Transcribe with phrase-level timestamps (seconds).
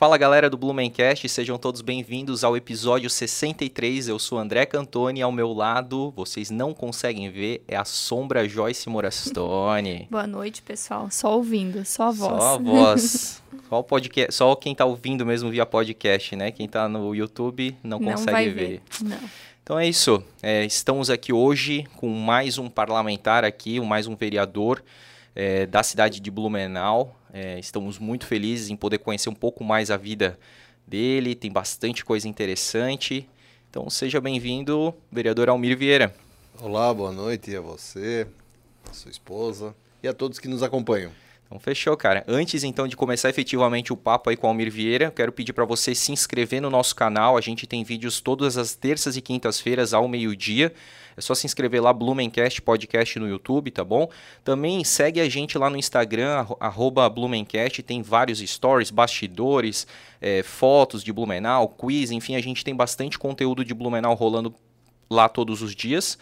[0.00, 4.06] Fala galera do Blumencast, sejam todos bem-vindos ao episódio 63.
[4.06, 8.88] Eu sou André Cantoni ao meu lado, vocês não conseguem ver, é a sombra Joyce
[8.88, 10.06] Morastone.
[10.08, 11.08] Boa noite, pessoal.
[11.10, 12.42] Só ouvindo, só a voz.
[12.44, 13.42] Só a voz.
[13.68, 16.52] só, o podcast, só quem tá ouvindo mesmo via podcast, né?
[16.52, 18.54] Quem tá no YouTube não, não consegue vai ver.
[18.54, 18.82] ver.
[19.02, 19.30] Não.
[19.64, 20.22] Então é isso.
[20.40, 24.80] É, estamos aqui hoje com mais um parlamentar aqui, mais um vereador
[25.34, 27.17] é, da cidade de Blumenau.
[27.32, 30.38] É, estamos muito felizes em poder conhecer um pouco mais a vida
[30.86, 33.28] dele, tem bastante coisa interessante.
[33.70, 36.14] Então seja bem-vindo, vereador Almir Vieira.
[36.60, 38.26] Olá, boa noite a você,
[38.88, 41.12] a sua esposa e a todos que nos acompanham.
[41.46, 42.24] Então fechou, cara.
[42.26, 45.64] Antes então de começar efetivamente o papo aí com o Almir Vieira, quero pedir para
[45.64, 47.36] você se inscrever no nosso canal.
[47.36, 50.72] A gente tem vídeos todas as terças e quintas-feiras ao meio-dia.
[51.18, 54.08] É só se inscrever lá, Blumencast Podcast no YouTube, tá bom?
[54.44, 59.86] Também segue a gente lá no Instagram, arroba Blumencast, tem vários stories, bastidores,
[60.20, 64.54] é, fotos de Blumenau, quiz, enfim, a gente tem bastante conteúdo de Blumenau rolando
[65.10, 66.16] lá todos os dias.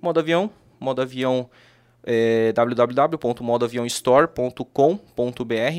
[0.01, 1.51] Modo avião, modo avião
[2.05, 2.53] é,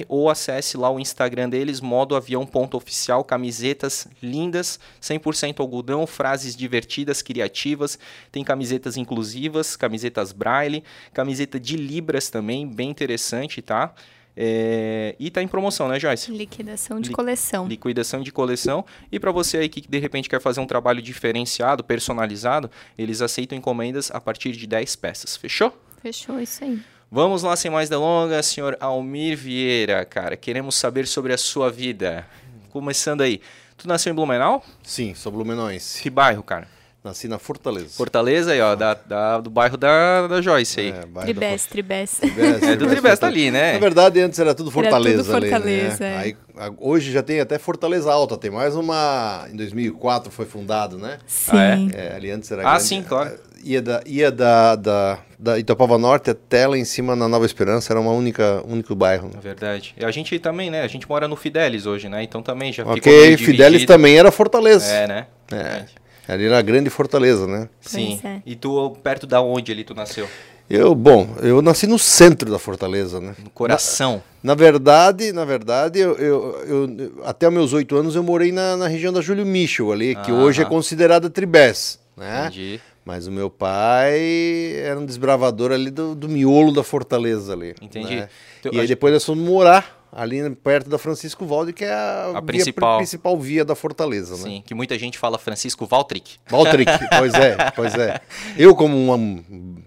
[0.10, 7.98] ou acesse lá o Instagram deles, modoavião.oficial, camisetas lindas, 100% algodão, frases divertidas, criativas,
[8.34, 10.84] tem camisetas inclusivas, camisetas braille,
[11.14, 13.96] camiseta de libras também, bem interessante, tá?
[14.40, 16.30] É, e tá em promoção, né, Joyce?
[16.32, 17.68] Liquidação de Li coleção.
[17.68, 18.86] Liquidação de coleção.
[19.12, 23.58] E para você aí que de repente quer fazer um trabalho diferenciado, personalizado, eles aceitam
[23.58, 25.36] encomendas a partir de 10 peças.
[25.36, 25.76] Fechou?
[26.04, 26.80] Fechou, isso aí.
[27.10, 30.38] Vamos lá, sem mais delongas, senhor Almir Vieira, cara.
[30.38, 32.28] Queremos saber sobre a sua vida.
[32.70, 33.42] Começando aí.
[33.76, 34.64] Tu nasceu em Blumenau?
[34.84, 36.02] Sim, sou blumenauense.
[36.02, 36.68] Que bairro, cara?
[37.08, 37.90] Nasci na Fortaleza.
[37.90, 40.90] Fortaleza aí, ó, da, da, do bairro da, da Joyce aí.
[40.90, 41.72] É, Tribes, da...
[41.72, 42.22] Tribes.
[42.62, 43.74] É, do Tribes tá ali, né?
[43.74, 45.16] Na verdade, antes era tudo Fortaleza.
[45.16, 46.18] Era tudo Fortaleza, ali, né?
[46.18, 46.18] é.
[46.18, 46.38] Aí,
[46.80, 49.48] hoje já tem até Fortaleza Alta, tem mais uma...
[49.52, 51.18] Em 2004 foi fundado, né?
[51.26, 51.52] Sim.
[51.54, 52.16] Ah, é?
[52.16, 53.32] ali antes era Ah, grande, sim, claro.
[53.64, 57.92] Ia da, ia da, da, da Itapava Norte até lá em cima na Nova Esperança,
[57.92, 59.28] era uma única, único bairro.
[59.28, 59.34] Né?
[59.38, 59.96] É verdade.
[59.98, 60.82] E a gente também, né?
[60.82, 62.24] A gente mora no Fidelis hoje, né?
[62.24, 63.94] Então também já okay, ficou meio Fidelis dividido.
[63.94, 64.92] também era Fortaleza.
[64.92, 65.28] É, né?
[65.52, 65.56] É.
[65.56, 65.96] Verdade.
[66.28, 67.70] Ali era a grande Fortaleza, né?
[67.82, 68.20] Sim.
[68.24, 68.42] é.
[68.46, 70.28] E tu, perto da onde ali tu nasceu?
[70.70, 73.34] Eu, bom, eu nasci no centro da Fortaleza, né?
[73.42, 74.22] No coração.
[74.44, 78.52] Na, na verdade, na verdade, eu, eu, eu, até os meus oito anos eu morei
[78.52, 80.34] na, na região da Júlio Michel ali, que Ah.
[80.36, 82.48] hoje é considerada Tribés, né?
[82.48, 82.82] Entendi.
[83.06, 87.74] Mas o meu pai era um desbravador ali do, do miolo da Fortaleza ali.
[87.82, 88.18] Entendi.
[88.18, 88.30] né?
[88.60, 91.94] Então, E aí a- depois nós fomos morar ali perto da Francisco Valde, que é
[91.94, 92.98] a, via- principal.
[92.98, 94.44] principal via da Fortaleza, né?
[94.44, 96.38] Sim, que muita gente fala Francisco Valtric.
[96.48, 98.20] Valtric, pois é, pois é.
[98.58, 99.44] Eu, como um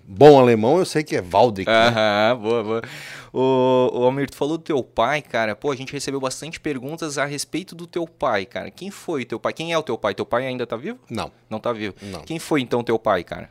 [0.06, 1.66] bom alemão, eu sei que é Valdic.
[1.68, 1.72] né?
[1.88, 2.82] Aham, boa, boa.
[3.32, 5.54] O, o Almir, tu falou do teu pai, cara.
[5.54, 8.70] Pô, a gente recebeu bastante perguntas a respeito do teu pai, cara.
[8.72, 9.52] Quem foi teu pai?
[9.52, 10.14] Quem é o teu pai?
[10.14, 10.98] Teu pai ainda tá vivo?
[11.08, 11.94] Não, Não tá vivo.
[12.02, 12.22] Não.
[12.22, 13.48] Quem foi então teu pai, cara?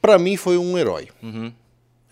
[0.00, 1.08] Pra mim foi um herói.
[1.22, 1.52] Uhum.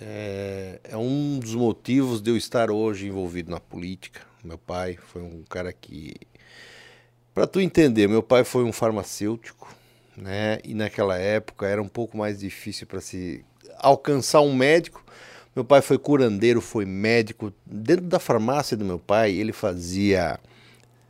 [0.05, 4.21] É, é um dos motivos de eu estar hoje envolvido na política.
[4.43, 6.15] Meu pai foi um cara que.
[7.33, 9.73] Pra tu entender, meu pai foi um farmacêutico,
[10.17, 10.59] né?
[10.65, 13.45] E naquela época era um pouco mais difícil para se
[13.79, 15.05] alcançar um médico.
[15.55, 17.53] Meu pai foi curandeiro, foi médico.
[17.65, 20.41] Dentro da farmácia do meu pai, ele fazia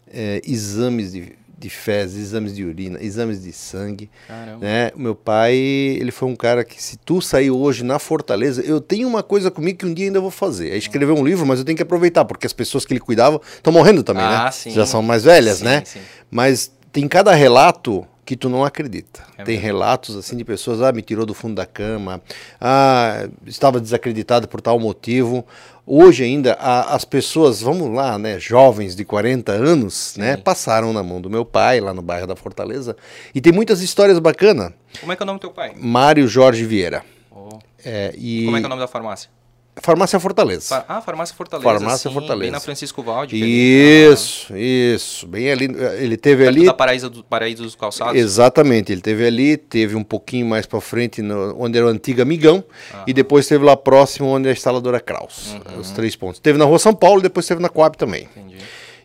[0.06, 1.32] é, exames de,
[1.62, 4.10] de fezes, exames de urina, exames de sangue.
[4.26, 4.58] Caramba.
[4.64, 4.90] Né?
[4.96, 8.80] O meu pai, ele foi um cara que, se tu sair hoje na Fortaleza, eu
[8.80, 10.70] tenho uma coisa comigo que um dia ainda vou fazer.
[10.70, 13.40] É escrever um livro, mas eu tenho que aproveitar, porque as pessoas que ele cuidava
[13.54, 14.50] estão morrendo também, Ah, né?
[14.50, 14.70] sim.
[14.70, 15.82] Já são mais velhas, Sim, né?
[15.84, 16.00] sim.
[16.30, 19.20] Mas tem cada relato que tu não acredita.
[19.36, 22.20] É tem relatos assim de pessoas, ah, me tirou do fundo da cama,
[22.60, 25.44] ah, estava desacreditado por tal motivo.
[25.94, 31.02] Hoje ainda a- as pessoas, vamos lá, né, jovens de 40 anos, né, passaram na
[31.02, 32.96] mão do meu pai lá no bairro da Fortaleza
[33.34, 34.72] e tem muitas histórias bacanas.
[35.00, 35.74] Como é que é o nome do teu pai?
[35.76, 37.04] Mário Jorge Vieira.
[37.30, 37.58] Oh.
[37.84, 39.28] É, e Como é que é o nome da farmácia?
[39.76, 40.84] Farmácia Fortaleza.
[40.86, 41.68] Ah, Farmácia Fortaleza.
[41.70, 42.40] Farmácia sim, Fortaleza.
[42.42, 43.34] Bem na Francisco Valde.
[43.34, 44.12] é ali.
[44.12, 45.64] Isso, isso, bem ali,
[45.98, 48.14] ele teve ali da Paraíso, do, Paraíso dos Calçados.
[48.14, 52.20] Exatamente, ele teve ali, teve um pouquinho mais para frente, no- onde era o antigo
[52.20, 52.62] Amigão,
[53.06, 55.54] e depois teve lá próximo, onde é a instaladora Kraus.
[55.72, 55.80] Uhum.
[55.80, 56.38] Os três pontos.
[56.38, 58.28] Teve na Rua São Paulo e depois teve na Coab também.
[58.36, 58.56] Entendi.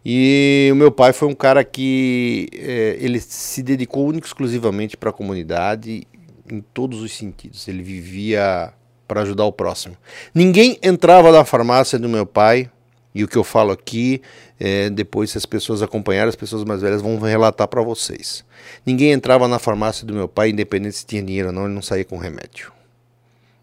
[0.05, 5.09] E o meu pai foi um cara que eh, ele se dedicou único exclusivamente para
[5.09, 6.05] a comunidade
[6.49, 7.67] em todos os sentidos.
[7.67, 8.71] Ele vivia
[9.07, 9.95] para ajudar o próximo.
[10.33, 12.69] Ninguém entrava na farmácia do meu pai,
[13.15, 14.21] e o que eu falo aqui,
[14.59, 18.45] eh, depois se as pessoas acompanharem, as pessoas mais velhas vão relatar para vocês.
[18.85, 21.81] Ninguém entrava na farmácia do meu pai, independente se tinha dinheiro ou não, ele não
[21.81, 22.76] saía com remédio.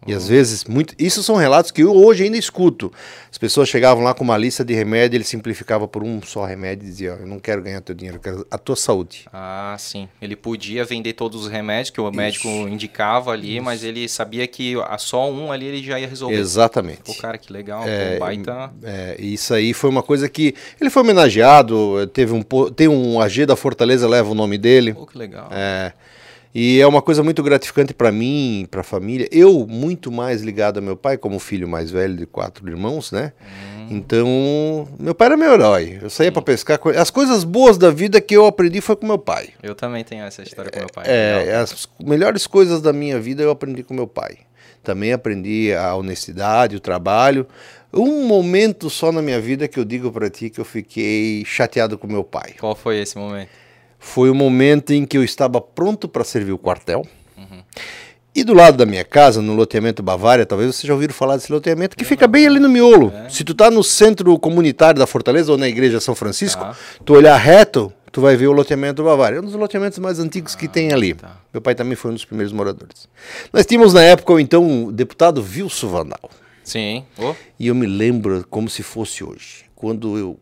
[0.07, 2.91] E às vezes, muito, isso são relatos que eu hoje ainda escuto.
[3.31, 6.85] As pessoas chegavam lá com uma lista de remédio, ele simplificava por um só remédio
[6.85, 9.25] e dizia: "Ó, Eu não quero ganhar teu dinheiro, eu quero a tua saúde.
[9.33, 10.07] Ah, sim.
[10.21, 14.75] Ele podia vender todos os remédios que o médico indicava ali, mas ele sabia que
[14.99, 16.35] só um ali ele já ia resolver.
[16.35, 17.01] Exatamente.
[17.03, 17.83] Pô, cara, que legal.
[17.85, 18.71] É, pô, baita.
[18.83, 20.53] É, isso aí foi uma coisa que.
[20.79, 22.43] Ele foi homenageado, teve um,
[22.75, 24.93] tem um AG da Fortaleza, leva o nome dele.
[24.93, 25.49] Pô, que legal.
[25.51, 25.93] É,
[26.57, 29.27] e é uma coisa muito gratificante para mim, para a família.
[29.29, 33.33] Eu, muito mais ligado ao meu pai, como filho mais velho de quatro irmãos, né?
[33.89, 35.99] Então, meu pai era meu herói.
[36.01, 36.79] Eu saía para pescar.
[36.97, 39.49] As coisas boas da vida que eu aprendi foi com meu pai.
[39.61, 41.03] Eu também tenho essa história com meu pai.
[41.05, 41.63] É, Legal.
[41.63, 44.37] as melhores coisas da minha vida eu aprendi com meu pai.
[44.81, 47.45] Também aprendi a honestidade, o trabalho.
[47.93, 51.97] Um momento só na minha vida que eu digo para ti que eu fiquei chateado
[51.97, 52.53] com meu pai.
[52.57, 53.64] Qual foi esse momento?
[54.07, 57.05] Foi o momento em que eu estava pronto para servir o quartel.
[57.35, 57.63] Uhum.
[58.35, 61.51] E do lado da minha casa, no loteamento Bavária, talvez vocês já ouviram falar desse
[61.51, 63.11] loteamento, que fica bem ali no miolo.
[63.15, 63.29] É.
[63.29, 66.75] Se tu tá no centro comunitário da Fortaleza ou na igreja São Francisco, Tá.
[67.03, 69.37] tu olhar reto, tu vai ver o loteamento Bavária.
[69.37, 71.15] É um dos loteamentos mais antigos que tem ali.
[71.15, 71.37] tá.
[71.51, 73.09] Meu pai também foi um dos primeiros moradores.
[73.51, 76.29] Nós tínhamos na época o então deputado Wilson Vandal.
[76.63, 77.03] Sim.
[77.17, 79.65] Ô, E eu me lembro como se fosse hoje.
[79.73, 80.37] Quando eu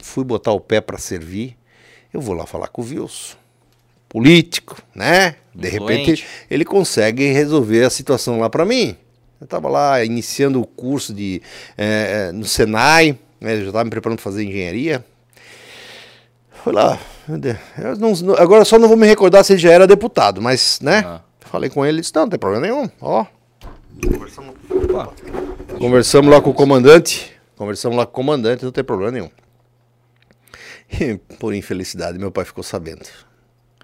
[0.00, 1.56] fui botar o pé para servir,
[2.14, 3.36] eu vou lá falar com o Wilson.
[4.08, 5.34] Político, né?
[5.54, 6.00] De Influente.
[6.10, 8.96] repente ele consegue resolver a situação lá para mim.
[9.40, 11.42] Eu estava lá iniciando o curso de,
[11.76, 13.54] eh, no Senai, né?
[13.54, 15.04] eu já estava me preparando para fazer engenharia.
[16.62, 16.98] Fui lá.
[17.98, 21.02] não- agora só não vou me recordar se ele já era deputado, mas, né?
[21.04, 21.20] Ah.
[21.40, 22.88] Falei com ele, disse, não, não tem problema nenhum.
[23.00, 23.26] Ó,
[24.82, 25.12] opa.
[25.78, 27.32] Conversamos lá com o comandante.
[27.56, 29.30] Conversamos lá com o comandante, não tem problema nenhum.
[30.90, 33.04] E, por infelicidade, meu pai ficou sabendo.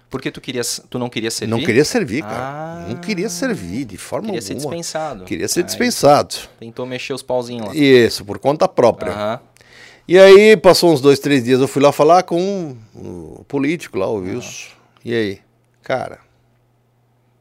[0.09, 1.51] Porque tu, querias, tu não queria servir?
[1.51, 2.35] Não queria servir, cara.
[2.37, 2.85] Ah.
[2.89, 4.69] não queria servir de forma Queria ser alguma.
[4.75, 5.23] dispensado.
[5.25, 6.35] Queria ser Aí dispensado.
[6.59, 7.75] Tentou mexer os pauzinhos lá.
[7.75, 9.13] Isso, por conta própria.
[9.13, 9.39] Aham.
[10.07, 14.07] E aí, passou uns dois, três dias, eu fui lá falar com o político lá,
[14.07, 14.71] o Wilson.
[15.05, 15.39] E aí,
[15.81, 16.19] cara,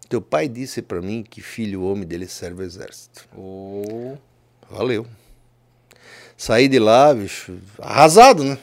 [0.08, 3.26] teu pai disse pra mim que filho homem dele serve o exército.
[3.36, 4.16] Ô,
[4.70, 5.04] Valeu.
[6.36, 8.56] Saí de lá, bicho, arrasado, né?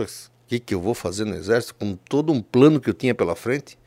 [0.00, 3.14] O que, que eu vou fazer no exército com todo um plano que eu tinha
[3.14, 3.78] pela frente?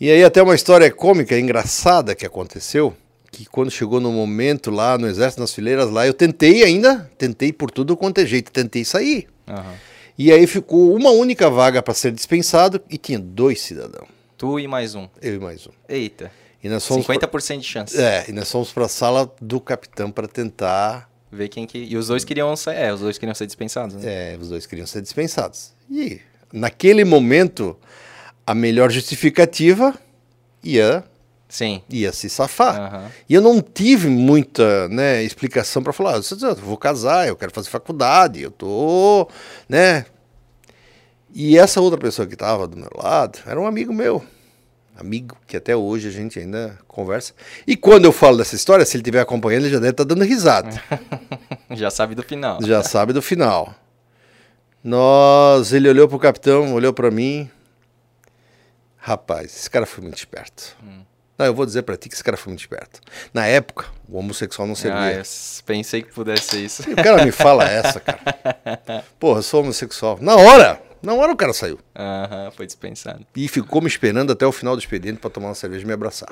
[0.00, 2.96] E aí até uma história cômica, engraçada que aconteceu,
[3.30, 7.52] que quando chegou no momento lá no exército, nas fileiras lá, eu tentei ainda, tentei
[7.52, 9.28] por tudo quanto é jeito, tentei sair.
[9.48, 9.74] aham.
[10.18, 14.66] E aí ficou uma única vaga para ser dispensado e tinha dois cidadãos, Tu e
[14.68, 15.08] mais um.
[15.22, 15.70] eu e mais um.
[15.88, 16.30] Eita.
[16.62, 17.98] E nós fomos pra- 50% de chance.
[17.98, 21.78] É, e nós fomos para a sala do capitão para tentar Ver quem que.
[21.78, 22.74] E os dois queriam ser.
[22.74, 24.34] É, os dois queriam ser dispensados, né?
[24.34, 25.72] É, os dois queriam ser dispensados.
[25.90, 26.20] E
[26.52, 27.76] naquele momento,
[28.46, 29.94] a melhor justificativa
[30.62, 31.04] ia,
[31.48, 31.82] Sim.
[31.88, 32.80] ia se safar.
[32.80, 33.10] Aham.
[33.28, 37.52] E eu não tive muita né, explicação para falar, "Eu eu vou casar, eu quero
[37.52, 39.28] fazer faculdade, eu tô,
[39.68, 40.06] né?
[41.32, 44.24] E essa outra pessoa que estava do meu lado era um amigo meu.
[45.00, 47.32] Amigo que até hoje a gente ainda conversa.
[47.66, 50.22] E quando eu falo dessa história, se ele estiver acompanhando, ele já deve estar dando
[50.24, 50.70] risada.
[51.72, 52.58] Já sabe do final.
[52.62, 53.72] Já sabe do final.
[54.82, 57.48] Nós, ele olhou pro capitão, olhou para mim.
[58.96, 60.76] Rapaz, esse cara foi muito esperto.
[60.82, 61.02] Hum.
[61.38, 63.00] Não, eu vou dizer pra ti que esse cara foi muito esperto.
[63.32, 65.00] Na época, o homossexual não servia.
[65.00, 65.22] Ah, eu
[65.64, 66.82] pensei que pudesse ser isso.
[66.90, 68.20] O cara me fala essa, cara.
[69.18, 70.18] Porra, eu sou homossexual.
[70.20, 70.89] Na hora!
[71.02, 71.78] Na hora o cara saiu.
[71.96, 73.26] Aham, foi dispensado.
[73.34, 75.92] E ficou me esperando até o final do expediente para tomar uma cerveja e me
[75.92, 76.28] abraçar.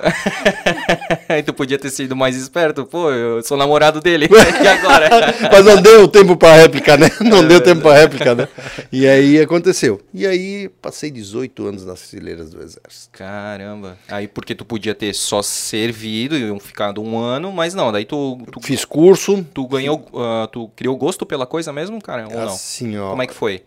[1.27, 2.85] Aí tu podia ter sido mais esperto.
[2.85, 4.27] Pô, eu sou namorado dele.
[4.29, 5.09] e agora?
[5.51, 7.09] Mas não deu tempo para réplica, né?
[7.21, 8.47] Não é deu tempo para réplica, né?
[8.91, 10.01] E aí aconteceu.
[10.13, 13.09] E aí passei 18 anos nas fileiras do exército.
[13.11, 13.97] Caramba.
[14.07, 18.37] Aí porque tu podia ter só servido e ficado um ano, mas não, daí tu...
[18.51, 19.43] tu Fiz curso.
[19.53, 22.27] Tu ganhou, uh, tu criou gosto pela coisa mesmo, cara?
[22.27, 22.53] Ou não?
[22.53, 23.09] Assim, ó.
[23.09, 23.63] Como é que foi?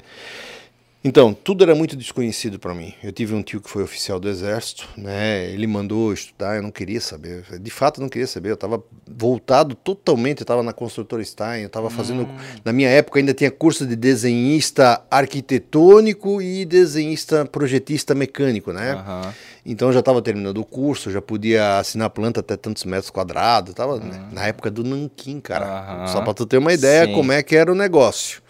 [1.05, 2.95] Então, tudo era muito desconhecido para mim.
[3.03, 5.51] Eu tive um tio que foi oficial do exército, né?
[5.51, 7.45] Ele mandou estudar, eu não queria saber.
[7.59, 8.51] De fato, eu não queria saber.
[8.51, 12.23] Eu estava voltado totalmente, eu estava na construtora Stein, eu estava fazendo.
[12.23, 12.37] Hum.
[12.65, 18.95] Na minha época ainda tinha curso de desenhista arquitetônico e desenhista projetista mecânico, né?
[18.95, 19.33] Uhum.
[19.67, 23.75] Então eu já estava terminando o curso, já podia assinar planta até tantos metros quadrados.
[23.75, 24.29] Tava uhum.
[24.31, 26.03] na época do Nanquim, cara.
[26.03, 26.07] Uhum.
[26.07, 27.13] Só para tu ter uma ideia Sim.
[27.13, 28.41] como é que era o negócio.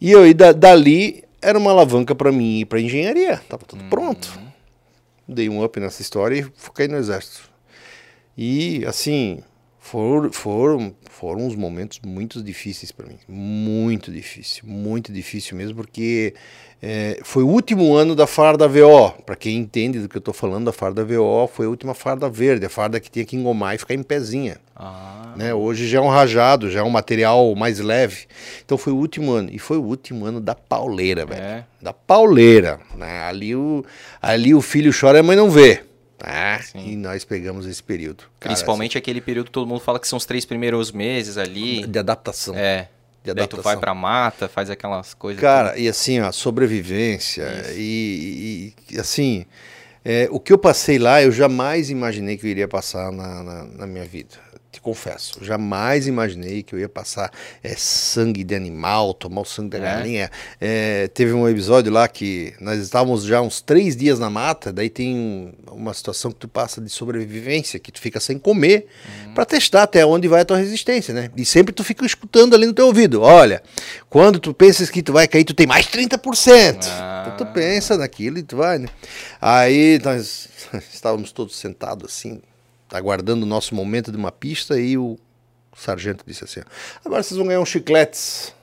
[0.00, 3.38] E eu, e da, dali era uma alavanca para mim ir para engenharia.
[3.48, 3.90] Tava tudo uhum.
[3.90, 4.40] pronto.
[5.28, 7.50] Dei um up nessa história e fiquei no exército.
[8.36, 9.42] E assim,
[9.82, 13.18] foram, foram, foram uns momentos muito difíceis para mim.
[13.28, 16.34] Muito difícil, muito difícil mesmo, porque
[16.80, 19.10] é, foi o último ano da farda VO.
[19.26, 22.30] Para quem entende do que eu estou falando, a farda VO foi a última farda
[22.30, 24.58] verde, a farda que tinha que engomar e ficar em pezinha.
[24.76, 25.34] Ah.
[25.36, 25.52] Né?
[25.52, 28.26] Hoje já é um rajado, já é um material mais leve.
[28.64, 29.50] Então foi o último ano.
[29.52, 31.42] E foi o último ano da pauleira, velho.
[31.42, 31.64] É.
[31.82, 32.78] Da pauleira.
[32.94, 33.24] Né?
[33.24, 33.84] Ali, o,
[34.22, 35.82] ali o filho chora e a mãe não vê.
[36.24, 36.60] Né?
[36.74, 38.24] E nós pegamos esse período.
[38.38, 41.36] Cara, Principalmente assim, aquele período que todo mundo fala que são os três primeiros meses
[41.36, 41.86] ali.
[41.86, 42.54] De adaptação.
[42.56, 42.88] É
[43.24, 43.34] de adaptação.
[43.34, 45.40] Daí tu vai pra mata, faz aquelas coisas.
[45.40, 47.44] Cara, e assim, a sobrevivência
[47.76, 49.46] e, e, assim,
[50.04, 53.64] é, o que eu passei lá, eu jamais imaginei que eu iria passar na, na,
[53.64, 57.30] na minha vida te confesso, jamais imaginei que eu ia passar
[57.62, 59.80] é, sangue de animal, tomar o sangue da é.
[59.82, 60.30] galinha.
[60.58, 64.88] É, teve um episódio lá que nós estávamos já uns três dias na mata, daí
[64.88, 68.86] tem uma situação que tu passa de sobrevivência, que tu fica sem comer,
[69.26, 69.34] uhum.
[69.34, 71.30] para testar até onde vai a tua resistência, né?
[71.36, 73.62] E sempre tu fica escutando ali no teu ouvido, olha,
[74.08, 76.86] quando tu pensas que tu vai cair, tu tem mais 30%.
[76.88, 77.24] Ah.
[77.26, 78.88] Então tu pensa naquilo e tu vai, né?
[79.38, 80.48] Aí nós
[80.90, 82.40] estávamos todos sentados assim,
[82.92, 85.18] aguardando o nosso momento de uma pista e o
[85.76, 86.60] sargento disse assim:
[87.04, 88.54] agora vocês vão ganhar uns chicletes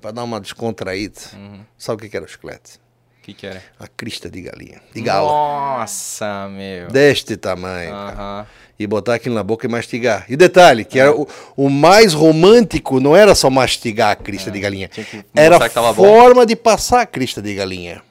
[0.00, 1.20] para dar uma descontraída.
[1.34, 1.60] Uhum.
[1.76, 2.78] Sabe o que, era o chiclete?
[3.18, 3.62] O que, que era?
[3.78, 4.80] A crista de galinha.
[4.94, 5.28] De galo.
[5.28, 6.88] Nossa, meu.
[6.88, 7.92] Deste tamanho.
[7.92, 8.46] Uhum.
[8.78, 10.24] E botar aquilo na boca e mastigar.
[10.26, 14.52] E detalhe, que era o, o mais romântico não era só mastigar a crista é,
[14.52, 14.90] de galinha.
[15.34, 16.46] Era a forma bom.
[16.46, 18.02] de passar a crista de galinha.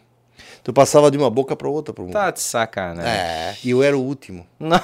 [0.69, 1.95] Tu passava de uma boca para outra.
[1.99, 2.11] Um...
[2.11, 3.11] Tá de sacanagem.
[3.11, 4.45] É, e eu era o último.
[4.59, 4.83] Nossa.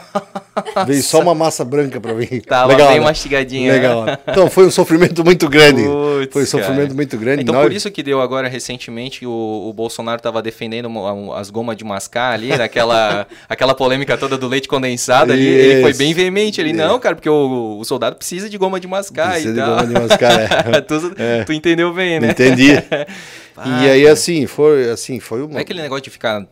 [0.88, 2.42] Veio só uma massa branca para mim.
[2.42, 3.06] Tava Legal, bem né?
[3.06, 3.72] mastigadinha.
[3.72, 4.04] Legal.
[4.04, 4.18] Né?
[4.27, 5.84] Então foi um sofrimento muito grande.
[5.84, 6.94] Puts, foi um sofrimento cara.
[6.96, 7.44] muito grande.
[7.44, 7.65] Então Nós...
[7.65, 10.89] por isso que deu agora recentemente o, o Bolsonaro tava defendendo
[11.36, 15.46] as gomas de mascar ali, aquela, aquela polêmica toda do leite condensado ali.
[15.46, 16.74] Ele foi bem veemente ali.
[16.74, 19.65] Não, cara, porque o, o, soldado precisa de goma de mascar precisa e tal.
[19.65, 20.82] de goma de mascar, é.
[20.82, 21.44] tu, é.
[21.44, 22.32] tu entendeu bem, né?
[22.32, 22.72] Entendi.
[23.58, 25.60] Ah, e aí, assim, foi assim, foi uma...
[25.60, 26.48] É aquele negócio de ficar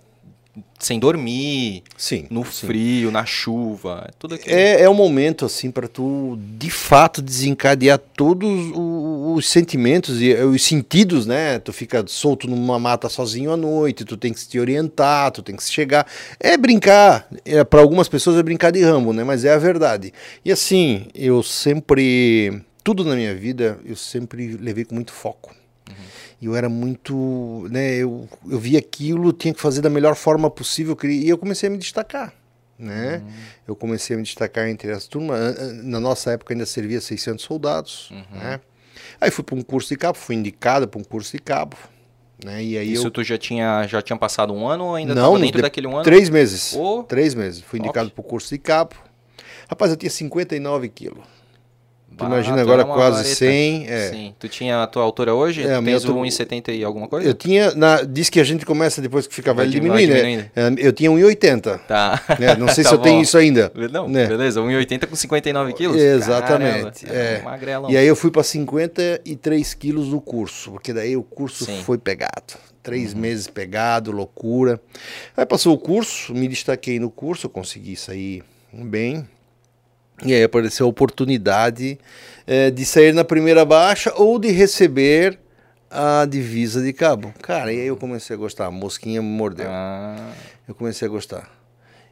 [0.79, 2.67] sem dormir, sim, no sim.
[2.67, 4.53] frio, na chuva, tudo aquilo.
[4.53, 10.63] É, é um momento assim para tu de fato desencadear todos os, sentimentos e os
[10.63, 11.57] sentidos, né?
[11.59, 15.55] Tu fica solto numa mata sozinho à noite, tu tem que se orientar, tu tem
[15.55, 16.05] que se chegar.
[16.39, 19.23] É brincar, é, para algumas pessoas é brincar de ramo, né?
[19.23, 20.13] Mas é a verdade.
[20.43, 25.55] E assim, eu sempre tudo na minha vida eu sempre levei com muito foco
[26.45, 30.97] eu era muito, né, eu, eu vi aquilo, tinha que fazer da melhor forma possível,
[31.03, 32.33] e eu comecei a me destacar,
[32.77, 33.21] né?
[33.23, 33.33] Uhum.
[33.67, 38.11] Eu comecei a me destacar entre as turmas, na nossa época ainda servia 600 soldados,
[38.11, 38.39] uhum.
[38.39, 38.59] né?
[39.19, 41.77] Aí fui para um curso de cabo, fui indicado para um curso de cabo,
[42.43, 42.63] né?
[42.63, 43.11] E aí Isso eu...
[43.11, 45.61] tu já tinha, já tinha passado um ano ou ainda estava dentro de...
[45.61, 46.03] daquele um ano?
[46.03, 47.03] Três meses, oh.
[47.03, 48.95] três meses, fui indicado para o curso de cabo.
[49.69, 51.23] Rapaz, eu tinha 59 quilos.
[52.17, 53.35] Tu imagina agora quase vareta.
[53.35, 53.87] 100.
[53.87, 54.09] É.
[54.09, 54.35] Sim.
[54.39, 55.63] Tu tinha a tua altura hoje?
[55.63, 56.13] É, tu tens tu...
[56.13, 57.27] 1,70 e alguma coisa?
[57.27, 57.73] Eu tinha.
[57.75, 60.49] Na, diz que a gente começa depois que fica velho diminuir, né?
[60.55, 61.79] É, eu tinha 1,80.
[61.87, 62.21] Tá.
[62.39, 63.71] É, não sei tá se eu tenho isso ainda.
[63.91, 64.27] Não, né?
[64.27, 64.61] beleza.
[64.61, 65.97] 1,80 com 59 quilos?
[65.97, 67.05] Exatamente.
[67.05, 67.41] Caramba, é.
[67.41, 67.89] Magrelão.
[67.89, 71.81] E aí eu fui para 53 quilos no curso, porque daí o curso Sim.
[71.83, 72.53] foi pegado.
[72.81, 73.19] Três uhum.
[73.19, 74.79] meses pegado, loucura.
[75.37, 78.43] Aí passou o curso, me destaquei no curso, consegui sair
[78.73, 79.25] bem.
[80.25, 81.99] E aí apareceu a oportunidade
[82.45, 85.39] é, de sair na primeira baixa ou de receber
[85.89, 87.33] a divisa de cabo.
[87.41, 88.67] Cara, e aí eu comecei a gostar.
[88.67, 89.67] A mosquinha me mordeu.
[89.69, 90.15] Ah,
[90.67, 91.49] Eu comecei a gostar.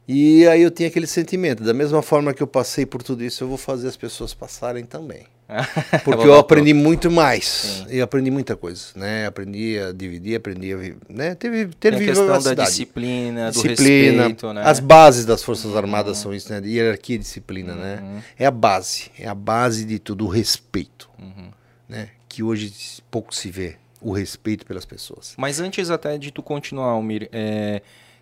[0.07, 3.43] E aí eu tinha aquele sentimento, da mesma forma que eu passei por tudo isso,
[3.43, 5.25] eu vou fazer as pessoas passarem também.
[6.05, 7.45] Porque eu aprendi muito mais.
[7.45, 7.85] Sim.
[7.89, 9.25] Eu aprendi muita coisa, né?
[9.25, 10.77] Aprendi a dividir, aprendi a
[11.09, 11.35] né?
[11.35, 12.69] Teve Tem ter a questão da vivacidade.
[12.69, 14.17] disciplina, do disciplina.
[14.23, 14.61] respeito, né?
[14.65, 16.61] As bases das Forças Armadas são isso, né?
[16.65, 18.23] Hierarquia e disciplina, né?
[18.39, 21.49] É a base, é a base de tudo, o respeito, Uhum.
[21.87, 22.09] né?
[22.29, 22.73] Que hoje
[23.11, 25.33] pouco se vê, o respeito pelas pessoas.
[25.37, 27.81] Mas antes até de tu continuar, Almir, é,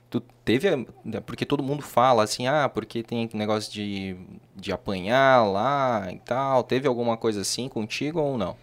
[0.10, 0.76] tu teve,
[1.06, 4.16] né, porque todo mundo fala assim, ah, porque tem negócio de,
[4.56, 8.56] de apanhar lá e tal, teve alguma coisa assim contigo ou não?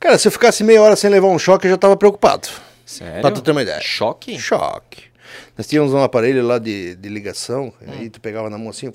[0.00, 2.48] Cara, se eu ficasse meia hora sem levar um choque, eu já tava preocupado.
[2.86, 3.20] Sério?
[3.20, 3.80] Pra tu ter uma ideia.
[3.80, 4.38] Choque?
[4.38, 5.04] Choque.
[5.56, 7.86] Nós tínhamos um aparelho lá de, de ligação, Hum.
[7.92, 8.90] aí tu pegava na mão assim,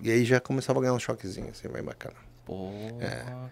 [0.00, 2.14] e aí já começava a ganhar um choquezinho, assim, vai bacana.
[2.46, 2.68] Pô,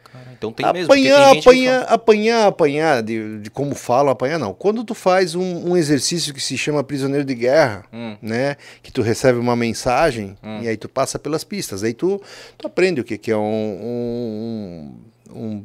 [0.05, 4.13] cara, então tem mesmo, apanhar, tem gente que apanhar, apanhar, apanhar, de, de como falam,
[4.13, 4.53] apanhar não.
[4.53, 8.17] Quando tu faz um, um exercício que se chama prisioneiro de guerra, Hum.
[8.21, 10.61] né, que tu recebe uma mensagem Hum.
[10.63, 12.21] e aí tu passa pelas pistas, aí tu,
[12.59, 14.95] tu aprende o que, que é um, um-
[15.35, 15.65] um-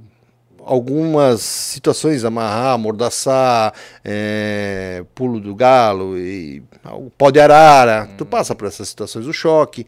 [0.66, 6.62] algumas situações, amarrar, amordaçar, é, pulo do galo, e,
[6.94, 9.88] o pau de arara, tu passa por essas situações, o choque,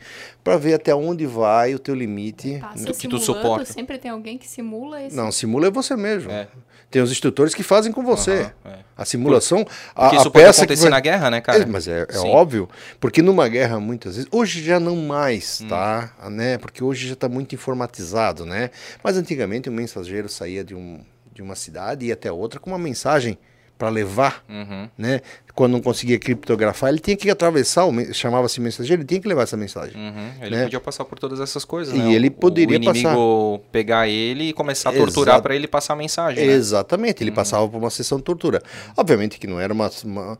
[0.49, 2.57] para ver até onde vai o teu limite.
[2.59, 3.65] Passa que tu suporta.
[3.71, 5.15] sempre tem alguém que simula esse.
[5.15, 6.31] Não, simula é você mesmo.
[6.31, 6.47] É.
[6.89, 8.51] Tem os instrutores que fazem com você.
[8.65, 8.79] Aham, é.
[8.97, 9.59] A simulação,
[9.95, 11.59] a, Porque a isso pode peça que acontecer vai- na guerra, né, cara?
[11.61, 12.67] É, mas é, é óbvio,
[12.99, 15.67] porque numa guerra muitas vezes, hoje já não mais, Hum.
[15.67, 16.11] tá?
[16.31, 16.57] Né?
[16.57, 18.71] Porque hoje já está muito informatizado, né?
[19.03, 20.99] Mas antigamente o mensageiro saía de, um,
[21.31, 23.37] de uma cidade e ia até outra com uma mensagem
[23.79, 24.89] para levar, Uhum.
[24.97, 25.21] né?
[25.55, 29.55] Quando não conseguia criptografar, ele tinha que atravessar, chamava-se mensageiro, ele tinha que levar essa
[29.57, 29.95] mensagem.
[29.95, 30.31] Uhum.
[30.41, 30.63] Ele Né?
[30.65, 32.11] podia passar por todas essas coisas, E né?
[32.13, 33.71] ele poderia o inimigo passar.
[33.71, 35.43] pegar ele e começar a torturar Exato.
[35.43, 36.53] pra ele passar a mensagem, né?
[36.53, 38.61] Exatamente, ele passava por uma sessão de tortura.
[38.97, 39.89] Obviamente que não era uma.
[40.03, 40.37] uma-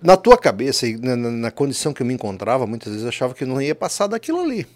[0.00, 3.08] Na tua cabeça e na, na- na condição que eu me encontrava, muitas vezes eu
[3.08, 4.66] achava que eu não ia passar daquilo ali.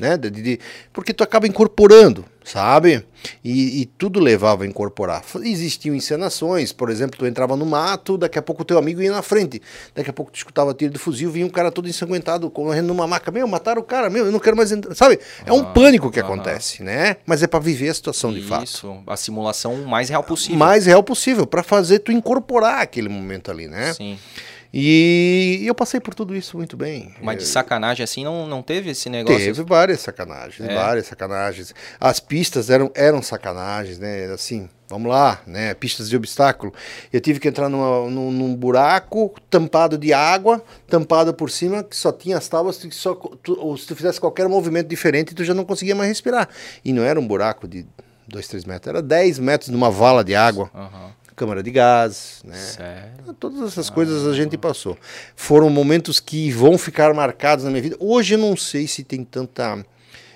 [0.00, 0.16] Né?
[0.18, 0.60] De- de-
[0.92, 3.04] porque tu acaba incorporando, sabe?
[3.42, 5.22] E, e tudo levava a incorporar.
[5.42, 9.10] Existiam encenações, por exemplo, tu entrava no mato, daqui a pouco o teu amigo ia
[9.10, 9.60] na frente.
[9.94, 13.06] Daqui a pouco tu escutava tiro de fuzil, vinha um cara todo ensanguentado, correndo numa
[13.06, 13.30] maca.
[13.32, 14.94] Meu, mataram o cara, meu, eu não quero mais entrar.
[14.94, 15.18] Sabe?
[15.44, 16.28] É um Ah, pânico que aham.
[16.34, 17.16] acontece, né?
[17.26, 20.56] Mas é para viver a situação de fato Isso, a simulação mais real possível.
[20.58, 23.92] mais real possível, para fazer tu incorporar aquele momento ali, né?
[23.94, 24.18] Sim.
[24.78, 27.14] E eu passei por tudo isso muito bem.
[27.22, 29.38] Mas de Eh, sacanagem assim não, não teve esse negócio?
[29.38, 30.74] Teve várias sacanagens, É.
[30.74, 31.74] várias sacanagens.
[31.98, 34.26] As pistas eram, eram sacanagens, né?
[34.26, 35.72] Assim, vamos lá, né?
[35.72, 36.74] Pistas de obstáculo.
[37.10, 41.96] Eu tive que entrar numa- num, num buraco tampado de água, tampado por cima, que
[41.96, 45.54] só tinha as tábuas, que só, tu, se tu fizesse qualquer movimento diferente, tu já
[45.54, 46.50] não conseguia mais respirar.
[46.84, 47.86] E não era um buraco de
[48.28, 51.12] 2, 3 metros, era 10 metros numa vala de água, Aham.
[51.36, 52.56] Câmara de gás, né?
[52.56, 53.34] Sério?
[53.38, 54.96] Todas essas coisas a gente passou.
[55.36, 57.96] Foram momentos que vão ficar marcados na minha vida.
[58.00, 59.84] Hoje eu não sei se tem tanta.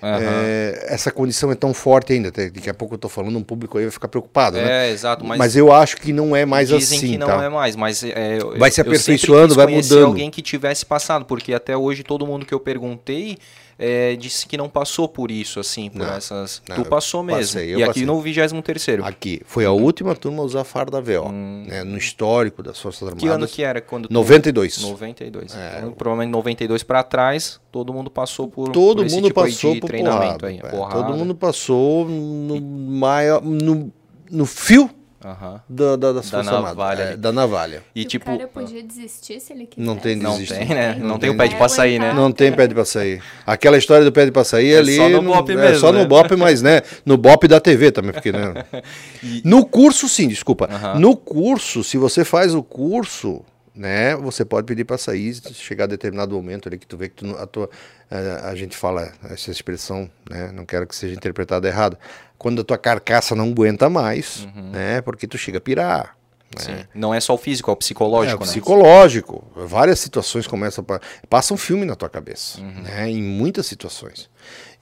[0.03, 0.19] Aham.
[0.19, 2.31] é, essa condição é tão forte ainda.
[2.31, 4.89] Daqui a pouco eu tô falando, um público aí vai ficar preocupado, né?
[4.89, 7.43] É, exato, mas, Mas, eu acho que não é mais dizem assim, que não tá?
[7.43, 10.05] é mais, mas é, eu- Vai se aperfeiçoando, vai mudando.
[10.05, 13.37] alguém que tivesse passado, porque até hoje todo mundo que eu perguntei
[13.83, 16.61] é, disse que não passou por isso, assim, por Não, essas...
[16.69, 17.41] não, tu passou mesmo.
[17.41, 18.05] passei, e aqui passei.
[18.05, 19.03] no 23º.
[19.03, 19.41] Aqui.
[19.43, 21.83] Foi a última turma a usar farda VO, né?
[21.83, 23.23] No histórico das Forças Armadas.
[23.23, 23.27] Hum.
[23.27, 23.81] Que ano que era?
[23.81, 24.81] Quando tu- 92.
[24.83, 25.55] 92.
[25.55, 29.73] É, Então, provavelmente 92 pra trás, todo mundo passou por, Todo por mundo tipo passou
[29.73, 30.59] de por treinamento porrada, aí.
[30.63, 30.91] é.
[30.93, 33.91] Todo mundo passou no maior, no,
[34.29, 34.89] no fio
[35.23, 35.61] Aham.
[35.69, 37.83] da, da, das Da navalha É, da navalha.
[37.95, 39.85] E E tipo, o cara podia desistir se ele quisesse.
[39.87, 40.57] Não tem não desistir.
[40.57, 40.95] tem, né?
[40.99, 41.37] Não, Não tem o tem.
[41.37, 42.13] pé de pra sair, né?
[42.13, 43.21] Não tem pé de pra sair.
[43.45, 44.95] Aquela história do pé de pra sair É ali.
[44.97, 45.99] só no não- Bop é mesmo, só né?
[46.01, 46.81] no Bop, mas né?
[47.05, 48.53] No Bop da TV também, porque, né?
[49.45, 50.67] No curso, sim, desculpa.
[50.71, 50.99] Aham.
[50.99, 53.41] No curso, se você faz o curso,
[53.75, 54.15] né?
[54.17, 57.35] Você pode pedir pra sair, chegar a determinado momento ali que tu vê que tu,
[57.37, 57.69] a tua.
[58.09, 60.51] A, a gente fala essa expressão, né?
[60.53, 61.97] Não quero que seja interpretada errado.
[62.37, 65.01] Quando a tua carcaça não aguenta mais, né?
[65.01, 66.17] Porque tu chega a pirar.
[66.55, 66.61] né?
[66.83, 66.87] Sim.
[66.93, 68.51] Não é só o físico, é o psicológico, é, o né?
[68.51, 69.43] psicológico.
[69.55, 72.81] Várias situações começam a passa um filme na tua cabeça, Uhum.
[72.81, 73.09] né?
[73.09, 74.29] Em muitas situações.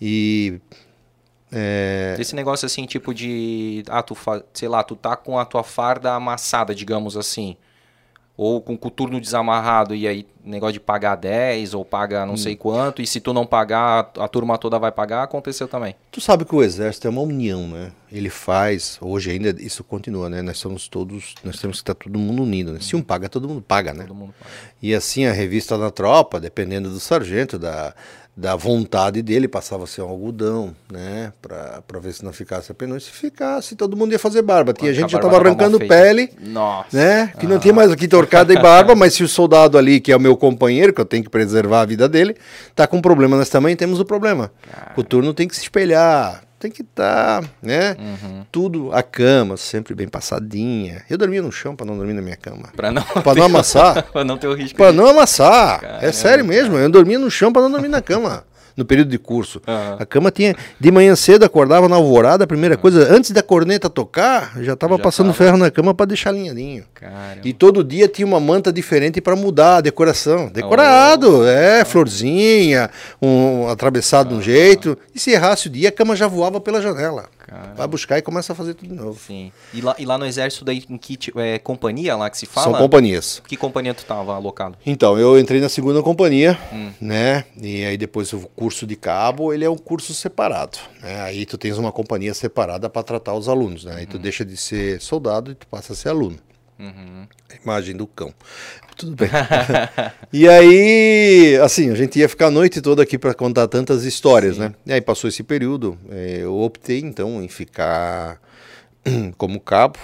[0.02, 0.60] E
[1.52, 3.84] é, Esse negócio assim, tipo de.
[3.88, 4.44] Ah, tu fa...
[4.54, 7.58] sei lá, tu tá com a tua farda amassada, digamos assim.
[8.42, 12.38] Ou com o coturno desamarrado, e aí negócio de pagar 10 ou paga não Hum.
[12.38, 15.94] sei quanto, e se tu não pagar, a turma toda vai pagar, aconteceu também.
[16.10, 17.92] tu sabe que o exército é uma união, né?
[18.10, 20.42] Ele faz, hoje ainda isso continua, né?
[20.42, 22.80] Nós somos todos, nós temos que estar todo mundo unido, né?
[22.80, 24.06] Se um paga, todo mundo paga, né?
[24.06, 24.50] Todo mundo paga.
[24.82, 27.94] E assim a revista na tropa, dependendo do sargento, da,
[28.40, 31.34] da vontade dele, passava a ser um algodão, né?
[31.42, 33.04] Pra, pra ver se não ficasse apenas.
[33.04, 34.72] Se ficasse, todo mundo ia fazer barba.
[34.72, 36.96] Tinha gente que já tava arrancando pele, Nossa.
[36.96, 37.34] né?
[37.38, 37.50] Que ah.
[37.50, 40.20] não tinha mais aqui torcada e barba, mas se o soldado ali, que é o
[40.22, 42.38] meu companheiro, que eu tenho que preservar a vida dele,
[42.74, 44.50] tá com problema, nós também temos o problema.
[44.96, 47.96] O turno tem que se espelhar, tem que estar, tá, né?
[47.98, 48.46] Uhum.
[48.52, 51.04] Tudo, a cama sempre bem passadinha.
[51.10, 52.70] Eu dormia no chão para não dormir na minha cama.
[52.76, 54.04] Para não, pra não amassar.
[54.12, 54.78] para não ter o risco.
[54.78, 55.80] Para não amassar.
[55.80, 56.78] Caramba, é sério mesmo.
[56.78, 58.44] Eu dormia no chão para não dormir na cama
[58.80, 59.62] no período de curso.
[59.68, 59.98] Uhum.
[60.00, 60.56] A cama tinha.
[60.80, 62.82] De manhã cedo acordava na alvorada, a primeira uhum.
[62.82, 65.38] coisa, antes da corneta tocar, já estava passando tava.
[65.38, 66.86] ferro na cama para deixar alinhadinho.
[66.94, 67.42] Caramba.
[67.44, 70.48] E todo dia tinha uma manta diferente para mudar a decoração.
[70.48, 71.46] Decorado, oh.
[71.46, 72.90] é, florzinha,
[73.22, 74.98] um atravessado de um jeito.
[75.14, 77.26] E se errasse o dia, a cama já voava pela janela.
[77.50, 77.74] Cara.
[77.76, 79.20] Vai buscar e começa a fazer tudo de novo.
[79.20, 79.52] Sim.
[79.74, 82.72] E lá, e lá no exército, daí, em que é, companhia lá que se fala?
[82.72, 83.42] São companhias.
[83.48, 84.78] Que companhia tu estava alocado?
[84.86, 86.92] Então, eu entrei na segunda companhia, hum.
[87.02, 87.46] né?
[87.60, 90.78] E aí depois o curso de cabo, ele é um curso separado.
[91.02, 91.22] Né?
[91.22, 93.96] Aí tu tens uma companhia separada para tratar os alunos, né?
[93.96, 94.22] Aí tu uhum.
[94.22, 96.38] deixa de ser soldado e tu passa a ser aluno.
[96.80, 97.28] Uhum.
[97.62, 98.34] Imagem do cão.
[98.96, 99.30] Tudo bem.
[100.32, 104.56] e aí, assim, a gente ia ficar a noite toda aqui para contar tantas histórias,
[104.56, 104.62] Sim.
[104.62, 104.74] né?
[104.86, 108.40] E aí passou esse período, é, eu optei então em ficar
[109.38, 110.00] como cabo,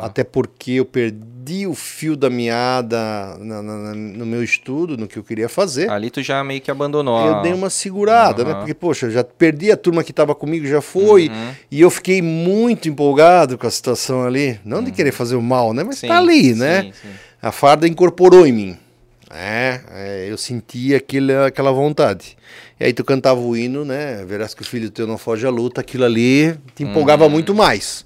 [0.00, 5.18] até porque eu perdi o fio da meada na, na, no meu estudo, no que
[5.18, 5.90] eu queria fazer.
[5.90, 7.24] Ali tu já meio que abandonou.
[7.26, 8.48] Eu dei uma segurada, uhum.
[8.48, 8.54] né?
[8.54, 11.28] Porque, poxa, já perdi a turma que estava comigo, já foi.
[11.28, 11.54] Uhum.
[11.70, 14.58] E eu fiquei muito empolgado com a situação ali.
[14.64, 14.84] Não uhum.
[14.84, 15.84] de querer fazer o mal, né?
[15.84, 16.82] Mas sim, tá ali, né?
[16.82, 17.08] Sim, sim.
[17.40, 18.78] A farda incorporou em mim.
[19.30, 22.36] É, é, eu sentia aquele, aquela vontade.
[22.78, 24.24] E aí tu cantava o hino, né?
[24.24, 27.30] Verás que os filhos teu não fogem à luta, aquilo ali te empolgava uhum.
[27.30, 28.05] muito mais.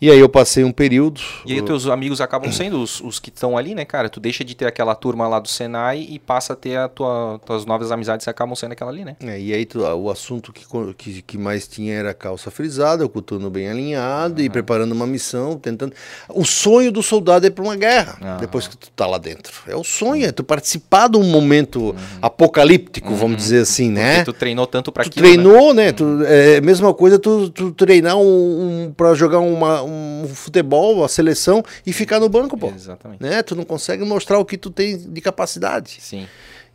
[0.00, 1.20] E aí eu passei um período.
[1.44, 4.08] E aí teus amigos acabam sendo os, os que estão ali, né, cara?
[4.08, 7.40] Tu deixa de ter aquela turma lá do Senai e passa a ter as tua,
[7.44, 9.16] tuas novas amizades que acabam sendo aquela ali, né?
[9.20, 10.64] É, e aí tu, o assunto que,
[10.96, 14.46] que, que, mais tinha era calça frisada, o coturno bem alinhado uhum.
[14.46, 15.94] e preparando uma missão, tentando.
[16.28, 18.36] O sonho do soldado é para uma guerra, uhum.
[18.38, 19.52] depois que tu tá lá dentro.
[19.66, 21.94] É o sonho, é tu participar de um momento uhum.
[22.20, 23.36] apocalíptico, vamos uhum.
[23.36, 24.16] dizer assim, né?
[24.16, 25.24] Porque tu treinou tanto para aquilo.
[25.24, 25.86] Treinou, né?
[25.86, 25.92] né?
[25.92, 26.22] Tu, uhum.
[26.24, 31.62] é mesma coisa tu, tu treinar um, um para jogar uma um futebol, a seleção
[31.86, 32.68] e ficar no banco, pô.
[32.68, 33.22] Exatamente.
[33.22, 33.42] Né?
[33.42, 35.98] Tu não consegue mostrar o que tu tem de capacidade.
[36.00, 36.26] Sim.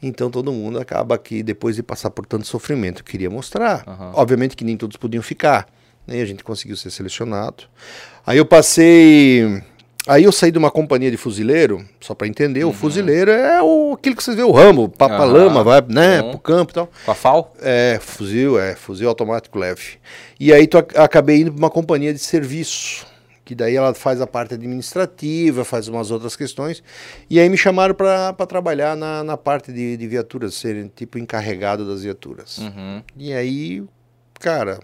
[0.01, 3.83] Então todo mundo acaba aqui, depois de passar por tanto sofrimento, queria mostrar.
[3.87, 4.11] Uhum.
[4.15, 5.67] Obviamente que nem todos podiam ficar.
[6.07, 6.21] Né?
[6.21, 7.65] A gente conseguiu ser selecionado.
[8.25, 9.63] Aí eu passei.
[10.07, 12.71] Aí eu saí de uma companhia de fuzileiro, só para entender, uhum.
[12.71, 16.31] o fuzileiro é o, aquilo que vocês vê, o Rambo, papalama, vai, né, uhum.
[16.31, 16.89] pro campo e tal.
[17.05, 17.53] Com a FAL?
[17.61, 19.99] É, fuzil, é, fuzil automático leve.
[20.39, 23.05] E aí tu, acabei indo para uma companhia de serviço
[23.51, 26.81] que daí ela faz a parte administrativa, faz umas outras questões.
[27.29, 31.85] E aí me chamaram para trabalhar na, na parte de, de viaturas, serem tipo encarregado
[31.85, 32.59] das viaturas.
[32.59, 33.03] Uhum.
[33.17, 33.83] E aí,
[34.39, 34.79] cara,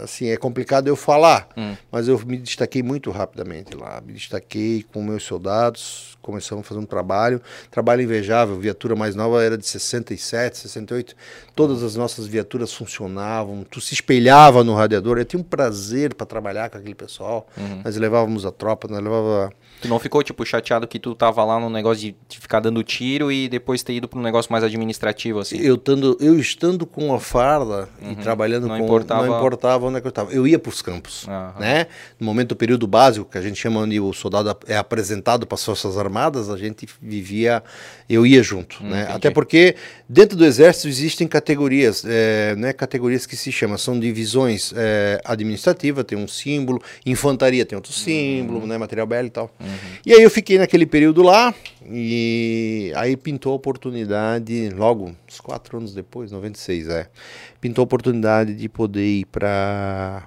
[0.00, 1.76] assim, é complicado eu falar, hum.
[1.90, 4.00] mas eu me destaquei muito rapidamente lá.
[4.04, 8.58] Me destaquei com meus soldados, começamos a fazer um trabalho, trabalho invejável.
[8.58, 11.14] Viatura mais nova era de 67, 68.
[11.54, 15.18] Todas as nossas viaturas funcionavam, tu se espelhava no radiador.
[15.18, 17.46] Eu tinha um prazer para trabalhar com aquele pessoal.
[17.56, 17.82] Uhum.
[17.84, 21.60] Nós levávamos a tropa, nós levava Tu não ficou, tipo, chateado que tu tava lá
[21.60, 25.38] no negócio de, ficar dando tiro e depois ter ido para um negócio mais administrativo,
[25.38, 25.58] assim?
[25.58, 28.12] Eu, tando, eu estando com a farda uhum.
[28.12, 28.84] e trabalhando não com...
[28.84, 29.26] Importava...
[29.26, 30.32] Não importava onde é que eu estava.
[30.32, 31.60] Eu ia para os campos, uhum.
[31.60, 31.86] né?
[32.18, 35.54] No momento do período básico, que a gente chama onde o soldado é apresentado para
[35.54, 37.62] as Forças Armadas, a gente vivia...
[38.08, 39.02] Eu ia junto, hum, né?
[39.02, 39.16] Entendi.
[39.16, 39.76] Até porque
[40.08, 42.72] dentro do Exército existem categorias, é, né?
[42.72, 48.60] Categorias que se chamam, são divisões é, administrativas, tem um símbolo, infantaria tem outro símbolo,
[48.60, 48.66] uhum.
[48.66, 48.78] né?
[48.78, 49.50] Material bélico e tal.
[49.60, 49.67] Uhum.
[50.04, 51.54] E aí eu fiquei naquele período lá
[51.90, 57.08] e aí pintou a oportunidade, logo, uns quatro anos depois, 96, é,
[57.60, 60.26] pintou a oportunidade de poder ir para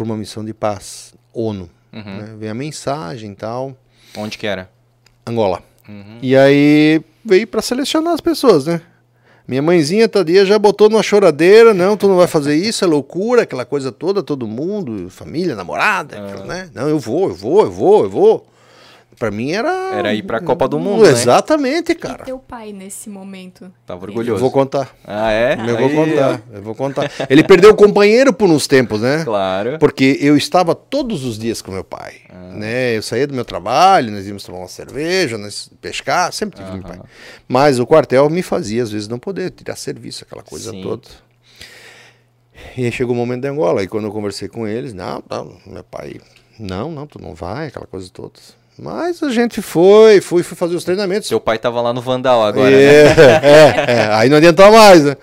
[0.00, 1.68] uma missão de paz, ONU.
[1.92, 2.02] Uhum.
[2.02, 2.34] Né?
[2.38, 3.76] Veio a mensagem e tal.
[4.16, 4.70] Onde que era?
[5.26, 5.62] Angola.
[5.88, 6.18] Uhum.
[6.22, 8.80] E aí veio para selecionar as pessoas, né?
[9.46, 13.42] Minha mãezinha Tadia já botou numa choradeira, não, tu não vai fazer isso, é loucura,
[13.42, 16.26] aquela coisa toda, todo mundo, família, namorada, uhum.
[16.26, 16.70] aquilo, né?
[16.72, 18.46] Não, eu vou, eu vou, eu vou, eu vou.
[19.22, 19.70] Pra mim era.
[19.94, 21.06] Era ir pra Copa do Mundo.
[21.06, 21.94] Exatamente, né?
[21.94, 22.22] cara.
[22.22, 23.72] E teu pai nesse momento?
[23.86, 24.32] Tava orgulhoso.
[24.32, 24.92] Eu vou contar.
[25.06, 25.56] Ah, é?
[25.64, 26.42] Eu vou contar.
[26.52, 27.10] Eu vou contar.
[27.30, 29.22] Ele perdeu o companheiro por uns tempos, né?
[29.22, 29.78] Claro.
[29.78, 32.14] Porque eu estava todos os dias com meu pai.
[32.28, 32.34] Ah.
[32.56, 32.96] Né?
[32.96, 36.82] Eu saía do meu trabalho, nós íamos tomar uma cerveja, nós pescar, sempre tive meu
[36.82, 36.98] pai.
[37.46, 40.82] Mas o quartel me fazia, às vezes, não poder tirar serviço, aquela coisa Sim.
[40.82, 41.06] toda.
[42.76, 43.84] E aí chegou o momento da Angola.
[43.84, 46.16] E quando eu conversei com eles, não, não, meu pai,
[46.58, 48.32] não, não, tu não vai, aquela coisa toda.
[48.78, 51.28] Mas a gente foi, fui, fui fazer os treinamentos.
[51.28, 53.14] Seu pai tava lá no Vandal agora, é, né?
[53.86, 55.16] É, é, aí não adianta mais, né?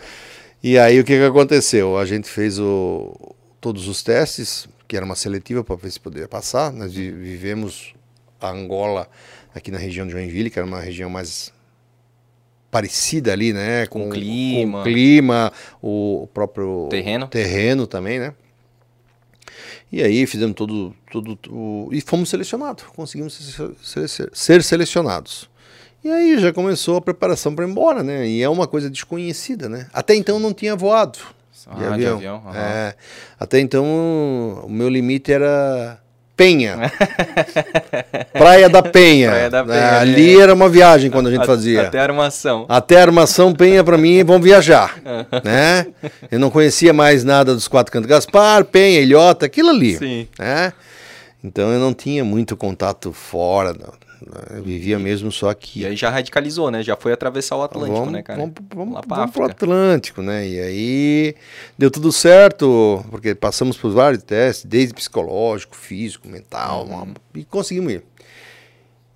[0.64, 1.98] E aí o que, que aconteceu?
[1.98, 3.16] A gente fez o,
[3.60, 6.72] todos os testes, que era uma seletiva para ver se poderia passar.
[6.72, 7.94] Nós vi- vivemos
[8.40, 9.08] a Angola
[9.56, 11.52] aqui na região de Joinville, que era uma região mais
[12.70, 13.88] parecida ali, né?
[13.88, 14.72] Com clima.
[14.78, 17.28] com o clima, o, o próprio Terreno.
[17.28, 18.34] terreno também, né?
[19.92, 23.34] E aí fizemos todo, todo o, e fomos selecionados, conseguimos
[23.82, 25.50] ser, ser- ser selecionados.
[26.04, 28.28] E aí já começou a preparação para ir embora, né?
[28.28, 29.88] E é uma coisa desconhecida, né?
[29.92, 31.18] Até então não tinha voado
[31.68, 32.42] Ah, de avião.
[32.48, 32.58] aham.
[32.58, 32.96] é,
[33.40, 33.84] até então
[34.64, 36.00] o meu limite era
[36.40, 36.78] Penha.
[38.32, 39.30] Praia da Penha.
[39.30, 39.98] Praia da Penha, né?
[40.00, 41.82] ali era uma viagem quando a gente A- fazia.
[41.82, 42.66] Até a armação.
[42.70, 44.96] Até a armação Penha para mim, vamos viajar,
[45.44, 45.86] né?
[46.32, 48.10] Eu não conhecia mais nada dos quatro cantos.
[48.10, 50.28] Gaspar, Penha, Ilhota, aquilo ali, Sim.
[50.40, 50.72] né?
[51.44, 53.99] Então eu não tinha muito contato fora, não.
[54.56, 55.82] Eu vivia mesmo só aqui.
[55.82, 56.84] E aí já radicalizou, né?
[56.84, 58.40] Já foi atravessar o Atlântico, vamos, né, cara?
[58.40, 59.46] Vamos, vamos, Lá vamos pro.
[59.46, 60.48] Atlântico, né?
[60.48, 61.36] E aí
[61.78, 67.14] deu tudo certo, porque passamos por vários testes, desde psicológico, físico, mental, Uhum.
[67.36, 68.04] e conseguimos ir.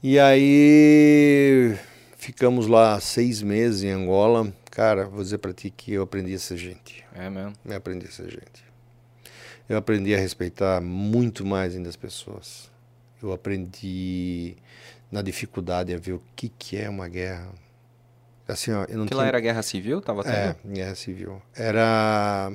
[0.02, 1.76] E aí
[2.18, 4.52] ficamos lá seis meses em Angola.
[4.72, 7.04] Cara, vou dizer pra ti que eu aprendi a ser gente.
[7.16, 7.54] É mesmo.
[7.66, 8.64] Eu aprendi a ser gente.
[9.70, 12.70] Eu aprendi a respeitar muito mais ainda as pessoas.
[13.22, 14.56] Eu aprendi
[15.14, 17.50] na dificuldade a ver o que, que é uma guerra.
[18.48, 19.18] Assim, ó, eu não Porque tinha...
[19.18, 20.34] lá era guerra civil, tava tendo?
[20.36, 21.40] É, guerra civil.
[21.56, 22.52] Era,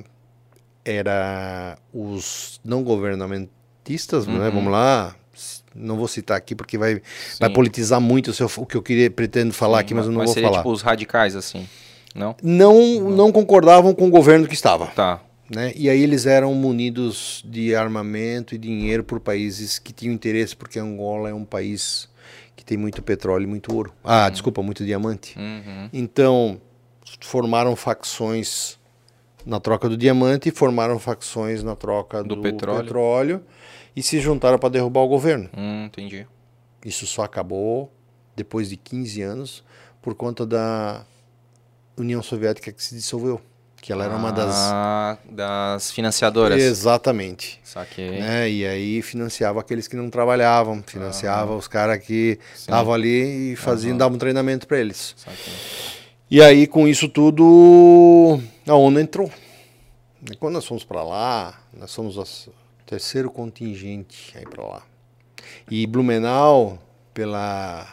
[0.83, 4.47] era os não governamentistas, né?
[4.47, 4.51] Uhum.
[4.51, 5.15] Vamos lá.
[5.73, 6.95] Não vou citar aqui porque vai,
[7.39, 7.53] vai Sim.
[7.53, 10.17] politizar muito o, seu- o que eu queria, pretendo falar Sim, aqui, mas eu não
[10.19, 10.61] mas vou seria falar.
[10.61, 11.65] tipo os radicais, assim,
[12.13, 12.35] não?
[12.43, 14.87] Não, não concordavam com o governo que estava.
[14.87, 15.21] Tá.
[15.49, 15.71] né?
[15.77, 20.77] E aí eles eram munidos de armamento e dinheiro por países que tinham interesse, porque
[20.77, 22.08] Angola é um país que
[22.69, 23.91] tem muito petróleo e muito ouro.
[24.03, 25.35] Ah, desculpa, muito diamante.
[25.39, 25.89] Uhum.
[25.91, 26.61] Então,
[27.21, 28.77] formaram facções
[29.43, 32.83] na troca do diamante e formaram facções na troca do, Do petróleo.
[32.83, 33.43] petróleo
[33.95, 35.49] e se juntaram para derrubar o governo.
[35.57, 36.27] Hum, entendi.
[36.85, 37.91] Isso só acabou
[38.35, 39.63] depois de 15 anos
[39.99, 41.03] por conta da
[41.97, 43.41] União Soviética que se dissolveu,
[43.81, 46.61] que ela era uma das Ah, das financiadoras.
[46.61, 47.59] Exatamente.
[47.63, 48.19] Saquei.
[48.19, 48.49] Né?
[48.49, 53.91] E aí financiava aqueles que não trabalhavam, financiava os caras que estavam ali e faziam,
[53.91, 53.97] Aham.
[53.97, 55.15] davam treinamento para eles.
[55.17, 55.53] Saquei.
[56.31, 59.31] E aí com isso tudo a ONU entrou.
[60.29, 62.51] E quando nós fomos para lá, nós somos o
[62.85, 64.81] terceiro contingente aí para lá.
[65.71, 66.77] E Blumenau,
[67.13, 67.87] pela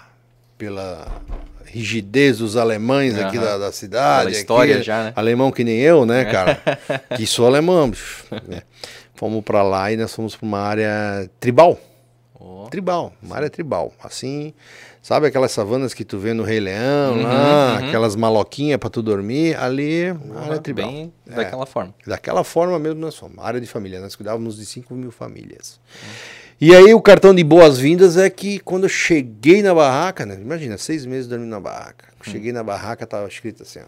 [0.59, 1.23] pela
[1.67, 3.45] rigidez dos alemães aqui Aham.
[3.47, 5.13] da, da cidade, Pela história aqui, já, né?
[5.17, 6.61] alemão que nem eu, né, cara?
[7.17, 8.25] que sou alemão, bicho.
[8.49, 8.63] né?
[9.15, 11.79] Fomos para lá e nós fomos para uma área tribal.
[12.39, 12.67] Ó.
[12.69, 13.93] Tribal, uma área tribal.
[14.03, 14.53] Assim,
[15.01, 17.89] sabe aquelas savanas que tu vê no Rei Leão, Uhum, lá, uhum.
[17.89, 19.57] aquelas maloquinhas para tu dormir?
[19.57, 20.87] Ali, uma área tribal.
[20.91, 21.35] Bem É.
[21.35, 21.95] daquela forma.
[22.07, 24.01] Daquela forma mesmo nós fomos, área de família.
[24.01, 25.81] Nós cuidávamos de 5 mil famílias.
[26.61, 30.39] E aí o cartão de boas-vindas é que quando eu cheguei na barraca, né?
[30.41, 32.07] Imagina, seis meses dormindo na barraca.
[32.23, 33.85] Cheguei na barraca, tava escrito assim, ó.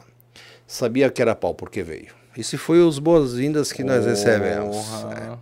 [0.66, 2.08] Sabia que era pau porque veio.
[2.36, 4.76] Esse foi os boas-vindas que nós recebemos.
[5.16, 5.36] É.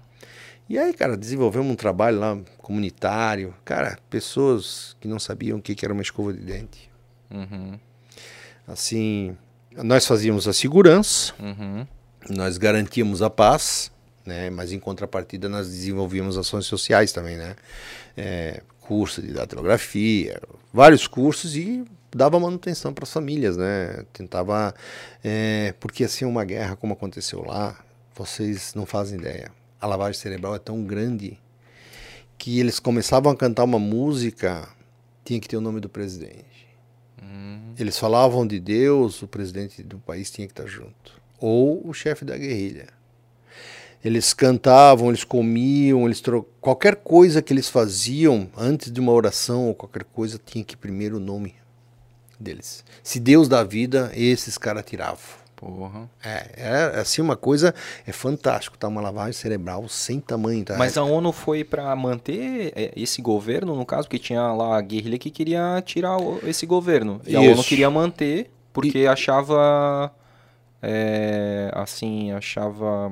[0.69, 3.53] E aí, cara, desenvolvemos um trabalho lá comunitário.
[3.65, 6.91] Cara, pessoas que não sabiam o que que era uma escova de dente.
[7.31, 7.79] Uhum.
[8.67, 9.37] Assim,
[9.77, 11.87] nós fazíamos a segurança, Uhum.
[12.31, 13.91] nós garantíamos a paz,
[14.27, 14.51] né?
[14.51, 17.57] Mas em contrapartida nós desenvolvíamos ações sociais também, né?
[18.17, 20.41] É, curso de datilografia,
[20.73, 21.85] vários cursos e
[22.15, 24.05] dava manutenção para as famílias, né?
[24.13, 24.75] Tentava,
[25.23, 27.79] é, porque assim uma guerra como aconteceu lá,
[28.15, 29.51] vocês não fazem ideia.
[29.81, 31.39] A lavagem cerebral é tão grande
[32.39, 34.69] que eles começavam a cantar uma música,
[35.25, 36.67] tinha que ter o nome do presidente.
[37.23, 37.75] Hum.
[37.79, 41.21] Eles falavam de Deus, o presidente do país tinha que estar junto.
[41.39, 42.96] Ou o chefe da guerrilha.
[44.05, 46.47] Eles cantavam, eles comiam, eles tro...
[46.61, 50.79] qualquer coisa que eles faziam antes de uma oração ou qualquer coisa tinha que ir
[50.79, 51.55] primeiro o nome
[52.39, 52.85] deles.
[53.03, 55.47] Se Deus dá vida, esses caras tiravam.
[55.57, 56.09] Porra.
[56.23, 57.75] É, é assim uma coisa
[58.07, 60.77] é fantástico, tá uma lavagem cerebral sem tamanho, tá?
[60.77, 64.81] Mas a ONU foi pra manter é, esse governo, no caso, que tinha lá a
[64.83, 67.23] guerrilha que queria tirar esse governo.
[67.27, 67.69] E a ONU Isso.
[67.69, 70.13] queria manter, porque achava.
[70.83, 73.11] é, assim, achava.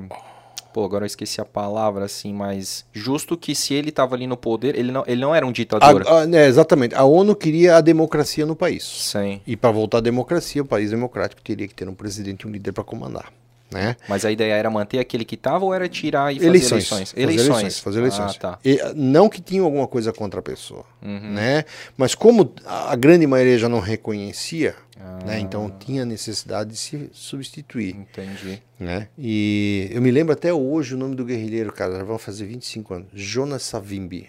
[0.74, 4.36] Pô, agora eu esqueci a palavra, assim, mas justo que se ele tava ali no
[4.36, 6.04] poder, ele não, ele não era um ditador.
[6.04, 6.96] A- a- né, exatamente.
[6.96, 8.82] A ONU queria a democracia no país.
[8.82, 9.40] Sim.
[9.46, 12.50] E para voltar à democracia, o país democrático teria que ter um presidente e um
[12.50, 13.32] líder para comandar.
[13.74, 13.96] Né?
[14.08, 16.70] Mas a ideia era manter aquele que estava ou era tirar e fazer Eleições.
[16.90, 17.10] eleições?
[17.10, 17.78] Fazer eleições.
[17.80, 18.36] Fazer eleições.
[18.36, 18.58] Ah, tá.
[18.64, 21.32] E, não que tinha alguma coisa contra a pessoa, Uhum.
[21.32, 21.64] né?
[21.96, 25.18] Mas como a grande maioria já não reconhecia, Ah.
[25.26, 25.40] né?
[25.40, 28.62] Então tinha necessidade de se substituir, Entendi.
[28.78, 29.08] né?
[29.18, 32.94] E eu me lembro até hoje o nome do guerrilheiro, cara, já vão fazer 25
[32.94, 33.08] anos.
[33.12, 34.28] Jonas Savimbi.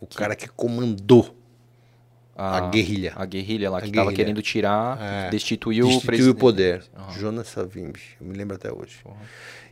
[0.00, 1.32] O cara que comandou
[2.42, 3.12] a guerrilha.
[3.16, 5.30] A guerrilha lá, A que estava querendo tirar, É.
[5.30, 6.30] destituiu, o presidente.
[6.32, 6.82] o poder.
[6.96, 7.12] Aham.
[7.18, 8.00] Jonas Savimbi.
[8.20, 8.96] Eu me lembro até hoje.
[9.02, 9.16] Porra.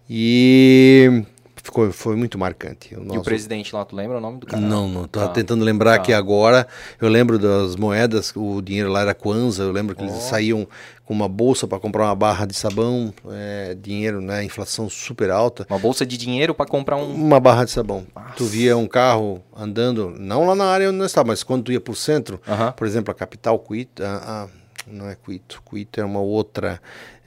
[0.08, 1.22] E
[1.62, 2.94] ficou, foi muito marcante.
[2.94, 4.60] O E o nosso- presidente lá, tu lembra o nome do cara?
[4.62, 5.06] Não, não.
[5.06, 5.32] Tava Tá.
[5.34, 5.96] tentando lembrar Tá.
[6.02, 6.66] aqui agora.
[7.00, 9.62] Eu lembro das moedas, o dinheiro lá era Kwanza.
[9.62, 10.20] Eu lembro que eles Ó.
[10.20, 10.66] saíam
[11.04, 13.12] com uma bolsa para comprar uma barra de sabão.
[13.30, 14.44] é, dinheiro, né?
[14.44, 15.66] Inflação super alta.
[15.68, 17.12] Uma bolsa de dinheiro para comprar um.
[17.12, 18.06] Uma barra de sabão.
[18.14, 18.34] Nossa.
[18.36, 21.72] Tu via um carro andando, não lá na área onde nós estávamos, mas quando tu
[21.72, 22.72] ia pro centro, Aham.
[22.72, 24.48] por exemplo, a capital, Quito, a, a-
[24.86, 26.80] não é Quito, Quito é uma outra,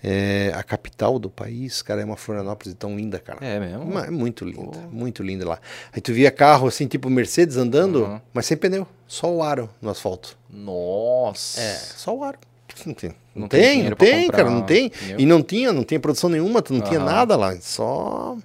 [0.03, 3.39] é, a capital do país, cara, é uma Florianópolis tão linda, cara.
[3.45, 3.83] É mesmo?
[3.83, 4.79] Uma- É muito linda, Pô.
[4.91, 5.59] muito linda lá.
[5.93, 8.19] Aí tu via carro assim, tipo Mercedes andando, Uhum.
[8.33, 10.37] mas sem pneu, só o aro no asfalto.
[10.49, 11.61] Nossa.
[11.61, 12.37] É, só o aro.
[12.85, 14.89] Não tem, não, Não tem não tem, cara, não tem.
[14.89, 15.19] pneu.
[15.19, 17.05] E não tinha, não tinha produção nenhuma, tu não tinha Aham.
[17.05, 18.35] nada lá, só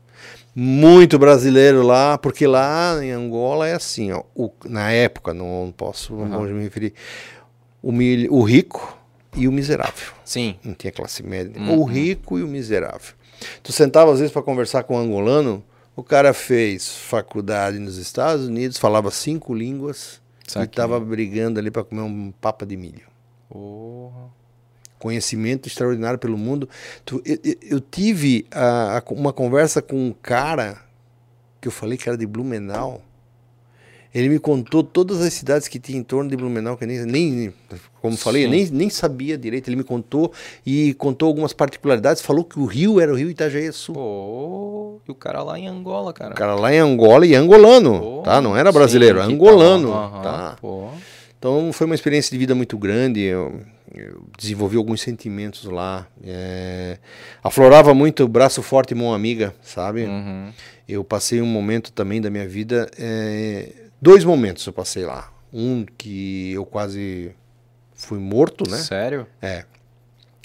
[0.55, 6.14] muito brasileiro lá, porque lá em Angola é assim, ó, o- na época, não posso
[6.14, 6.92] não vou me referir,
[7.83, 8.98] o, mil- o rico
[9.38, 10.12] e o miserável.
[10.24, 10.57] Sim.
[10.64, 11.53] Não tinha classe média.
[11.61, 11.79] Uhum.
[11.81, 13.14] O rico e o miserável.
[13.62, 15.62] Tu sentava às vezes para conversar com um angolano,
[15.94, 20.62] o cara fez faculdade nos Estados Unidos, falava cinco línguas Saquei.
[20.62, 23.07] e estava brigando ali para comer um papa de milho.
[23.48, 24.37] Porra.
[24.98, 26.68] Conhecimento extraordinário pelo mundo.
[27.05, 30.77] Tu- eu, eu- tive ah, a- uma conversa com um cara
[31.61, 33.01] que eu falei que era de Blumenau.
[34.19, 37.05] Ele me contou todas as cidades que tinha em torno de Blumenau, que eu nem,
[37.07, 37.55] nem
[38.03, 39.69] como falei, nem, nem sabia direito.
[39.69, 40.33] Ele me contou
[40.67, 42.21] e contou algumas particularidades.
[42.21, 43.95] Falou que o rio era o rio Itajaí-Sul.
[43.95, 46.33] Pô, e o cara lá em Angola, cara.
[46.33, 48.41] O cara lá em Angola e angolano, Pô, tá?
[48.41, 50.57] Não era brasileiro, sim, é angolano, aham, tá?
[50.61, 50.89] Pô.
[51.39, 53.21] Então foi uma experiência de vida muito grande.
[53.21, 53.61] Eu,
[53.95, 56.09] eu desenvolvi alguns sentimentos lá.
[56.25, 56.99] é,
[57.41, 60.07] aflorava muito o braço forte e mão amiga, sabe?
[60.07, 60.51] Uhum.
[60.89, 62.91] Eu passei um momento também da minha vida.
[62.99, 63.69] é,
[64.01, 65.33] dois momentos eu passei lá.
[65.53, 67.35] Um que eu quase
[67.95, 68.79] fui morto, né?
[68.79, 69.27] Sério?
[69.41, 69.65] É.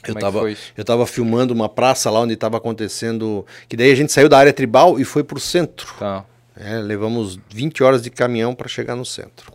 [0.08, 0.44] Eu é tava,
[0.78, 3.46] eu tava filmando uma praça lá onde estava acontecendo.
[3.68, 5.94] Que daí a gente saiu da área tribal e foi pro centro.
[5.98, 6.26] Tá.
[6.56, 9.52] É, levamos 20 horas de caminhão para chegar no centro.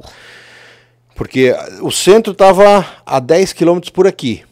[1.15, 4.45] Porque o centro estava a 10 quilômetros por aqui.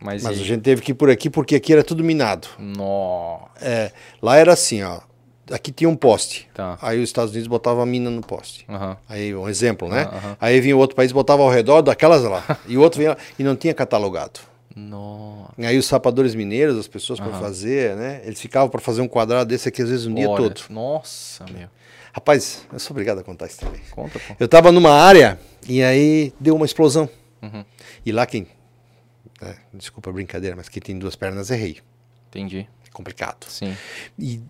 [0.00, 2.48] Mas, Mas a gente teve que ir por aqui porque aqui era tudo minado.
[2.58, 3.46] Nó.
[3.60, 5.00] É, lá era assim, ó.
[5.50, 6.48] Aqui tinha um poste.
[6.54, 6.78] Tá.
[6.80, 8.64] Aí os Estados Unidos botavam a mina no poste.
[8.68, 8.96] Aham.
[9.08, 10.02] Aí, um exemplo, né?
[10.02, 10.36] Aham.
[10.40, 12.58] Aí vinha outro país e botava ao redor daquelas lá.
[12.66, 14.40] e o outro vinha lá, e não tinha catalogado.
[14.74, 15.46] Nó.
[15.58, 17.40] Aí os sapadores mineiros, as pessoas para Aham.
[17.40, 18.22] fazer, né?
[18.24, 20.62] Eles ficavam para fazer um quadrado desse aqui às vezes um dia todo.
[20.70, 21.68] Nossa, meu.
[22.12, 23.80] Rapaz, eu sou obrigado a contar isso também.
[23.90, 24.36] Conta, pô.
[24.38, 27.08] Eu tava numa área e aí deu uma explosão.
[27.42, 27.64] Uhum.
[28.06, 28.46] E lá quem.
[29.42, 31.78] é, desculpa a brincadeira, mas quem tem duas pernas é rei.
[32.28, 32.66] Entendi.
[32.86, 33.46] É complicado.
[33.48, 33.76] Sim.
[34.18, 34.40] E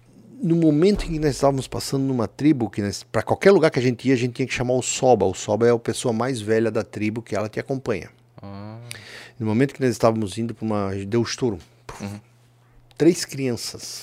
[0.42, 3.83] no momento em que nós estávamos passando numa tribo, que para qualquer lugar que a
[3.83, 5.24] gente ia, a gente tinha que chamar o Soba.
[5.24, 8.11] O Soba é a pessoa mais velha da tribo que ela te acompanha.
[8.42, 8.78] Ah,
[9.38, 10.90] No momento que nós estávamos indo para uma.
[11.07, 11.59] Deu um estouro.
[12.00, 12.20] Uhum.
[12.98, 14.02] Três crianças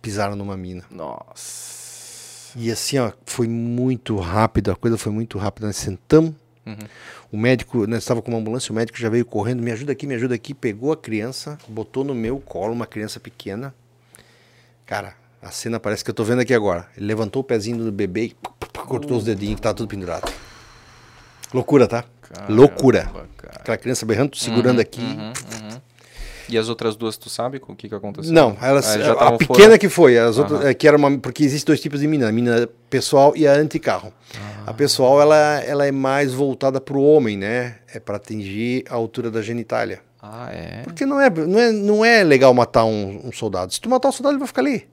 [0.00, 0.84] pisaram numa mina.
[0.90, 1.72] nossa.
[2.54, 5.66] E assim, ó, foi muito rápido, a coisa foi muito rápida.
[5.68, 6.34] Nós sentamos,
[6.66, 6.76] Uhum.
[7.32, 10.06] o médico, nós estava com uma ambulância, o médico já veio correndo, me ajuda aqui,
[10.06, 13.74] me ajuda aqui, pegou a criança, botou no meu colo, uma criança pequena.
[14.86, 16.86] Cara, a cena parece que eu tô vendo aqui agora.
[16.96, 18.36] Ele levantou o pezinho do bebê e
[18.86, 20.32] cortou os dedinhos que tava tudo pendurado.
[21.52, 22.04] Loucura, tá?
[22.48, 23.02] Loucura.
[23.02, 23.56] Caramba, cara.
[23.56, 25.00] Aquela criança berrando, segurando aqui.
[25.02, 25.80] Uhum, uhum.
[26.48, 28.32] E as outras duas, tu sabe o que, que aconteceu?
[28.32, 29.78] Não, elas, Ah, já a pequena fora?
[29.78, 32.32] que foi, as outras, é, que era uma, porque existe dois tipos de mina, a
[32.32, 34.12] mina pessoal e a anticarro.
[34.34, 34.70] Ah.
[34.70, 37.76] A pessoal ela, ela é mais voltada para o homem, né?
[37.92, 40.00] É para atingir a altura da genitália.
[40.20, 40.82] Ah, é?
[40.84, 43.72] Porque não é, não é, não é legal matar um, um soldado.
[43.72, 44.86] Se tu matar o soldado, ele vai ficar ali.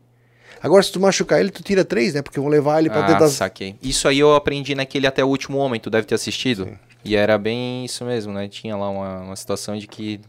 [0.62, 2.22] Agora, se tu machucar ele, tu tira três, né?
[2.22, 3.34] Porque vão levar ele para Ah, dentro das.
[3.34, 3.76] saquei.
[3.82, 6.68] Isso aí eu aprendi naquele Até o Último Homem, tu deve ter assistido.
[7.06, 8.48] E era bem isso mesmo, né?
[8.48, 10.20] Tinha lá uma, uma situação de que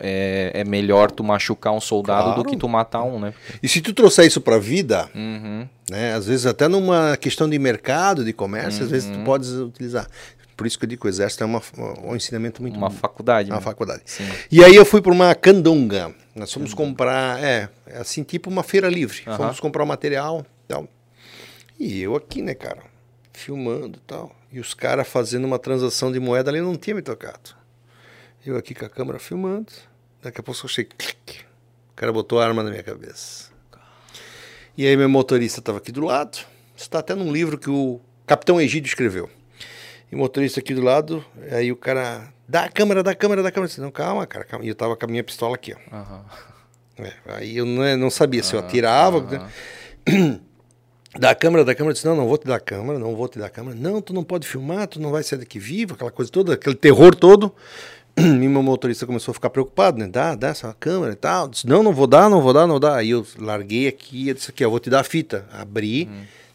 [0.00, 2.42] é, é melhor tu machucar um soldado Claro.
[2.42, 3.32] do que tu matar um, né?
[3.62, 5.66] E se tu trouxer isso para a vida, Uhum.
[5.90, 6.14] né?
[6.14, 9.18] Às vezes até numa questão de mercado, de comércio, às vezes Uhum.
[9.20, 10.06] tu podes utilizar.
[10.56, 11.62] Por isso que eu digo que o exército é uma,
[12.04, 13.48] um ensinamento muito Uma faculdade.
[13.48, 13.64] É uma né?
[13.64, 14.02] faculdade.
[14.04, 14.24] Sim.
[14.50, 16.12] E aí eu fui para uma candonga.
[16.38, 19.22] Nós fomos comprar, é, é assim, tipo uma feira livre.
[19.26, 19.36] Aham.
[19.36, 20.88] Fomos comprar o material e tal.
[21.78, 22.82] E eu aqui, né, cara,
[23.32, 24.34] filmando e tal.
[24.50, 27.50] E os caras fazendo uma transação de moeda ali não tinha me tocado.
[28.44, 29.72] Eu aqui com a câmera filmando.
[30.22, 31.44] Daqui a pouco eu achei clique.
[31.94, 33.50] cara botou a arma na minha cabeça.
[34.76, 36.38] E aí meu motorista estava aqui do lado.
[36.76, 39.28] Está até num livro que o Capitão Egídio escreveu.
[40.10, 43.42] E o motorista aqui do lado, aí o cara, dá a câmera, dá a câmera,
[43.42, 43.66] dá a câmera.
[43.66, 44.64] Eu disse, não, calma, cara, calma.
[44.64, 45.96] E eu tava com a minha pistola aqui, ó.
[45.96, 46.24] Aham.
[46.98, 49.48] É, aí eu não, não sabia se eu atirava.
[51.18, 53.26] Da câmera, da câmera, eu disse, não, não vou te dar a câmera, não vou
[53.28, 53.74] te dar a câmera.
[53.74, 56.76] Não, tu não pode filmar, tu não vai sair daqui vivo, aquela coisa toda, aquele
[56.76, 57.52] terror todo.
[58.18, 60.06] E meu motorista começou a ficar preocupado, né?
[60.06, 61.44] Dá, dá essa câmera e tal.
[61.44, 62.96] Eu disse, não, não vou dar, não vou dar, não vou dar.
[62.96, 65.46] Aí eu larguei aqui, eu disse aqui, eu vou te dar a fita.
[65.52, 66.08] Abri,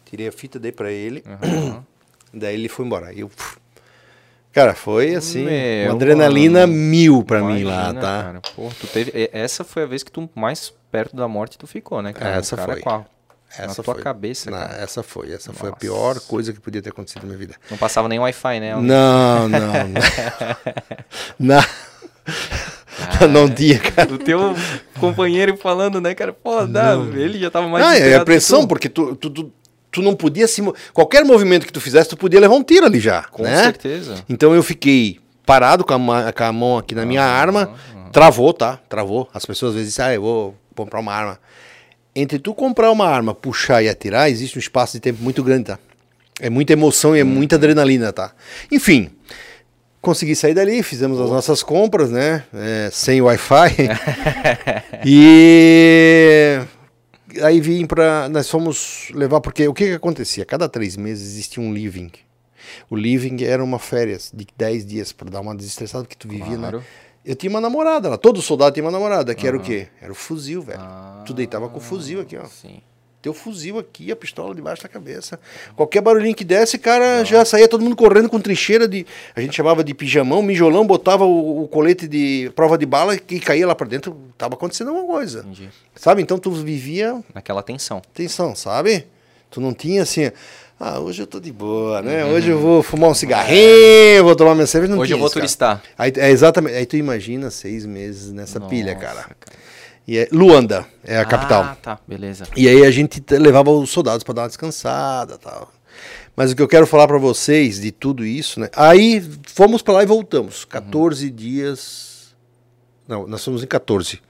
[0.04, 1.24] tirei a fita, dei pra ele.
[1.26, 1.84] Aham.
[2.34, 3.12] Daí ele foi embora.
[3.12, 3.30] Eu...
[4.52, 6.72] Cara, foi assim, Meu, uma adrenalina mano.
[6.72, 8.22] mil pra mim lá, Imagina, tá?
[8.22, 8.40] Cara.
[8.54, 9.30] Pô, tu teve...
[9.32, 12.36] Essa foi a vez que tu mais perto da morte tu ficou, né, cara?
[12.36, 12.92] Essa cara foi.
[12.92, 13.04] A...
[13.56, 14.02] Essa na tua foi.
[14.02, 14.82] cabeça, Na- cara.
[14.82, 15.80] essa foi, essa foi a Nossa.
[15.80, 17.54] pior coisa que podia ter acontecido na minha vida.
[17.70, 18.74] Não passava nem Wi-Fi, né?
[18.74, 19.84] Não, não, não.
[21.38, 23.28] não.
[23.30, 24.12] não tinha, cara.
[24.12, 24.54] O teu
[24.98, 26.32] companheiro falando, né, cara?
[26.32, 29.52] Pô, dá, ele já tava mais Ah, é a pressão, porque tu, tu, tu,
[29.94, 30.60] tu não podia se.
[30.92, 33.22] Qualquer movimento que tu fizesse, tu podia levar um tiro ali já.
[33.22, 33.62] Com né?
[33.62, 34.24] certeza.
[34.28, 37.60] Então eu fiquei parado com a, com a mão aqui na minha Aham, arma.
[37.62, 38.10] aham.
[38.10, 38.80] Travou, tá?
[38.88, 39.28] Travou.
[39.32, 41.38] As pessoas às vezes dizem, ah, eu vou comprar uma arma.
[42.14, 45.64] Entre tu comprar uma arma, puxar e atirar, existe um espaço de tempo muito grande,
[45.66, 45.78] tá?
[46.40, 48.32] É muita emoção e é muita adrenalina, tá?
[48.70, 49.10] Enfim,
[50.00, 52.42] consegui sair dali, fizemos as nossas compras, né?
[52.52, 53.70] É, sem Wi-Fi.
[55.06, 56.60] e
[57.42, 58.28] aí vim pra.
[58.28, 60.44] Nós fomos levar, porque o que, que acontecia?
[60.44, 62.10] Cada três meses existia um living.
[62.88, 66.56] O living era uma férias de 10 dias para dar uma desestressada, porque tu vivia,
[66.56, 66.70] né?
[66.70, 66.84] Claro.
[67.24, 69.88] Eu tinha uma namorada lá, todo soldado tinha uma namorada, que era o quê?
[70.00, 70.78] Era o fuzil, velho.
[70.80, 72.44] Ah, tu deitava com o fuzil aqui, ó.
[72.46, 72.82] Sim.
[73.24, 75.40] Teu fuzil aqui, a pistola debaixo da cabeça.
[75.74, 79.06] Qualquer barulhinho que desse, cara, já saía todo mundo correndo com trincheira de.
[79.34, 83.40] A gente chamava de pijamão, mijolão, botava o, o colete de prova de bala e
[83.40, 84.14] caía lá pra dentro.
[84.36, 85.38] Tava acontecendo alguma coisa.
[85.38, 85.70] Entendi.
[85.96, 86.20] Sabe?
[86.20, 88.02] Então tu vivia Naquela tensão.
[88.12, 89.06] tensão, sabe?
[89.50, 90.30] Tu não tinha assim.
[90.78, 92.26] Ah, hoje eu tô de boa, né?
[92.26, 94.92] Hoje eu vou fumar um cigarrinho, vou tomar minha cerveja.
[94.92, 95.46] Não Hoje eu vou isso, cara.
[95.46, 95.82] turistar.
[95.96, 96.76] Aí, é exatamente.
[96.76, 99.26] Aí tu imagina seis meses nessa pilha, Nossa, cara.
[100.06, 101.62] E é Luanda é a capital.
[101.62, 102.46] Ah, tá, beleza.
[102.56, 105.72] E aí a gente te- levava os soldados para dar uma descansada, tal.
[106.36, 108.68] Mas o que eu quero falar para vocês de tudo isso, né?
[108.76, 110.64] Aí fomos para lá e voltamos.
[110.64, 112.34] 14 dias.
[113.08, 114.20] Não, nós fomos em 14.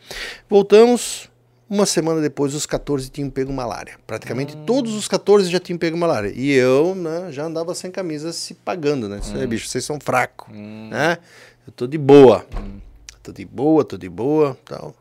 [0.48, 1.28] Voltamos.
[1.68, 3.94] Uma semana depois, os 14 tinham pego malária.
[4.06, 6.30] Praticamente todos os 14 já tinham pego malária.
[6.36, 9.18] E eu, né, já andava sem camisa se pagando, né?
[9.20, 11.16] Isso aí, bicho, vocês são fracos, né?
[11.66, 12.44] Eu tô de boa.
[13.22, 14.94] Tô de boa, tô de boa, tal.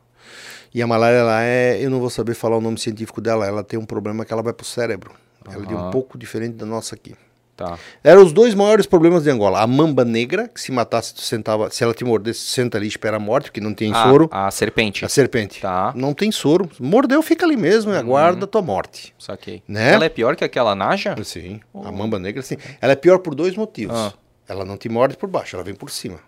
[0.74, 3.62] E a malária, ela é, eu não vou saber falar o nome científico dela, ela
[3.62, 5.12] tem um problema que ela vai pro cérebro.
[5.48, 7.14] Ela é um pouco diferente da nossa aqui.
[7.56, 7.78] Tá.
[8.02, 9.60] Eram os dois maiores problemas de Angola.
[9.60, 12.88] A mamba negra, que se matasse, tu sentava, se ela te mordesse, senta ali e
[12.88, 14.28] espera a morte, porque não tem Ah, soro.
[14.32, 15.04] A serpente.
[15.04, 15.60] A serpente.
[15.60, 15.92] Tá.
[15.94, 16.68] Não tem soro.
[16.80, 19.14] Mordeu, fica ali mesmo e aguarda a tua morte.
[19.18, 19.62] Saquei.
[19.68, 19.92] Né?
[19.92, 21.14] Ela é pior que aquela Naja?
[21.22, 22.56] Sim, a mamba negra, sim.
[22.80, 23.96] Ela é pior por dois motivos.
[23.96, 24.12] Ah.
[24.48, 26.18] Ela não te morde por baixo, ela vem por cima.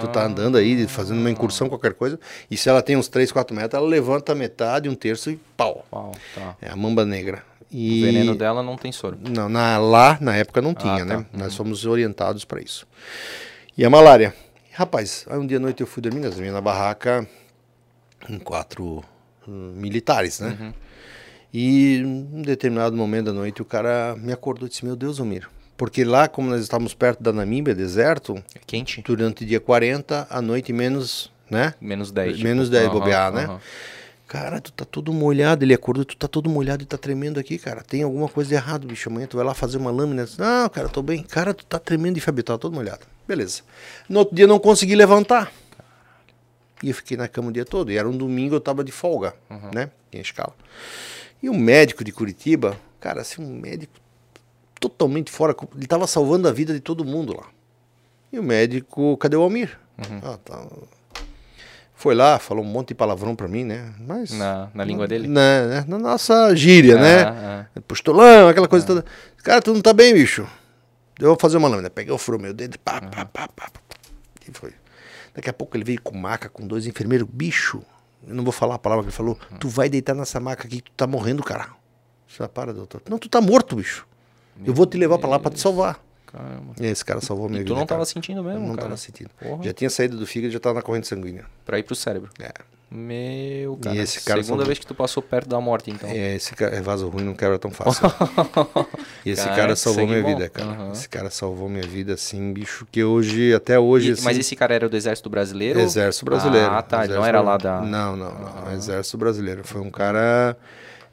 [0.00, 2.18] Tu tá andando aí, fazendo uma incursão, qualquer coisa,
[2.50, 5.86] e se ela tem uns 3, 4 metros, ela levanta metade, um terço e pau.
[5.92, 6.56] Uau, tá.
[6.60, 7.44] É a mamba negra.
[7.60, 8.02] O E...
[8.02, 9.16] veneno dela não tem soro.
[9.20, 11.18] Não, na, lá, na época, não tinha, tá.
[11.18, 11.26] né?
[11.32, 12.84] Nós fomos orientados para isso.
[13.78, 14.34] E a malária?
[14.72, 17.26] Rapaz, aí um dia à noite eu fui dormir, nós dormimos na barraca
[18.26, 19.04] com quatro
[19.46, 20.56] hum, militares, né?
[20.60, 20.72] Uhum.
[21.52, 25.20] E em um determinado momento da noite o cara me acordou e disse, meu Deus,
[25.20, 25.48] Almir.
[25.76, 29.02] Porque lá, como nós estávamos perto da Namíbia, deserto, É quente?
[29.02, 31.74] durante o dia 40, à noite menos, né?
[31.80, 32.40] Menos 10.
[32.42, 33.58] Menos 10 bobear, né?
[34.26, 35.64] Cara, tu tá todo molhado.
[35.64, 37.82] Ele acordou, tu tá todo molhado e tá tremendo aqui, cara.
[37.82, 39.08] Tem alguma coisa de errado, bicho.
[39.08, 40.26] Amanhã tu vai lá fazer uma lâmina.
[40.38, 41.22] Não, cara, tô bem.
[41.22, 43.06] Cara, tu tá tremendo de febre, tá todo molhado.
[43.28, 43.62] Beleza.
[44.08, 45.52] No outro dia eu não consegui levantar.
[46.82, 47.92] E eu fiquei na cama o dia todo.
[47.92, 49.34] E era um domingo, eu tava de folga,
[49.72, 49.90] né?
[50.12, 50.54] Em escala.
[51.42, 53.92] E o médico de Curitiba, cara, assim, um médico
[54.88, 55.54] totalmente fora.
[55.76, 57.46] Ele tava salvando a vida de todo mundo lá.
[58.32, 59.78] E o médico, cadê o Almir?
[60.22, 60.66] Ah, tá.
[61.94, 63.94] Foi lá, falou um monte de palavrão pra mim, né?
[63.98, 64.30] Mas.
[64.30, 65.26] Na, na língua dele?
[65.26, 65.84] Na, né?
[65.88, 67.22] na nossa gíria, né?
[67.22, 67.80] Ah, ah.
[67.88, 69.04] Postulão, aquela coisa toda.
[69.42, 70.46] Cara, tu não tá bem, bicho.
[71.18, 71.88] Eu vou fazer uma lâmina.
[71.88, 73.80] Peguei o furo meu dedo, pá, pá, pá, pá, pá.
[74.46, 74.74] E foi.
[75.34, 77.26] Daqui a pouco ele veio com maca, com dois enfermeiros.
[77.30, 77.82] Bicho,
[78.26, 79.38] eu não vou falar a palavra que ele falou.
[79.58, 81.68] Tu vai deitar nessa maca aqui que tu tá morrendo, cara.
[82.28, 83.00] Já para, doutor.
[83.08, 84.06] Não, tu tá morto, bicho.
[84.64, 85.98] Eu vou te levar pra lá pra te salvar.
[86.26, 86.74] Caramba.
[86.80, 87.64] E esse cara salvou E vida.
[87.64, 88.04] tu não tava cara.
[88.04, 88.82] sentindo Eu mesmo, não cara?
[88.88, 89.30] tava sentindo.
[89.40, 89.62] Porra.
[89.64, 91.44] Já tinha saído do fígado, já tava na corrente sanguínea.
[91.64, 92.30] Pra ir pro cérebro.
[92.40, 92.52] É.
[92.88, 93.96] Meu, cara.
[93.96, 96.08] E esse cara Segunda são- vez que tu passou perto da morte, então.
[96.08, 98.06] É, esse cara, é vaso ruim não quebra tão fácil.
[99.26, 100.28] e esse Cara, cara salvou minha bom.
[100.34, 100.70] vida, cara.
[100.70, 100.92] Aham.
[100.92, 104.54] Esse cara salvou minha vida, assim, bicho, que hoje, até hoje, E- assim, mas esse
[104.54, 105.80] cara era do Exército Brasileiro?
[105.80, 106.70] Exército Brasileiro.
[106.70, 106.98] Ah, tá.
[107.04, 107.80] Ele não Exército era lá da.
[107.80, 108.72] Não, não, não.
[108.72, 109.64] Exército Brasileiro.
[109.64, 110.56] Foi um cara.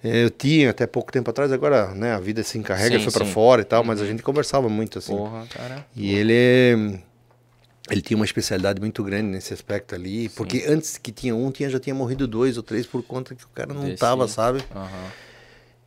[0.04, 3.14] Eh, Eu tinha até pouco tempo atrás, agora, né, a vida se encarrega, Sim, foi
[3.14, 3.32] pra sim.
[3.32, 5.16] fora e tal, mas a gente conversava muito, assim.
[5.16, 5.86] Porra, cara.
[5.96, 7.00] E ele.
[7.90, 11.70] Ele tinha uma especialidade muito grande nesse aspecto ali, porque antes que tinha um, tinha,
[11.70, 14.64] já tinha morrido dois ou três por conta que o cara não Desse- tava, sabe?
[14.74, 15.12] Aham.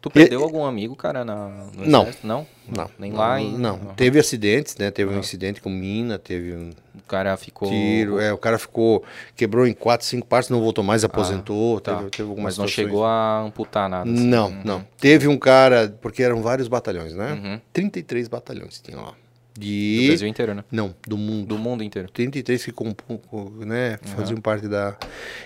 [0.08, 2.02] Tu perdeu algum amigo, cara, na, no Não.
[2.02, 2.26] exército?
[2.26, 2.46] Não?
[2.68, 2.90] Não.
[2.98, 3.58] Nem não, lá em...
[3.58, 3.78] Não.
[3.96, 4.90] Teve acidentes, né?
[4.90, 7.68] Teve um incidente com mina, teve um O cara ficou...
[7.68, 8.20] tiro.
[8.20, 9.02] É, o cara ficou.
[9.34, 11.80] Quebrou em quatro, cinco partes, não voltou mais, aposentou.
[11.80, 11.96] Tá.
[11.96, 12.86] Teve, teve algumas Mas não situações.
[12.92, 14.08] chegou a amputar nada.
[14.10, 14.26] assim.
[14.26, 14.86] Não, não.
[14.98, 17.32] Teve um cara, porque eram vários batalhões, né?
[17.32, 17.60] Uhum.
[17.72, 19.12] 33 batalhões tinha lá.
[19.56, 20.06] Do De.
[20.08, 20.64] Brasil inteiro, né?
[20.70, 21.46] Não, do mundo.
[21.46, 22.10] Do mundo inteiro.
[22.10, 23.20] 33 que compõem,
[23.66, 24.96] né, faziam parte da.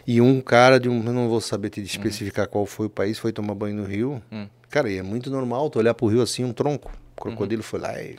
[0.06, 1.04] E um cara de um.
[1.04, 4.22] Eu não vou saber te especificar qual foi o país, foi tomar banho no rio.
[4.30, 4.46] Hum.
[4.68, 6.92] Cara, e é muito normal tu olhar pro rio assim, um tronco.
[7.16, 8.16] O crocodilo foi lá e.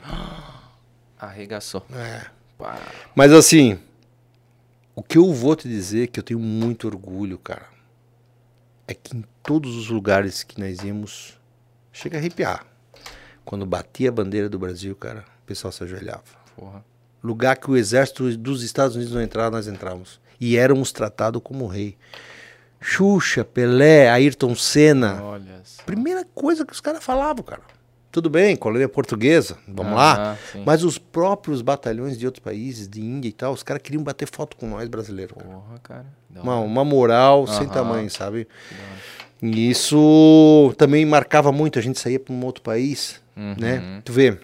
[1.18, 1.84] Arregaçou.
[1.94, 2.26] É.
[2.58, 2.78] Pá.
[3.14, 3.78] Mas assim,
[4.94, 7.66] o que eu vou te dizer que eu tenho muito orgulho, cara,
[8.86, 11.38] é que em todos os lugares que nós íamos,
[11.92, 12.66] chega a arrepiar.
[13.44, 16.22] Quando batia a bandeira do Brasil, cara, o pessoal se ajoelhava.
[16.56, 16.84] Porra.
[17.22, 20.20] Lugar que o exército dos Estados Unidos não entrava, nós entrávamos.
[20.40, 21.96] E éramos tratados como rei.
[22.80, 25.22] Xuxa, Pelé, Ayrton Senna.
[25.22, 25.82] Olha só.
[25.84, 27.62] Primeira coisa que os caras falavam, cara.
[28.10, 30.32] Tudo bem, colônia portuguesa, vamos lá.
[30.32, 30.62] Ah, sim.
[30.66, 34.28] Mas os próprios batalhões de outros países, de Índia e tal, os caras queriam bater
[34.28, 35.34] foto com nós brasileiros.
[35.34, 35.48] cara.
[35.48, 36.06] Porra, cara.
[36.34, 38.46] Uma, uma moral sem tamanho, sabe?
[39.40, 41.78] E isso também marcava muito.
[41.78, 43.54] A gente saía para um outro país, Uhum.
[43.58, 44.02] né?
[44.04, 44.38] Tu vê,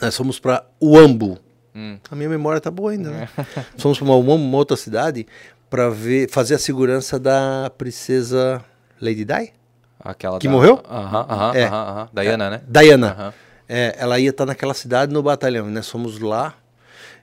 [0.00, 1.38] nós fomos para Uambo.
[1.74, 1.98] Hum.
[2.10, 3.28] A minha memória tá boa ainda, né?
[3.76, 5.26] Fomos para uma, uma outra cidade,
[5.68, 8.64] para ver, fazer a segurança da princesa
[9.00, 9.52] Lady Di?
[10.00, 10.80] Aquela Que da- morreu?
[10.88, 11.64] Aham, aham, É.
[11.64, 12.08] aham, aham.
[12.14, 12.60] Diana, né?
[12.66, 13.34] Diana.
[13.68, 16.54] É, ela ia estar naquela cidade no batalhão, e nós fomos lá.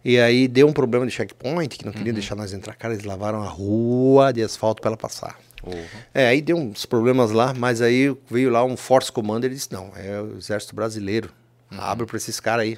[0.05, 1.97] E aí deu um problema de checkpoint, que não Uhum.
[1.97, 2.75] queria deixar nós entrar.
[2.75, 5.39] Cara, eles lavaram a rua de asfalto para ela passar.
[5.61, 5.77] Porra.
[6.13, 9.71] É, aí deu uns problemas lá, mas aí veio lá um Force Commander e disse:
[9.71, 11.29] não, é o exército brasileiro.
[11.73, 11.81] Uhum.
[11.81, 12.77] Abre pra esses caras aí.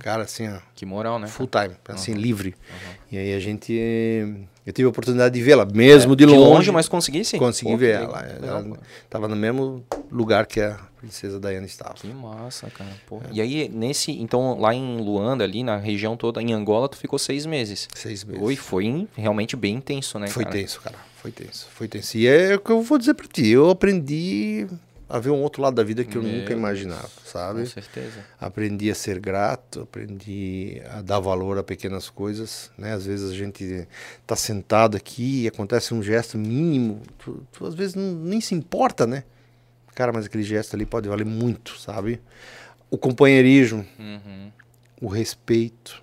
[0.00, 1.28] Cara, assim, ó, Que moral, né?
[1.28, 2.52] full time, assim, livre.
[3.12, 3.72] E aí a gente.
[4.66, 6.50] Eu tive a oportunidade de vê-la, mesmo de É, De longe.
[6.50, 6.88] longe, mas?
[6.88, 8.20] Consegui Pô, que ver ela.
[8.22, 8.76] legal, Ela pô.
[9.08, 11.94] tava no mesmo lugar que a princesa Diana estava.
[11.94, 12.90] Que massa, cara.
[13.06, 13.18] Pô.
[13.18, 13.28] É.
[13.32, 14.10] E aí, nesse.
[14.12, 17.88] Então, lá em Luanda, ali na região toda, em Angola, tu ficou seis meses.
[17.94, 18.42] Seis meses.
[18.42, 20.26] Oi, foi realmente bem intenso, né?
[20.26, 20.56] Foi cara?
[20.56, 20.96] tenso, cara.
[21.20, 21.68] Foi tenso.
[21.72, 22.16] Foi tenso.
[22.18, 23.46] E é o que eu vou dizer pra ti.
[23.48, 24.66] Eu aprendi
[25.14, 27.66] a ver um outro lado da vida que eu Meu nunca imaginava, Com sabe?
[27.66, 28.24] certeza.
[28.40, 32.92] Aprendi a ser grato, aprendi a dar valor a pequenas coisas, né?
[32.94, 33.86] Às vezes a gente
[34.26, 38.54] tá sentado aqui e acontece um gesto mínimo, tu, tu às vezes não- nem se
[38.54, 39.24] importa, né?
[39.94, 42.18] Cara, mas aquele gesto ali pode valer muito, sabe?
[42.90, 44.50] O companheirismo, Uhum.
[45.00, 46.02] o respeito,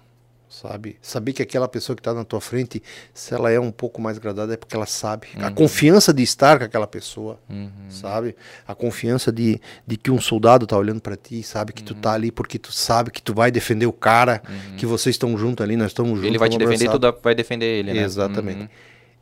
[0.49, 0.97] sabe?
[1.01, 2.81] Saber que aquela pessoa que está na tua frente,
[3.13, 5.27] se ela é um pouco mais agradada, é porque ela sabe.
[5.37, 7.69] A confiança de estar com aquela pessoa, Uhum.
[7.89, 8.35] sabe?
[8.67, 12.01] A confiança de, de que um soldado tá olhando para ti, sabe que tu Uhum.
[12.01, 14.41] tá ali porque tu sabe que tu vai defender o cara,
[14.77, 16.25] que vocês estão juntos ali, nós estamos juntos.
[16.27, 17.11] Ele vai te defender, abraçar.
[17.11, 18.01] tu dá- vai defender ele, né?
[18.01, 18.61] Exatamente.
[18.61, 18.69] Uhum.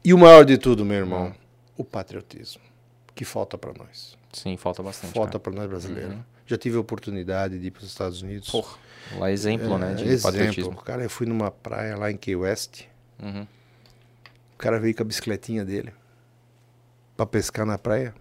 [0.06, 1.36] E o maior de tudo, meu irmão,
[1.76, 2.62] o patriotismo,
[3.14, 4.16] que falta para nós.
[4.32, 5.14] Sim, falta bastante.
[5.14, 6.16] Falta para nós brasileiros.
[6.46, 8.50] Já tive a oportunidade de ir para os Estados Unidos.
[8.50, 8.78] Porra.
[9.18, 9.94] Lá é exemplo, né?
[9.94, 10.76] De É, patriotismo.
[10.78, 12.84] Cara, eu fui numa praia lá em Key West.
[13.22, 13.48] Uhum.
[14.54, 15.94] O cara veio com a bicicletinha dele
[17.16, 18.14] pra pescar na praia.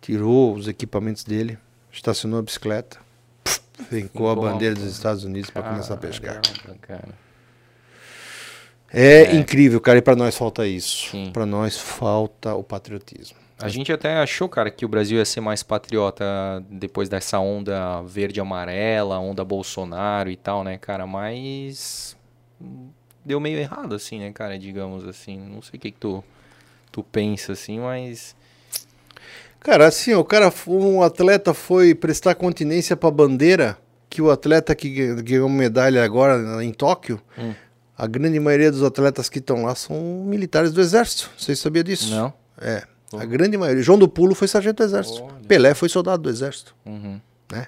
[0.00, 1.58] Tirou os equipamentos dele,
[1.92, 2.98] estacionou a bicicleta,
[3.88, 6.40] fincou a bandeira dos Estados Unidos pra começar a pescar.
[6.80, 7.08] Cara.
[8.92, 11.10] É, incrível, cara, e pra nós falta isso.
[11.32, 13.38] Pra nós falta o patriotismo.
[13.62, 16.24] A gente até achou, cara, que o Brasil ia ser mais patriota
[16.70, 21.06] depois dessa onda verde e amarela, onda Bolsonaro e tal, né, cara?
[21.06, 22.16] Mas
[23.24, 24.58] deu meio errado, assim, né, cara?
[24.58, 25.38] Digamos assim.
[25.38, 26.22] Não sei o que, que tu,
[26.90, 28.34] tu pensa, assim, mas.
[29.60, 33.78] Cara, assim, o cara, um atleta foi prestar continência pra bandeira,
[34.10, 37.54] que o atleta que gan- ganhou medalha agora em Tóquio, Hum.
[37.96, 39.96] a grande maioria dos atletas que estão lá são
[40.26, 41.30] militares do exército.
[41.38, 42.10] Vocês sabiam disso?
[42.10, 42.32] Não?
[42.60, 42.82] É.
[43.20, 43.82] A grande maioria.
[43.82, 45.22] João do Pulo foi sargento do exército.
[45.22, 45.34] Olha.
[45.48, 46.74] Pelé foi soldado do exército.
[46.86, 47.20] Uhum.
[47.50, 47.66] Né?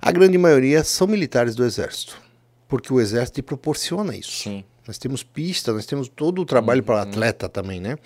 [0.00, 2.20] A grande maioria são militares do exército.
[2.68, 4.30] Porque o exército te proporciona isso.
[4.42, 4.64] Sim.
[4.86, 7.96] Nós temos pista, nós temos todo o trabalho para atleta também, né?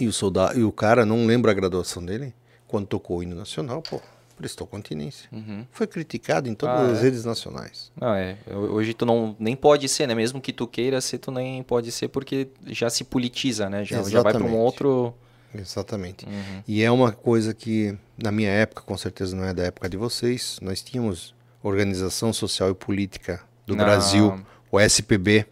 [0.00, 2.34] E o soldado, e o cara, não lembra a graduação dele,
[2.66, 4.00] quando tocou o hino nacional, pô.
[4.36, 5.28] prestou continência.
[5.32, 5.64] Uhum.
[5.70, 7.02] Foi criticado em todas Ah, as é?
[7.02, 7.90] redes nacionais.
[7.98, 8.36] Não, é.
[8.70, 10.14] Hoje tu não nem pode ser, né?
[10.14, 13.84] Mesmo que tu queira ser, tu nem pode ser porque já se politiza, né?
[13.84, 15.14] Já, já vai para um outro.
[15.60, 16.24] Exatamente.
[16.26, 16.62] Uhum.
[16.66, 19.96] E é uma coisa que, na minha época, com certeza não é da época de
[19.96, 24.40] vocês, nós tínhamos Organização Social e Política do Na- Brasil,
[24.70, 25.46] o SPB,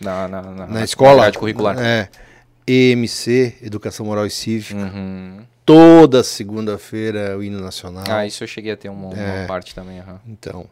[0.00, 1.30] Na, na, na, na escola.
[1.32, 1.78] curricular.
[1.78, 2.08] É,
[2.66, 4.78] EMC, Educação Moral e Cívica.
[4.80, 5.40] Uhum.
[5.64, 8.04] Toda segunda-feira o hino nacional.
[8.08, 9.46] Ah, isso eu cheguei a ter uma, uma É.
[9.46, 10.00] parte também.
[10.00, 10.20] aham.
[10.26, 10.66] Então,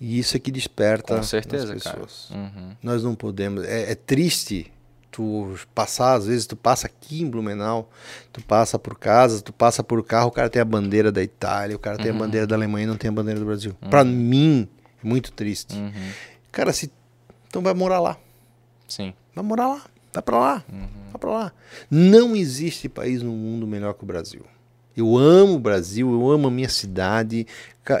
[0.00, 1.96] e isso é que desperta Com certeza, nas cara.
[1.98, 2.30] pessoas.
[2.30, 2.70] Uhum.
[2.82, 3.64] Nós não podemos.
[3.64, 4.72] É, é triste
[5.16, 7.90] tu passar, às vezes tu passa aqui em Blumenau,
[8.34, 11.74] tu passa por casa, tu passa por carro, o cara tem a bandeira da Itália,
[11.74, 12.16] o cara tem Uhum.
[12.16, 13.74] a bandeira da Alemanha e não tem a bandeira do Brasil.
[13.88, 14.68] Pra mim,
[15.02, 15.74] é muito triste.
[15.74, 15.92] Uhum.
[16.52, 16.92] Cara, se.
[17.48, 18.18] Então vai morar lá.
[18.86, 19.14] Sim.
[19.34, 19.82] Vai morar lá.
[20.12, 20.64] Vai pra lá.
[20.70, 20.88] Uhum.
[21.12, 21.52] Vai pra lá.
[21.90, 24.42] Não existe país no mundo melhor que o Brasil.
[24.96, 27.46] Eu amo o Brasil, eu amo a minha cidade.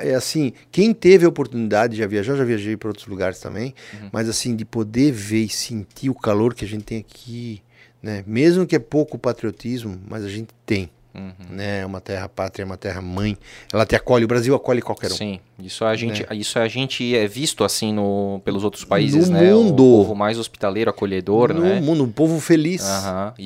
[0.02, 3.74] É assim, quem teve a oportunidade de já viajar, já viajei para outros lugares também,
[4.12, 7.62] mas assim, de poder ver e sentir o calor que a gente tem aqui,
[8.02, 8.24] né?
[8.26, 11.32] Mesmo que é pouco patriotismo, mas a gente tem, Uhum.
[11.50, 11.80] né?
[11.80, 13.38] É uma terra pátria, é uma terra mãe.
[13.72, 15.14] Ela te acolhe, o Brasil acolhe qualquer um.
[15.14, 19.38] Sim, isso a gente, isso a gente é visto assim no, pelos outros países, No
[19.38, 19.50] né?
[19.54, 19.82] mundo.
[19.82, 21.80] O povo mais hospitaleiro, acolhedor, no né?
[21.80, 22.84] mundo, um povo feliz.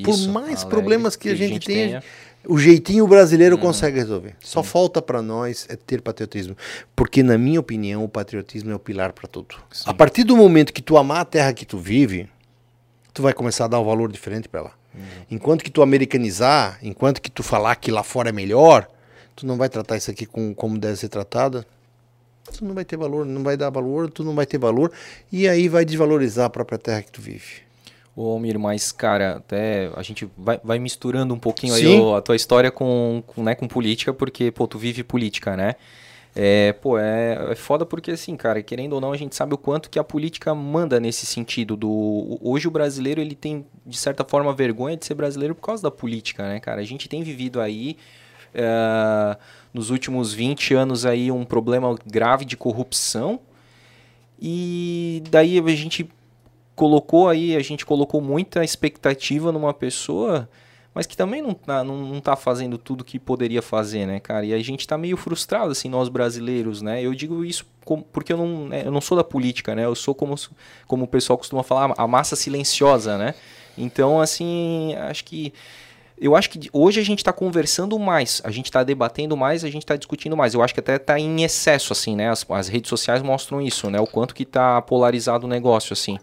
[0.03, 2.03] Por isso, mais alegre, problemas que a a gente, gente tenha, tenha.
[2.47, 3.61] O jeitinho brasileiro Uhum.
[3.61, 4.35] consegue resolver.
[4.39, 6.55] Só falta para nós é ter patriotismo,
[6.95, 9.55] porque na minha opinião o patriotismo é o pilar para tudo.
[9.71, 9.83] Sim.
[9.85, 12.27] A partir do momento que tu amar a terra que tu vive,
[13.13, 14.71] tu vai começar a dar um valor diferente para ela.
[14.93, 15.01] Uhum.
[15.31, 18.87] Enquanto que tu americanizar, enquanto que tu falar que lá fora é melhor,
[19.35, 21.65] tu não vai tratar isso aqui com, como deve ser tratada.
[22.57, 24.91] Tu não vai ter valor, não vai dar valor, tu não vai ter valor
[25.31, 27.61] e aí vai desvalorizar a própria terra que tu vive.
[28.15, 31.99] Ô, Almir, mas, cara, até a gente vai, vai misturando um pouquinho aí Sim.
[31.99, 35.75] o- a tua história com, com, né, com política, porque, pô, tu vive política, né?
[36.35, 39.57] É, pô, é, é foda porque, assim, cara, querendo ou não, a gente sabe o
[39.57, 42.39] quanto que a política manda nesse sentido do...
[42.41, 45.91] Hoje o brasileiro, ele tem, de certa forma, vergonha de ser brasileiro por causa da
[45.91, 46.79] política, né, cara?
[46.81, 47.97] A gente tem vivido aí,
[48.53, 49.37] é,
[49.73, 53.39] nos últimos 20 anos aí, um problema grave de corrupção,
[54.41, 56.09] e daí a gente
[56.75, 60.49] colocou aí, a gente colocou muita expectativa numa pessoa,
[60.93, 64.45] mas que também não tá, não, não tá fazendo tudo que poderia fazer, né, cara?
[64.45, 67.01] E a gente tá meio frustrado, assim, nós brasileiros, né?
[67.01, 69.85] Eu digo isso como- porque eu não, né, eu não sou da política, né?
[69.85, 70.35] Eu sou como,
[70.87, 73.35] como o pessoal costuma falar, a massa silenciosa, né?
[73.77, 75.53] Então, assim, acho que
[76.19, 79.69] eu acho que hoje a gente está conversando mais, a gente está debatendo mais, a
[79.71, 80.53] gente está discutindo mais.
[80.53, 82.29] Eu acho que até está em excesso, assim, né?
[82.29, 83.99] As, as redes sociais mostram isso, né?
[83.99, 86.19] O quanto que está polarizado o negócio, assim.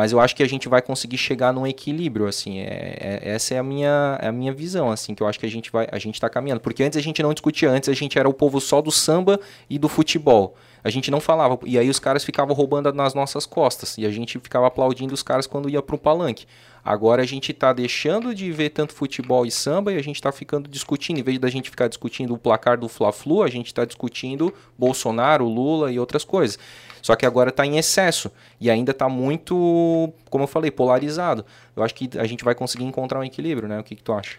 [0.00, 2.60] Mas eu acho que a gente vai conseguir chegar num equilíbrio, assim.
[2.60, 5.44] É, é- essa é a minha, é a minha visão, assim, que eu acho que
[5.44, 6.62] a gente vai, a gente está caminhando.
[6.62, 9.38] Porque antes a gente não discutia, antes a gente era o povo só do samba
[9.68, 10.56] e do futebol.
[10.82, 14.10] A gente não falava, e aí os caras ficavam roubando nas nossas costas, e a
[14.10, 16.46] gente ficava aplaudindo os caras quando ia para um palanque.
[16.82, 20.32] Agora a gente tá deixando de ver tanto futebol e samba e a gente tá
[20.32, 23.84] ficando discutindo, em vez da gente ficar discutindo o placar do Fla-Flu, a gente tá
[23.84, 26.58] discutindo Bolsonaro, Lula e outras coisas.
[27.02, 28.30] Só que agora tá em excesso
[28.60, 31.44] e ainda tá muito, como eu falei, polarizado.
[31.74, 33.78] Eu acho que a gente vai conseguir encontrar um equilíbrio, né?
[33.78, 34.36] O que, que tu acha?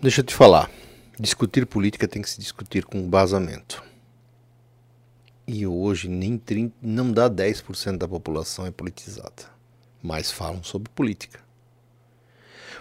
[0.00, 0.70] Deixa eu te falar.
[1.18, 3.82] Discutir política tem que se discutir com embasamento.
[5.46, 9.44] E hoje nem 30, não dá 10% da população é politizada.
[10.02, 11.40] Mas falam sobre política.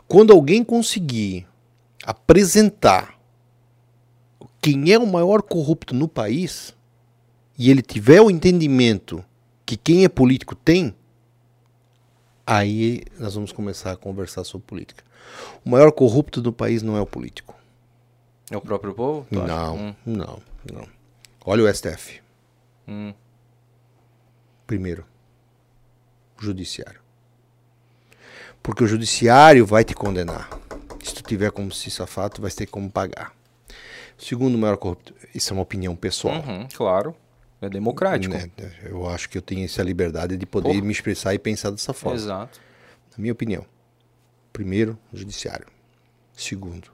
[0.08, 1.48] Quando alguém conseguir
[2.04, 3.18] apresentar
[4.62, 6.74] quem é o maior corrupto no país
[7.58, 9.24] e ele tiver o entendimento
[9.66, 10.96] que quem é político tem,
[12.46, 15.04] aí nós vamos começar a conversar sobre política.
[15.66, 17.56] O maior corrupto do país não é o político.
[18.50, 19.28] É o próprio povo?
[19.30, 20.42] Não, Hum, não,
[20.72, 20.88] não.
[21.46, 22.22] Olha o STF.
[22.88, 23.14] hum.
[24.66, 25.06] Primeiro,
[26.40, 27.00] o judiciário.
[28.62, 30.50] Porque o judiciário vai te condenar.
[31.04, 33.34] Se tu tiver como se safar, tu vai ter como pagar.
[34.18, 36.36] Segundo maior corrupto, isso é uma opinião pessoal.
[36.36, 37.16] Uhum, claro.
[37.62, 38.34] É democrático.
[38.36, 38.50] né?
[38.84, 40.82] Eu acho que eu tenho essa liberdade de poder Porra.
[40.82, 42.16] me expressar e pensar dessa forma.
[42.18, 42.60] Exato.
[43.12, 43.66] Na minha opinião.
[44.54, 45.66] Primeiro, o judiciário.
[46.36, 46.90] Segundo,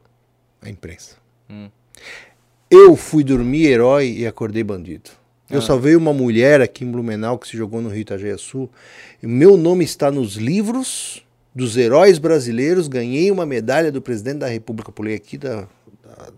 [0.62, 1.18] a imprensa.
[1.50, 1.70] Hum.
[2.70, 5.10] Eu fui dormir herói e acordei bandido.
[5.50, 5.62] Eu Ah.
[5.62, 8.70] salvei uma mulher aqui em Blumenau que se jogou no Rio Itajaí-Sul.
[9.22, 12.88] Meu nome está nos livros dos heróis brasileiros.
[12.88, 14.92] Ganhei uma medalha do presidente da República.
[14.92, 15.68] Pulei aqui da,
[16.02, 16.32] da,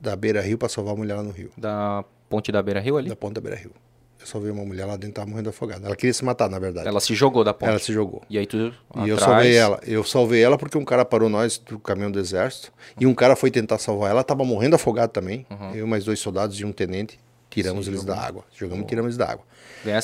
[0.00, 1.50] da Beira Rio para salvar a mulher lá no Rio.
[1.56, 3.08] Da Ponte da Beira Rio ali?
[3.08, 3.72] Da ponta Beira Rio.
[4.20, 5.86] Eu salvei uma mulher lá dentro, tava morrendo afogada.
[5.86, 6.88] Ela queria se matar, na verdade.
[6.88, 7.70] Ela se jogou da ponte.
[7.70, 8.22] Ela se jogou.
[8.28, 8.74] E aí tu
[9.04, 9.80] E eu salvei ela.
[9.86, 12.72] Eu salvei ela porque um cara parou nós do caminhão do exército.
[12.98, 14.24] E um cara foi tentar salvar ela.
[14.24, 15.46] Tava morrendo afogado também.
[15.72, 17.18] Eu e mais dois soldados e um tenente.
[17.48, 18.16] Tiramos Sim, eles jogou.
[18.16, 18.44] da água.
[18.54, 19.44] Jogamos e tiramos eles da água.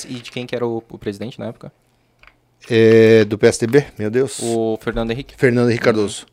[0.09, 1.73] E de quem que era o, o presidente na época?
[2.71, 4.39] É, do PSDB, meu Deus.
[4.41, 5.35] O Fernando Henrique.
[5.37, 6.27] Fernando Henrique Cardoso.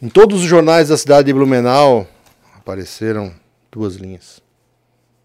[0.00, 2.08] Em todos os jornais da cidade de Blumenau
[2.56, 3.32] apareceram
[3.70, 4.42] duas linhas.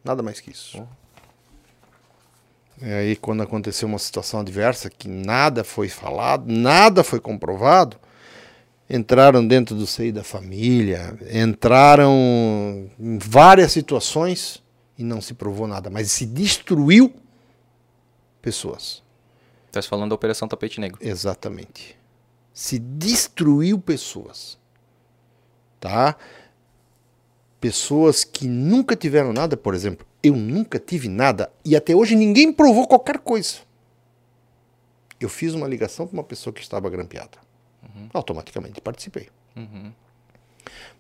[0.08, 0.88] Nada mais que isso.
[2.82, 7.98] E aí, quando aconteceu uma situação adversa, que nada foi falado, nada foi comprovado,
[8.90, 14.64] entraram dentro do seio da família, entraram em várias situações
[14.98, 17.14] e não se provou nada, mas se destruiu
[18.42, 19.04] pessoas.
[19.74, 21.00] Tá se falando da Operação Tapete Negro.
[21.02, 21.98] Exatamente.
[22.54, 24.58] Se destruiu pessoas.
[25.82, 26.16] Tá?
[27.60, 32.54] Pessoas que nunca tiveram nada, por exemplo, eu nunca tive nada e até hoje ninguém
[32.54, 33.58] provou qualquer coisa.
[35.20, 37.38] Eu fiz uma ligação com uma pessoa que estava grampeada.
[38.14, 39.30] Automaticamente participei.
[39.56, 39.92] Uhum.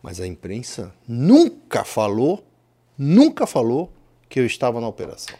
[0.01, 2.43] Mas a imprensa nunca falou,
[2.97, 3.91] nunca falou
[4.27, 5.37] que eu estava na operação.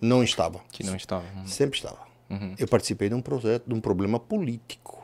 [0.00, 0.60] Não estava.
[0.70, 1.24] Que não estava.
[1.36, 1.46] Uhum.
[1.46, 1.98] Sempre estava.
[2.30, 2.54] Uhum.
[2.58, 5.03] Eu participei de um projeto, de um problema político.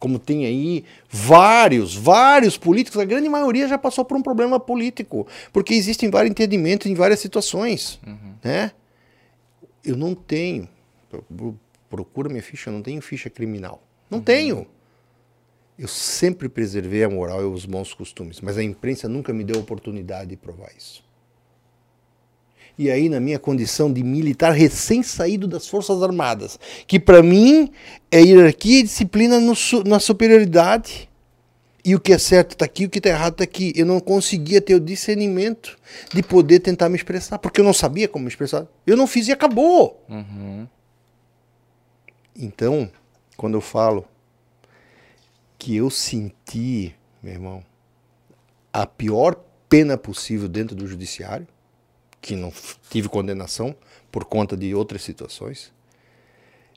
[0.00, 5.26] Como tem aí vários, vários políticos, a grande maioria já passou por um problema político,
[5.52, 8.00] porque existem vários entendimentos em várias situações,
[8.42, 8.72] né?
[9.84, 10.66] Eu não tenho,
[11.36, 11.54] pro-
[11.88, 13.82] procura minha ficha, eu não tenho ficha criminal.
[14.10, 14.66] Não tenho.
[15.78, 19.60] Eu sempre preservei a moral e os bons costumes, mas a imprensa nunca me deu
[19.60, 21.02] oportunidade de provar isso.
[22.80, 27.70] E aí, na minha condição de militar recém-saído das Forças Armadas, que para mim
[28.10, 29.52] é hierarquia e disciplina no
[29.84, 31.06] na superioridade.
[31.84, 33.74] E o que é certo está aqui, o que está errado está aqui.
[33.76, 35.76] Eu não conseguia ter o discernimento
[36.10, 38.66] de poder tentar me expressar, porque eu não sabia como me expressar.
[38.86, 40.02] Eu não fiz e acabou.
[40.08, 40.66] Uhum.
[42.34, 42.90] Então,
[43.36, 44.06] quando eu falo
[45.58, 47.62] que eu senti, meu irmão,
[48.72, 51.46] a pior pena possível dentro do judiciário,
[52.20, 52.52] que não
[52.90, 53.74] tive condenação
[54.10, 55.72] por conta de outras situações,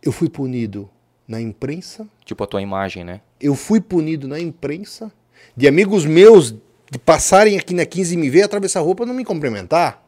[0.01, 0.89] eu fui punido
[1.27, 3.21] na imprensa, Tipo a tua imagem, né?
[3.39, 5.11] eu fui punido na imprensa,
[5.55, 6.53] de amigos meus
[6.91, 10.03] de passarem aqui na 15 e me ver atravessar a roupa não me cumprimentar.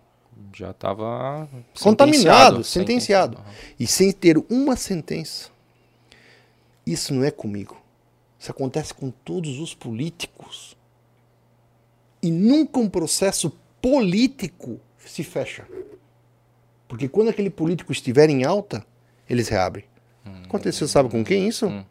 [0.53, 1.49] Já tava
[1.81, 3.37] Contaminado, sentenciado.
[3.37, 3.37] sentenciado.
[3.79, 5.49] E sem ter uma sentença.
[6.85, 7.75] Isso não é comigo.
[8.39, 10.77] Isso acontece com todos os políticos.
[12.21, 15.65] E nunca um processo político se fecha.
[16.87, 18.85] Porque quando aquele político estiver em alta,
[19.29, 19.85] eles reabrem.
[20.45, 21.67] Aconteceu, sabe com quem isso?
[21.67, 21.83] Hum.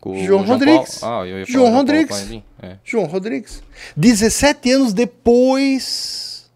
[0.00, 1.02] Com o João Rodrigues.
[1.02, 2.30] Ah, João Rodrigues.
[2.62, 2.76] É.
[2.84, 3.62] João Rodrigues.
[3.96, 6.50] 17 anos depois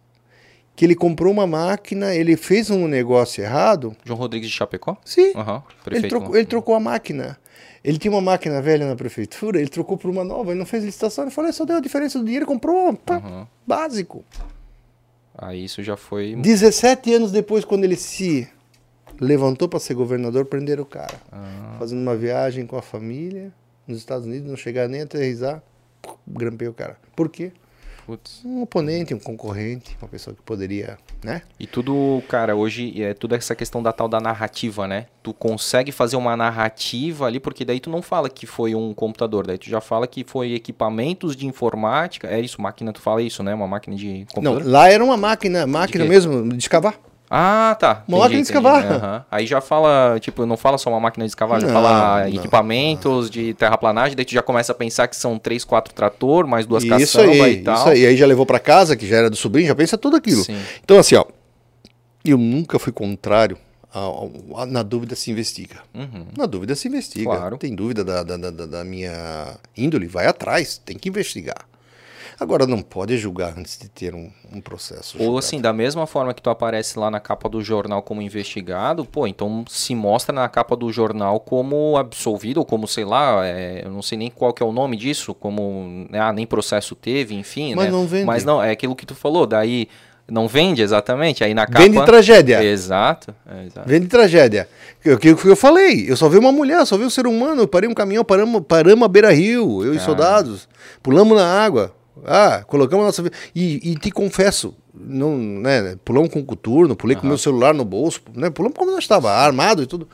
[0.76, 3.96] que ele comprou uma máquina, ele fez um negócio errado.
[4.04, 4.96] João Rodrigues de Chapecó?
[5.04, 5.32] Sim.
[5.34, 5.62] Aham.
[5.90, 7.38] Ele trocou, ele trocou a máquina.
[7.84, 10.84] Ele tinha uma máquina velha na prefeitura, ele trocou por uma nova, ele não fez
[10.84, 13.48] licitação, ele falou, só deu a diferença do dinheiro, comprou, pá, Aham.
[13.66, 14.24] básico.
[15.36, 16.34] Aí isso já foi.
[16.36, 18.48] 17 anos depois, quando ele se
[19.20, 21.14] levantou para ser governador, prenderam o cara.
[21.30, 23.52] Ah, Fazendo uma viagem com a família
[23.86, 25.62] nos Estados Unidos, não chegar nem a aterrissar,
[26.26, 26.96] grampei o cara.
[27.16, 27.52] Por quê?
[28.06, 28.40] Putz.
[28.44, 31.42] Um oponente, um concorrente, uma pessoa que poderia, né?
[31.58, 35.06] E tudo, cara, hoje é tudo essa questão da tal da narrativa, né?
[35.22, 39.46] Tu consegue fazer uma narrativa ali, porque daí tu não fala que foi um computador,
[39.46, 42.28] daí tu já fala que foi equipamentos de informática.
[42.28, 43.54] É isso, máquina, tu fala isso, né?
[43.54, 44.66] Uma máquina de Não, computador.
[44.66, 46.98] lá era uma máquina, máquina mesmo, de escavar.
[47.34, 48.04] Ah, tá.
[48.06, 48.84] Uma máquina de escavar.
[48.92, 49.24] Aham.
[49.30, 52.28] Aí já fala, tipo, não fala só uma máquina de escavar, já Não, fala não,
[52.28, 56.66] equipamentos de terraplanagem, daí tu já começa a pensar que são três, quatro trator, mais
[56.66, 57.74] duas isso caçamba aí, e tal.
[57.74, 58.06] isso aí.
[58.06, 60.44] Aí já levou para casa, que já era do sobrinho, já pensa tudo aquilo.
[60.44, 60.58] Sim.
[60.84, 61.24] Então, assim, ó,
[62.22, 63.56] eu nunca fui contrário.
[64.68, 65.76] na dúvida se investiga.
[65.94, 66.26] Uhum.
[66.36, 67.24] Na dúvida se investiga.
[67.24, 67.56] Claro.
[67.56, 70.06] Tem dúvida da, da, da, da minha índole?
[70.06, 71.64] Vai atrás, tem que investigar.
[72.42, 75.16] Agora, não pode julgar antes de ter um, um processo.
[75.16, 75.38] Ou julgado.
[75.38, 79.28] assim, da mesma forma que tu aparece lá na capa do jornal como investigado, pô,
[79.28, 83.92] então se mostra na capa do jornal como absolvido, ou como, sei lá, é, eu
[83.92, 87.76] não sei nem qual que é o nome disso, como, ah, nem processo teve, enfim,
[87.76, 87.90] Mas né?
[87.92, 88.24] não vende.
[88.24, 89.88] Mas não, é aquilo que tu falou, daí
[90.28, 91.84] não vende exatamente, aí na capa...
[91.84, 92.64] Vende tragédia.
[92.64, 93.88] Exato, é, exato.
[93.88, 94.68] Vem de tragédia.
[95.06, 96.10] O que, que eu falei?
[96.10, 97.62] Eu só vi uma mulher, só vi um ser humano.
[97.62, 100.06] Eu parei um caminhão, paramos, paramos a beira-rio, eu e Cara.
[100.06, 100.68] soldados.
[101.02, 101.94] Pulamos na água.
[102.24, 103.34] Ah, colocamos a nossa vida.
[103.54, 107.28] E, e te confesso, não, né, pulamos com coturno, pulei com Aham.
[107.28, 110.08] meu celular no bolso, né, pulamos como nós estava, armado e tudo.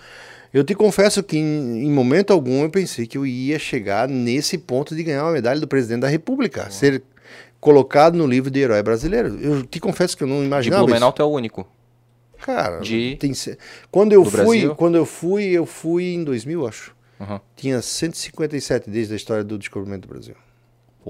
[0.54, 4.56] Eu te confesso que em, em momento algum eu pensei que eu ia chegar nesse
[4.56, 7.02] ponto de ganhar uma medalha do presidente da República, ser
[7.60, 9.38] colocado no livro de herói brasileiro.
[9.40, 11.16] Eu te confesso que eu não De imaginava Blumenau isso.
[11.16, 11.66] tu é o único.
[12.40, 13.32] Cara, De- tem
[13.90, 14.74] quando eu do fui, Brasil?
[14.76, 16.96] quando eu fui, eu fui em 2000, acho.
[17.20, 17.40] Aham.
[17.56, 20.34] Tinha 157 desde a história do descobrimento do Brasil.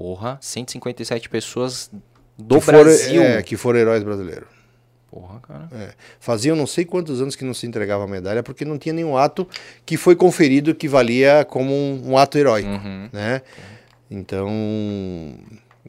[0.01, 1.91] Porra, 157 pessoas
[2.37, 3.21] do que foram- Brasil.
[3.21, 4.47] é, que foram heróis brasileiros.
[5.11, 5.67] Porra, cara.
[5.73, 5.89] É.
[6.21, 9.17] Faziam não sei quantos anos que não se entregava a medalha porque não tinha nenhum
[9.17, 9.45] ato
[9.85, 13.09] que foi conferido que valia como um, um ato heróico, Uhum.
[13.11, 13.41] né?
[14.09, 14.47] Então,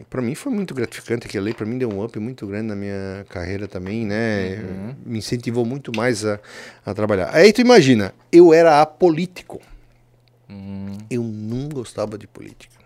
[0.09, 2.75] para mim foi muito gratificante aquilo ali, para mim deu um up muito grande na
[2.75, 4.57] minha carreira também, né?
[4.57, 4.95] Uhum.
[5.07, 6.41] Me incentivou muito mais a,
[6.85, 7.31] a trabalhar.
[7.33, 9.61] Aí tu imagina, eu era apolítico.
[10.49, 12.80] Hum, Eu não gostava de política.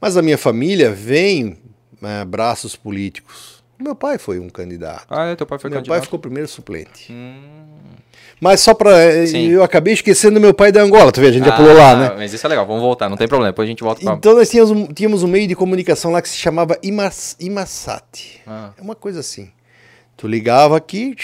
[0.00, 1.58] Mas a minha família vem
[2.00, 3.62] né, braços políticos.
[3.78, 5.06] Meu pai foi um candidato.
[5.08, 5.96] Ah, é, teu pai foi meu candidato?
[5.98, 7.12] pai ficou primeiro suplente.
[7.12, 7.40] Hum.
[8.40, 8.90] Mas só pra.
[9.00, 9.26] eh.
[9.48, 11.96] Eu acabei esquecendo meu pai da Angola, tu vê, a gente já pulou lá, Ah,
[11.96, 12.14] né?
[12.16, 14.14] Mas isso é legal, vamos voltar, não tem problema, depois a gente volta pra...
[14.14, 17.36] Então nós tínhamos um, tínhamos um meio de comunicação lá que se chamava Imas.
[18.46, 19.50] Ah, É uma coisa assim.
[20.16, 21.14] Tu ligava aqui.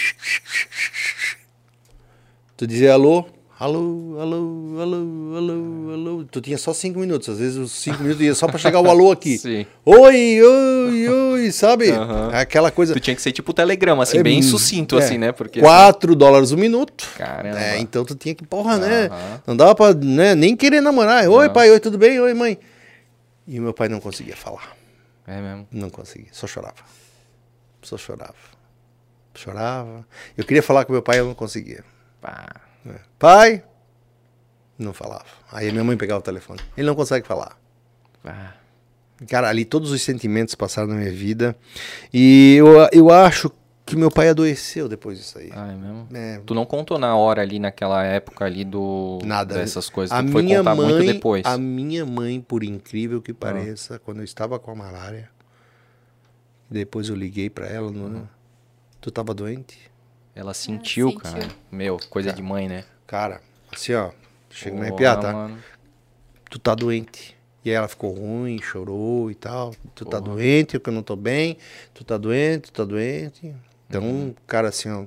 [2.57, 3.25] Tu dizia alô,
[3.59, 6.25] alô, alô, alô, alô, alô.
[6.25, 7.29] Tu tinha só cinco minutos.
[7.29, 9.37] Às vezes os cinco minutos ia só pra chegar o alô aqui.
[9.39, 9.65] Sim.
[9.85, 11.89] Oi, oi, oi, sabe?
[11.89, 12.93] É Aquela coisa.
[12.93, 15.31] Tu tinha que ser tipo telegrama, assim, bem É, sucinto, é, assim, né?
[15.31, 15.59] Porque...
[15.59, 17.07] 4 dólares o minuto.
[17.17, 17.59] Caramba.
[17.59, 19.09] É, então tu tinha que, porra, né?
[19.47, 21.27] Não dava pra né, nem querer namorar.
[21.27, 21.53] Oi, Não.
[21.53, 22.19] pai, oi, tudo bem?
[22.19, 22.57] Oi, mãe.
[23.47, 24.75] E o meu pai não conseguia falar.
[25.27, 25.67] É mesmo.
[25.71, 26.75] Não conseguia, só chorava.
[27.81, 28.33] Só chorava.
[29.33, 30.05] Chorava.
[30.37, 31.83] Eu queria falar com meu pai, eu não conseguia.
[32.21, 32.64] Pá.
[32.85, 32.99] Né?
[33.19, 33.63] Pai,
[34.77, 35.25] não falava.
[35.51, 36.61] Aí minha mãe pegava o telefone.
[36.77, 37.57] Ele não consegue falar.
[38.23, 38.55] Pá.
[39.29, 41.55] Cara, ali todos os sentimentos passaram na minha vida.
[42.13, 43.49] E eu, eu acho
[43.85, 45.49] que meu pai adoeceu depois disso aí.
[45.53, 46.07] Ah, é mesmo?
[46.13, 49.19] É, Tu não contou na hora ali, naquela época ali do...
[49.23, 49.53] Nada.
[49.55, 51.45] Dessas coisas, a tu foi minha contar mãe, muito depois.
[51.45, 53.21] A minha mãe, por incrível Ah.
[53.21, 55.29] que pareça, quando eu estava com a malária,
[56.69, 58.27] depois eu liguei pra ela, não,
[58.99, 59.79] tu tava doente?
[60.35, 61.19] Ela sentiu, sentiu.
[61.21, 61.47] cara.
[61.71, 62.83] Meu, coisa de mãe, né?
[63.07, 64.09] Cara, assim ó,
[64.49, 65.33] chega a me Porra, arrepiar, tá?
[65.33, 65.57] mano.
[66.49, 67.35] Tu tá doente.
[67.63, 69.73] E aí ela ficou ruim, chorou e tal.
[69.95, 70.35] Tu tá Porra.
[70.35, 71.57] doente, eu que eu não tô bem.
[71.93, 73.53] Tu tá doente, tu tá doente.
[73.89, 74.35] Então, Uhum.
[74.45, 75.05] cara, assim, ó.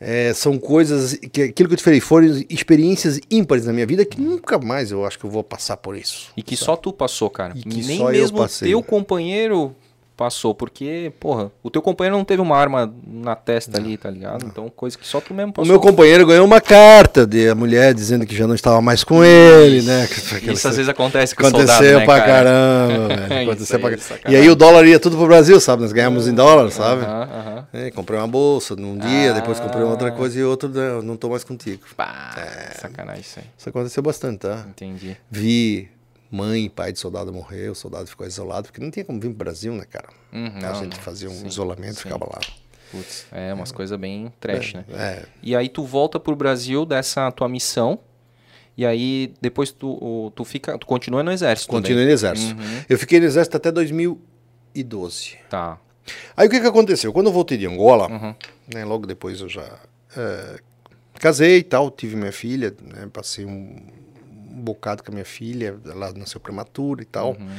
[0.00, 4.04] é, são coisas que aquilo que eu te falei foram experiências ímpares na minha vida
[4.04, 6.30] que nunca mais eu acho que eu vou passar por isso.
[6.36, 7.52] E que só tu passou, cara.
[7.56, 8.68] E que Nem só eu mesmo o passei.
[8.70, 9.74] teu companheiro
[10.16, 14.46] passou, porque, porra, o teu companheiro não teve uma arma na testa ali, tá ligado?
[14.46, 15.68] Então, coisa que só tu mesmo O passou.
[15.68, 19.24] meu companheiro ganhou uma carta de a mulher dizendo que já não estava mais com
[19.24, 20.08] ele, né?
[20.52, 22.28] Isso às vezes acontece com o Aconteceu soldado, né, pra cara?
[22.32, 23.50] caramba, velho.
[23.50, 25.82] Aconteceu pra E aí o dólar ia tudo pro Brasil, sabe?
[25.82, 27.02] Nós ganhamos em dólar, sabe?
[27.04, 27.66] Aham, aham.
[27.72, 30.12] É, comprei uma bolsa num dia, depois comprei outra Ah.
[30.12, 31.82] coisa e outro não, não tô mais contigo.
[31.96, 32.74] Pá, É.
[32.78, 33.44] sacanagem isso aí.
[33.58, 34.64] Isso aconteceu bastante, tá?
[34.68, 35.16] Entendi.
[35.30, 35.88] Vi
[36.34, 39.38] mãe, pai de soldado morrer, o soldado ficou isolado, porque não tinha como vir pro
[39.38, 40.08] Brasil, né, cara?
[40.32, 42.02] Uhum, a não, gente fazia um Sim, isolamento, sim.
[42.02, 42.40] ficava lá.
[42.90, 44.84] Putz, é umas coisas bem trash, né?
[44.92, 47.98] É, E aí tu volta pro Brasil dessa tua missão.
[48.76, 51.70] E aí depois tu, tu fica, tu continua no exército.
[51.70, 52.54] continuei no exército.
[52.60, 52.84] Uhum.
[52.88, 53.70] Eu fiquei no exército até
[54.74, 55.38] 2012.
[55.48, 55.78] Tá.
[56.36, 57.12] Aí o que que aconteceu?
[57.12, 58.34] Quando eu voltei de Angola, Uhum.
[58.72, 59.78] né, logo depois eu já
[60.16, 60.56] é,
[61.14, 63.76] casei e tal, tive minha filha, né, passei um
[64.64, 67.32] bocado com a minha filha, ela nasceu prematura e tal.
[67.32, 67.56] Uhum.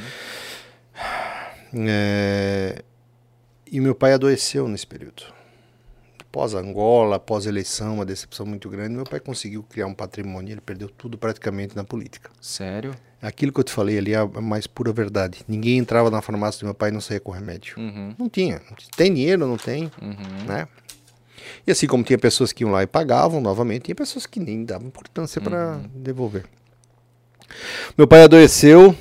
[1.88, 2.82] É,
[3.70, 5.24] e meu pai adoeceu nesse período.
[6.30, 10.60] Pós Angola, pós eleição, uma decepção muito grande, meu pai conseguiu criar um patrimônio, ele
[10.60, 12.30] perdeu tudo praticamente na política.
[12.40, 12.94] Sério?
[13.22, 15.40] Aquilo que eu te falei ali é a mais pura verdade.
[15.48, 17.78] Ninguém entrava na farmácia do meu pai e não saía com remédio.
[17.78, 18.14] Uhum.
[18.18, 18.60] Não tinha.
[18.96, 20.44] Tem dinheiro, não tem, Uhum.
[20.46, 20.68] né?
[21.66, 24.64] E assim como tinha pessoas que iam lá e pagavam novamente, tinha pessoas que nem
[24.64, 26.44] davam importância para devolver.
[27.96, 28.94] Meu pai adoeceu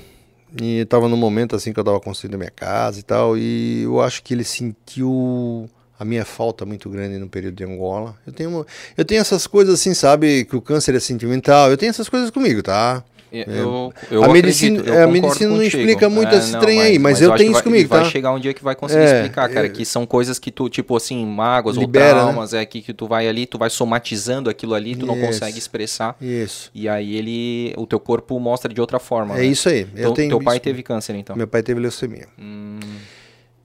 [0.61, 4.01] e estava num momento assim que eu estava construindo minha casa e tal, e eu
[4.01, 5.69] acho que ele sentiu
[5.99, 8.15] a minha falta muito grande no período de Angola.
[8.25, 8.65] Eu tenho, uma-
[8.97, 11.69] eu tenho essas coisas assim, sabe, que o câncer é sentimental.
[11.71, 13.03] Eu tenho essas coisas comigo, tá?
[13.47, 15.77] Eu, eu A acredito, medicina- eu é, a medicina não contigo.
[15.77, 18.03] explica muito É, esse não, trem aí, mas eu acho tenho isso vai- comigo, Vai
[18.03, 18.09] tá?
[18.09, 19.69] chegar um dia que vai conseguir É, explicar, cara, é.
[19.69, 22.19] que são coisas que tu, tipo assim, mágoas Libera, né?
[22.21, 25.15] ou traumas, é que, que tu vai ali, tu vai somatizando aquilo ali, tu não
[25.17, 25.25] Isso.
[25.27, 26.15] consegue expressar.
[26.21, 26.71] Isso.
[26.73, 29.35] E aí ele, o teu corpo mostra de outra forma.
[29.35, 29.45] É né?
[29.45, 29.81] isso aí.
[29.81, 30.63] Eu Então, tenho teu pai isso.
[30.63, 31.35] teve câncer, então.
[31.35, 32.27] Meu pai teve leucemia.
[32.39, 32.79] Hum,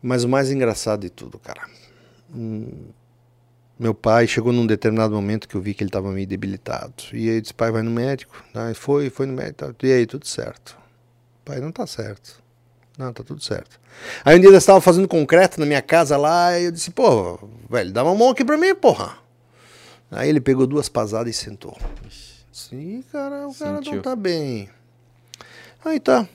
[0.02, 1.60] Mas o mais engraçado de tudo, cara.
[2.34, 2.68] hum,
[3.80, 6.92] meu pai chegou num determinado momento que eu vi que ele estava meio debilitado.
[7.14, 8.44] E aí eu disse, pai, vai no médico.
[8.52, 9.74] Aí foi, foi no médico.
[9.82, 10.76] E aí, tudo certo.
[11.46, 12.42] Pai, não tá certo.
[12.98, 13.80] Não, tá tudo certo.
[14.22, 17.38] Aí um dia eu estava fazendo concreto na minha casa lá e eu disse, pô,
[17.70, 19.16] velho, dá uma mão aqui pra mim, porra.
[20.10, 21.74] Aí ele pegou duas pasadas e sentou.
[22.52, 23.94] Sim, cara, o cara Sentiu.
[23.94, 24.68] não tá bem.
[25.82, 26.28] Aí tá.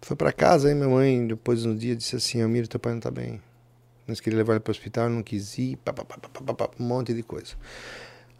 [0.00, 2.94] Foi pra casa, aí minha mãe, depois de um dia, disse assim, Amir, teu pai
[2.94, 3.42] não tá bem.
[4.08, 7.12] Nós queríamos levar ele para o hospital, não quis ir, pá, pá, pá, um monte
[7.12, 7.54] de coisa.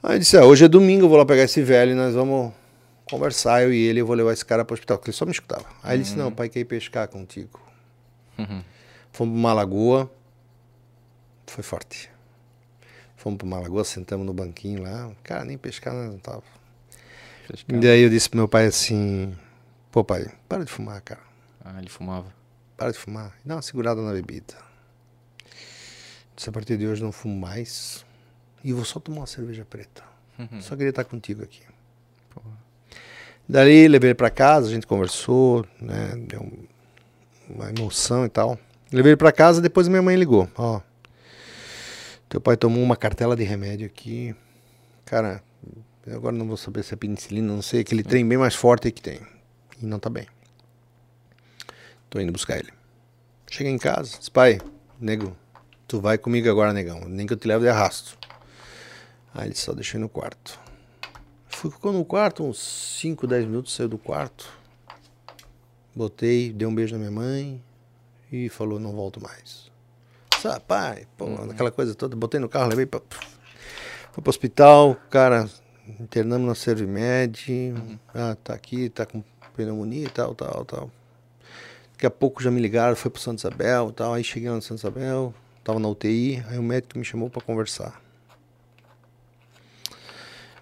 [0.03, 2.15] Aí eu disse, ah, hoje é domingo, eu vou lá pegar esse velho e nós
[2.15, 2.53] vamos
[3.05, 5.27] conversar, eu e ele, eu vou levar esse cara para o hospital, porque ele só
[5.27, 5.67] me escutava.
[5.83, 7.61] Aí ele disse, não, o pai quer ir pescar contigo.
[8.39, 8.63] Uhum.
[9.13, 10.11] Fomos para uma lagoa,
[11.47, 12.11] foi forte.
[13.17, 16.43] Fomos para uma lagoa, sentamos no banquinho lá, cara, nem pescar nós não tava.
[17.69, 19.35] E daí eu disse pro meu pai assim,
[19.91, 21.21] pô pai, para de fumar, cara,
[21.65, 22.33] Ah, ele fumava.
[22.77, 24.68] para de fumar, dá uma segurada na bebida.
[26.39, 28.07] Disse, a partir de hoje não fumo mais
[28.63, 30.05] e vou só tomar uma cerveja preta.
[30.39, 30.63] Uhum.
[30.63, 31.63] Só queria estar contigo aqui.
[33.49, 36.13] Dali levei ele pra casa, a gente conversou, né?
[36.29, 36.67] Deu um-
[37.57, 38.57] uma emoção e tal.
[38.93, 40.49] Levei ele pra casa, depois minha mãe ligou.
[40.57, 40.81] Ó,
[42.29, 44.33] teu pai tomou uma cartela de remédio aqui.
[45.05, 45.43] Cara,
[46.07, 49.03] agora não vou saber se é penicilina, não sei, aquele trem bem mais forte que
[49.03, 49.19] tem.
[49.83, 50.29] E não tá bem.
[52.09, 52.73] Tô indo buscar ele.
[53.51, 54.61] Cheguei em casa, disse, pai,
[55.01, 55.35] nego,
[55.89, 57.01] tu vai comigo agora, negão.
[57.09, 58.17] Nem que eu te leve de arrasto.
[59.35, 60.61] Aí ele só deixei no quarto.
[61.49, 62.59] Fui ficou no quarto uns
[63.01, 64.53] 5, 10 minutos, saiu do quarto.
[65.97, 67.63] Botei, dei um beijo na minha mãe
[68.31, 69.69] e falou, não volto mais.
[70.41, 73.01] Sabe, pai, pô, aquela coisa toda, botei no carro, levei pra.
[74.13, 75.49] Fui pro hospital, cara,
[75.99, 77.75] internamos na Servimed.
[78.15, 79.25] Ah, tá aqui, tá com
[79.57, 80.91] pneumonia e tal, tal, tal.
[81.93, 84.15] Daqui a pouco já me ligaram, foi pro Santa Isabel e tal.
[84.15, 85.35] Aí cheguei lá no Santa Isabel,
[85.65, 88.01] tava na UTI, aí o médico me chamou pra conversar.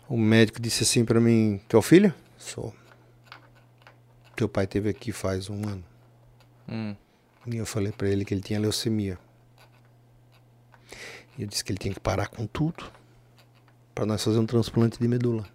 [0.09, 2.15] O médico disse assim pra mim: Teu filho?
[2.39, 2.75] Sou.
[4.37, 5.85] Teu pai teve aqui faz um ano.
[6.69, 6.95] Hum.
[7.47, 9.19] E eu falei pra ele que ele tinha leucemia.
[11.39, 12.91] E eu disse que ele tinha que parar com tudo
[13.95, 15.47] pra nós fazer um transplante de medula.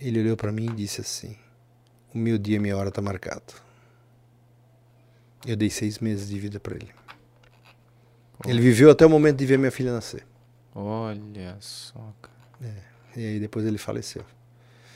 [0.00, 1.36] Ele olhou pra mim e disse assim:
[2.14, 3.54] O meu dia, minha hora tá marcado.
[5.46, 6.92] Eu dei seis meses de vida pra ele.
[8.46, 10.24] Ele viveu até o momento de ver minha filha nascer.
[10.74, 12.74] Olha só, cara.
[13.16, 14.22] E aí depois ele faleceu.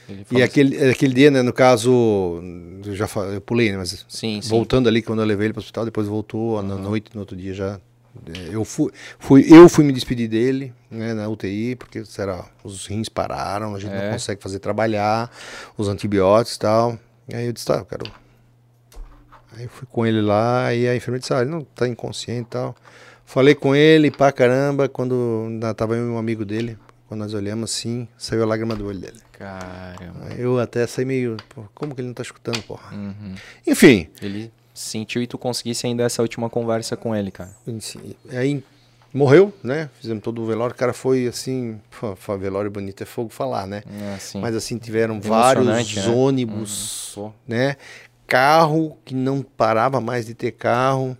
[0.09, 2.41] Ele E aquele, aquele dia, né, no caso,
[2.85, 4.49] eu já eu pulei, né, mas Sim, sim.
[4.49, 7.37] voltando ali quando eu levei ele para o hospital, depois voltou na noite, no outro
[7.37, 7.79] dia já.
[8.27, 12.87] é, Eu fui, fui, eu fui me despedir dele, né, na UTI, porque será, os
[12.87, 14.05] rins pararam, a gente É.
[14.05, 15.31] não consegue fazer trabalhar,
[15.77, 16.99] os antibióticos e tal.
[17.29, 18.11] E aí eu disse, tá, eu quero.
[19.55, 22.41] Aí eu fui com ele lá e a enfermeira disse, ah, ele não tá inconsciente
[22.47, 22.75] e tal.
[23.29, 27.69] Falei com ele pra caramba, quando ainda tava eu um amigo dele, quando nós olhamos
[27.69, 29.19] assim, saiu a lágrima do olho dele.
[29.33, 30.33] Caramba.
[30.35, 31.37] Eu até saí meio,
[31.75, 32.91] como que ele não tá escutando, porra?
[32.91, 33.35] Uhum.
[33.67, 37.51] Enfim, Ele sentiu e tu conseguisse ainda essa última conversa com ele, cara.
[38.31, 38.63] Aí
[39.13, 39.91] morreu, né?
[40.01, 40.73] Fizemos todo o velório.
[40.73, 41.79] O cara foi assim.
[41.99, 43.83] Pô, velório bonito é fogo falar, né?
[43.87, 44.41] É, assim.
[44.41, 46.07] Mas assim, tiveram vários né?
[46.09, 47.75] ônibus, Pô, né?
[48.25, 51.15] Carro que não parava mais de ter carro.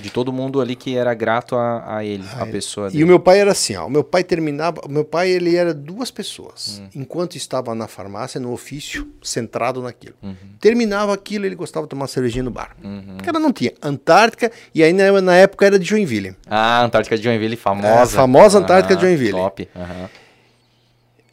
[0.00, 3.04] De todo mundo ali que era grato a, a ele, a pessoa E dele.
[3.04, 3.86] o meu pai era assim, ó.
[3.86, 4.80] O meu pai terminava.
[4.84, 6.82] O meu pai, ele era duas pessoas.
[6.94, 10.14] Enquanto estava na farmácia, no ofício, centrado naquilo.
[10.60, 12.76] Terminava aquilo, ele gostava de tomar cervejinha no bar.
[12.82, 13.18] Uhum.
[13.24, 13.72] Cara não tinha.
[13.82, 16.34] Antártica, e aí na, na época era de Joinville.
[16.46, 17.88] Ah, Antártica de Joinville, famosa.
[17.88, 19.38] É, a famosa Antártica de Aham, Joinville.
[19.38, 19.68] Top.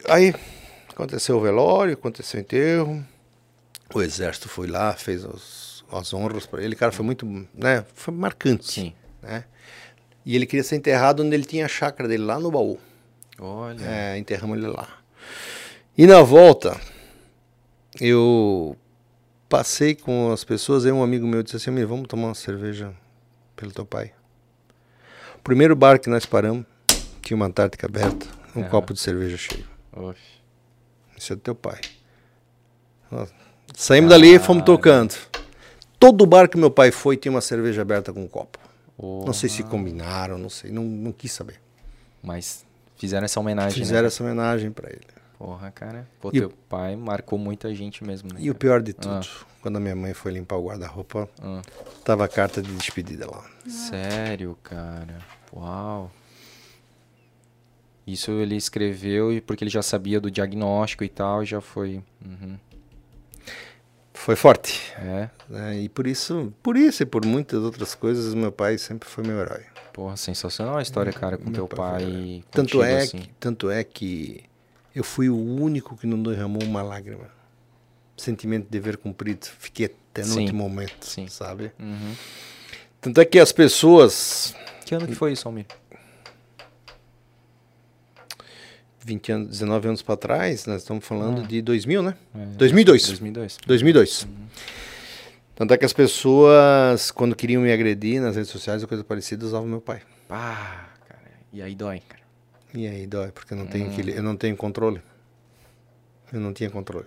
[0.10, 0.34] Aí
[0.90, 3.04] aconteceu o velório, aconteceu o enterro.
[3.94, 5.61] O exército foi lá, fez as,
[5.92, 6.76] as honras para ele.
[6.76, 7.86] Cara, foi muito, né?
[7.94, 8.72] Foi marcante.
[8.72, 8.94] Sim.
[9.22, 9.44] Né?
[10.26, 12.80] E ele queria ser enterrado onde ele tinha a chácara dele, lá no baú.
[13.40, 13.84] Olha.
[13.84, 14.88] É, enterramos ele lá.
[15.98, 16.80] E na volta,
[18.00, 18.76] eu
[19.50, 22.94] passei com as pessoas, aí um amigo meu disse assim, "Amigo, vamos tomar uma cerveja
[23.56, 24.12] pelo teu pai.
[25.36, 26.66] O primeiro bar que nós paramos,
[27.22, 28.26] tinha uma Antártica aberta,
[28.56, 28.70] um Aham.
[28.70, 29.68] copo de cerveja cheio.
[29.92, 30.22] Oxe.
[31.18, 31.80] Isso é do teu pai.
[33.12, 33.26] Ó,
[33.76, 35.16] Saímos dali e fomos tocando.
[36.02, 38.58] Todo bar que meu pai foi tinha uma cerveja aberta com um copo.
[39.00, 41.62] Não sei se combinaram, não sei, não, não quis saber.
[42.24, 42.66] Mas
[42.98, 44.08] fizeram essa homenagem, Fizeram né?
[44.08, 45.06] essa homenagem pra ele.
[45.38, 46.08] Porra, cara.
[46.20, 48.40] Pô, E o- teu pai marcou muita gente mesmo, né?
[48.40, 48.60] E o cara?
[48.60, 49.28] pior de tudo,
[49.62, 51.62] quando a minha mãe foi limpar o guarda-roupa, Ah,
[52.04, 53.44] tava a carta de despedida lá.
[53.68, 55.20] sério, cara.
[55.54, 56.12] Uau.
[58.06, 62.02] Isso ele escreveu e porque ele já sabia do diagnóstico e tal, já foi.
[62.26, 62.58] Uhum.
[64.14, 64.80] Foi forte.
[64.98, 65.80] É, né?
[65.80, 69.40] E por isso, por isso e por muitas outras coisas, meu pai sempre foi meu
[69.40, 69.64] herói.
[69.94, 72.44] porra, sensacional a história, cara, com Meu teu pai pai.
[72.52, 73.18] Tanto contigo, é, assim.
[73.20, 74.44] que, tanto é que
[74.96, 77.28] eu fui o único que não derramou uma lágrima.
[78.18, 79.48] Sentimento de dever cumprido.
[79.60, 81.28] Fiquei até no Sim, último momento, sim.
[81.28, 81.72] sabe?
[81.80, 82.14] Uhum.
[83.00, 84.54] Tanto é que as pessoas,
[84.86, 85.66] Que ano que foi isso, Almir?
[89.04, 91.48] 20 anos, 19 anos para trás, nós estamos falando Ah.
[91.48, 92.16] de 2000, né?
[92.36, 93.08] É, 2002.
[93.08, 93.58] 2002.
[93.66, 94.28] 2002.
[95.56, 99.46] Tanto é que as pessoas, quando queriam me agredir nas redes sociais ou coisa parecida,
[99.46, 100.02] usavam meu pai.
[100.28, 101.22] Pá, cara.
[101.54, 102.22] E aí dói, cara.
[102.74, 105.02] E aí dói, porque eu não tenho, aquele, eu não tenho controle.
[106.32, 107.06] Eu não tinha controle.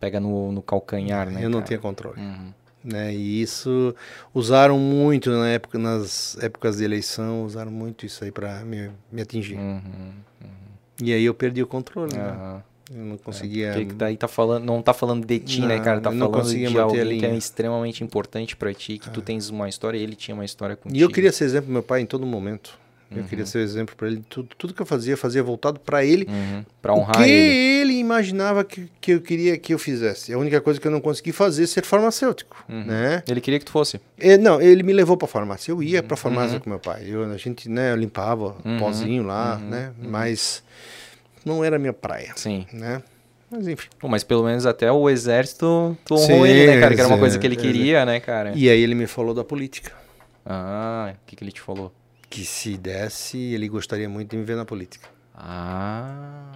[0.00, 1.44] Pega no, no calcanhar, né?
[1.44, 1.66] eu não cara?
[1.68, 2.20] tinha controle.
[2.20, 2.52] Uhum.
[2.82, 3.14] Né?
[3.14, 3.94] E isso
[4.34, 9.22] usaram muito na época, nas épocas de eleição, usaram muito isso aí para me, me
[9.22, 9.56] atingir.
[9.56, 10.12] Uhum.
[11.02, 12.30] E aí eu perdi o controle, né?
[12.30, 12.62] Aham.
[12.92, 13.72] Eu não conseguia.
[13.72, 16.00] Porque daí tá falando, não tá falando de ti, né, Não, cara?
[16.00, 19.96] Tá falando de alguém que é extremamente importante pra ti, que tu tens uma história
[19.96, 20.98] e ele tinha uma história contigo.
[20.98, 22.76] E eu queria ser exemplo meu pai em todo momento.
[23.10, 23.28] Eu Uhum.
[23.28, 24.22] queria ser exemplo para ele.
[24.28, 26.26] Tudo, tudo que eu fazia, fazia voltado para ele.
[26.30, 26.64] Uhum.
[26.80, 27.80] Pra o honrar que ele.
[27.90, 30.32] ele imaginava que, que eu queria que eu fizesse.
[30.32, 32.84] A única coisa que eu não consegui fazer é ser farmacêutico, Uhum.
[32.84, 33.22] né?
[33.28, 34.00] Ele queria que tu fosse.
[34.18, 35.72] É, não, ele me levou para farmácia.
[35.72, 36.16] Eu ia para Uhum.
[36.16, 37.04] farmácia com meu pai.
[37.08, 38.78] Eu, a gente, né, eu limpava Uhum.
[38.78, 39.68] pozinho lá, Uhum.
[39.68, 39.90] né?
[40.00, 40.62] Mas
[41.44, 42.64] não era a minha praia, Sim.
[42.72, 43.02] né?
[43.50, 43.88] Mas enfim.
[44.04, 46.94] Mas pelo menos até o exército tu honrou ele, né, cara?
[46.94, 48.52] Que era uma coisa que ele é, queria, né, cara?
[48.54, 49.90] E aí ele me falou da política.
[50.46, 51.92] Ah, o que, que ele te falou?
[52.30, 55.08] Que se desse, ele gostaria muito de me ver na política.
[55.34, 56.52] Ah.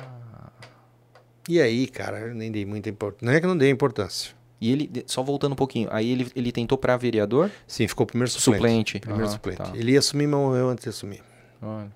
[1.49, 3.27] E aí, cara, eu nem dei muita importância.
[3.27, 4.33] Não é que não dei importância.
[4.61, 7.51] E ele, só voltando um pouquinho, aí ele, ele tentou pra vereador?
[7.67, 8.57] Sim, ficou primeiro suplente.
[8.57, 9.01] Suplente.
[9.01, 9.59] Primeiro Aham, suplente.
[9.59, 9.73] tá.
[9.75, 11.23] Ele ia assumir, mas morreu antes de assumir.
[11.61, 11.91] Olha.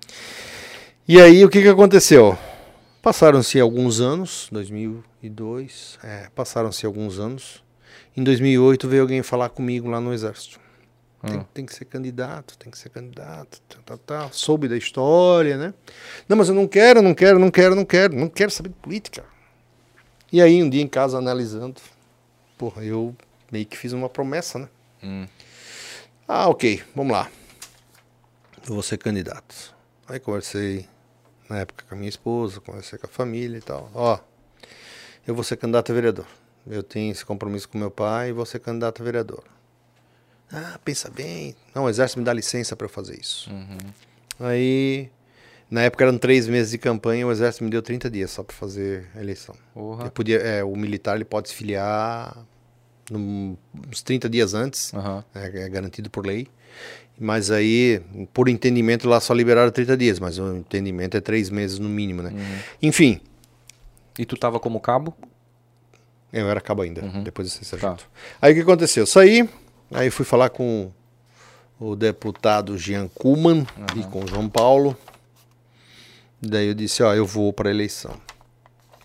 [1.07, 2.37] E aí, o que, que aconteceu?
[3.01, 7.63] Passaram-se alguns anos, 2002, é, passaram-se alguns anos.
[8.15, 10.59] Em 2008 veio alguém falar comigo lá no Exército.
[11.21, 11.45] Tem, Ah.
[11.53, 14.33] tem que ser candidato, tem que ser candidato, tal, tal, tal.
[14.33, 15.73] Soube da história, né?
[16.29, 18.75] Não, mas eu não quero, não quero, não quero, não quero, não quero saber de
[18.75, 19.25] política.
[20.31, 21.81] E aí, um dia em casa, analisando,
[22.57, 23.15] porra, eu
[23.51, 24.69] meio que fiz uma promessa, né?
[25.03, 25.27] Hum.
[26.27, 27.29] Ah, ok, vamos lá.
[28.67, 29.73] Eu vou ser candidato.
[30.07, 30.87] Aí conversei
[31.49, 33.89] na época com a minha esposa, conversei com a família e tal.
[33.93, 34.19] Ó,
[35.27, 36.25] eu vou ser candidato a vereador.
[36.67, 39.43] Eu tenho esse compromisso com meu pai e vou ser candidato a vereador.
[40.51, 41.55] Ah, pensa bem.
[41.75, 43.49] Não, o exército me dá licença para eu fazer isso.
[43.51, 43.77] Uhum.
[44.47, 45.09] Aí,
[45.69, 48.55] na época eram três meses de campanha, o exército me deu 30 dias só para
[48.55, 49.55] fazer a eleição.
[49.75, 52.35] Eu podia, é, o militar ele pode se filiar
[53.11, 53.55] num-
[53.91, 55.23] uns 30 dias antes Aham.
[55.35, 56.47] é, é garantido por lei.
[57.21, 58.01] Mas aí,
[58.33, 62.21] por entendimento, lá só liberaram 30 dias, mas o entendimento é três meses no mínimo,
[62.23, 62.29] né?
[62.31, 62.59] Uhum.
[62.81, 63.19] Enfim,
[64.17, 65.15] E tu tava como cabo?
[66.31, 67.23] eu era cabo ainda, Uhum.
[67.23, 67.81] depois de ser Tá.
[67.81, 68.09] sargento.
[68.41, 69.05] Aí o que aconteceu?
[69.05, 69.49] Saí,
[69.91, 70.91] aí fui falar com
[71.79, 73.65] o deputado Jean Kuhlmann
[73.95, 74.97] e com o João Paulo.
[76.41, 78.15] Daí eu disse, ó, eu vou para eleição.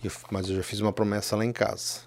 [0.03, 2.01] Eu mas eu já fiz uma promessa lá em casa.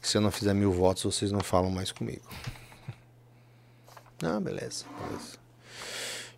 [0.00, 2.22] Que se eu não fizer mil votos, vocês não falam mais comigo.
[4.22, 5.36] Ah, beleza, beleza.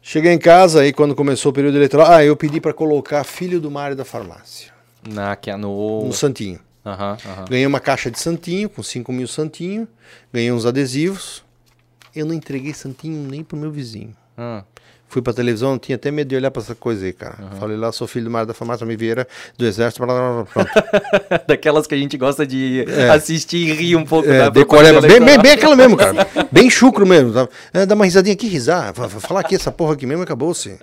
[0.03, 3.61] Cheguei em casa, aí quando começou o período eleitoral, ah, eu pedi para colocar filho
[3.61, 4.73] do Mário da farmácia,
[5.07, 6.05] Na, que é no...
[6.07, 6.59] no Santinho.
[6.85, 7.45] Aham, aham.
[7.49, 9.87] Ganhei uma caixa de santinho, com 5 mil santinho.
[10.33, 11.45] Ganhei uns adesivos.
[12.17, 14.15] Eu não entreguei santinho nem pro meu vizinho.
[14.37, 14.65] Ah,
[15.09, 17.37] Fui pra televisão, tinha até medo de olhar pra essa coisa aí, cara.
[17.61, 19.25] Falei lá, sou filho do Mário da Farmácia, me Vieira,
[19.57, 20.71] do Exército, blá, blá, blá, pronto.
[21.47, 25.25] Daquelas que a gente gosta de assistir e rir um pouco É, da decoreba, propaganda
[25.25, 26.27] bem, bem, bem aquela mesmo, cara.
[26.51, 27.33] Bem chucro mesmo.
[27.33, 27.49] tá?
[27.73, 28.93] É, dá uma risadinha aqui, risar.
[28.95, 30.77] Fa- fa- Falar aqui essa porra aqui mesmo acabou-se.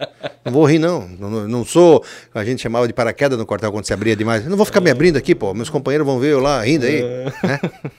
[0.45, 1.05] Não vou rir, não.
[1.19, 1.29] não.
[1.29, 2.01] não- Não sou.
[2.33, 4.45] A gente chamava de paraquedas no quartel quando se abria demais.
[4.47, 5.53] Não vou ficar me abrindo aqui, pô.
[5.53, 7.01] Meus companheiros vão ver eu lá rindo aí.
[7.43, 7.59] né?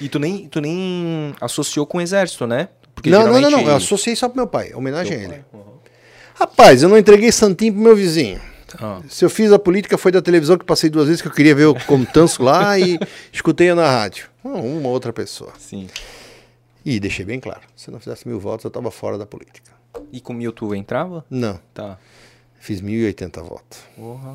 [0.00, 2.68] E tu nem, tu nem associou com o exército, né?
[2.94, 3.70] Porque Não, não, não, geralmente- não.
[3.70, 4.72] Eu associei só pro meu pai.
[4.74, 5.44] Homenagem a ele.
[6.34, 8.40] Rapaz, eu não entreguei santinho pro meu vizinho.
[8.80, 11.32] Ah, Se eu fiz a política foi da televisão que passei duas vezes que eu
[11.32, 12.98] queria ver o Comtanço lá e
[13.32, 14.28] escutei na rádio.
[14.44, 15.52] Não, Uma outra pessoa.
[15.58, 15.88] sim.
[16.84, 17.62] E deixei bem claro.
[17.74, 19.72] Se eu não fizesse mil votos, eu tava fora da política.
[20.12, 21.24] E com mil tu entrava?
[21.30, 21.58] Não.
[21.74, 21.98] Tá.
[22.60, 23.78] Fiz 1.080 votos.
[23.96, 24.34] Porra.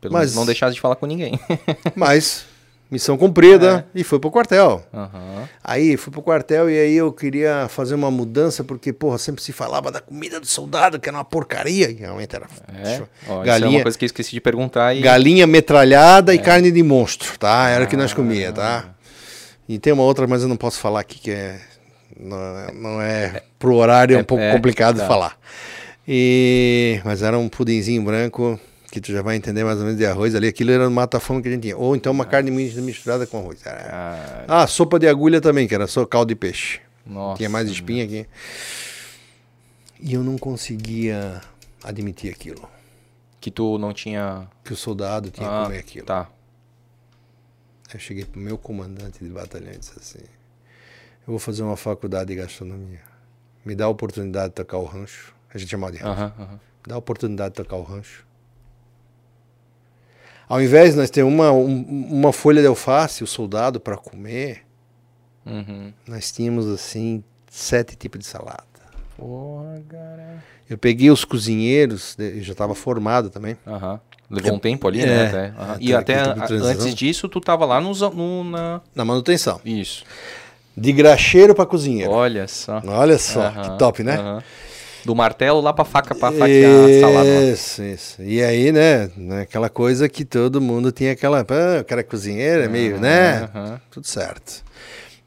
[0.00, 1.38] Pelo Mas- menos não deixasse de falar com ninguém.
[1.94, 2.44] Mas,
[2.92, 4.84] missão cumprida e fui pro quartel.
[4.92, 5.48] Aham.
[5.64, 9.50] Aí fui pro quartel e aí eu queria fazer uma mudança, porque, porra, sempre se
[9.50, 11.90] falava da comida do soldado, que era uma porcaria.
[11.90, 12.46] E realmente era.
[12.68, 12.82] É.
[12.82, 14.94] Ó, isso é uma galinha, coisa que eu esqueci de perguntar.
[14.94, 15.00] E...
[15.00, 17.70] galinha metralhada e carne de monstro, tá?
[17.70, 18.94] Era o que nós comia, tá?
[19.66, 21.58] E tem uma outra, mas eu não posso falar aqui, que é.
[22.20, 25.02] Não é, não é pro horário, é um É- pouco é, complicado tá.
[25.02, 25.38] de falar.
[26.06, 28.60] E, mas era um pudinzinho branco,
[28.92, 30.46] que tu já vai entender mais ou menos de arroz ali.
[30.46, 31.76] Aquilo era o mata-fome que a gente tinha.
[31.78, 33.64] Ou então uma carne mi- misturada com arroz.
[33.64, 36.78] Era- Ah, sopa de agulha também, que era só caldo de peixe.
[37.06, 37.38] nossa.
[37.38, 38.26] Tinha mais espinha aqui.
[39.98, 41.40] E eu não conseguia
[41.82, 42.68] admitir aquilo.
[43.40, 44.46] Que tu não tinha.
[44.62, 46.06] Que o soldado tinha que Ah, comer aquilo.
[46.06, 46.28] Tá.
[47.94, 50.24] Eu cheguei pro meu comandante de batalhão e disse assim:
[51.26, 53.00] Eu vou fazer uma faculdade de gastronomia.
[53.64, 55.34] Me dá a oportunidade de tocar o rancho.
[55.52, 56.20] A gente chamava de rancho.
[56.20, 56.60] Aham, aham.
[56.86, 58.24] Dá a oportunidade de tocar o rancho.
[60.52, 64.62] Ao invés de nós ter uma, um- uma folha de alface, o soldado, para comer,
[65.46, 65.92] Uhum.
[66.06, 68.62] Nós tínhamos assim sete tipos de salada.
[69.16, 70.44] Porra, cara.
[70.70, 73.56] Eu peguei os cozinheiros, né, eu já estava formado também.
[73.66, 73.98] Aham.
[74.30, 75.26] Levou um tempo ali, É, né?
[75.28, 75.46] Até.
[75.58, 75.76] Aham.
[75.80, 78.80] E até antes disso, tu tava lá nos, no, na.
[78.94, 79.60] Na manutenção.
[79.64, 80.04] Isso.
[80.76, 82.12] De graxeiro para cozinheiro.
[82.12, 82.80] Olha só.
[82.86, 84.16] Olha só, Aham, que top, né?
[84.16, 84.42] aham.
[85.04, 87.50] Do martelo lá pra faca pra faquear a salada.
[87.52, 88.22] Isso, isso.
[88.22, 92.04] E aí, né, né, aquela coisa que todo mundo tinha aquela, ah, o cara é
[92.04, 93.42] cozinheiro, é meio, né?
[93.54, 93.80] Aham.
[93.90, 94.64] Tudo certo.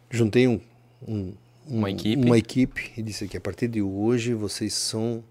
[0.09, 0.61] Juntei um,
[1.05, 1.33] um-
[1.67, 2.25] Uma um- equipe.
[2.25, 5.23] Uma equipe e disse que a partir de hoje vocês são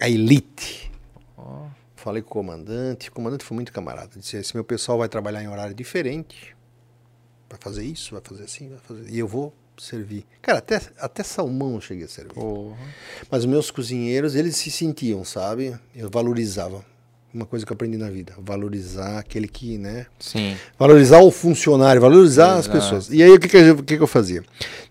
[0.00, 0.90] a elite.
[1.36, 1.64] Ó.
[1.94, 4.10] Falei com o comandante, o comandante foi muito camarada.
[4.16, 6.56] Disse: esse meu pessoal vai trabalhar em horário diferente,
[7.50, 9.10] vai fazer isso, vai fazer assim, vai fazer.
[9.10, 10.24] E eu vou servir.
[10.42, 12.34] Cara, até, até salmão eu cheguei a servir.
[12.34, 12.76] Porra.
[13.30, 15.74] Mas os meus cozinheiros, eles se sentiam, sabe?
[15.94, 16.84] Eu valorizava.
[17.32, 20.06] Uma coisa que eu aprendi na vida, valorizar aquele que, né?
[20.18, 20.56] Sim.
[20.76, 22.72] Valorizar o funcionário, valorizar as Exato.
[22.76, 23.08] pessoas.
[23.08, 24.42] E aí o que, que, eu, o que, que eu fazia?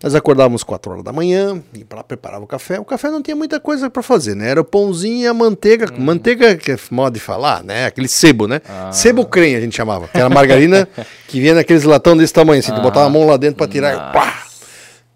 [0.02, 2.80] Nós acordávamos 4 horas da manhã, pra lá, preparava o café.
[2.80, 4.52] O café não tinha muita coisa para fazer, né?
[4.52, 5.88] Era o pãozinho e a manteiga.
[5.98, 7.88] Manteiga, que é modo de falar, né?
[7.88, 8.62] Aquele sebo, né?
[8.70, 8.90] Ah.
[8.94, 10.08] Sebo creme a gente chamava.
[10.08, 10.88] Que era margarina
[11.28, 12.74] que vinha naqueles latão desse tamanho, assim.
[12.74, 13.94] Tu botava a mão lá dentro para tirar.
[13.94, 14.49] e pá!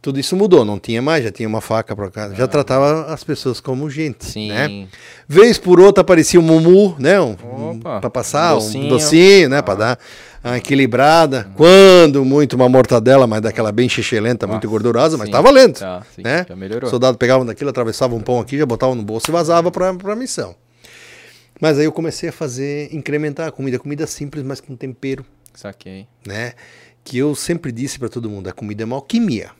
[0.04, 2.34] Tudo isso mudou, não tinha mais, já tinha uma faca para cá.
[2.34, 4.50] Já tratava as pessoas como gente, Sim.
[4.50, 4.88] né?
[5.26, 7.22] Vez por outra aparecia um mumu, né?
[7.22, 8.90] Um, para passar, um um docinho.
[8.90, 9.62] docinho, né?
[9.62, 10.00] Para dar
[10.44, 11.50] uma equilibrada.
[11.56, 15.32] Quando muito uma mortadela, mas daquela bem xixelenta, muito Nossa, gordurosa, mas sim.
[15.32, 15.80] tá valendo.
[15.80, 16.46] Tá, sim, né?
[16.50, 16.86] já melhorou.
[16.88, 19.88] O soldado pegava daquilo, atravessava um pão aqui, já botava no bolso e vazava para
[19.90, 20.54] a missão.
[21.62, 26.08] Mas aí eu comecei a fazer, incrementar a comida, comida simples, mas com tempero, Saquei.
[26.28, 26.52] né?
[27.06, 29.52] Que eu sempre disse para todo mundo, a comida é uma alquimia,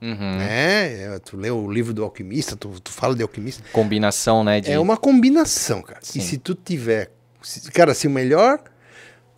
[0.00, 0.36] Uhum.
[0.36, 1.14] né?
[1.14, 4.60] É, Tu lê o livro do alquimista, tu, tu fala de alquimista, Combinação, né?
[4.60, 4.70] De...
[4.70, 6.00] é uma combinação, cara.
[6.02, 6.18] Sim.
[6.18, 7.10] E se tu tiver,
[7.42, 8.60] se- cara, se o melhor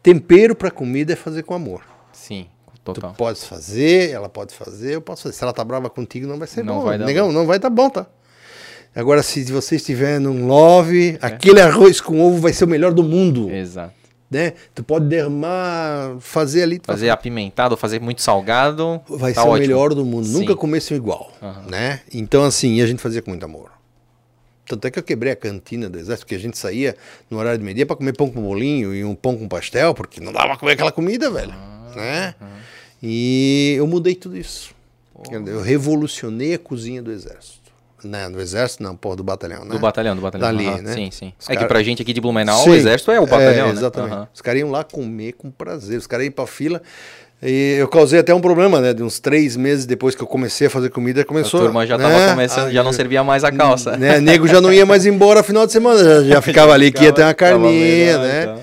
[0.03, 1.83] tempero para comida é fazer com amor.
[2.13, 2.47] Sim,
[2.85, 3.15] Tu total.
[3.15, 5.35] pode fazer, ela pode fazer, eu posso fazer.
[5.37, 6.85] Se ela tá brava contigo, não vai ser Não bom.
[6.85, 8.07] vai Negão, não vai dar bom, tá?
[8.95, 13.05] Agora, se você estiver num love, aquele arroz com ovo vai ser o melhor do
[13.05, 13.95] mundo, Exato.
[14.31, 14.53] Né?
[14.75, 19.01] Tu pode derramar, fazer ali, vai Fazer apimentado, fazer muito salgado.
[19.09, 19.67] vai tá ser o ótimo.
[19.67, 20.27] melhor do mundo.
[20.27, 20.33] Sim.
[20.33, 21.65] Nunca comessem igual, Aham.
[21.69, 22.01] né?
[22.13, 23.71] Então, assim, a gente fazia com muito amor.
[24.67, 26.95] Tanto é que eu quebrei a cantina do exército, porque a gente saía
[27.31, 30.21] no horário de meio-dia para comer pão com bolinho e um pão com pastel, porque
[30.21, 32.35] não dava pra comer aquela comida, velho, Ah, né?
[33.03, 34.75] E eu mudei tudo isso.
[35.31, 37.68] Eu revolucionei a cozinha do exército.
[38.05, 39.71] Não, do exército não, porra, do batalhão, né?
[39.71, 40.47] Do batalhão, do batalhão.
[40.47, 40.93] Dali, Aham, né?
[40.95, 41.33] Sim, sim.
[41.39, 42.71] Os É que cara- pra gente aqui de Blumenau, Sim.
[42.71, 43.73] o exército é o batalhão, É, né?
[43.73, 44.13] exatamente.
[44.15, 44.29] Aham.
[44.33, 45.99] Os caras iam lá comer com prazer.
[45.99, 46.81] Os caras iam pra fila.
[47.41, 48.93] E eu causei até um problema, né?
[48.93, 51.61] De uns três meses depois que eu comecei a fazer comida, começou.
[51.61, 52.03] a turma já né?
[52.11, 53.97] tava começando, Ah, já não servia mais a calça.
[53.97, 54.21] Né?
[54.21, 57.13] Nego já não ia mais embora final de semana, já, já ficava ali que ia
[57.13, 58.43] ter uma carninha, melhor, né?
[58.43, 58.59] então.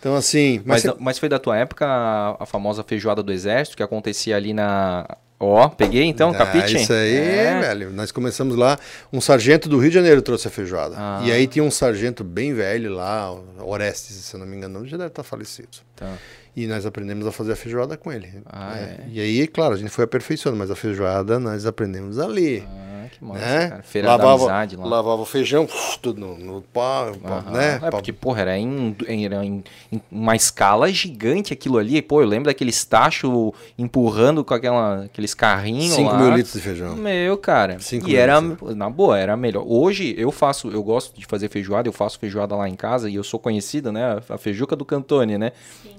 [0.00, 0.60] Então, assim.
[0.64, 3.82] Mas, Mas, você- mas foi da tua época a, a famosa feijoada do exército que
[3.82, 5.06] acontecia ali na.
[5.38, 6.76] Ó, peguei então, Ah, capite?
[6.76, 7.60] Isso aí, É.
[7.60, 7.90] velho.
[7.92, 8.78] Nós começamos lá.
[9.12, 10.94] Um sargento do Rio de Janeiro trouxe a feijoada.
[10.98, 11.20] Ah.
[11.24, 13.30] E aí tinha um sargento bem velho lá,
[13.62, 15.68] Orestes, se eu não me engano, já deve estar falecido.
[15.94, 16.10] Tá.
[16.56, 18.32] E nós aprendemos a fazer a feijoada com ele.
[18.46, 18.96] Ah, né?
[19.00, 19.04] é?
[19.12, 22.64] E aí, claro, a gente foi aperfeiçoando, mas a feijoada nós aprendemos ali.
[22.66, 23.68] Ah, que massa, né?
[23.68, 23.82] cara.
[23.82, 24.86] Feira lavava, da amizade lá.
[24.86, 27.50] lavava o feijão, uf, tudo no, no pau, pau, Aham.
[27.52, 27.80] né?
[27.82, 29.62] É porque, porra, era, em, em- era em,
[29.92, 32.00] em uma escala gigante aquilo ali.
[32.02, 36.18] Pô, eu lembro daqueles tachos empurrando com aquela, aqueles carrinhos 5 lá.
[36.18, 36.96] mil litros de feijão.
[36.96, 37.78] Meu, cara.
[37.80, 38.74] Cinco e mil era, litros.
[38.76, 39.64] na boa, era melhor.
[39.66, 43.14] Hoje eu faço, eu gosto de fazer feijoada, eu faço feijoada lá em casa e
[43.16, 44.20] eu sou conhecido, né?
[44.28, 45.52] A feijuca do Cantone, né?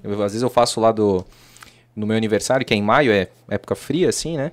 [0.03, 1.25] Eu, às vezes eu faço lá do
[1.95, 4.51] no meu aniversário, que é em maio, é época fria, assim, né?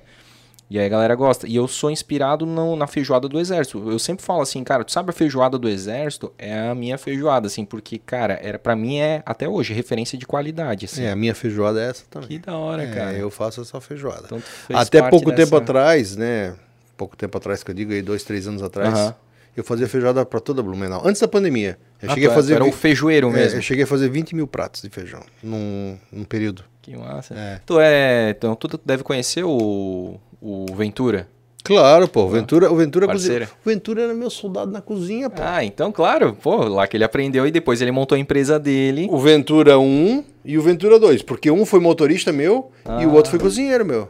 [0.69, 1.47] E aí a galera gosta.
[1.47, 3.87] E eu sou inspirado no- na feijoada do exército.
[3.91, 6.33] Eu sempre falo assim, cara, tu sabe a feijoada do exército?
[6.39, 10.25] É a minha feijoada, assim, porque, cara, era para mim é até hoje referência de
[10.25, 11.03] qualidade, assim.
[11.03, 12.29] É, a minha feijoada é essa também.
[12.29, 13.13] Que da hora, É, cara.
[13.13, 14.23] eu faço essa feijoada.
[14.25, 14.41] Então,
[14.73, 16.55] Até pouco tempo dessa- atrás, né?
[16.97, 19.15] Pouco tempo atrás que eu digo, aí dois, três anos atrás, Aham.
[19.55, 21.01] eu fazia feijoada para toda Blumenau.
[21.05, 21.77] Antes da pandemia.
[22.01, 22.53] Eu Ah, cheguei tu a é- fazer.
[22.55, 23.59] era o feijoeiro é, mesmo.
[23.59, 26.63] eu cheguei a fazer 20 mil pratos de feijão num, num período.
[26.81, 27.33] Que massa.
[27.35, 27.59] É.
[27.65, 28.29] Tu é.
[28.31, 31.27] Então, tu deve conhecer o, o Ventura.
[31.63, 32.25] Claro, pô.
[32.25, 35.41] O Ventura, o Ventura, cozinha- o Ventura era meu soldado na cozinha, pô.
[35.43, 36.37] Ah, então, claro.
[36.39, 39.07] Pô, lá que ele aprendeu e depois ele montou a empresa dele.
[39.09, 41.23] O Ventura 1 e o Ventura 2.
[41.23, 42.69] Porque um foi motorista meu
[43.01, 44.07] e o outro foi cozinheiro meu.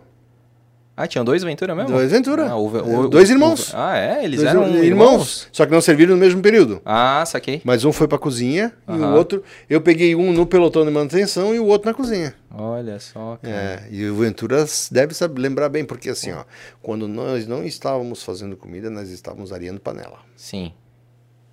[0.97, 1.91] Ah, tinham dois Ventura mesmo?
[1.91, 2.47] Dois Ventura.
[2.49, 3.73] Ah, o- É, o- dois o- irmãos.
[3.73, 4.23] o- ah, é?
[4.23, 5.47] Eles Dois eram irmãos, irmãos?
[5.51, 6.81] Só que não serviram no mesmo período.
[6.85, 7.61] Ah, saquei.
[7.65, 9.43] Mas um foi pra cozinha e o outro.
[9.69, 12.33] Eu peguei um no pelotão de manutenção e o outro na cozinha.
[12.49, 13.53] Olha só, cara.
[13.53, 16.45] É, e o Ventura deve saber, lembrar bem, porque assim, ó,
[16.81, 20.19] quando nós não estávamos fazendo comida, nós estávamos areando panela.
[20.37, 20.71] Sim.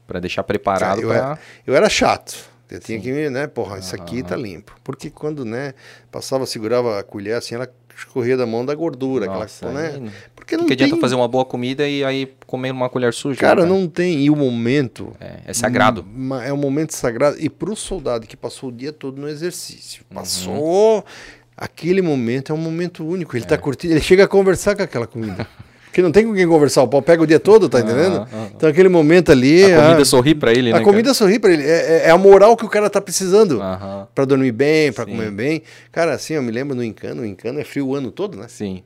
[0.07, 1.17] Pra deixar preparado eu, pra...
[1.17, 2.53] era, eu era chato.
[2.71, 4.75] Eu tinha que, né, porra, isso aqui tá limpo.
[4.83, 5.75] Porque quando, né,
[6.11, 7.71] passava, segurava a colher assim, ela
[8.07, 10.13] escorria da mão da gordura, Nossa, aquela, aí né?
[10.37, 13.39] Porque não que adianta tem, fazer uma boa comida e aí comer uma colher suja.
[13.41, 16.05] cara, né, não tem, e o momento É, é sagrado.
[16.45, 17.37] É um momento sagrado.
[17.39, 20.17] E para o soldado que passou o dia todo no exercício, Uhum.
[20.17, 21.05] passou.
[21.57, 23.37] Aquele momento é um momento único.
[23.37, 23.47] Ele É.
[23.47, 25.47] tá curtindo, ele chega a conversar com aquela comida.
[25.93, 26.83] Porque não tem com quem conversar.
[26.83, 28.17] O pau pega o dia todo, tá entendendo?
[28.17, 28.51] Aham, aham.
[28.57, 29.63] Então aquele momento ali.
[29.63, 30.79] A comida ah, sorri pra ele, né?
[30.79, 31.63] a comida sorri pra ele.
[31.65, 33.59] É, é- é a moral que o cara tá precisando.
[33.59, 33.75] cara?
[33.75, 35.11] Aham, Pra dormir bem, pra Sim.
[35.11, 35.63] comer bem.
[35.93, 37.21] Cara, assim, eu me lembro no Encano.
[37.21, 38.47] O Encano é frio o ano todo, né?
[38.49, 38.83] sim.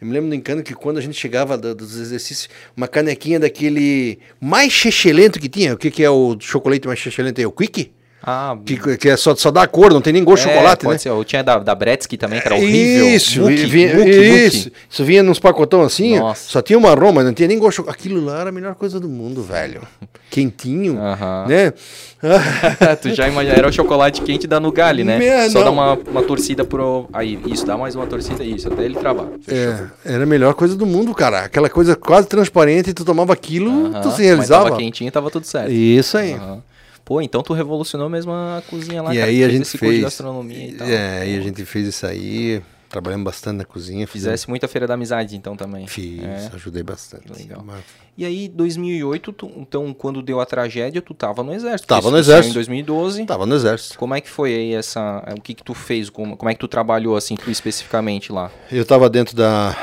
[0.00, 3.38] Eu me lembro no Encano que quando a gente chegava da- dos exercícios, uma canequinha
[3.38, 5.74] daquele mais chechelento que tinha.
[5.74, 7.38] O que, que é o chocolate mais chechelento?
[7.40, 7.90] É o Quick?
[8.22, 10.54] Ah, Que, que é só, só dá a cor, não tem nem gosto de é,
[10.54, 10.98] chocolate, pode né?
[10.98, 11.10] ser.
[11.10, 13.08] Eu tinha da, da Bretsky também, que era horrível.
[13.10, 14.56] Isso, Muki, vinha, Muki, isso.
[14.64, 14.72] Muki.
[14.90, 16.50] Isso vinha nos pacotão assim, Nossa.
[16.50, 17.90] só tinha uma aroma, não tinha nem gosto de.
[17.90, 19.82] Aquilo lá era a melhor coisa do mundo, velho.
[20.30, 21.46] Quentinho, Aham.
[21.46, 21.72] né?
[23.00, 25.18] tu já imagina, era o chocolate quente da Nugali, né?
[25.18, 25.64] Meu, Só não.
[25.66, 27.08] dá uma, uma torcida pro.
[27.12, 29.26] Aí, isso, dá mais uma torcida, isso, até ele travar.
[29.46, 31.40] É, era a melhor coisa do mundo, cara.
[31.44, 34.64] Aquela coisa quase transparente, tu tomava aquilo, Aham, tu se Mas realizava.
[34.64, 35.70] tava quentinho tava tudo certo.
[35.70, 36.32] Isso aí.
[36.32, 36.62] Aham.
[37.06, 39.30] Pô, então tu revolucionou mesmo a cozinha lá, E cara.
[39.30, 40.02] aí a gente fez.
[40.02, 40.88] gastronomia e tal.
[40.88, 44.08] É, e a gente fez isso aí, trabalhamos bastante na cozinha.
[44.08, 45.86] fizemos- Fizesse muita feira da amizade, então também.
[45.86, 46.50] Fiz, É.
[46.52, 47.32] ajudei bastante.
[47.32, 47.62] Legal.
[47.64, 47.84] Mas-
[48.18, 51.86] E aí, 2008, tu- então, quando deu a tragédia, tu tava no exército.
[51.86, 52.50] Tava no exército.
[52.50, 53.24] Em 2012.
[53.24, 53.96] Tava no exército.
[53.98, 55.22] Como é que foi aí essa.
[55.36, 56.10] O que que tu fez?
[56.10, 58.50] Como, como é que tu trabalhou, assim, tu especificamente lá?
[58.72, 59.76] Eu estava dentro da,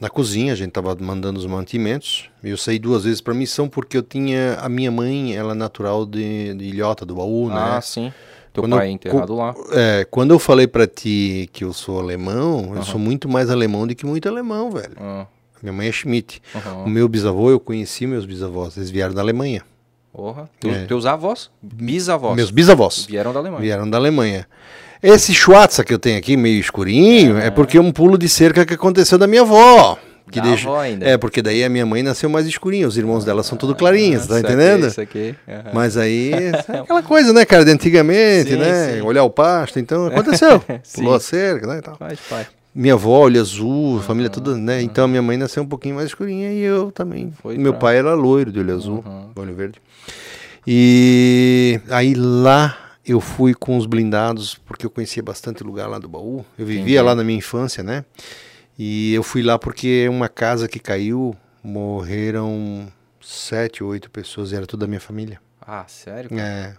[0.00, 2.30] da cozinha, a gente estava mandando os mantimentos.
[2.42, 6.06] Eu saí duas vezes para missão porque eu tinha a minha mãe, ela é natural
[6.06, 7.80] de, de Ilhota, do Baú, ah, né?
[7.80, 8.12] sim.
[8.52, 9.54] Teu Quando pai é eu- enterrado lá.
[9.72, 13.86] É, quando eu falei para ti que eu sou alemão, eu sou muito mais alemão
[13.86, 14.94] do que muito alemão, velho.
[14.98, 15.26] Ah,
[15.62, 16.40] Minha mãe é Schmidt.
[16.54, 16.84] aham.
[16.84, 19.62] O meu bisavô, eu conheci meus bisavós, eles vieram da Alemanha.
[20.12, 20.48] Porra.
[20.58, 20.86] Teus, É.
[20.86, 21.50] teus avós?
[21.62, 22.34] Bisavós.
[22.34, 23.60] Meus bisavós Vieram da Alemanha.
[23.62, 24.48] vieram da Alemanha.
[25.02, 28.66] Esse Schwarza que eu tenho aqui, meio escurinho, é, porque é um pulo de cerca
[28.66, 29.96] que aconteceu da minha avó.
[30.30, 30.68] Que Da deixa...
[30.68, 31.06] avó ainda.
[31.08, 33.76] É, porque daí a minha mãe nasceu mais escurinha, os irmãos dela são tudo Ah,
[33.76, 34.90] clarinhos, tá saquei, entendendo?
[34.90, 35.34] saquei.
[35.48, 35.70] Aham.
[35.72, 36.32] Mas aí,
[36.68, 38.94] é aquela coisa, né, cara, de antigamente, Sim, né?
[38.96, 39.00] sim.
[39.02, 40.62] Olhar o pasto, então aconteceu.
[40.94, 41.96] Pulou a cerca, né, e tal.
[41.96, 42.46] Faz, pai.
[42.74, 44.82] Minha avó, olho azul, família toda, né?
[44.82, 47.32] Então a minha mãe nasceu um pouquinho mais escurinha e eu também.
[47.42, 49.30] Foi Meu pra- pai era loiro, de olho azul, Uhum.
[49.34, 49.80] olho verde.
[50.66, 52.76] E aí lá
[53.08, 56.44] eu fui com os blindados, porque eu conhecia bastante lugar lá do baú.
[56.58, 57.00] Eu vivia Entendi.
[57.00, 58.04] lá na minha infância, né?
[58.78, 62.86] E eu fui lá porque uma casa que caiu, morreram
[63.20, 65.40] sete, oito pessoas, e era tudo da minha família.
[65.66, 66.30] Ah, sério?
[66.30, 66.42] cara?
[66.42, 66.72] É.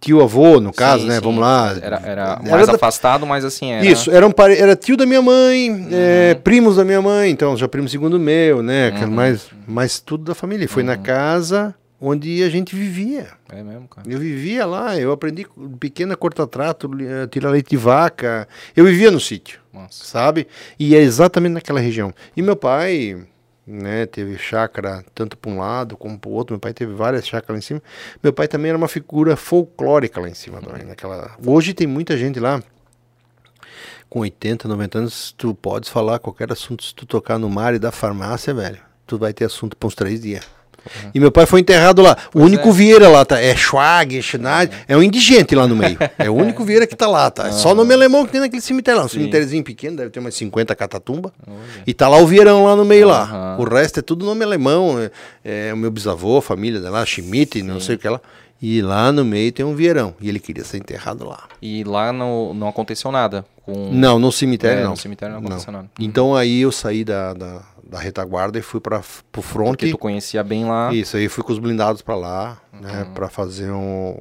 [0.00, 1.16] Tio avô, no caso, Sim, né?
[1.16, 1.20] sim.
[1.20, 1.76] Vamos lá.
[1.82, 3.84] Era, era Era mais da- afastado, mas assim, era...
[3.84, 4.56] Isso, era, um pare...
[4.56, 5.88] era tio da minha mãe, Uhum.
[5.92, 8.86] é, primos da minha mãe, então já primo segundo meu, né?
[8.88, 9.10] aquele Uhum.
[9.12, 10.66] Mais, mais tudo da família.
[10.66, 13.28] Foi na casa onde a gente vivia.
[13.50, 14.10] É mesmo, cara.
[14.10, 15.46] Eu vivia lá, eu aprendi
[15.78, 18.48] pequena corta-trato, eh, tirar leite de vaca.
[18.74, 20.04] Eu vivia no sítio, Nossa.
[20.04, 20.48] sabe?
[20.78, 22.14] E é exatamente naquela região.
[22.34, 23.26] E meu pai,
[23.66, 26.54] né, teve chácara tanto para um lado como para o outro.
[26.54, 27.82] Meu pai teve várias chácaras lá em cima.
[28.22, 30.60] Meu pai também era uma figura folclórica lá em cima.
[30.62, 31.36] também, naquela...
[31.44, 32.62] Hoje tem muita gente lá.
[34.08, 36.82] Com 80, 90 anos, tu podes falar qualquer assunto.
[36.82, 39.94] Se tu tocar no mar e da farmácia, velho, tu vai ter assunto para uns
[39.94, 40.59] três dias.
[41.14, 42.16] E meu pai foi enterrado lá.
[42.34, 42.72] o único é.
[42.72, 43.40] Vieira lá, tá?
[43.40, 44.70] É Schwag, Schneider.
[44.86, 45.98] É um indigente lá no meio.
[46.18, 47.48] É o único Vieira que tá lá, tá?
[47.48, 49.06] É só o nome alemão que tem naquele cemitério lá.
[49.06, 49.18] Um Sim.
[49.18, 51.32] cemitériozinho pequeno, deve ter umas 50 catatumba.
[51.86, 53.22] E tá lá o Vieirão lá no meio lá.
[53.22, 53.56] Aham.
[53.60, 54.96] O resto é tudo nome alemão.
[55.44, 58.20] É, é o meu bisavô, a família dela, Schmidt, não sei o que lá.
[58.62, 60.14] E lá no meio tem um Vieirão.
[60.20, 61.44] E ele queria ser enterrado lá.
[61.62, 63.44] E lá não, não aconteceu nada?
[63.72, 63.92] Com...
[63.92, 64.90] Não, no cemitério É, não.
[64.90, 65.90] no cemitério não aconteceu nada.
[65.98, 69.68] Então aí eu saí da, da, da retaguarda e fui para pro front.
[69.70, 70.92] Porque tu conhecia bem lá.
[70.92, 73.14] Isso, aí fui com os blindados para lá, né, Uhum.
[73.14, 74.16] para fazer um,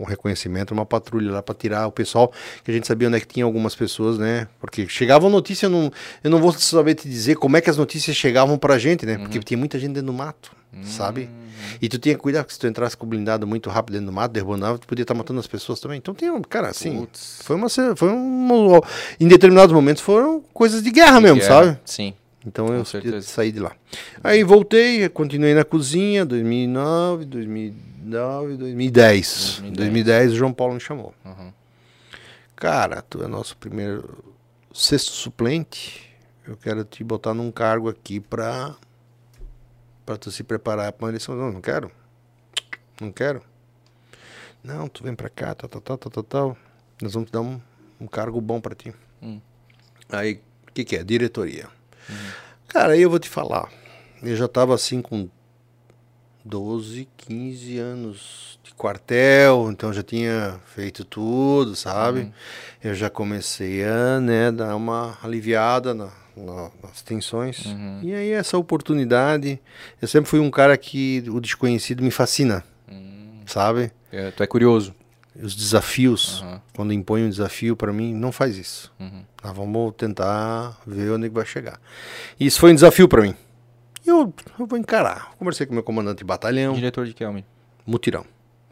[0.00, 3.20] um reconhecimento, uma patrulha lá para tirar o pessoal, que a gente sabia onde é
[3.20, 4.46] que tinha algumas pessoas, né?
[4.60, 5.92] Porque chegavam notícias, eu não,
[6.22, 9.16] eu não vou saber te dizer como é que as notícias chegavam pra gente, né?
[9.16, 9.22] Uhum.
[9.22, 10.50] Porque tinha muita gente dentro do mato,
[10.84, 11.28] sabe?
[11.80, 14.06] E tu tinha que cuidar, porque se tu entrasse com o blindado muito rápido dentro
[14.06, 15.98] do mato, derrubando, tu podia estar matando as pessoas também.
[15.98, 17.40] Então tem um, cara, assim, Putz.
[17.42, 18.80] foi uma, foi um,
[19.18, 21.64] em determinados momentos foram coisas de guerra mesmo, Guerra.
[21.64, 21.78] sabe?
[21.84, 22.14] Sim.
[22.46, 23.22] Então Com eu certeza.
[23.22, 23.72] saí de lá.
[24.22, 29.60] Aí voltei, continuei na cozinha, 2009, 2009, 2010.
[29.62, 29.76] 2010.
[29.76, 31.14] 2010 o João Paulo me chamou.
[31.24, 31.50] Uhum.
[32.54, 34.22] Cara, tu é nosso primeiro
[34.72, 36.10] sexto suplente.
[36.46, 38.74] Eu quero te botar num cargo aqui pra,
[40.04, 41.34] pra tu se preparar pra uma eleição.
[41.34, 41.90] Não, não quero.
[43.00, 43.42] Não quero.
[44.62, 46.56] Não, tu vem pra cá, tal, tal, tal, tal, tal, tal.
[47.02, 47.60] Nós vamos te dar um,
[48.00, 48.94] um cargo bom pra ti.
[49.22, 49.40] Hum.
[50.08, 51.04] Aí, o que que é?
[51.04, 51.68] Diretoria.
[52.68, 53.70] Cara, aí eu vou te falar.
[54.22, 55.28] Eu já tava assim com
[56.44, 62.20] 12, 15 anos de quartel, então já tinha feito tudo, sabe?
[62.20, 62.32] Uhum.
[62.82, 67.64] Eu já comecei a né, dar uma aliviada na, na, nas tensões.
[67.66, 68.00] Uhum.
[68.02, 69.60] E aí essa oportunidade,
[70.00, 73.40] eu sempre fui um cara que o desconhecido me fascina, Hum.
[73.46, 73.90] sabe?
[74.12, 74.94] É, tu é curioso.
[75.42, 76.62] Os desafios, Aham.
[76.76, 78.92] quando impõe um desafio para mim, não faz isso.
[79.00, 79.24] Uhum.
[79.42, 81.80] Nós vamos tentar ver onde que vai chegar.
[82.38, 83.34] E isso foi um desafio para mim.
[84.06, 85.32] E eu, eu vou encarar.
[85.36, 87.44] Conversei com meu comandante de batalhão, Diretor de que, Almir?
[87.84, 88.24] mutirão,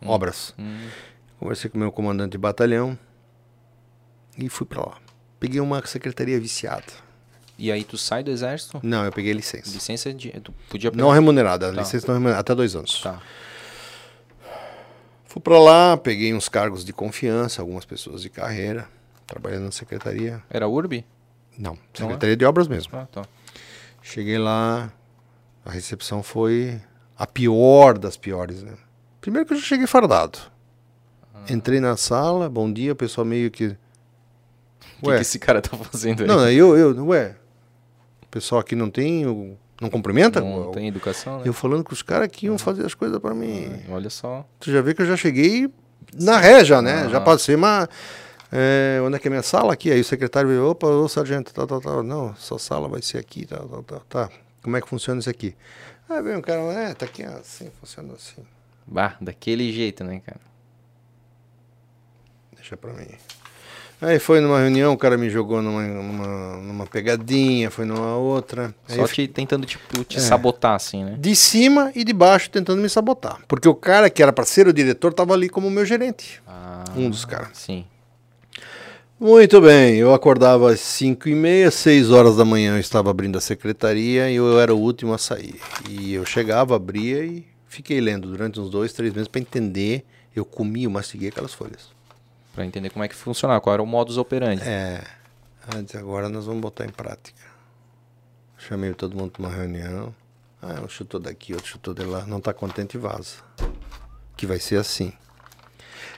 [0.04, 0.54] obras.
[0.58, 0.86] Hum.
[1.40, 2.96] Conversei com meu comandante de batalhão
[4.38, 4.98] e fui para lá.
[5.40, 6.84] Peguei uma secretaria viciada.
[7.64, 8.80] E aí tu sai do exército?
[8.82, 9.70] Não, eu peguei licença.
[9.72, 10.30] Licença de.
[10.40, 11.00] Tu podia pegar.
[11.00, 11.80] Não remunerada, Tá.
[11.80, 13.00] licença não remunerada, até dois anos.
[13.00, 13.22] Tá.
[15.26, 18.88] Fui para lá, peguei uns cargos de confiança, algumas pessoas de carreira,
[19.28, 20.42] trabalhando na secretaria.
[20.50, 21.04] Era URB?
[21.56, 21.98] Não, Não é?
[21.98, 22.98] secretaria de obras mesmo.
[22.98, 23.22] Ah, tá.
[24.02, 24.92] Cheguei lá,
[25.64, 26.80] a recepção foi
[27.16, 28.72] a pior das piores, né?
[29.20, 30.36] Primeiro que eu já cheguei fardado.
[31.48, 33.76] Entrei na sala, bom dia, o pessoal meio que.
[35.00, 36.26] O que, que esse cara tá fazendo aí?
[36.28, 37.36] Não, eu, eu, ué,
[38.32, 40.40] pessoal aqui não tem, o- não cumprimenta?
[40.40, 41.42] Não tem educação, né?
[41.46, 43.70] Eu falando com os caras que iam fazer as coisas pra mim.
[43.88, 44.44] Olha só.
[44.58, 45.70] Tu já vê que eu já cheguei
[46.14, 47.08] na ré já, né?
[47.08, 47.88] Já passei uma...
[48.50, 49.90] é, onde é que é minha sala aqui?
[49.92, 52.02] Aí o secretário veio, opa, ô sargento, tal, tal, tal.
[52.02, 54.00] Não, sua sala vai ser aqui, tal, tal, tal.
[54.08, 54.30] Tá,
[54.62, 55.54] como é que funciona isso aqui?
[56.08, 58.42] Aí vem um cara, é, tá aqui assim, funciona assim.
[58.86, 60.40] Bah, daquele jeito, né, cara?
[62.54, 63.06] Deixa pra mim.
[64.04, 68.74] Aí foi numa reunião, o cara me jogou numa, numa, numa pegadinha, foi numa outra.
[68.88, 70.20] Só eu te tentando tipo, te É.
[70.20, 71.16] sabotar, assim, né?
[71.18, 73.38] De cima e de baixo tentando me sabotar.
[73.46, 76.42] Porque o cara que era pra ser o diretor tava ali como meu gerente.
[76.46, 77.50] Ah, Um dos caras.
[77.54, 77.84] Sim.
[79.20, 83.38] Muito bem, eu acordava às 5 e meia, 6 horas da manhã eu estava abrindo
[83.38, 85.60] a secretaria e eu era o último a sair.
[85.88, 90.04] E eu chegava, abria e fiquei lendo durante uns dois, três meses para entender.
[90.34, 91.90] Eu comia, eu mastiguei aquelas folhas.
[92.54, 94.62] Pra entender como é que funcionava, qual era o modus operandi.
[94.62, 95.02] É,
[95.74, 97.40] antes agora nós vamos botar em prática.
[98.58, 100.14] Chamei todo mundo para uma reunião.
[100.60, 102.24] Ah, um chutou daqui, outro chutou de lá.
[102.26, 103.36] Não tá contente e vaza.
[104.36, 105.12] Que vai ser assim.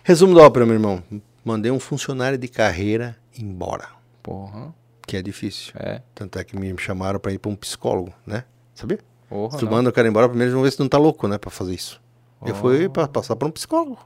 [0.03, 1.03] Resumo da ópera, meu irmão.
[1.45, 3.89] Mandei um funcionário de carreira embora.
[4.23, 4.75] Porra.
[5.07, 5.73] Que é difícil.
[5.77, 6.03] É.
[6.15, 8.45] Tanto é que me chamaram para ir para um psicólogo, né?
[8.75, 8.99] Sabia?
[9.29, 9.59] Porra.
[9.59, 9.73] tu não.
[9.73, 11.39] manda o cara embora, primeiro eles vão ver se não tá louco, né?
[11.39, 12.01] Pra fazer isso.
[12.45, 12.59] Eu Oh.
[12.59, 13.99] fui para passar para um psicólogo.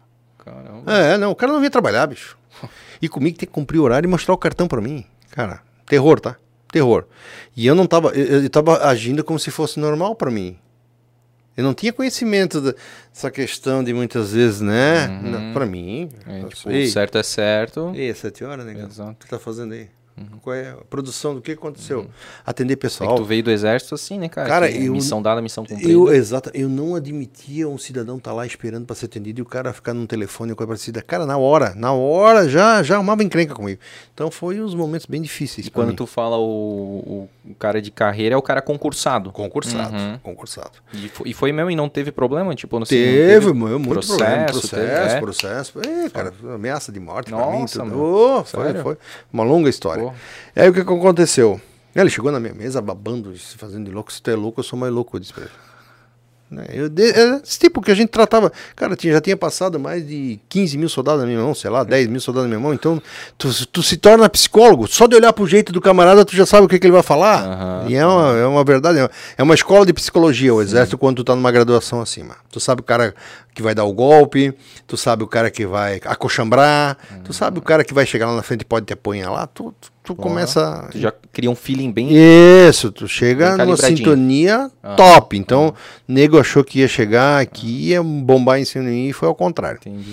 [0.48, 0.92] Caramba.
[0.92, 2.38] É, não, o cara não vinha trabalhar, bicho.
[3.00, 5.04] E comigo tem que cumprir o horário e mostrar o cartão para mim.
[5.30, 6.36] Cara, terror, tá?
[6.70, 7.04] Terror.
[7.56, 10.58] E eu não tava, eu, eu tava agindo como se fosse normal para mim.
[11.56, 15.08] Eu não tinha conhecimento dessa questão de muitas vezes, né?
[15.08, 15.52] Uhum.
[15.52, 16.08] Para mim.
[16.26, 16.86] É, tipo, sei.
[16.86, 17.92] certo é certo.
[17.96, 18.80] É sete horas, né?
[18.84, 19.10] Exato.
[19.10, 19.88] O que tá fazendo aí?
[20.42, 22.06] Qual é a produção do que aconteceu?
[22.44, 23.14] Atender É que pessoal.
[23.16, 24.48] tu veio do exército assim, né, cara?
[24.48, 25.90] Cara, eu- Missão dada, missão cumprida.
[25.92, 29.46] Eu, exato, eu não admitia um cidadão estar lá esperando para ser atendido e o
[29.46, 31.02] cara ficar no telefone ou coisa parecida.
[31.02, 33.80] Cara, na hora, na hora já já arrumava encrenca comigo.
[34.14, 35.94] Então foi uns momentos bem difíceis E quando mim.
[35.96, 39.30] tu fala o, o, cara de carreira, é o cara concursado.
[39.32, 40.18] Concursado, Uhum.
[40.22, 40.72] concursado.
[40.92, 42.54] E foi, e foi mesmo e não teve problema?
[42.54, 44.46] Tipo, assim, Teve, não meu, muito processo, problema.
[44.46, 45.20] teve, Processo, é?
[45.20, 45.80] processo.
[45.80, 47.60] É, cara, ameaça de morte pra mim.
[47.60, 47.98] Nossa, Tudo.
[48.02, 48.96] Ô, foi, foi.
[49.32, 50.02] Uma longa história.
[50.02, 50.07] Pô.
[50.56, 51.60] E aí o que, que aconteceu?
[51.94, 54.12] Ele chegou na minha mesa babando, se fazendo de louco.
[54.12, 55.52] Se tu é louco, eu sou mais louco, eu disse pra ele.
[56.50, 58.50] Né, Eu, é esse tipo que a gente tratava.
[58.74, 61.84] Cara, tinha, já tinha passado mais de 15 mil soldados na minha mão, sei lá,
[61.84, 62.72] 10 mil soldados na minha mão.
[62.72, 63.02] Então,
[63.36, 64.86] tu, tu se torna psicólogo.
[64.86, 67.02] Só de olhar pro jeito do camarada, tu já sabe o que, que ele vai
[67.02, 67.42] falar.
[67.44, 67.86] Aham.
[67.90, 68.98] e é uma, é uma verdade.
[69.36, 72.36] é uma- É escola de psicologia, o exército, quando tu tá numa graduação acima.
[72.50, 73.14] Tu sabe o cara
[73.58, 74.54] que vai dar o golpe,
[74.86, 78.36] tu sabe o cara que vai acochambrar, tu sabe o cara que vai chegar lá
[78.36, 79.48] na frente e pode te apunhalar.
[79.48, 80.88] Tu, tu, tu começa.
[80.92, 82.08] Tu já cria um feeling bem.
[82.68, 84.94] Isso, tu chega numa sintonia Ah.
[84.94, 85.36] top.
[85.36, 85.74] Então,
[86.06, 89.34] nego achou que ia chegar aqui, ia bombar em cima de mim e foi ao
[89.34, 89.78] contrário.
[89.84, 90.12] Entendi.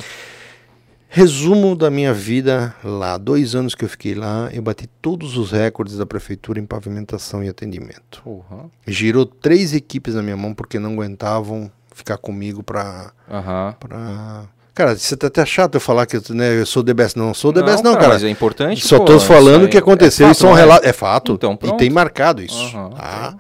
[1.07, 3.17] Resumo da minha vida lá.
[3.17, 7.41] Dois anos que eu fiquei lá, eu bati todos os recordes da prefeitura em pavimentação
[7.43, 8.22] e atendimento.
[8.23, 8.65] Porra.
[8.85, 13.11] Girou três equipes na minha mão porque não aguentavam ficar comigo pra.
[13.31, 13.76] Aham.
[13.80, 14.43] pra...
[14.76, 17.17] Cara, isso tá até chato eu falar que né, eu sou the best.
[17.17, 19.69] Não sou the Não, best, não, cara, mas é importante, Só pô, tô falando o
[19.69, 20.27] que aconteceu.
[20.27, 20.89] é isso é fato, né?
[20.89, 21.31] É fato.
[21.34, 22.76] Então, e tem marcado isso.
[22.76, 23.38] Aham, tá?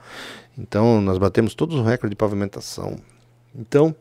[0.57, 2.95] Então, nós batemos todos os recordes de pavimentação.
[3.53, 3.93] Então,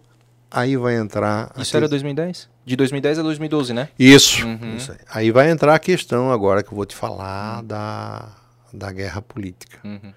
[0.49, 1.51] aí vai entrar.
[1.59, 2.49] Isso aquele- era 2010?
[2.65, 3.89] De 2010 a 2012, né?
[3.99, 4.47] Isso.
[4.47, 4.77] Uhum.
[4.77, 4.99] isso aí.
[5.13, 8.29] aí vai entrar a questão agora que eu vou te falar da,
[8.73, 9.79] da guerra política.
[9.85, 10.13] Uhum.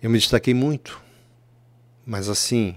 [0.00, 1.00] Eu me destaquei muito.
[2.06, 2.76] Mas assim,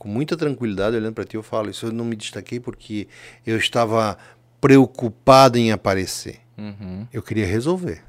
[0.00, 3.06] com muita tranquilidade, olhando para ti, eu falo, isso eu não me destaquei porque
[3.46, 4.16] eu estava
[4.58, 6.40] preocupado em aparecer.
[6.56, 7.06] Uhum.
[7.12, 8.02] Eu queria resolver.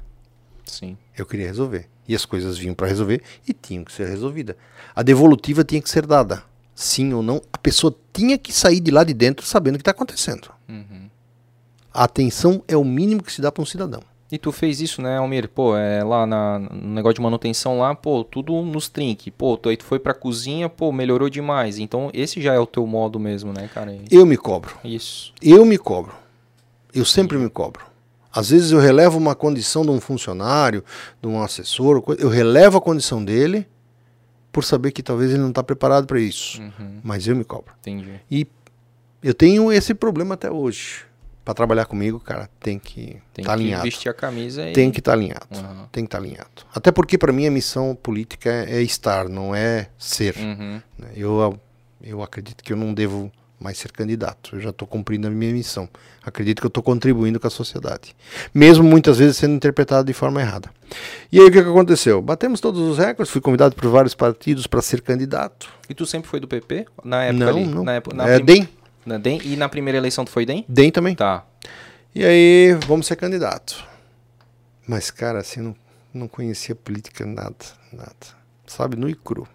[0.64, 0.96] Sim.
[1.14, 1.90] Eu queria resolver.
[2.08, 4.56] E as coisas vinham para resolver e tinham que ser resolvidas.
[4.94, 6.42] A devolutiva tinha que ser dada.
[6.74, 9.82] sim ou não, a pessoa tinha que sair de lá de dentro sabendo o que
[9.82, 10.50] está acontecendo.
[10.66, 11.10] Uhum.
[11.92, 14.02] A atenção é o mínimo que se dá para um cidadão.
[14.32, 15.46] E tu fez isso, né, Almir?
[15.46, 19.30] Pô, é lá na, no negócio de manutenção lá, pô, tudo nos trinque.
[19.30, 21.78] Pô, tu aí tu foi pra cozinha, pô, melhorou demais.
[21.78, 23.94] Então, esse já é o teu modo mesmo, né, cara?
[24.10, 24.74] Eu me cobro.
[24.82, 25.34] Isso.
[25.42, 26.14] Eu me cobro.
[26.94, 27.84] Eu sempre me cobro.
[28.32, 30.82] Às vezes eu relevo uma condição de um funcionário,
[31.20, 33.66] de um assessor, eu relevo a condição dele
[34.50, 36.58] por saber que talvez ele não está preparado para isso.
[36.62, 37.74] Uhum, Mas eu me cobro.
[37.80, 38.18] entendi.
[38.30, 38.46] E
[39.22, 41.04] eu tenho esse problema até hoje.
[41.44, 43.82] Para trabalhar comigo, cara, tem que Tem estar que alinhado.
[43.82, 44.72] vestir a camisa e...
[44.72, 45.46] Tem que estar alinhado.
[45.52, 45.88] Aham.
[45.90, 46.48] Tem que estar alinhado.
[46.72, 50.36] Até porque para mim a missão política é, é estar, não é ser.
[50.36, 50.80] Uhum.
[50.98, 51.08] né?
[51.16, 51.58] Eu,
[52.00, 54.54] eu acredito que eu não devo mais ser candidato.
[54.56, 55.88] Eu já estou cumprindo a minha missão.
[56.24, 58.14] Acredito que eu estou contribuindo com a sociedade.
[58.54, 60.70] Mesmo muitas vezes sendo interpretado de forma errada.
[61.30, 62.20] E aí o que, que aconteceu?
[62.22, 65.68] Batemos todos os recordes, fui convidado por vários partidos para ser candidato.
[65.88, 66.86] E tu sempre foi do PP?
[67.04, 67.64] Na época não, ali?
[67.66, 67.84] não.
[67.84, 68.68] Na época, na é prim- DEM.
[69.06, 69.40] Na DEM?
[69.44, 70.64] E na primeira eleição tu foi DEM?
[70.68, 71.14] DEM também.
[71.14, 71.44] Tá.
[72.14, 73.82] E aí, vamos ser candidato.
[74.86, 75.76] Mas, cara, assim, não,
[76.12, 77.54] não conhecia política, nada,
[77.92, 78.12] nada.
[78.66, 79.46] Sabe, nu e cru.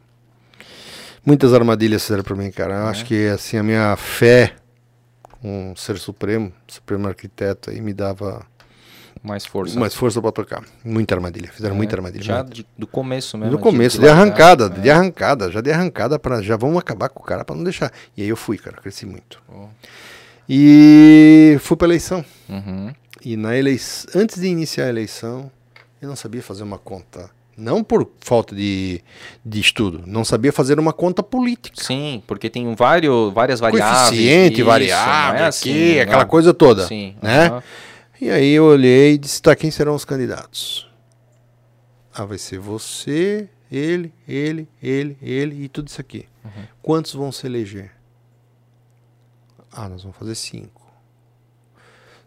[1.26, 2.74] Muitas armadilhas fizeram pra mim, cara.
[2.76, 2.90] Eu É.
[2.90, 4.56] acho que, assim, a minha fé
[5.42, 8.46] com o Ser Supremo, Supremo Arquiteto, aí me dava
[9.24, 9.80] Mais força.
[9.80, 10.64] mais força pra tocar.
[10.84, 12.24] Muita armadilha, fizeram É, muita armadilha.
[12.24, 13.56] Já de- do começo mesmo.
[13.58, 14.80] De- começo, de de arrancada, É.
[14.80, 17.92] de arrancada, já de arrancada para já vamos acabar com o cara pra não deixar.
[18.16, 19.42] E aí eu fui, cara, cresci muito.
[19.54, 19.66] Oh.
[20.50, 22.24] E fui pra eleição.
[22.48, 22.94] Uhum.
[23.24, 25.52] E na eleição, antes de iniciar a eleição,
[26.02, 27.30] eu não sabia fazer uma conta.
[27.58, 29.02] Não por falta de,
[29.44, 31.84] de estudo, não sabia fazer uma conta política.
[31.84, 34.10] Sim, porque tem vários, várias variáveis.
[34.10, 36.86] Coeficiente, isso, variável, é aqui, assim, aquela coisa toda.
[36.86, 37.16] Sim.
[37.22, 37.48] né?
[37.48, 37.64] aham.
[38.20, 40.90] E aí eu olhei e disse, tá, quem serão os candidatos?
[42.14, 46.28] Ah, vai ser você, ele, ele, ele, ele e tudo isso aqui.
[46.44, 46.66] Uhum.
[46.82, 47.92] Quantos vão se eleger?
[49.72, 50.92] Ah, nós vamos fazer cinco.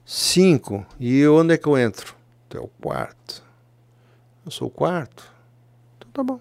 [0.05, 0.87] Cinco.
[1.01, 2.15] E onde é que eu entro?
[2.49, 3.43] Tu é o quarto.
[4.45, 5.33] Eu sou o quarto?
[5.99, 6.41] Então tá bom.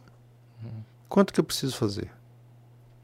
[1.07, 2.11] Quanto que eu preciso fazer?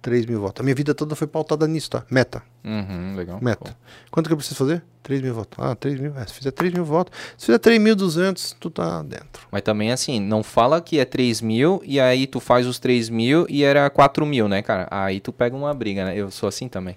[0.06, 0.61] 3 mil votos.
[0.61, 2.06] A minha vida toda foi pautada nisso, tá?
[2.11, 2.44] Meta.
[2.64, 3.40] Uhum, legal.
[3.41, 3.72] Meta.
[3.72, 3.76] Pô.
[4.11, 4.84] Quanto que eu preciso fazer?
[5.02, 5.57] 3 mil votos.
[5.60, 6.15] Ah, 3 mil.
[6.15, 7.11] É, se fizer 3 mil votos.
[7.36, 9.48] Se fizer 3.200, tu tá dentro.
[9.49, 13.10] Mas também assim, não fala que é 3 mil e aí tu faz os 3
[13.10, 14.88] mil e era 4 mil, né, cara?
[14.91, 16.15] Aí tu pega uma briga, né?
[16.15, 16.95] Eu sou assim também.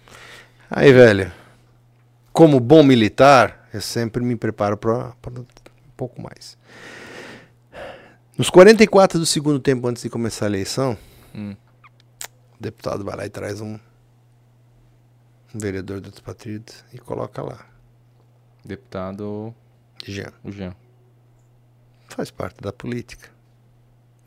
[0.71, 1.33] Aí, velho,
[2.31, 5.45] como bom militar, eu sempre me preparo para um
[5.97, 6.59] pouco mais.
[8.37, 10.95] Nos 44 do segundo tempo antes de começar a eleição,
[11.35, 11.55] Hum.
[12.59, 13.75] O deputado vai lá e traz um,
[15.55, 17.67] um vereador do outro partido e coloca lá.
[18.65, 19.55] Deputado
[20.05, 20.75] Jean, o Jean.
[22.09, 23.31] faz parte da política.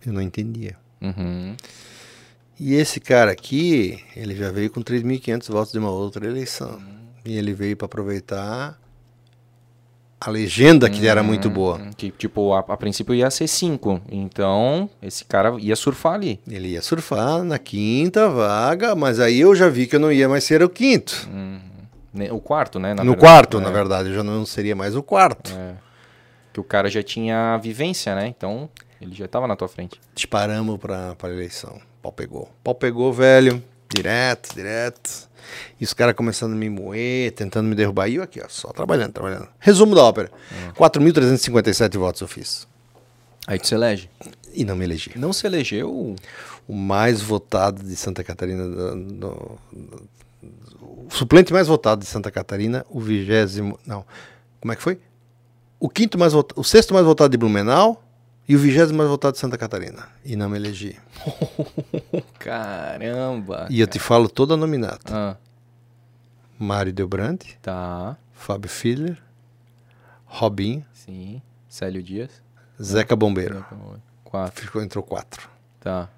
[0.05, 0.77] Eu não entendia.
[1.01, 1.55] Uhum.
[2.59, 6.81] E esse cara aqui, ele já veio com 3.500 votos de uma outra eleição.
[7.25, 8.80] E ele veio para aproveitar
[10.23, 11.77] a legenda que era muito boa.
[11.77, 11.91] Uhum.
[11.97, 14.01] Que, tipo, a, a princípio ia ser 5.
[14.11, 16.39] Então, esse cara ia surfar ali.
[16.47, 20.29] Ele ia surfar na quinta vaga, mas aí eu já vi que eu não ia
[20.29, 21.27] mais ser o quinto.
[22.13, 22.89] Ne- O quarto, né?
[22.93, 23.19] no verdade.
[23.19, 25.51] quarto, É, na verdade, eu já não seria mais o quarto.
[25.57, 25.73] É.
[26.53, 28.27] Que o cara já tinha vivência, né?
[28.27, 28.69] Então,
[29.01, 29.99] ele já tava na tua frente.
[30.13, 31.79] Disparamos pra, pra eleição.
[32.01, 32.49] Pau pegou.
[32.63, 33.63] Pau pegou, velho.
[33.93, 35.29] Direto, direto.
[35.79, 38.07] E os caras começando a me moer, tentando me derrubar.
[38.07, 39.47] E eu aqui, ó, só trabalhando, trabalhando.
[39.59, 40.31] Resumo da ópera.
[40.75, 42.67] 4.357 votos eu fiz.
[43.47, 44.09] Aí tu se elege.
[44.53, 45.11] E não me elegi.
[45.17, 46.15] Não se elegeu.
[46.67, 48.67] O mais votado de Santa Catarina.
[48.67, 50.09] do- do- do-
[50.81, 53.77] o suplente mais votado de Santa Catarina, o vigésimo.
[53.85, 54.05] Não.
[54.59, 54.99] Como é que foi?
[55.79, 56.59] O quinto mais votado.
[56.59, 58.01] O sexto mais votado de Blumenau
[58.51, 60.09] e o vigésimo mais votado de Santa Catarina.
[60.25, 60.99] E não me elegi.
[62.37, 63.65] Caramba.
[63.69, 65.15] E eu te falo toda a nominata.
[65.15, 65.37] Ah,
[66.59, 68.17] Mário Delbrante, tá.
[68.33, 69.17] Fábio Fiedler,
[70.25, 71.41] Robinho, Sim.
[71.69, 72.29] Célio Dias.
[72.81, 73.65] Zeca Bombeiro.
[74.25, 74.65] Quatro.
[74.65, 75.49] Ficou, entrou quatro.
[75.79, 76.09] Tá.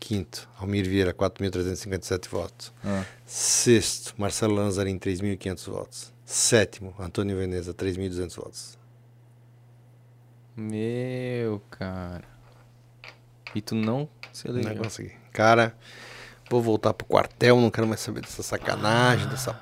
[0.00, 2.72] Quinto, Almir Vieira, 4.357 votos.
[2.84, 3.04] Ah.
[3.24, 6.12] Sexto, Marcelo Lanzarin, 3.500 votos.
[6.26, 8.81] Sétimo, Antônio Veneza, 3.200 votos.
[10.56, 12.24] Meu, cara.
[13.54, 14.74] E tu não se elegeu.
[14.74, 15.12] Não consegui.
[15.32, 15.74] Cara,
[16.50, 19.58] vou voltar pro quartel, não quero mais saber dessa sacanagem, dessa...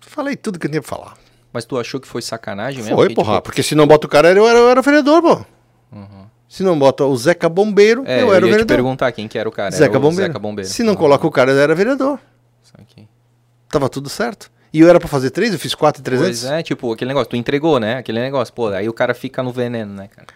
[0.00, 1.16] Falei tudo que eu tinha pra falar.
[1.52, 2.96] Mas tu achou que foi sacanagem mesmo?
[2.96, 5.22] Foi, Que, porra, tipo, porque se não bota o cara, eu era, eu era vereador,
[5.22, 5.44] pô.
[5.92, 6.26] Uhum.
[6.48, 8.66] Se não bota o Zeca Bombeiro, É, eu eu, era o ia te vereador.
[8.76, 9.68] perguntar quem que era o cara.
[9.68, 10.26] Era Zeca o Bombeiro.
[10.32, 10.70] Zeca Bombeiro.
[10.70, 12.20] Se não Ah, coloca o cara, eu era vereador.
[12.62, 13.08] isso aqui.
[13.68, 14.50] Tava tudo certo.
[14.76, 16.44] E eu era pra fazer três, eu fiz quatro e Pois trezentos.
[16.44, 17.96] é, tipo, aquele negócio, tu entregou, né?
[17.96, 20.26] Aquele negócio, pô, aí o cara fica no veneno, né, cara?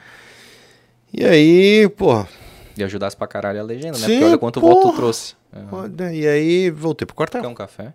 [1.12, 2.26] E aí, porra,
[2.76, 4.06] E ajudasse pra caralho a legenda, né?
[4.06, 4.74] Sim, Porque olha quanto porra.
[4.74, 5.34] voto tu trouxe.
[5.52, 5.58] É.
[5.72, 7.42] Olha, E aí voltei pro quartel.
[7.42, 7.92] Quer um café?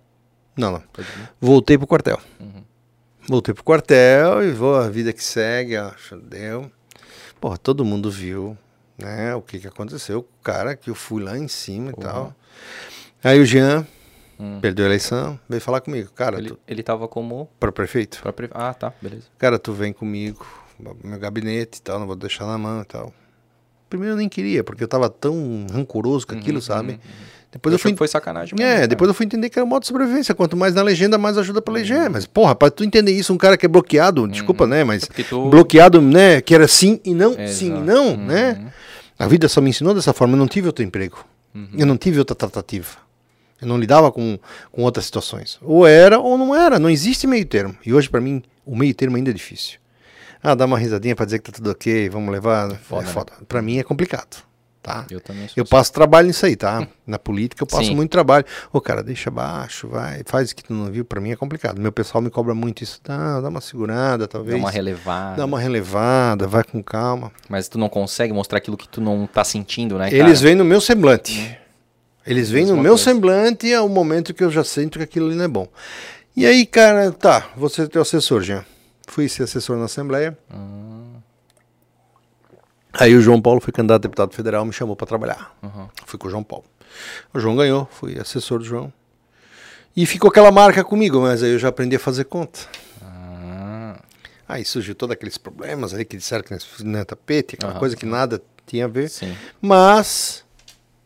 [0.55, 0.83] Não, não.
[1.41, 2.19] Voltei pro quartel.
[2.39, 2.63] Uhum.
[3.27, 5.91] Voltei pro quartel e vou, a vida que segue, ó,
[6.23, 6.69] deu.
[7.41, 8.55] Porra, todo mundo viu,
[8.97, 11.93] né, o que que aconteceu com o cara que eu fui lá em cima e
[11.99, 12.35] tal.
[13.23, 13.85] Aí o Jean
[14.39, 14.59] Hum.
[14.61, 17.49] perdeu a eleição, veio falar comigo, cara, Ele, tu, ele tava como.
[17.59, 19.23] para prefeito, pra pre- Ah, tá, beleza.
[19.37, 20.45] cara, tu vem comigo,
[21.03, 23.13] meu gabinete e tal, não vou deixar na mão e tal.
[23.89, 26.99] Primeiro eu nem queria, porque eu tava tão rancoroso com aquilo, sabe?
[27.51, 28.87] Depois eu Achou fui que foi sacanagem mesmo, É, cara.
[28.87, 30.35] depois eu fui entender que era o modo de sobrevivência.
[30.35, 32.09] Quanto mais na legenda, mais ajuda pra legenda.
[32.09, 34.83] Mas, porra, pra tu entender isso, um cara que é bloqueado, desculpa, né?
[34.83, 36.41] Mas Porque tu- bloqueado, né?
[36.41, 37.81] Que era sim e não, sim e Exato.
[37.85, 38.17] não, Uhum.
[38.25, 38.73] né?
[39.17, 40.33] A vida só me ensinou dessa forma.
[40.33, 41.23] Eu não tive outro emprego.
[41.53, 41.69] Uhum.
[41.77, 42.97] Eu não tive outra tratativa.
[43.65, 44.37] Eu não lidava com,
[44.71, 45.57] com outras situações.
[45.61, 46.77] Ou era ou não era.
[46.79, 47.75] Não existe meio termo.
[47.85, 49.79] E hoje, pra mim, o meio termo ainda é difícil.
[50.41, 52.69] Ah, dá uma risadinha pra dizer que tá tudo ok, vamos levar.
[52.75, 53.11] Foda, é né?
[53.11, 53.33] foda.
[53.47, 54.37] Pra mim é complicado.
[54.83, 55.03] Tá?
[55.09, 55.71] Eu também sou Eu assim.
[55.71, 56.87] passo trabalho nisso aí, tá?
[57.07, 57.95] Na política eu passo Sim.
[57.95, 58.45] muito trabalho.
[58.71, 61.03] Ô, cara, deixa baixo, vai, faz o que tu não viu.
[61.03, 61.81] Pra mim é complicado.
[61.81, 63.01] Meu pessoal me cobra muito isso.
[63.03, 64.55] Dá, dá uma segurada, talvez.
[64.55, 65.37] Dá uma relevada.
[65.37, 67.31] Dá uma relevada, vai com calma.
[67.49, 70.17] Mas tu não consegue mostrar aquilo que tu não tá sentindo, né, cara?
[70.17, 71.57] Eles veem no meu semblante.
[72.25, 73.03] Eles veem no meu coisa.
[73.03, 75.67] semblante é o momento que eu já sinto que aquilo ali não é bom.
[76.35, 78.65] E aí, cara, tá, você é teu assessor, Jean.
[79.07, 80.37] Fui ser assessor na Assembleia.
[80.49, 80.55] Ah,
[82.93, 85.53] Aí o João Paulo foi candidato a deputado federal, me chamou pra trabalhar.
[85.61, 85.89] aham.
[86.05, 86.65] Fui com o João Paulo.
[87.33, 88.91] O João ganhou, fui assessor do João.
[89.95, 92.59] E ficou aquela marca comigo, mas aí eu já aprendi a fazer conta.
[93.01, 93.97] Ah,
[94.47, 98.05] Aí surgiu todos aqueles problemas ali que disseram que não é tapete, aquela coisa que
[98.05, 99.09] nada tinha a ver.
[99.09, 99.35] sim.
[99.61, 100.44] Mas,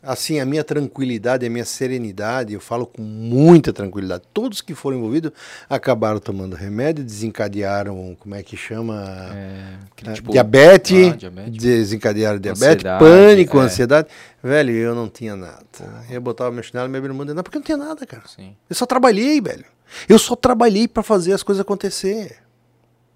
[0.01, 4.23] assim, a minha tranquilidade, a minha serenidade, eu falo com muita tranquilidade.
[4.33, 5.31] Todos que foram envolvidos
[5.69, 9.03] acabaram tomando remédio, desencadearam, como é que chama?
[9.33, 11.57] É, É, tipo- diabetes, Ah, diabetes.
[11.63, 13.61] desencadearam diabetes, Ansiedade, pânico, é.
[13.61, 14.07] ansiedade.
[14.41, 15.65] Velho, eu não tinha nada.
[16.09, 18.23] Eu botava meu chinelo e minha bermuda, não, porque eu não tinha nada, cara.
[18.27, 18.55] Sim.
[18.69, 19.65] Eu só trabalhei, velho.
[20.07, 22.37] Eu só trabalhei pra fazer as coisas acontecer.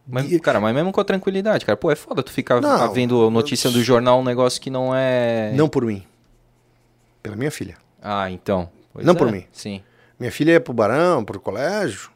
[0.06, 2.92] Mas, E- cara, mas mesmo com a tranquilidade, cara, pô, é foda tu ficar Não,
[2.92, 5.54] vendo notícia do jornal, um negócio que não é.
[5.56, 6.04] Não por mim.
[7.24, 7.78] Pela minha filha.
[8.02, 8.70] Ah, então.
[8.94, 9.48] Pois Não é, por mim.
[9.52, 9.82] Sim.
[10.20, 12.12] Minha filha ia pro Barão, pro colégio.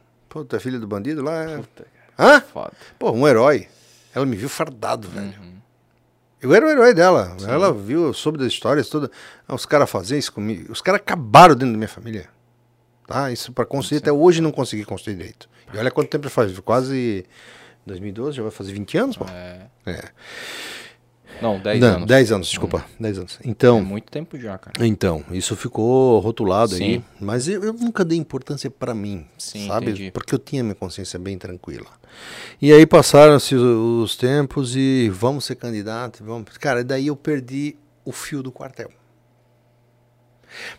[0.52, 1.42] É filha do bandido lá.
[1.42, 1.56] É...
[1.56, 1.86] Puta,
[2.18, 2.40] Hã?
[2.42, 2.72] foda.
[2.98, 3.66] Pô, um herói.
[4.14, 5.34] Ela me viu fardado, velho.
[5.40, 5.58] Uhum.
[6.40, 7.36] Eu era o herói dela.
[7.48, 9.10] Ela viu, soube das histórias todas.
[9.46, 10.70] Ah, Os caras faziam isso comigo.
[10.70, 12.28] Os caras acabaram dentro da minha família.
[13.06, 13.32] Tá?
[13.32, 15.48] Isso pra construir, até hoje não consegui construir direito.
[15.72, 16.56] E olha quanto tempo faz.
[16.60, 17.24] Quase
[17.86, 19.24] 2012, já vai fazer 20 anos, pô.
[19.30, 19.66] É.
[19.86, 20.04] É.
[21.40, 22.06] Não, 10 Não, anos.
[22.06, 22.84] 10 anos, desculpa.
[22.98, 23.38] 10 anos.
[23.44, 24.84] É Então, muito tempo já, cara.
[24.86, 26.78] então, isso ficou rotulado aí.
[26.78, 27.04] Sim.
[27.20, 29.86] Mas eu, eu nunca dei importância pra mim, Sim, sabe?
[29.90, 30.10] entendi.
[30.10, 31.86] Porque eu tinha minha consciência bem tranquila.
[32.60, 33.62] E aí passaram-se os,
[34.10, 36.56] os tempos e vamos ser candidato, vamos.
[36.58, 38.90] Cara, daí eu perdi o fio do quartel.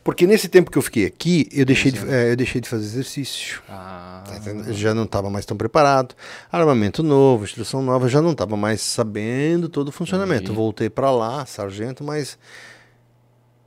[0.03, 2.85] Porque nesse tempo que eu fiquei aqui, eu deixei, de, é, eu deixei de fazer
[2.85, 3.61] exercício.
[3.69, 6.13] Ah, Tá já não estava mais tão preparado.
[6.51, 10.43] Armamento novo, instrução nova, já não estava mais sabendo todo o funcionamento.
[10.43, 10.55] Entendi.
[10.55, 12.37] Voltei para lá, sargento, mas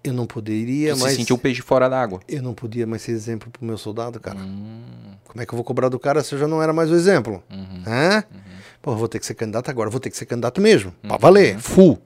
[0.05, 1.13] eu não poderia tu mais.
[1.13, 2.21] se sentiu o peixe fora d'água.
[2.29, 4.39] Eu não podia mais ser exemplo pro meu soldado, cara.
[4.39, 4.83] Hum,
[5.25, 6.95] Como é que eu vou cobrar do cara se eu já não era mais o
[6.95, 7.43] exemplo?
[7.51, 7.83] uhum.
[7.87, 8.25] Hã?
[8.81, 10.93] Pô, vou ter que ser candidato agora, vou ter que ser candidato mesmo.
[11.07, 12.01] Pra valer, full.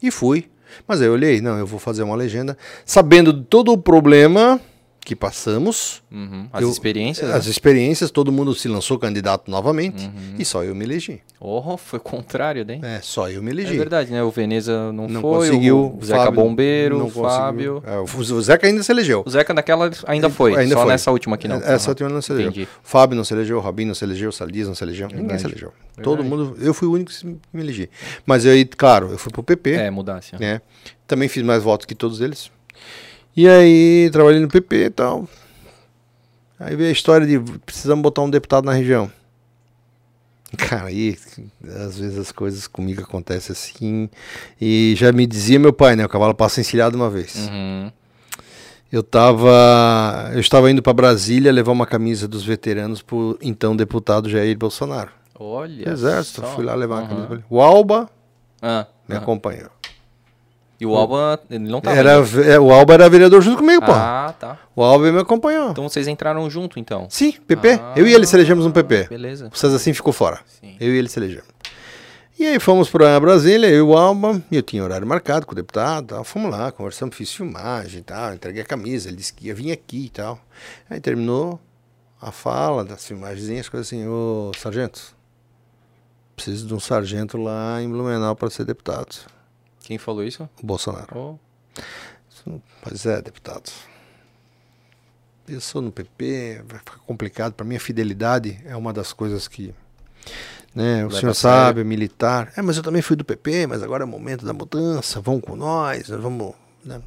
[0.00, 0.48] E fui.
[0.86, 4.60] Mas aí eu olhei, não, eu vou fazer uma legenda, sabendo todo o problema
[5.02, 6.46] que passamos, Uhum.
[6.52, 7.30] As Eu- experiências.
[7.30, 7.50] as né?
[7.50, 10.34] experiências, todo mundo se lançou candidato novamente, Uhum.
[10.38, 11.20] e só eu me elegi.
[11.40, 12.78] Oh, foi contrário, né?
[12.82, 13.76] É, só eu me É elegi.
[13.78, 14.22] verdade, né?
[14.22, 15.96] O Veneza não, Não foi, conseguiu.
[15.98, 17.10] o Zeca Fábio Bombeiro, não o.
[17.10, 17.82] Fábio.
[17.86, 19.22] É, o Zeca ainda se elegeu.
[19.24, 20.92] O Zeca naquela ainda foi, Ainda só foi.
[20.92, 21.56] nessa última aqui não.
[21.56, 21.88] Essa Aham.
[21.92, 22.50] última não se elegeu.
[22.50, 22.64] Entendi.
[22.64, 25.22] O Fábio não se elegeu, o não se elegeu, o Saliz não se elegeu, ninguém
[25.28, 25.40] Verdade.
[25.42, 25.72] se elegeu.
[26.02, 27.88] Todo mundo, eu fui o único que me elegi.
[28.26, 30.36] Mas aí, claro, eu fui pro PP, É, aham.
[30.38, 30.60] né?
[31.06, 32.50] Também fiz mais votos que todos eles.
[33.36, 35.28] E aí, trabalhei no PP e tal.
[36.58, 39.10] Aí veio a história de precisamos botar um deputado na região.
[40.58, 41.16] Cara, aí
[41.86, 44.10] às vezes as coisas comigo acontecem assim.
[44.60, 46.04] E já me dizia meu pai, né?
[46.04, 47.48] O cavalo passa encilhado uma vez.
[47.48, 47.90] Uhum.
[48.90, 50.30] Eu tava.
[50.34, 55.12] Eu estava indo para Brasília levar uma camisa dos veteranos pro então deputado Jair Bolsonaro.
[55.38, 55.88] Olha.
[55.88, 56.46] Exército, só.
[56.48, 57.26] fui lá levar uma Aham.
[57.26, 57.44] camisa.
[57.48, 58.10] O Alba
[58.60, 59.22] Ah, me aham.
[59.22, 59.70] acompanhou.
[60.80, 61.94] E o Alba, ele não tava.
[61.94, 62.12] Era,
[62.46, 63.92] é, o Alba era vereador junto comigo, pô.
[63.92, 64.58] Ah, tá.
[64.74, 65.72] O Alba me acompanhou.
[65.72, 67.06] Então vocês entraram junto, então.
[67.10, 67.72] Sim, PP.
[67.72, 69.08] Ah, eu e ele se elegemos no PP.
[69.10, 69.50] Beleza.
[69.52, 70.40] O César assim ficou fora.
[70.46, 70.76] Sim.
[70.80, 71.48] Eu e ele se elegemos.
[72.38, 75.52] E aí fomos para Brasília, eu e o Alba, e eu tinha horário marcado com
[75.52, 76.24] o deputado, tal.
[76.24, 79.70] fomos lá, conversamos, fiz filmagem e tal, entreguei a camisa, ele disse que ia vir
[79.70, 80.40] aqui e tal.
[80.88, 81.60] Aí terminou
[82.18, 85.14] a fala das filmagens, coisas assim, ô sargento,
[86.34, 89.26] preciso de um sargento lá em Blumenau para ser deputado.
[89.82, 90.48] Quem falou isso?
[90.62, 91.38] O Bolsonaro.
[92.46, 92.60] Oh.
[92.82, 93.70] Pois é, deputado.
[95.48, 97.52] Eu sou no PP, vai ficar complicado.
[97.54, 99.74] Para mim, a fidelidade é uma das coisas que.
[100.72, 102.52] Né, o senhor sabe, é militar.
[102.56, 105.20] É, mas eu também fui do PP, mas agora é o momento da mudança.
[105.20, 106.54] Vão com nós, nós vamos.
[106.84, 107.02] Né?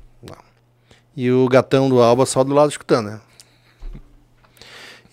[1.15, 3.21] E o gatão do Alba só do lado escutando, né?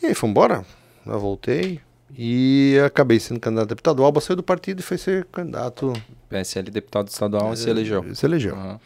[0.03, 0.65] E aí, fomos embora.
[1.07, 1.81] Eu voltei
[2.17, 4.01] e acabei sendo candidato a deputado.
[4.01, 5.93] O Alba saiu do partido e foi ser candidato.
[6.31, 8.15] PSL deputado estadual e se elegeu.
[8.15, 8.55] Se elegeu.
[8.55, 8.81] Aham.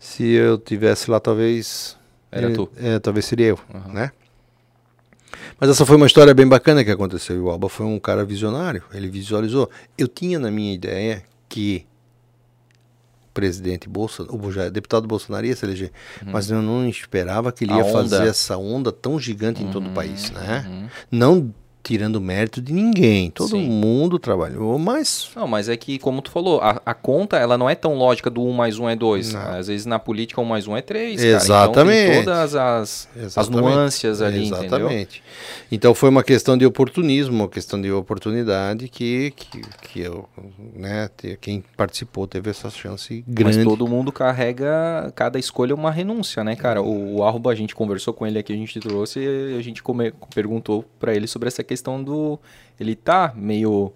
[0.00, 1.96] Se eu tivesse lá, talvez.
[2.32, 2.68] Era tu.
[2.76, 3.92] É, talvez seria eu, Aham.
[3.92, 4.12] né?
[5.60, 7.36] Mas essa foi uma história bem bacana que aconteceu.
[7.36, 8.82] E o Alba foi um cara visionário.
[8.92, 9.70] Ele visualizou.
[9.96, 11.84] Eu tinha na minha ideia que
[13.26, 15.92] o presidente Bolsonaro, o deputado Bolsonaro ia se eleger,
[16.24, 17.80] mas eu não esperava que ele Uhum.
[17.82, 18.28] A ia fazer onda.
[18.28, 20.64] essa onda tão gigante em todo o país, né?
[20.68, 20.88] Uhum.
[21.10, 21.54] Não
[21.88, 23.30] tirando mérito de ninguém.
[23.30, 23.66] Todo Sim.
[23.66, 27.68] mundo trabalhou, mas Não, mas é que, como tu falou, a, a conta ela não
[27.68, 29.32] é tão lógica do 1 mais 1 é 2.
[29.32, 29.40] Não.
[29.40, 31.22] Às vezes na política 1 mais 1 é 3.
[31.24, 32.06] Exatamente.
[32.08, 32.12] Cara.
[32.20, 33.60] Então, todas as, as Exatamente.
[33.62, 34.68] nuances ali, entendeu?
[34.68, 35.22] Exatamente.
[35.72, 40.28] Então foi uma questão de oportunismo, uma questão de oportunidade que, que, que eu,
[40.74, 41.08] né,
[41.40, 43.56] quem participou teve essa chance grande.
[43.58, 46.82] Mas todo mundo carrega, cada escolha é uma renúncia, né, cara?
[46.82, 49.82] O, o Arroba, a gente conversou com ele aqui, a gente trouxe e a gente
[49.82, 52.38] come- perguntou pra ele sobre essa questão do...
[52.78, 53.92] Ele tá meio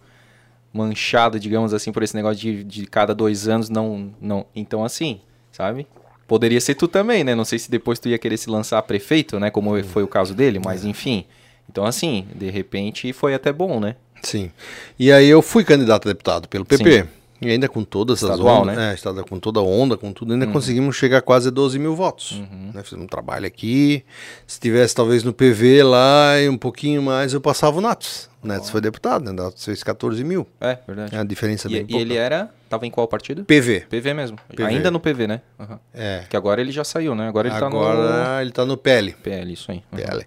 [0.73, 4.47] manchado, digamos assim, por esse negócio de, de cada dois anos não, não...
[4.55, 5.87] Então, assim, sabe?
[6.27, 7.35] Poderia ser tu também, né?
[7.35, 9.51] Não sei se depois tu ia querer se lançar prefeito, né?
[9.51, 11.27] Como foi o caso dele, mas enfim.
[11.69, 13.97] Então, assim, de repente foi até bom, né?
[14.23, 14.51] Sim.
[14.99, 17.07] E aí eu fui candidato a deputado pelo PP.
[17.43, 18.95] E ainda com todas as ondas, né?
[18.95, 22.41] é, com toda a onda, com tudo, ainda conseguimos chegar a quase 12 mil votos.
[22.73, 22.83] Né?
[22.83, 24.05] Fizemos um trabalho aqui.
[24.47, 28.31] Se tivesse talvez no PV lá e um pouquinho mais, eu passava o Natos.
[28.43, 29.33] O Natos foi deputado, né?
[29.33, 30.47] Natos fez 14 mil.
[30.61, 31.15] É, verdade.
[31.15, 32.01] É a diferença E, bem e pouca.
[32.01, 32.51] ele era...
[32.69, 33.45] Tava em qual partido?
[33.45, 33.87] PV.
[33.91, 34.39] PV mesmo.
[34.49, 34.65] PV.
[34.65, 35.43] Ainda no PV, né?
[35.61, 35.79] Aham.
[35.93, 36.25] É.
[36.31, 37.29] Que agora ele já saiu, né?
[37.29, 39.11] Agora ele tá Agora ele tá no PL.
[39.11, 39.83] no PL, isso aí.
[39.93, 39.99] Uhum.
[39.99, 40.27] PL.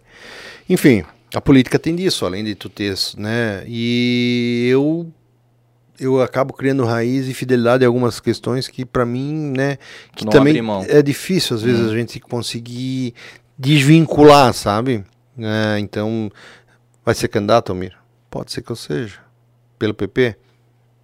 [0.70, 3.64] Enfim, a política tem disso, além de tu ter, né?
[3.68, 5.12] E eu
[6.00, 9.78] eu acabo criando raiz e fidelidade em algumas questões que pra mim, né,
[10.16, 10.56] que Não também
[10.88, 13.14] é difícil às vezes a gente conseguir
[13.58, 15.04] desvincular, sabe?
[15.38, 16.32] É, então,
[17.06, 17.94] vai ser candidato, Almir?
[18.30, 19.20] Pode ser que eu seja.
[19.80, 20.36] Pelo PP?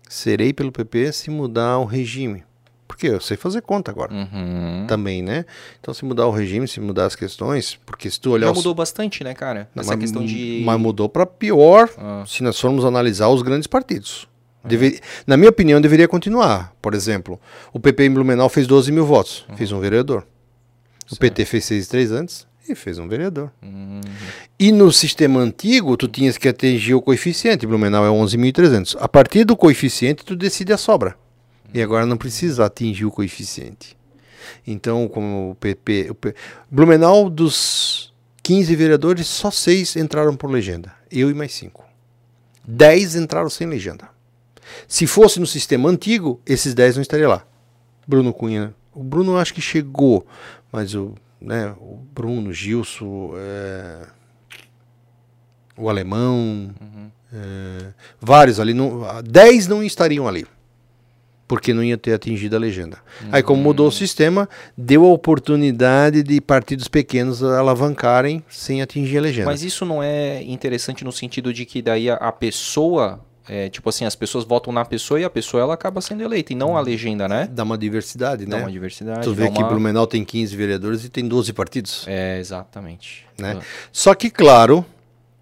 [0.10, 2.44] Serei pelo PP se mudar o regime.
[2.88, 4.86] Porque eu sei fazer conta agora Uhum.
[4.88, 5.46] também, né?
[5.80, 8.58] Então, se mudar o regime, se mudar as questões, porque se tu olhar Já os-
[8.58, 9.70] mudou bastante, né, cara?
[9.76, 10.62] Essa mas- questão de...
[10.66, 12.24] Mas mudou para pior Ah.
[12.28, 14.28] se nós formos analisar os grandes partidos.
[14.64, 16.74] Deve- Na minha opinião, deveria continuar.
[16.82, 17.40] Por exemplo,
[17.74, 20.26] o PP em Blumenau fez 12 mil votos, fez um vereador.
[21.12, 23.52] O PT fez 6 3 antes e fez um vereador.
[23.62, 24.02] Uhum.
[24.60, 27.66] E no sistema antigo, tu tinhas que atingir o coeficiente.
[27.66, 28.96] Blumenau é 11.300.
[29.00, 31.16] A partir do coeficiente, tu decide a sobra.
[31.74, 33.98] E agora não precisa atingir o coeficiente.
[34.68, 36.08] Então, como o PP.
[36.12, 36.36] O P-
[36.70, 38.14] Blumenau, dos
[38.44, 40.94] 15 vereadores, só 6 entraram por legenda.
[41.12, 41.84] Eu e mais 5.
[42.68, 44.08] 10 entraram sem legenda.
[44.88, 47.46] Se fosse no sistema antigo, esses 10 não estariam lá.
[48.08, 48.74] Bruno Cunha.
[48.94, 50.26] O Bruno acho que chegou,
[50.72, 54.08] mas o, né, o Bruno, Gilson, é,
[55.78, 56.72] o Alemão,
[57.34, 60.46] é, vários ali, não, 10 não estariam ali.
[61.48, 63.00] Porque não ia ter atingido a legenda.
[63.30, 64.48] Aí, como mudou o sistema,
[64.78, 69.48] deu a oportunidade de partidos pequenos alavancarem sem atingir a legenda.
[69.48, 73.20] Mas isso não é interessante no sentido de que daí a pessoa...
[73.52, 76.54] é, tipo assim, as pessoas votam na pessoa e a pessoa ela acaba sendo eleita,
[76.54, 77.50] e não a legenda, né?
[77.52, 78.64] Dá uma diversidade, Dá né?
[78.64, 79.26] uma diversidade.
[79.26, 79.68] Tu vê dá que uma...
[79.68, 82.06] Blumenau tem 15 vereadores e tem 12 partidos.
[82.08, 83.28] É, exatamente.
[83.38, 83.58] Né?
[83.60, 84.86] Ah, Só que, claro,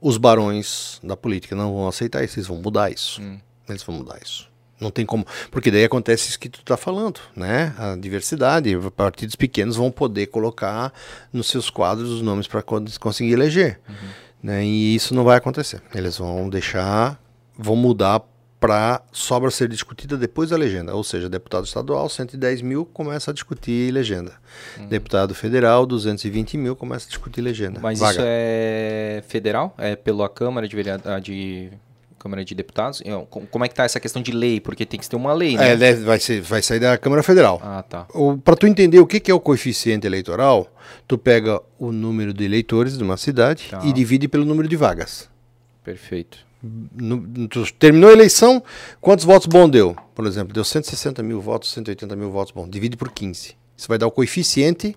[0.02, 3.22] os barões da política não vão aceitar isso, eles vão mudar isso.
[3.22, 3.38] Hum.
[3.70, 4.50] Eles vão mudar isso.
[4.80, 5.28] Não tem como.
[5.52, 7.76] Porque daí acontece isso que tu tá falando, né?
[7.78, 8.76] A diversidade.
[8.96, 10.92] Partidos pequenos vão poder colocar
[11.32, 13.80] nos seus quadros os nomes para conseguir eleger.
[13.88, 14.10] Uhum.
[14.42, 14.66] Né?
[14.66, 15.80] E isso não vai acontecer.
[15.94, 17.22] Eles vão deixar,
[17.62, 18.22] vão mudar
[18.60, 20.94] para sobra ser discutida depois da legenda.
[20.96, 24.34] Ou seja, deputado estadual, 110 mil, começa a discutir legenda.
[24.78, 24.88] Uhum.
[24.88, 27.80] Deputado federal, 220 mil, começa a discutir legenda.
[27.82, 28.12] Mas Vaga.
[28.14, 29.74] isso é federal?
[29.78, 31.02] É pela Câmara de, veread...
[31.06, 31.70] ah, de...
[32.18, 33.02] Câmara de Deputados?
[33.30, 34.60] Com- Como é que tá essa questão de lei?
[34.60, 35.70] Porque tem que ter uma lei, né?
[35.72, 37.62] É, deve- vai, ser, vai sair da Câmara Federal.
[37.64, 38.06] Ah, tá.
[38.44, 40.68] Para tu entender o que, que é o coeficiente eleitoral,
[41.08, 43.80] tu pega o número de eleitores de uma cidade Tá.
[43.86, 45.30] e divide pelo número de vagas.
[45.82, 46.40] Perfeito.
[46.62, 48.62] No- tu terminou a eleição,
[49.00, 49.96] quantos votos bom deu?
[50.14, 52.68] Por exemplo, deu 160 mil votos, 180 mil votos bom.
[52.68, 53.56] Divide por 15.
[53.78, 54.96] Isso vai dar o coeficiente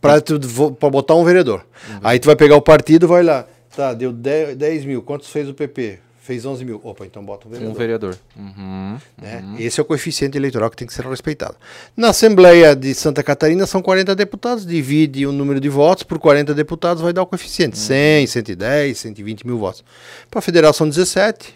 [0.00, 1.66] para botar um vereador.
[2.02, 3.46] Aí tu vai pegar o partido, vai lá.
[3.76, 5.02] Tá, deu 10, 10 mil.
[5.02, 5.98] Quantos fez o PP?
[6.24, 6.80] Fez 11 mil.
[6.84, 7.72] Opa, então bota um vereador.
[7.72, 8.16] Um vereador.
[8.36, 8.96] Uhum.
[9.20, 9.44] né?
[9.58, 11.56] Esse é o coeficiente eleitoral que tem que ser respeitado.
[11.96, 16.54] Na Assembleia de Santa Catarina são 40 deputados, divide o número de votos por 40
[16.54, 19.82] deputados, vai dar o coeficiente: 100, 110, 120 mil votos.
[20.30, 21.54] Para a federal são 17,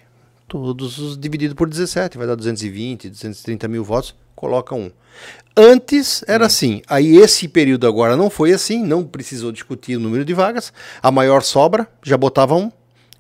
[0.49, 4.91] todos os dividido por 17, vai dar 220, 230 mil votos, coloca um.
[5.57, 6.47] Antes era Hum.
[6.49, 10.73] assim, aí esse período agora não foi assim, não precisou discutir o número de vagas,
[11.01, 12.71] a maior sobra já botava um.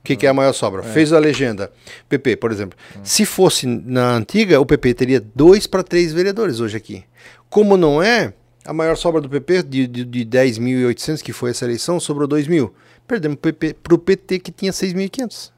[0.06, 0.84] O que, que é a maior sobra?
[0.84, 1.72] Fez a legenda.
[2.08, 2.78] PP, por exemplo.
[3.02, 7.02] Se fosse na antiga, o PP teria dois para três vereadores hoje aqui.
[7.50, 8.32] Como não é,
[8.64, 12.46] a maior sobra do PP, de, de, de 10.800, que foi essa eleição, sobrou 2
[12.46, 12.72] mil.
[13.04, 13.36] Perdemos
[13.82, 15.50] para o PT, que tinha 6.500.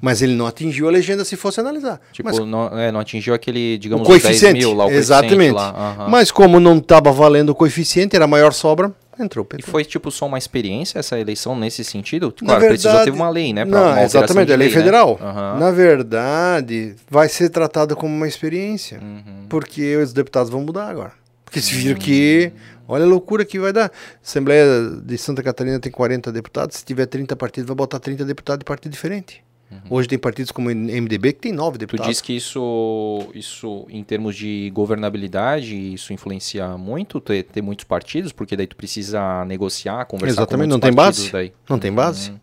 [0.00, 2.00] Mas ele não atingiu a legenda se fosse analisar.
[2.12, 4.58] Tipo, Mas não, é, não atingiu aquele, o digamos, os 10 coeficiente.
[4.58, 5.52] mil lá, o exatamente.
[5.54, 6.08] lá.
[6.10, 9.70] Mas como não estava valendo o coeficiente, era a maior sobra, entrou o E PT.
[9.70, 12.32] foi, tipo, só uma experiência essa eleição nesse sentido?
[12.32, 13.64] Claro, precisou verdade- ter uma lei, né?
[13.64, 14.74] Não, exatamente, a lei né?
[14.74, 15.18] federal.
[15.20, 15.58] Aham.
[15.58, 19.46] Na verdade, vai ser tratado como uma experiência, Uhum.
[19.48, 21.12] porque os deputados vão mudar agora.
[21.44, 22.50] Porque se viram que,
[22.88, 23.92] olha a loucura que vai dar.
[24.24, 24.66] Assembleia
[25.04, 28.64] de Santa Catarina tem 40 deputados, se tiver 30 partidos, vai botar 30 deputados de
[28.64, 29.43] partido diferente.
[29.90, 31.72] Hoje tem partidos como o MDB que tem 9 Uhum.
[31.72, 32.06] Tu deputados.
[32.08, 38.30] diz que isso, isso, em termos de governabilidade, isso influencia muito, ter, ter muitos partidos,
[38.30, 41.30] porque daí tu precisa negociar, conversar Exatamente, com não tem base.
[41.32, 41.52] daí.
[41.68, 42.30] Não tem base?
[42.30, 42.40] Uhum,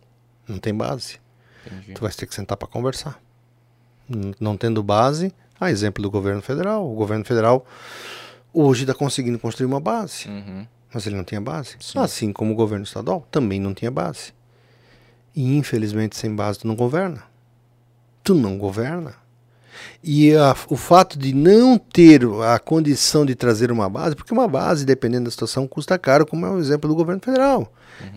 [0.48, 1.18] Não tem base.
[1.66, 1.94] entendi.
[1.94, 3.18] Tu vai ter que sentar para conversar.
[4.38, 6.90] Não tendo base, a exemplo do governo federal.
[6.90, 7.64] O governo federal
[8.52, 10.66] hoje está conseguindo construir uma base, Uhum.
[10.92, 11.76] mas ele não tinha base.
[11.80, 11.98] Sim.
[11.98, 14.34] Assim como o governo estadual também não tinha base.
[15.34, 17.22] E infelizmente sem base tu não governa.
[18.22, 19.14] Tu não governa.
[20.04, 24.46] E a- o fato de não ter a condição de trazer uma base, porque uma
[24.46, 27.72] base, dependendo da situação, custa caro, como é o exemplo do governo federal.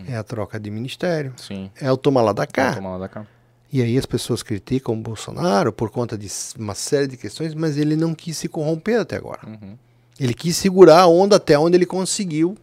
[0.08, 1.70] É a troca de ministério, Sim.
[1.80, 2.74] é o tomar lá da cá.
[2.74, 3.26] Toma lá da cá.
[3.72, 6.28] E aí as pessoas criticam o Bolsonaro por conta de
[6.58, 9.40] uma série de questões, mas ele não quis se corromper até agora.
[9.46, 9.76] Uhum.
[10.18, 12.56] Ele quis segurar a onda até onde ele conseguiu,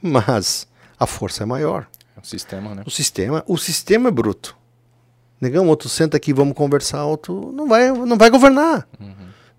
[0.00, 0.66] mas
[0.98, 1.86] a força é maior.
[2.24, 2.82] O sistema, né?
[2.86, 4.56] O sistema, o sistema é bruto.
[5.38, 8.88] Negão, outro senta aqui, vamos conversar, outro não vai, não vai governar.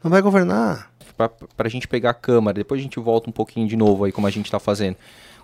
[0.04, 0.92] Não vai governar.
[1.16, 4.12] Pra, pra gente pegar a câmara, depois a gente volta um pouquinho de novo aí,
[4.12, 4.98] como a gente tá fazendo.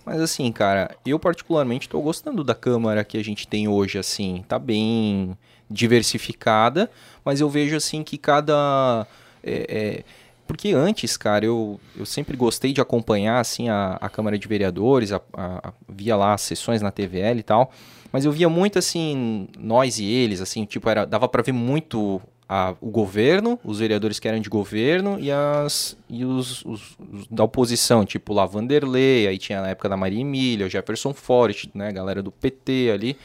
[0.03, 4.43] Mas assim, cara, eu particularmente tô gostando da câmara que a gente tem hoje, assim,
[4.47, 5.37] tá bem
[5.69, 6.89] diversificada,
[7.23, 9.05] mas eu vejo assim que cada.
[9.43, 10.03] é, é,
[10.51, 15.13] porque antes, cara, eu, eu sempre gostei de acompanhar assim a, a Câmara de Vereadores,
[15.13, 17.71] a, a- via lá as sessões na TVL e tal,
[18.11, 22.21] mas eu via muito assim, nós e eles, assim, tipo, era, dava pra ver muito
[22.49, 27.27] a- o governo, os vereadores que eram de governo e, as, e os, os- os
[27.27, 31.69] da oposição, tipo lá Vanderlei, aí tinha na época da Maria Emília, o Jefferson Forrest,
[31.73, 33.17] né, galera do PT ali.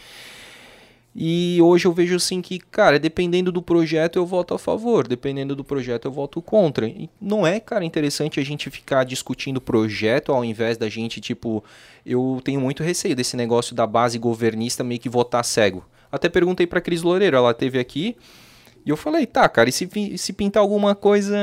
[1.19, 5.57] E hoje eu vejo assim que, cara, dependendo do projeto eu voto a favor, dependendo
[5.57, 6.87] do projeto eu voto contra.
[6.87, 11.65] E não é, cara, interessante a gente ficar discutindo projeto ao invés da gente, tipo,
[12.05, 15.87] eu tenho muito receio desse negócio da base governista meio que votar cego.
[16.13, 18.15] Até perguntei pra Cris Loureiro, ela teve aqui,
[18.85, 19.89] e eu falei, tá, cara, e se,
[20.19, 21.35] se pintar alguma coisa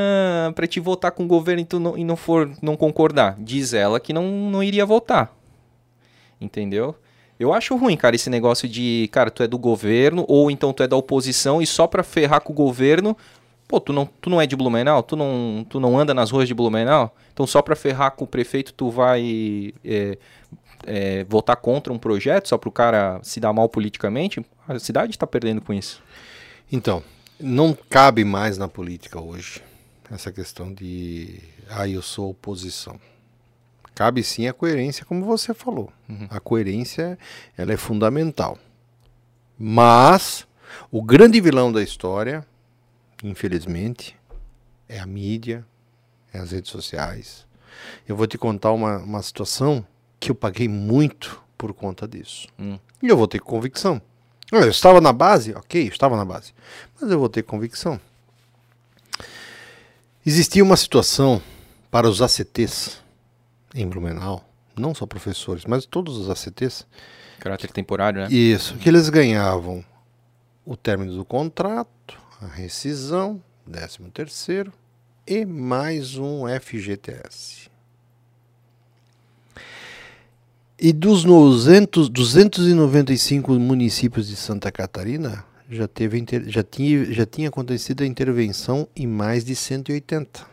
[0.53, 3.35] pra te votar com o governo e, tu não, e não for não concordar?
[3.39, 5.35] Diz ela que não, não iria votar.
[6.39, 6.95] Entendeu?
[7.39, 10.83] Eu acho ruim, cara, esse negócio de, cara, tu é do governo ou então tu
[10.83, 13.17] é da oposição e só pra ferrar com o governo,
[13.67, 16.47] pô, tu não, tu não é de Blumenau, tu não, tu não anda nas ruas
[16.47, 20.17] de Blumenau, então só pra ferrar com o prefeito tu vai é,
[20.85, 24.45] é, votar contra um projeto só pro cara se dar mal politicamente?
[24.67, 26.01] A cidade tá perdendo com isso.
[26.71, 27.03] Então,
[27.39, 29.61] não cabe mais na política hoje
[30.11, 31.39] essa questão de
[31.69, 32.99] ah, eu sou oposição.
[33.95, 35.91] Cabe sim a coerência, como você falou.
[36.29, 37.17] A coerência
[37.55, 38.57] ela é fundamental.
[39.57, 40.47] Mas
[40.91, 42.45] o grande vilão da história,
[43.23, 44.17] infelizmente,
[44.89, 45.65] é a mídia,
[46.33, 47.45] é as redes sociais.
[48.07, 49.85] Eu vou te contar uma, uma situação
[50.19, 52.47] que eu paguei muito por conta disso.
[52.59, 52.79] Hum.
[53.01, 54.01] E eu vou ter convicção.
[54.51, 55.53] Eu estava na base?
[55.53, 56.53] Ok, eu estava na base.
[56.99, 57.99] Mas eu vou ter convicção.
[60.25, 61.41] Existia uma situação
[61.91, 63.02] para os ACTs
[63.73, 64.47] em Blumenau,
[64.77, 66.85] não só professores, mas todos os ACTs,
[67.39, 68.27] Caráter temporário, né?
[68.31, 69.83] isso, que eles ganhavam
[70.65, 74.71] o término do contrato, a rescisão, 13 terceiro
[75.25, 77.69] e mais um FGTS.
[80.79, 88.03] E dos 200, 295 municípios de Santa Catarina, já, teve, já, tinha, já tinha acontecido
[88.03, 90.52] a intervenção em mais de 180.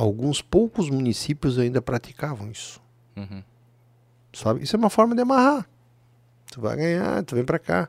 [0.00, 2.80] Alguns poucos municípios ainda praticavam isso.
[3.14, 3.42] Uhum.
[4.32, 4.62] Sabe?
[4.62, 5.68] Isso é uma forma de amarrar.
[6.50, 7.86] Tu vai ganhar, tu vem pra cá.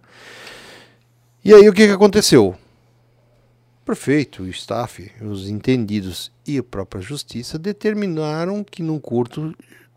[1.41, 2.49] E aí o que, que aconteceu?
[2.49, 9.55] O prefeito, o staff, os entendidos e a própria justiça determinaram que num curto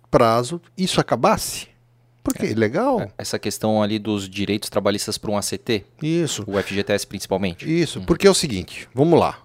[0.09, 1.67] prazo isso acabasse.
[2.23, 3.11] Porque é legal.
[3.19, 5.85] Essa questão ali dos direitos trabalhistas para um ACT?
[6.01, 6.45] Isso.
[6.47, 7.69] O FGTS principalmente?
[7.69, 8.05] Isso, uhum.
[8.05, 9.41] porque é o seguinte, vamos lá.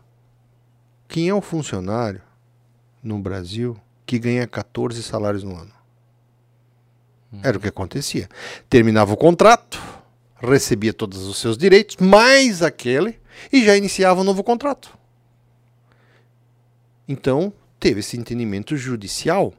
[1.08, 2.29] Quem é o funcionário
[3.02, 5.72] no Brasil que ganha 14 salários no ano?
[7.32, 7.42] Uhum.
[7.44, 8.28] Era o que acontecia.
[8.70, 9.82] Terminava o contrato,
[10.36, 13.20] recebia todos os seus direitos, mais aquele,
[13.52, 14.98] e já iniciava um novo contrato.
[17.08, 19.54] Então, teve esse entendimento judicial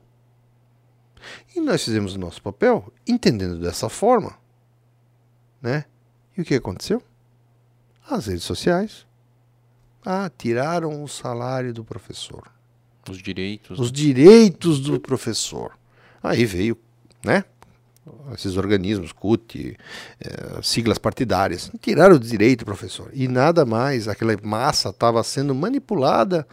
[1.55, 4.39] e nós fizemos o nosso papel entendendo dessa forma.
[5.61, 5.85] Né?
[6.37, 7.03] E o que aconteceu?
[8.09, 9.07] As redes sociais.
[10.05, 12.51] Ah, tiraram o salário do professor.
[13.11, 13.79] Os direitos.
[13.79, 15.73] Os direitos do professor.
[16.23, 16.77] Aí veio,
[17.25, 17.45] né?
[18.35, 19.77] esses organismos, CUT,
[20.21, 23.11] é, siglas partidárias, tiraram o direito, professor.
[23.13, 26.47] E nada mais, aquela massa estava sendo manipulada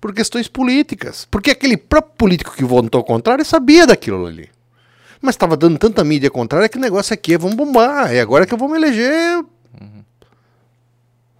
[0.00, 1.26] por questões políticas.
[1.30, 4.48] Porque aquele próprio político que votou ao contrário sabia daquilo ali.
[5.20, 8.12] Mas estava dando tanta mídia contrária que o negócio aqui é vamos bombar.
[8.12, 9.38] É agora que eu vou me eleger
[9.80, 10.04] uhum.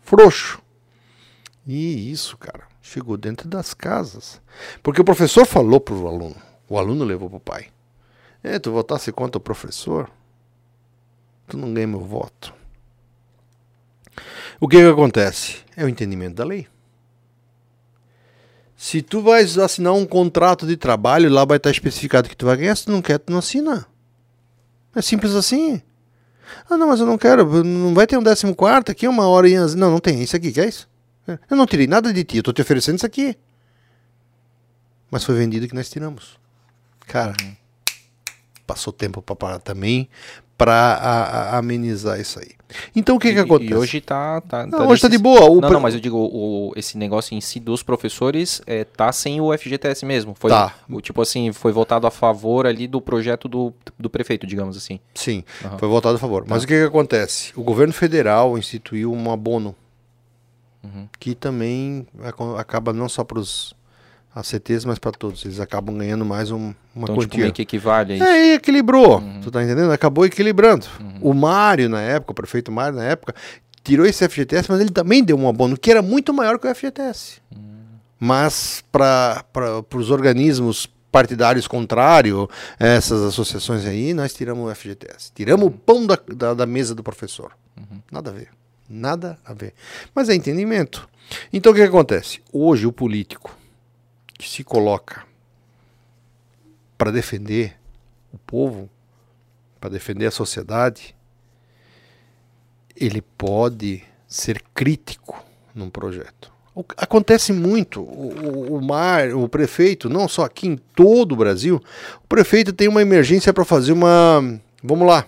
[0.03, 0.61] frouxo.
[1.67, 4.41] E isso, cara, chegou dentro das casas.
[4.83, 6.37] Porque o professor falou para o aluno,
[6.69, 7.69] o aluno levou para o pai.
[8.43, 10.11] É, tu votasse contra o professor,
[11.47, 12.53] tu não ganha meu voto.
[14.61, 15.59] O que, que acontece?
[15.77, 16.67] É o entendimento da lei.
[18.77, 22.57] Se tu vais assinar um contrato de trabalho, lá vai estar especificado que tu vai
[22.57, 23.87] ganhar, se tu não quer, tu não assina.
[24.95, 25.81] É simples assim.
[26.69, 27.65] Ah, não, mas eu não quero.
[27.65, 29.57] Não vai ter um décimo quarto aqui, uma hora e...
[29.77, 30.21] Não, não tem.
[30.21, 30.89] Isso aqui, quer isso?
[31.27, 33.37] Eu não tirei nada de ti, eu tô te oferecendo isso aqui.
[35.11, 36.39] Mas foi vendido que nós tiramos.
[37.07, 37.63] Cara, uhum
[38.73, 40.09] passou tempo para parar também
[40.57, 42.51] para amenizar isso aí.
[42.95, 43.73] Então o que e, que acontece?
[43.73, 45.51] E hoje tá, tá, não, tá hoje está de boa.
[45.51, 49.11] O não, não, mas eu digo o, esse negócio em si dos professores é, tá
[49.11, 50.37] sem o FGTS mesmo.
[50.39, 50.73] Foi tá.
[50.89, 55.01] o, tipo assim foi votado a favor ali do projeto do, do prefeito, digamos assim.
[55.15, 55.79] Sim, uhum.
[55.79, 56.45] foi votado a favor.
[56.47, 56.65] Mas tá.
[56.65, 57.53] o que que acontece?
[57.57, 59.75] O governo federal instituiu um abono
[60.83, 61.09] uhum.
[61.19, 62.07] que também
[62.59, 63.75] acaba não só para os
[64.35, 65.45] ACTs, mas para todos.
[65.45, 67.29] Eles acabam ganhando mais um, uma então, quantia.
[67.29, 68.25] Tipo, meio que equivale a isso.
[68.25, 69.19] É, equilibrou.
[69.19, 69.41] Uhum.
[69.43, 69.93] Tu tá entendendo?
[69.93, 70.87] Acabou equilibrando.
[71.01, 71.19] Uhum.
[71.21, 73.35] O Mário, na época, o prefeito Mário, na época,
[73.85, 76.75] tirou esse FGTS, mas ele também deu um abono que era muito maior que o
[76.75, 77.41] FGTS.
[77.55, 77.61] Uhum.
[78.19, 79.45] Mas para
[79.95, 82.49] os organismos partidários contrários,
[82.79, 85.31] essas associações aí, nós tiramos o FGTS.
[85.35, 87.53] Tiramos o pão da, da, da mesa do professor.
[87.77, 88.01] Uhum.
[88.11, 88.49] Nada a ver.
[88.93, 89.73] Nada a ver.
[90.15, 91.09] Mas é entendimento.
[91.51, 92.43] Então o que acontece?
[92.53, 93.57] Hoje o político
[94.35, 95.25] que se coloca
[96.99, 97.75] para defender
[98.31, 98.91] o povo,
[99.81, 101.15] para defender a sociedade,
[102.95, 105.43] ele pode ser crítico
[105.75, 106.53] num projeto.
[106.97, 108.03] Acontece muito.
[108.03, 111.83] O, o, o, mar, o prefeito, não só aqui em todo o Brasil,
[112.23, 114.61] o prefeito tem uma emergência para fazer uma.
[114.83, 115.27] Vamos lá,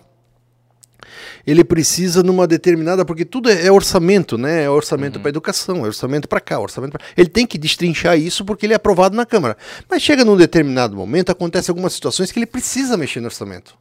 [1.46, 4.64] ele precisa numa determinada, porque tudo é, é orçamento, né?
[4.64, 5.22] É orçamento uhum.
[5.22, 7.06] para educação, é orçamento para cá, orçamento pra...
[7.16, 9.56] Ele tem que destrinchar isso porque ele é aprovado na Câmara.
[9.88, 13.76] Mas chega num determinado momento, acontece algumas situações que ele precisa mexer no orçamento.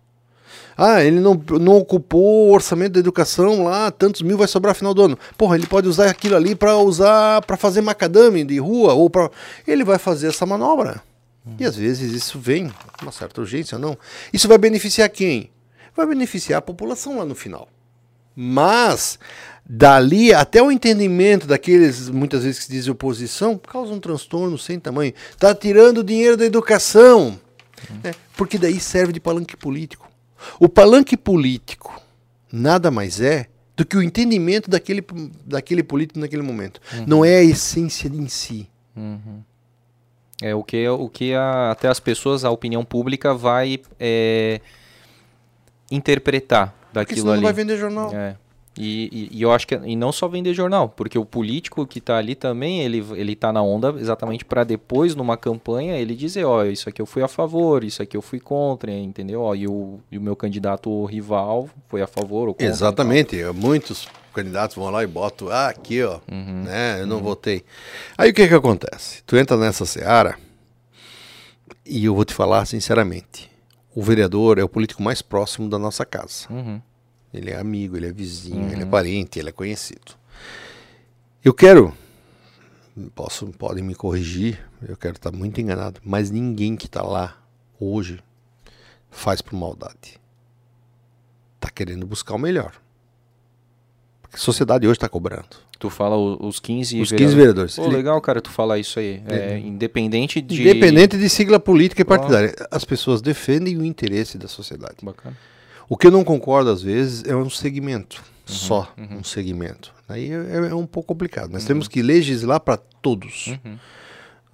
[0.76, 4.78] Ah, ele não, não ocupou o orçamento da educação lá, tantos mil vai sobrar no
[4.78, 5.20] final do ano.
[5.38, 9.30] Porra, ele pode usar aquilo ali para usar para fazer macadame de rua ou para
[9.68, 11.02] ele vai fazer essa manobra.
[11.60, 12.72] E às vezes isso vem
[13.02, 13.98] uma certa urgência, não.
[14.32, 15.52] Isso vai beneficiar quem?
[15.96, 17.68] Vai beneficiar a população lá no final.
[18.36, 19.20] Mas
[19.66, 25.14] dali até o entendimento daqueles muitas vezes que dizem oposição causa um transtorno sem tamanho.
[25.32, 27.40] Está tirando dinheiro da educação,
[27.90, 28.00] uhum.
[28.04, 28.12] né?
[28.36, 30.10] porque daí serve de palanque político.
[30.60, 32.02] O palanque político
[32.52, 35.04] nada mais é do que o entendimento daquele,
[35.44, 36.80] daquele político naquele momento.
[36.94, 37.06] Uhum.
[37.08, 38.70] Não é a essência em si.
[38.96, 39.42] Uhum.
[40.42, 44.62] É o que, o que a, até as pessoas, a opinião pública vai é,
[45.92, 47.42] interpretar daquilo senão ali.
[47.42, 48.12] não vai vender jornal.
[48.14, 48.36] É.
[48.78, 52.00] E, e, e, eu acho que e não só vender jornal, porque o político que
[52.00, 56.44] está ali também, ele, ele tá na onda exatamente para depois, numa campanha, ele dizer,
[56.44, 59.42] ó, isso aqui eu fui a favor, isso aqui eu fui contra, entendeu?
[59.42, 62.66] Ó, e, o, e o meu candidato rival foi a favor ou contra.
[62.66, 63.54] Exatamente, então.
[63.54, 67.24] muitos candidatos vão lá e botam, ah, aqui, ó, uhum, né, eu não uhum.
[67.24, 67.64] votei.
[68.18, 69.22] Aí o que que acontece?
[69.28, 70.36] Tu entra nessa seara
[71.86, 73.52] e eu vou te falar sinceramente,
[73.96, 76.48] o vereador é o político mais próximo da nossa casa.
[76.50, 76.82] Uhum.
[77.34, 78.72] Ele é amigo, ele é vizinho, uhum.
[78.72, 78.92] ele é uhum.
[78.92, 80.14] parente, ele é conhecido.
[81.44, 81.94] Eu quero,
[83.14, 87.38] posso, podem me corrigir, eu quero estar muito enganado, mas ninguém que está lá
[87.80, 88.24] hoje
[89.10, 90.20] faz por maldade.
[91.56, 92.74] Está querendo buscar o melhor.
[94.22, 95.58] Porque a sociedade hoje está cobrando.
[95.84, 97.76] Tu fala os 15 Os 15 vereadores.
[97.76, 99.22] Pô, legal, cara, tu falar isso aí.
[99.28, 100.62] É, independente de...
[100.62, 102.56] Independente de sigla política e partidária.
[102.72, 104.96] As pessoas defendem o interesse da sociedade.
[105.04, 105.38] Bacana.
[105.90, 108.24] O que eu não concordo, às vezes, é um segmento.
[108.48, 109.94] Uhum, só um segmento.
[110.08, 111.52] Aí é, é um pouco complicado.
[111.52, 113.54] Nós temos que legislar para todos.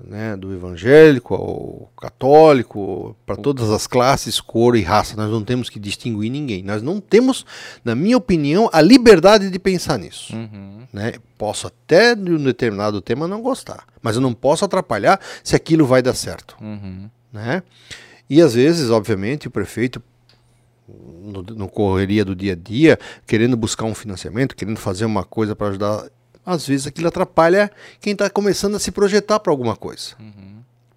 [0.01, 5.17] Né, do evangélico ao católico, para todas as classes, cor e raça.
[5.17, 6.63] Nós não temos que distinguir ninguém.
[6.63, 7.45] Nós não temos,
[7.83, 10.33] na minha opinião, a liberdade de pensar nisso.
[10.33, 10.87] Uhum.
[10.93, 11.15] Né?
[11.37, 15.85] Posso até de um determinado tema não gostar, mas eu não posso atrapalhar se aquilo
[15.85, 16.55] vai dar certo.
[16.61, 17.09] Uhum.
[17.31, 17.61] Né?
[18.29, 20.01] E às vezes, obviamente, o prefeito,
[20.87, 25.55] no, no correria do dia a dia, querendo buscar um financiamento, querendo fazer uma coisa
[25.55, 26.09] para ajudar,
[26.49, 27.71] às vezes aquilo atrapalha
[28.01, 30.15] quem está começando a se projetar para alguma coisa.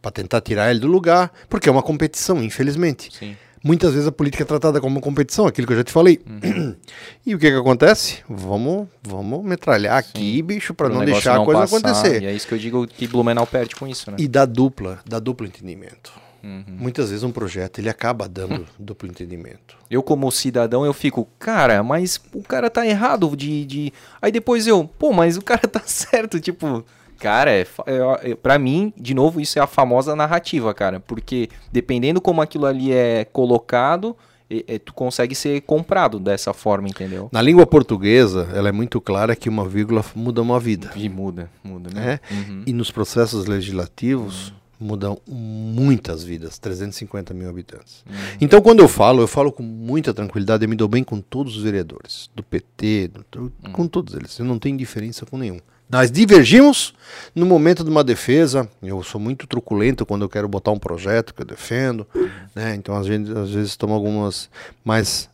[0.01, 3.11] Para tentar tirar ele do lugar, porque é uma competição, infelizmente.
[3.17, 3.37] Sim.
[3.63, 6.21] Muitas vezes a política é tratada como uma competição, aquilo que eu já te falei.
[7.25, 8.19] E o que que acontece?
[8.29, 12.23] Vamos, vamos metralhar aqui, bicho, para não deixar a coisa passar, acontecer.
[12.23, 14.17] E é isso que eu digo que Blumenau perde com isso, né?
[14.19, 16.13] E dá dupla, dá duplo entendimento.
[16.43, 16.65] Uhum.
[16.67, 19.77] Muitas vezes um projeto ele acaba dando duplo entendimento.
[19.91, 23.65] Eu, como cidadão, eu fico, cara, mas o cara tá errado de.
[23.65, 23.93] de...
[24.21, 26.85] Aí depois eu, pô, mas o cara tá certo, tipo.
[27.19, 30.99] Cara, é, é, é, pra mim, de novo, isso é a famosa narrativa, cara.
[30.99, 34.17] Porque dependendo como aquilo ali é colocado,
[34.51, 37.29] é- é, tu consegue ser comprado dessa forma, entendeu?
[37.31, 40.91] Na língua portuguesa, ela é muito clara que uma vírgula muda uma vida.
[40.97, 42.05] E muda, muda, né?
[42.05, 42.21] Né?
[42.31, 42.63] Uhum.
[42.67, 44.53] E nos processos legislativos
[44.83, 48.05] mudam muitas vidas, 350 mil habitantes.
[48.41, 51.57] Então, quando eu falo, eu falo com muita tranquilidade, eu me dou bem com todos
[51.57, 54.39] os vereadores, do PT, do- com todos eles.
[54.39, 55.61] Eu não tenho diferença com nenhum.
[55.89, 56.95] Nós divergimos
[57.35, 58.67] no momento de uma defesa.
[58.83, 62.07] Eu sou muito truculento quando eu quero botar um projeto que eu defendo,
[62.55, 62.75] né?
[62.75, 64.49] Então, às vezes, às vezes tomo algumas.
[64.83, 65.29] Mas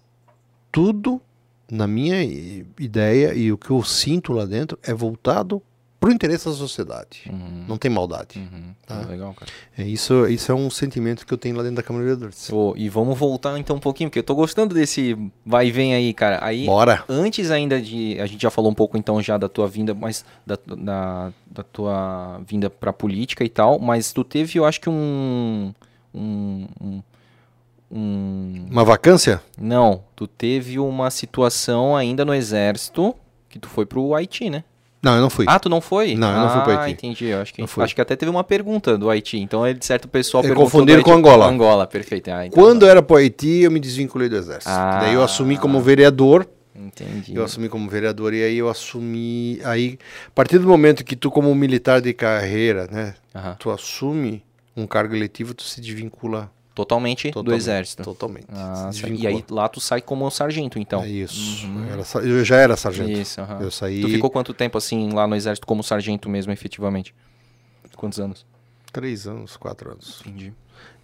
[0.72, 1.20] tudo,
[1.70, 5.62] na minha ideia e o que eu sinto lá dentro, é voltado
[6.00, 7.22] para o interesse da sociedade.
[7.28, 7.64] Uhum.
[7.66, 8.38] Não tem maldade.
[8.38, 8.72] Uhum.
[8.86, 9.00] Tá.
[9.08, 9.50] Legal, cara.
[9.76, 12.52] É isso, isso é um sentimento que eu tenho lá dentro da Câmara de Vereadores.
[12.52, 15.94] Ô, e vamos voltar então um pouquinho, porque eu tô gostando desse vai e vem
[15.94, 16.38] aí, cara.
[16.42, 17.04] Aí, Bora!
[17.08, 18.16] antes ainda de.
[18.20, 21.62] A gente já falou um pouco então já da tua vinda, mas da, da, da
[21.64, 25.72] tua vinda pra política e tal, mas tu teve, eu acho que um.
[26.14, 26.66] Um.
[26.80, 27.02] um,
[27.90, 29.42] um- Uma vacância?
[29.58, 33.14] não, tu teve uma situação ainda no exército
[33.48, 34.62] que tu foi pro Haiti, né?
[35.02, 35.44] Não, eu não fui.
[35.48, 36.14] Ah, tu não foi?
[36.16, 37.06] Não, eu não fui pro Ah, Haiti.
[37.06, 37.26] entendi.
[37.26, 37.84] Eu acho que, Não fui.
[37.84, 39.38] acho que até teve uma pergunta do Haiti.
[39.38, 41.12] Então, ele, certo pessoal perguntou confundiram com.
[41.12, 41.46] Angola.
[41.46, 42.28] Angola, perfeito.
[42.30, 42.88] Ah, então Quando tá.
[42.90, 44.70] era pro Haiti, eu me desvinculei do exército.
[44.70, 44.98] Ah.
[45.02, 46.48] Daí eu assumi como vereador.
[46.74, 47.34] Entendi.
[47.34, 49.60] Eu assumi como vereador e aí eu assumi.
[49.64, 53.56] Aí, a partir do momento que tu, como militar de carreira, né, Aham.
[53.58, 54.44] tu assume
[54.76, 57.60] um cargo eletivo, tu se desvincula Totalmente, do Totalmente.
[57.60, 58.02] exército.
[58.04, 58.46] totalmente.
[58.50, 61.02] Ah, e aí lá tu sai como sargento, então.
[61.02, 61.66] É isso.
[61.66, 61.84] Uhum.
[61.86, 63.10] Eu, era sa- eu já era sargento.
[63.10, 63.60] Isso, aham.
[63.60, 67.12] Eu saí Tu ficou quanto tempo assim lá no exército como sargento mesmo, efetivamente?
[67.96, 68.46] Quantos anos?
[68.92, 70.20] três anos, quatro anos.
[70.24, 70.52] Entendi.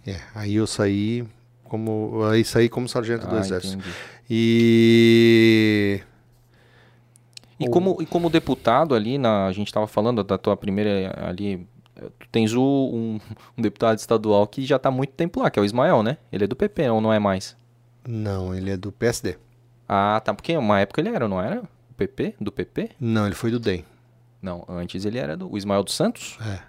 [0.07, 1.25] É, aí eu saí
[1.65, 3.73] como aí saí como sargento do Ah, exército.
[3.77, 3.93] entendi.
[4.29, 6.01] E
[7.59, 11.65] E como, e como deputado ali, na, a gente estava falando da tua primeira ali,
[11.95, 13.19] tu tens o, um,
[13.57, 16.17] um deputado estadual que já está há muito tempo lá, que é o Ismael, né?
[16.31, 17.55] Ele é do PP, ou não é mais?
[18.07, 19.37] não, ele é do PSD.
[19.87, 21.61] Ah, tá, porque uma época ele era, não era?
[21.61, 22.35] O PP?
[22.39, 22.91] Do PP?
[22.99, 23.83] Não, ele foi do DEM.
[24.41, 26.37] Não, antes ele era do o Ismael dos Santos?
[26.41, 26.59] É.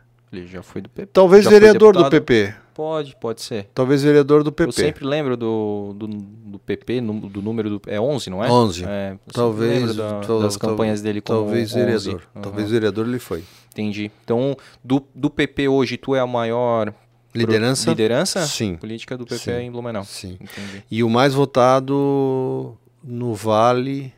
[0.40, 1.10] Ele já foi do PP.
[1.12, 2.08] Talvez vereador do?
[2.10, 2.54] PP.
[2.74, 3.68] Pode, pode ser.
[3.74, 4.68] Talvez vereador do PP.
[4.68, 7.82] Eu sempre lembro do, do, do PP, do número do.
[7.86, 8.50] É 11, não é?
[8.50, 8.84] 11.
[8.86, 11.80] É, Talvez da- tal- das tal- campanhas dele como Talvez 11.
[11.84, 12.22] vereador.
[12.34, 13.42] Aham, Talvez vereador ele foi.
[13.72, 14.10] Entendi.
[14.24, 16.92] Então, do, do PP hoje, tu é a maior
[17.34, 17.88] Liderança?
[17.90, 18.76] liderança Sim.
[18.76, 19.52] política do PP Sim.
[19.52, 20.04] em Blumenau.
[20.04, 20.34] Sim.
[20.40, 20.84] Entendi.
[20.90, 24.12] E o mais votado no Vale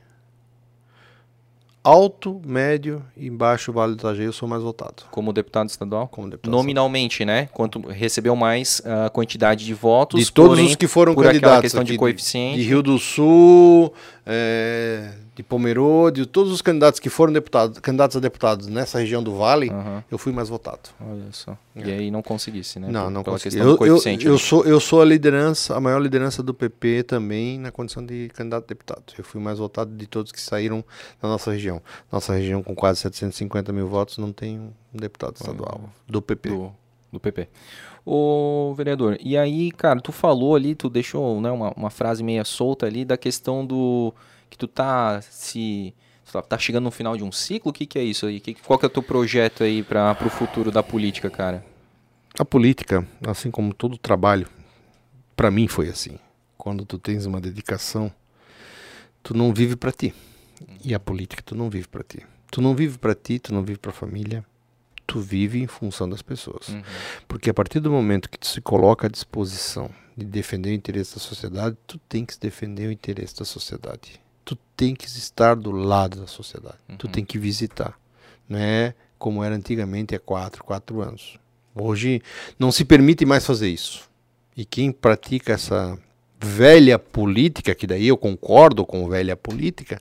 [1.89, 6.07] Alto, médio e baixo Vale do Itajaí eu sou mais votado Como deputado estadual?
[6.07, 6.53] como deputado.
[6.53, 7.49] Nominalmente, né?
[7.51, 10.21] Quanto recebeu mais a quantidade de votos.
[10.23, 12.59] de todos porém, os que foram por candidatos questão de coeficiente.
[12.59, 13.91] de Rio do Sul,
[14.27, 19.37] é, de Pomerode, todos os candidatos que foram deputados, candidatos a deputados nessa região do
[19.37, 20.91] Vale, Aham, eu fui mais votado.
[21.01, 21.57] olha só.
[21.77, 22.89] E aí não conseguisse, né?
[22.91, 23.57] Não, Por- não consegui.
[23.57, 24.39] Eu, eu, eu né?
[24.39, 28.65] sou, eu sou a liderança, a maior liderança do PP também na condição de candidato
[28.65, 29.05] a deputado.
[29.17, 30.85] Eu fui mais votado de todos que saíram
[31.23, 31.81] da nossa região.
[32.11, 36.49] Nossa região com quase 750 mil votos não tem um deputado estadual do PP.
[36.49, 36.73] do,
[37.13, 37.47] do PP.
[38.05, 42.45] Ô, vereador, e aí, cara, tu falou ali, tu deixou né, uma, uma frase meia
[42.45, 44.13] solta ali da questão do
[44.49, 45.95] que tu tá se
[46.49, 48.41] tá- chegando no final de um ciclo, o que que é isso aí?
[48.41, 51.65] Que, qual que é o teu projeto aí para pro futuro da política, cara?
[52.39, 54.47] A política, assim como todo trabalho,
[55.35, 56.19] para mim foi assim.
[56.57, 58.13] Quando tu tens uma dedicação,
[59.23, 60.15] tu não vive para ti.
[60.85, 62.25] E a política tu não vive para ti.
[62.51, 64.45] Tu não vive para ti, tu não vive para a família,
[65.07, 66.69] tu vive em função das pessoas.
[66.69, 66.83] Uhum.
[67.27, 71.15] Porque a partir do momento que tu se coloca à disposição de defender o interesse
[71.15, 74.21] da sociedade, tu tem que defender o interesse da sociedade.
[74.49, 76.79] Tu tem que estar do lado da sociedade.
[76.89, 76.97] Uhum.
[76.97, 78.01] Tu tem que visitar.
[78.49, 81.39] Não é como era antigamente há quatro, quatro anos.
[81.75, 82.23] Hoje
[82.59, 84.09] não se permite mais fazer isso.
[84.57, 85.99] E quem pratica essa
[86.41, 90.01] velha política, que daí eu concordo com velha política,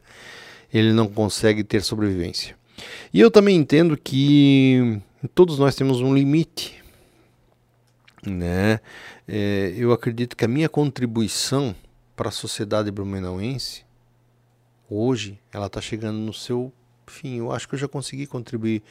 [0.74, 2.56] ele não consegue ter sobrevivência.
[3.14, 5.02] E eu também entendo que
[5.36, 6.82] todos nós temos um limite.
[8.26, 8.80] Né?
[9.28, 11.76] É, eu acredito que a minha contribuição
[12.15, 13.86] para a sociedade blumenauense,
[14.89, 16.72] hoje, ela está chegando no seu
[17.05, 17.38] fim.
[17.38, 18.84] Eu acho que eu já consegui contribuir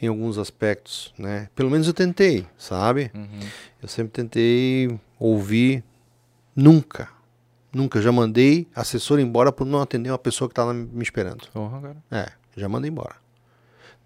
[0.00, 1.12] em alguns aspectos.
[1.18, 1.48] Né?
[1.54, 3.10] Pelo menos eu tentei, sabe?
[3.14, 3.40] Uhum.
[3.82, 5.82] Eu sempre tentei ouvir
[6.54, 7.08] Nunca.
[7.72, 8.00] Nunca.
[8.02, 11.48] Já mandei assessor embora por não atender uma pessoa que estava me esperando.
[11.54, 13.16] Uhum, é, já mandei embora.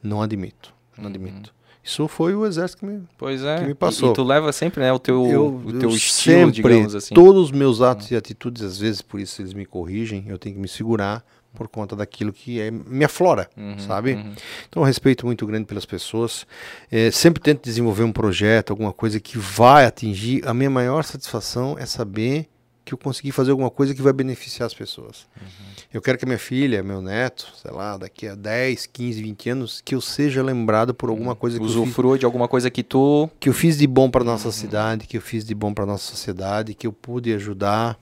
[0.02, 0.72] Não admito.
[0.96, 1.10] Não uhum.
[1.10, 1.54] admito.
[1.82, 3.60] Isso foi o exército que me, pois é.
[3.60, 4.08] que me passou.
[4.08, 6.94] E, e tu leva sempre né, o teu, eu, o teu eu estilo, sempre, digamos
[6.96, 7.14] assim.
[7.14, 8.14] Todos os meus atos uhum.
[8.14, 11.24] e atitudes, às vezes, por isso eles me corrigem, eu tenho que me segurar
[11.56, 14.12] por conta daquilo que é minha flora, uhum, sabe?
[14.12, 14.34] Uhum.
[14.68, 16.46] Então, um respeito muito grande pelas pessoas.
[16.90, 20.46] É, sempre tento desenvolver um projeto, alguma coisa que vai atingir.
[20.46, 22.48] A minha maior satisfação é saber
[22.86, 25.26] que eu consegui fazer alguma coisa que vai beneficiar as pessoas.
[25.36, 25.66] Uhum.
[25.92, 29.50] Eu quero que a minha filha, meu neto, sei lá, daqui a 10, 15, 20
[29.50, 31.36] anos, que eu seja lembrado por alguma uhum.
[31.36, 34.08] coisa que Usufrua eu fiz, de alguma coisa que tu que eu fiz de bom
[34.08, 34.52] para nossa uhum.
[34.52, 37.98] cidade, que eu fiz de bom para nossa sociedade, que eu pude ajudar.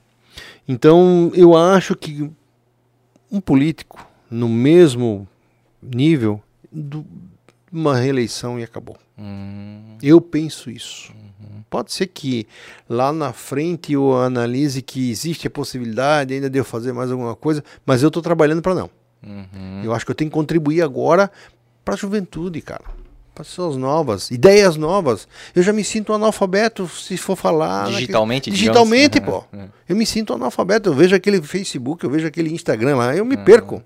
[0.69, 2.31] Então, eu acho que
[3.35, 5.29] um político no mesmo
[5.83, 6.41] nível
[6.73, 7.05] de
[7.73, 8.97] uma reeleição e acabou.
[9.19, 9.99] Uhum.
[10.01, 11.13] Eu penso isso.
[11.69, 12.47] Pode ser que
[12.89, 17.35] lá na frente eu analise que existe a possibilidade ainda de eu fazer mais alguma
[17.35, 18.89] coisa, mas eu estou trabalhando para não.
[19.21, 19.83] Uhum.
[19.83, 21.31] Eu acho que eu tenho que contribuir agora
[21.85, 22.85] para a juventude, cara.
[23.35, 25.27] Pessoas novas, ideias novas.
[25.55, 27.89] Eu já me sinto analfabeto se for falar.
[27.89, 28.57] Digitalmente, naquele...
[28.57, 29.45] Digitalmente, pô.
[29.55, 29.69] É.
[29.89, 30.89] Eu me sinto analfabeto.
[30.89, 33.45] Eu vejo aquele Facebook, eu vejo aquele Instagram lá, eu me uhum.
[33.45, 33.83] perco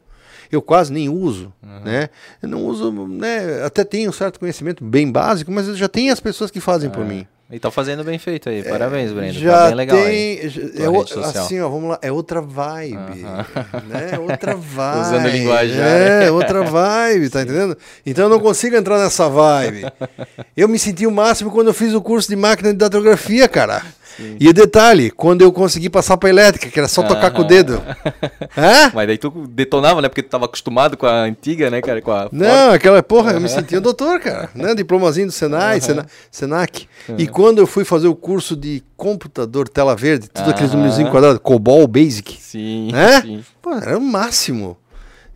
[0.50, 1.80] eu quase nem uso, uhum.
[1.84, 2.08] né?
[2.42, 3.62] Eu não uso, né?
[3.64, 6.88] Até tenho um certo conhecimento bem básico, mas eu já tenho as pessoas que fazem
[6.88, 7.08] por é.
[7.08, 7.26] mim.
[7.50, 8.62] E tá fazendo bem feito aí.
[8.62, 9.32] Parabéns, Breno.
[9.32, 10.52] Tá já tá bem legal tem, aí.
[10.76, 11.98] É, assim, ó, vamos lá.
[12.02, 12.98] É outra vibe.
[13.88, 14.10] Né?
[14.12, 15.00] É outra vibe.
[15.00, 15.80] Usando linguagem.
[15.80, 17.76] É, outra vibe, tá entendendo?
[18.04, 19.86] Então eu não consigo entrar nessa vibe.
[20.54, 23.82] Eu me senti o máximo quando eu fiz o curso de máquina de datilografia, cara.
[24.18, 24.36] Sim.
[24.40, 27.80] E detalhe, quando eu consegui passar pra elétrica, que era só tocar com o dedo.
[28.58, 28.90] Hã?
[28.92, 30.08] Mas daí tu detonava, né?
[30.08, 32.02] Porque tu tava acostumado com a antiga, né, cara?
[32.02, 34.50] Com a Não, aquela porra, eu me sentia um doutor, cara.
[34.56, 34.74] Né?
[34.76, 36.88] Diplomazinho do Senai, Sena, Senac.
[37.16, 41.40] E quando eu fui fazer o curso de computador, tela verde, tudo aqueles números quadrados,
[41.40, 42.36] COBOL Basic.
[42.40, 43.22] Sim, né?
[43.22, 43.44] sim.
[43.62, 44.76] Pô, era o máximo.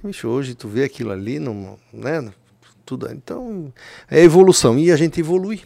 [0.02, 2.28] Bicho, hoje tu vê aquilo ali, não, né?
[2.84, 3.72] Tudo, então,
[4.10, 4.76] é evolução.
[4.76, 5.62] E a gente evolui.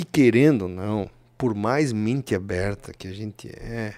[0.00, 3.92] E querendo ou não, por mais mente aberta que a gente é,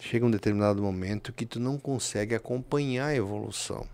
[0.00, 3.86] chega um determinado momento que tu não consegue acompanhar a evolução.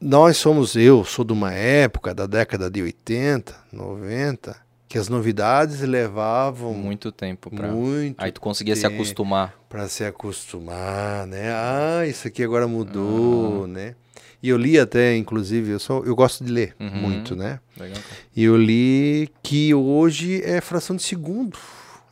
[0.00, 4.56] Nós somos, eu sou de uma época da década de 80, 90,
[4.88, 7.68] que as novidades levavam muito tempo para
[8.16, 9.54] aí tu conseguia se acostumar.
[9.68, 11.52] para se acostumar né?
[11.52, 13.94] Ah isso aqui agora mudou né
[14.42, 16.90] e eu li até, inclusive, eu, sou, eu gosto de ler uhum.
[16.90, 17.60] muito, né?
[17.78, 17.98] Legal.
[18.34, 21.56] E eu li que hoje é fração de segundo.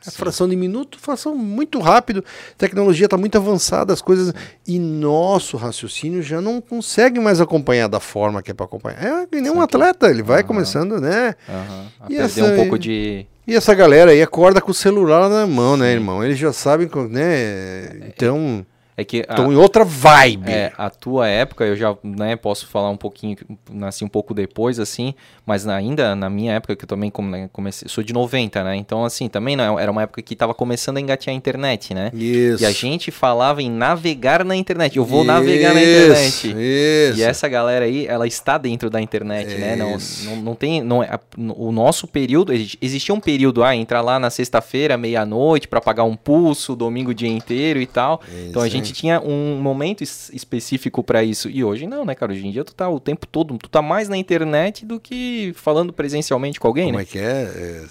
[0.07, 2.25] É fração de minuto, fração muito rápido.
[2.53, 4.33] A tecnologia está muito avançada, as coisas.
[4.67, 9.03] E nosso raciocínio já não consegue mais acompanhar da forma que é para acompanhar.
[9.03, 10.47] É que nem um atleta, ele vai uhum.
[10.47, 11.35] começando, né?
[11.49, 11.87] Uhum.
[12.01, 13.27] A e perder essa, um pouco de.
[13.47, 16.25] E essa galera aí acorda com o celular na mão, né, irmão?
[16.25, 18.09] Eles já sabem, né?
[18.09, 18.65] Então.
[18.77, 20.51] É que Estão em outra vibe.
[20.51, 23.37] É, a tua época, eu já né, posso falar um pouquinho,
[23.71, 25.15] nasci um pouco depois, assim,
[25.47, 28.77] mas ainda na minha época, que eu também né, comecei, sou de 90, né?
[28.77, 32.11] Então, assim, também não, era uma época que estava começando a engatear a internet, né?
[32.15, 32.63] Isso.
[32.63, 34.97] E a gente falava em navegar na internet.
[34.97, 36.49] Eu vou isso, navegar na internet.
[36.49, 37.19] Isso.
[37.19, 39.59] E essa galera aí, ela está dentro da internet, isso.
[39.59, 39.77] né?
[39.77, 40.83] Não, não, não tem.
[40.83, 45.81] Não, é, o nosso período, existia um período, ah, entrar lá na sexta-feira, meia-noite, para
[45.81, 48.21] pagar um pulso, domingo o dia inteiro e tal.
[48.49, 51.49] então a gente gente tinha um momento específico para isso.
[51.49, 52.33] E hoje não, né, cara?
[52.33, 55.53] Hoje em dia tu tá o tempo todo, tu tá mais na internet do que
[55.57, 57.03] falando presencialmente com alguém, Como né?
[57.03, 57.43] é que é?
[57.43, 57.85] é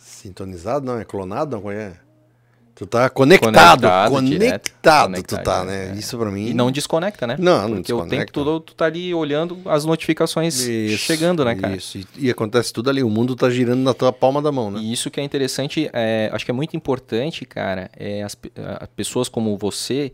[0.00, 0.98] sintonizado, não?
[0.98, 1.70] É clonado, não?
[1.70, 1.92] É?
[2.76, 5.92] Tu tá conectado, conectado, conectado, tu tá, né?
[5.94, 5.98] É.
[5.98, 6.48] Isso para mim.
[6.48, 7.34] E não desconecta, né?
[7.38, 8.14] Não, não Porque desconecta.
[8.14, 11.74] o tempo todo tu tá ali olhando as notificações isso, chegando, né, cara?
[11.74, 14.70] Isso, e, e, acontece tudo ali, o mundo tá girando na tua palma da mão,
[14.70, 14.80] né?
[14.80, 18.36] E isso que é interessante, é, acho que é muito importante, cara, é as,
[18.78, 20.12] as pessoas como você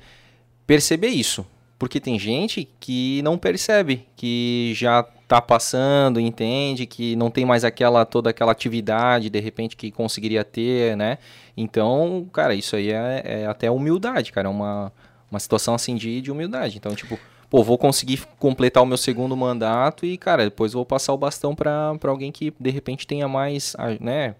[0.64, 1.44] perceber isso.
[1.76, 7.64] Porque tem gente que não percebe, que já tá passando, entende que não tem mais
[7.64, 11.16] aquela toda aquela atividade de repente que conseguiria ter, né?
[11.56, 14.92] Então, cara, isso aí é, é até humildade, cara, é uma,
[15.30, 16.76] uma situação assim de, de humildade.
[16.76, 17.18] Então, tipo,
[17.48, 21.54] pô, vou conseguir completar o meu segundo mandato e, cara, depois vou passar o bastão
[21.54, 24.34] para alguém que de repente tenha mais, né,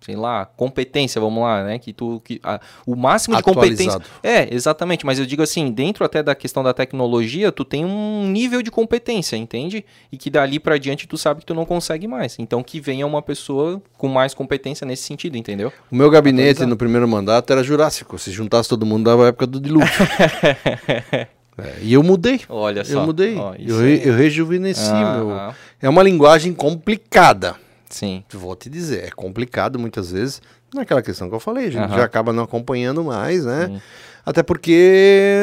[0.00, 1.78] sei lá, competência, vamos lá, né?
[1.78, 4.00] Que tu que a, o máximo de competência.
[4.22, 8.26] É, exatamente, mas eu digo assim, dentro até da questão da tecnologia, tu tem um
[8.26, 9.84] nível de competência, entende?
[10.10, 12.38] E que dali para diante tu sabe que tu não consegue mais.
[12.38, 15.72] Então que venha uma pessoa com mais competência nesse sentido, entendeu?
[15.90, 19.46] O meu gabinete no primeiro mandato era jurássico, se juntasse todo mundo dava a época
[19.46, 19.88] do dilúvio.
[21.58, 22.40] É, e eu mudei.
[22.48, 23.00] Olha só.
[23.00, 23.36] Eu mudei.
[23.58, 24.90] eu, eu rejuvenesci.
[24.90, 25.30] Ah, meu...
[25.30, 25.54] ah.
[25.82, 27.54] É uma linguagem complicada.
[27.90, 28.24] Sim.
[28.32, 30.40] Vou te dizer, é complicado muitas vezes.
[30.72, 31.96] Naquela questão que eu falei, a gente uhum.
[31.96, 33.66] já acaba não acompanhando mais, né?
[33.66, 33.82] Sim.
[34.24, 35.34] Até porque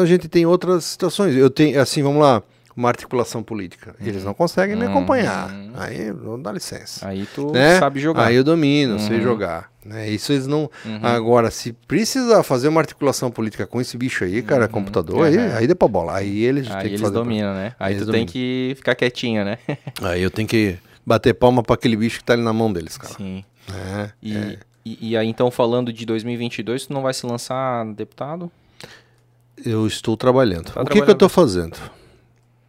[0.00, 1.34] a gente tem outras situações.
[1.34, 2.42] Eu tenho, assim, vamos lá,
[2.76, 3.94] uma articulação política.
[4.00, 4.06] Uhum.
[4.06, 5.50] Eles não conseguem me acompanhar.
[5.50, 5.72] Uhum.
[5.74, 7.06] Aí, não dá licença.
[7.08, 7.78] Aí tu né?
[7.78, 8.26] sabe jogar.
[8.26, 9.22] Aí eu domino, sei uhum.
[9.22, 9.70] jogar.
[9.84, 10.08] Né?
[10.10, 10.70] Isso eles não.
[10.84, 11.00] Uhum.
[11.02, 14.70] Agora, se precisar fazer uma articulação política com esse bicho aí, cara, uhum.
[14.70, 16.16] computador, aí, aí dê pra bola.
[16.16, 17.62] Aí eles aí eles dominam, pra...
[17.62, 17.74] né?
[17.80, 19.58] Aí, aí tu tem que ficar quietinho, né?
[20.02, 22.96] aí eu tenho que bater palma para aquele bicho que tá ali na mão deles,
[22.96, 23.14] cara.
[23.14, 23.44] Sim.
[23.72, 24.58] É, e, é.
[24.84, 28.50] E, e, aí, então, falando de 2022, tu não vai se lançar deputado?
[29.64, 30.72] Eu estou trabalhando.
[30.72, 31.76] Tá o que, que eu estou fazendo?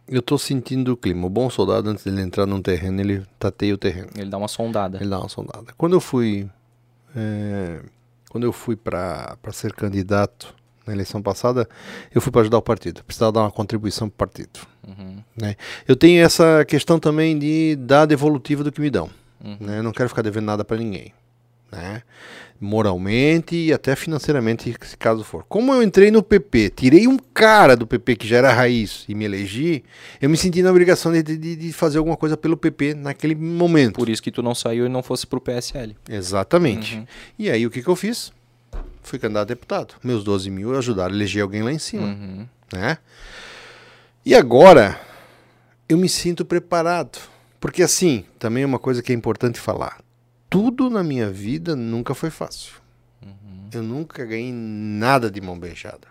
[0.06, 1.26] Eu estou sentindo o clima.
[1.26, 4.08] O bom soldado, antes dele entrar num terreno, ele tateia o terreno.
[4.14, 4.98] Ele dá uma sondada.
[4.98, 5.72] Ele dá uma sondada.
[5.76, 6.48] Quando eu fui...
[7.16, 7.80] É,
[8.28, 10.54] quando eu fui para ser candidato
[10.86, 11.68] na eleição passada,
[12.14, 13.02] eu fui para ajudar o partido.
[13.04, 14.60] Precisava dar uma contribuição para o partido.
[14.86, 15.16] Uhum.
[15.36, 15.56] Né?
[15.86, 19.10] Eu tenho essa questão também de dar devolutiva do que me dão.
[19.42, 19.56] Uhum.
[19.60, 19.78] Né?
[19.78, 21.12] Eu não quero ficar devendo nada para ninguém.
[21.70, 22.02] Né?
[22.60, 25.44] Moralmente e até financeiramente, se caso for.
[25.48, 29.14] Como eu entrei no PP, tirei um cara do PP que já era raiz e
[29.14, 29.82] me elegi,
[30.20, 33.94] eu me senti na obrigação de, de, de fazer alguma coisa pelo PP naquele momento.
[33.94, 35.96] Por isso que tu não saiu e não fosse pro PSL.
[36.08, 36.96] Exatamente.
[36.96, 37.06] Uhum.
[37.38, 38.32] E aí o que, que eu fiz?
[39.02, 39.94] fui candidato a deputado.
[40.02, 42.06] Meus 12 mil ajudaram a eleger alguém lá em cima.
[42.06, 42.46] Uhum.
[42.72, 42.98] Né?
[44.24, 45.00] E agora,
[45.88, 47.18] eu me sinto preparado.
[47.58, 50.00] Porque, assim, também é uma coisa que é importante falar.
[50.48, 52.74] Tudo na minha vida nunca foi fácil.
[53.20, 53.68] Uhum.
[53.72, 56.08] Eu nunca ganhei nada de mão beijada.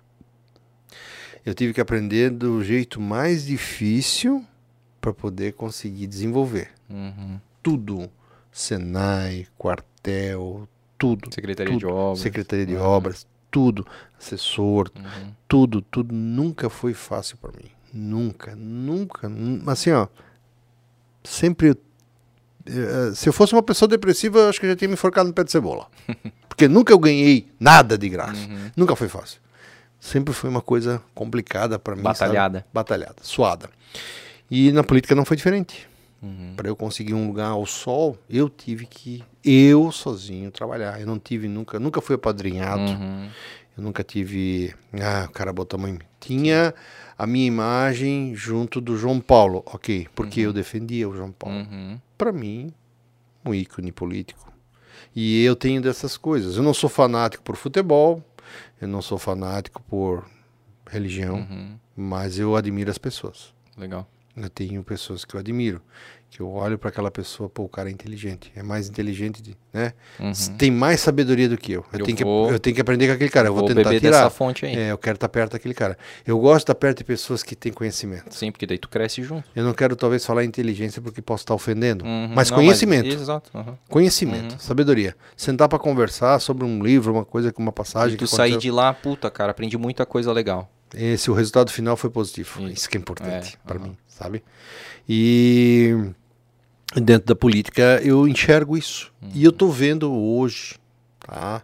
[1.46, 4.46] Eu tive que aprender do jeito mais difícil
[5.00, 6.70] para poder conseguir desenvolver.
[6.90, 7.40] Uhum.
[7.64, 8.10] Tudo.
[8.52, 10.68] Senai, quartel,
[10.98, 11.34] tudo.
[11.34, 11.80] Secretaria tudo.
[11.80, 12.20] de Obras.
[12.20, 12.82] Secretaria de uhum.
[12.82, 13.88] Obras, tudo.
[14.20, 15.34] Assessor, uhum.
[15.48, 16.14] tudo, tudo.
[16.14, 17.72] Nunca foi fácil para mim.
[17.94, 19.32] Nunca, nunca.
[19.68, 20.08] Assim, ó.
[21.24, 21.76] Sempre.
[22.66, 25.28] Eh, se eu fosse uma pessoa depressiva, eu acho que eu já tinha me enforcado
[25.28, 25.88] no pé de cebola.
[26.48, 28.48] Porque nunca eu ganhei nada de graça.
[28.48, 28.72] Uhum.
[28.76, 29.40] Nunca foi fácil.
[30.00, 32.02] Sempre foi uma coisa complicada para mim.
[32.02, 32.60] Batalhada.
[32.60, 32.70] Sabe?
[32.74, 33.70] Batalhada, suada.
[34.50, 35.88] E na política não foi diferente.
[36.22, 36.54] Uhum.
[36.56, 41.00] Para eu conseguir um lugar ao sol, eu tive que eu sozinho trabalhar.
[41.00, 42.82] Eu não tive nunca, nunca fui apadrinhado.
[42.82, 43.30] Uhum.
[43.78, 45.98] Eu nunca tive, ah, o cara botou a mãe.
[46.20, 46.74] Tinha
[47.22, 50.48] a minha imagem junto do João Paulo, ok, porque uhum.
[50.48, 51.56] eu defendia o João Paulo.
[51.56, 52.00] Uhum.
[52.18, 52.74] Para mim,
[53.46, 54.52] um ícone político.
[55.16, 56.58] E eu tenho dessas coisas.
[56.58, 58.24] Eu não sou fanático por futebol,
[58.82, 60.28] eu não sou fanático por
[60.90, 61.78] religião, uhum.
[61.96, 63.54] mas eu admiro as pessoas.
[63.78, 64.10] Legal.
[64.36, 65.80] Eu tenho pessoas que eu admiro,
[66.32, 69.54] que eu olho para aquela pessoa, pô, o cara é inteligente, é mais inteligente, de,
[69.74, 69.92] né?
[70.18, 70.32] Uhum.
[70.58, 71.86] Tem mais sabedoria do que eu.
[71.92, 73.50] Eu, eu tenho, vou, que, eu tenho que aprender com aquele cara.
[73.50, 74.20] Eu vou, vou tentar beber tirar.
[74.20, 74.74] dessa fonte aí.
[74.74, 75.98] É, eu quero estar tá perto daquele cara.
[76.26, 78.34] Eu gosto de estar perto de pessoas que têm conhecimento.
[78.34, 79.44] Sim, porque daí tu cresce junto.
[79.54, 82.30] Eu não quero talvez falar inteligência porque posso estar ofendendo, uhum.
[82.34, 83.08] mas não, conhecimento.
[83.08, 83.52] Mas, exato.
[83.54, 83.76] Uhum.
[83.90, 84.60] Conhecimento, uhum.
[84.60, 85.18] sabedoria.
[85.36, 88.16] Sentar para conversar sobre um livro, uma coisa, uma passagem.
[88.16, 90.72] E tu sair de lá, puta, cara, aprendi muita coisa legal.
[90.96, 92.62] Esse o resultado final foi positivo.
[92.62, 94.42] Isso, Isso que é importante é, para mim, sabe?
[95.08, 96.14] E
[96.96, 99.12] dentro da política eu enxergo isso.
[99.22, 99.32] Uhum.
[99.34, 100.76] E eu estou vendo hoje,
[101.20, 101.64] tá?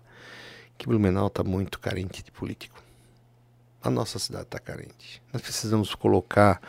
[0.77, 2.81] Que Blumenau está muito carente de político.
[3.81, 5.21] A nossa cidade está carente.
[5.31, 6.61] Nós precisamos colocar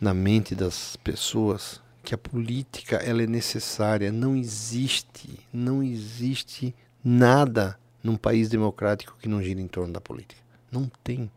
[0.00, 4.12] na mente das pessoas que a política ela é necessária.
[4.12, 6.74] Não existe, não existe
[7.04, 10.40] nada num país democrático que não gira em torno da política.
[10.70, 11.30] Não tem.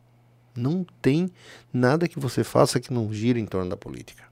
[0.55, 1.31] Não tem
[1.71, 4.23] nada que você faça que não gira em torno da política.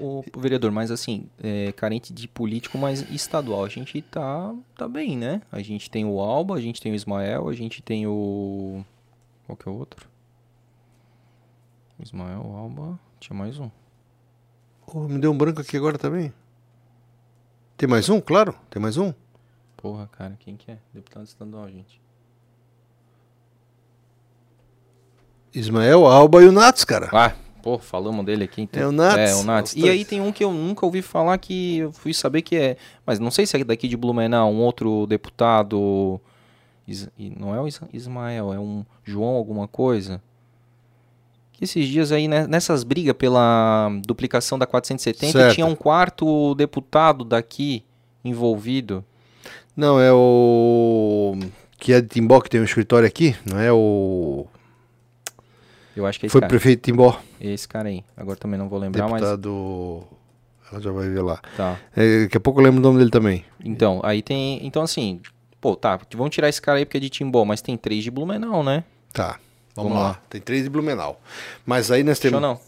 [0.00, 4.88] O, o vereador, mas assim, é, carente de político, mas estadual, a gente tá, tá
[4.88, 5.42] bem, né?
[5.50, 8.84] A gente tem o Alba, a gente tem o Ismael, a gente tem o.
[9.46, 10.08] Qual que é o outro?
[12.00, 13.70] Ismael, Alba, tinha mais um.
[14.86, 16.32] Oh, me deu um branco aqui agora também.
[17.76, 18.20] Tem mais um?
[18.20, 19.12] Claro, tem mais um.
[19.76, 20.78] Porra, cara, quem que é?
[20.92, 22.00] Deputado estadual, gente.
[25.54, 27.08] Ismael Alba e o Nats, cara.
[27.12, 28.62] Ah, pô, falamos dele aqui.
[28.62, 28.82] Então.
[28.82, 29.30] É o Nats.
[29.30, 29.74] É, o Nats.
[29.76, 32.76] E aí tem um que eu nunca ouvi falar que eu fui saber que é.
[33.06, 36.20] Mas não sei se é daqui de Blumenau, um outro deputado.
[36.86, 37.08] Is-
[37.38, 40.22] não é o Is- Ismael, é um João alguma coisa.
[41.52, 45.54] Que esses dias aí, né, nessas brigas pela duplicação da 470, Certo.
[45.54, 47.82] tinha um quarto deputado daqui
[48.24, 49.04] envolvido.
[49.76, 51.36] Não, é o.
[51.78, 54.46] Que é de Timbó, que tem um escritório aqui, não é o.
[55.98, 56.48] Eu acho que é Foi cara.
[56.48, 57.20] prefeito de Timbó.
[57.40, 58.04] Esse cara aí.
[58.16, 60.04] Agora também não vou lembrar, Deputado.
[60.70, 61.40] Ela já vai ver lá.
[61.42, 61.56] mas.
[61.56, 61.78] Tá.
[61.96, 63.44] É, daqui a pouco eu lembro o nome dele também.
[63.64, 64.64] Então, aí tem.
[64.66, 65.20] Então, assim,
[65.60, 68.10] pô, tá, vamos tirar esse cara aí porque é de Timbó, mas tem três de
[68.10, 68.84] Blumenau, né?
[69.12, 69.40] Tá.
[69.74, 70.08] Vamos, Vamos lá.
[70.10, 70.22] lá.
[70.28, 71.20] Tem três de Blumenau.
[71.66, 72.40] Mas aí nós temos.
[72.40, 72.60] não.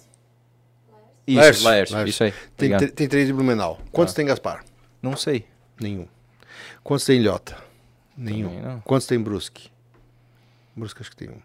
[1.27, 2.11] Isso, Laércio, Laércio, Laércio.
[2.11, 2.33] isso aí.
[2.57, 2.89] Tem, obrigado.
[2.91, 3.79] tr- tem três de Blumenau.
[3.93, 4.17] Quantos Tá.
[4.17, 4.65] tem Gaspar?
[5.03, 5.45] Não sei.
[5.81, 6.07] Nenhum.
[6.83, 7.57] Quantos tem Ilhota?
[8.17, 8.81] Nenhum.
[8.85, 9.71] Quantos tem Brusque?
[10.75, 11.39] Brusque acho que tem um.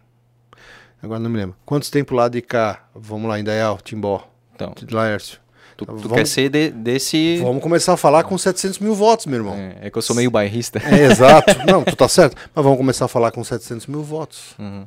[1.02, 1.56] Agora não me lembro.
[1.64, 2.88] Quantos tem pro lado de cá?
[2.94, 5.38] Vamos lá, Indaial, Timbó, Então, Laércio.
[5.76, 7.38] tu, Então, tu vamos- quer ser de- desse.
[7.38, 9.54] Vamos começar a falar com 700 mil votos, meu irmão.
[9.54, 10.78] É, é que eu sou meio bairrista.
[10.80, 11.46] É, exato.
[11.66, 12.36] Não, tu tá certo.
[12.54, 14.54] Mas vamos começar a falar com 700 mil votos.
[14.58, 14.86] Uhum,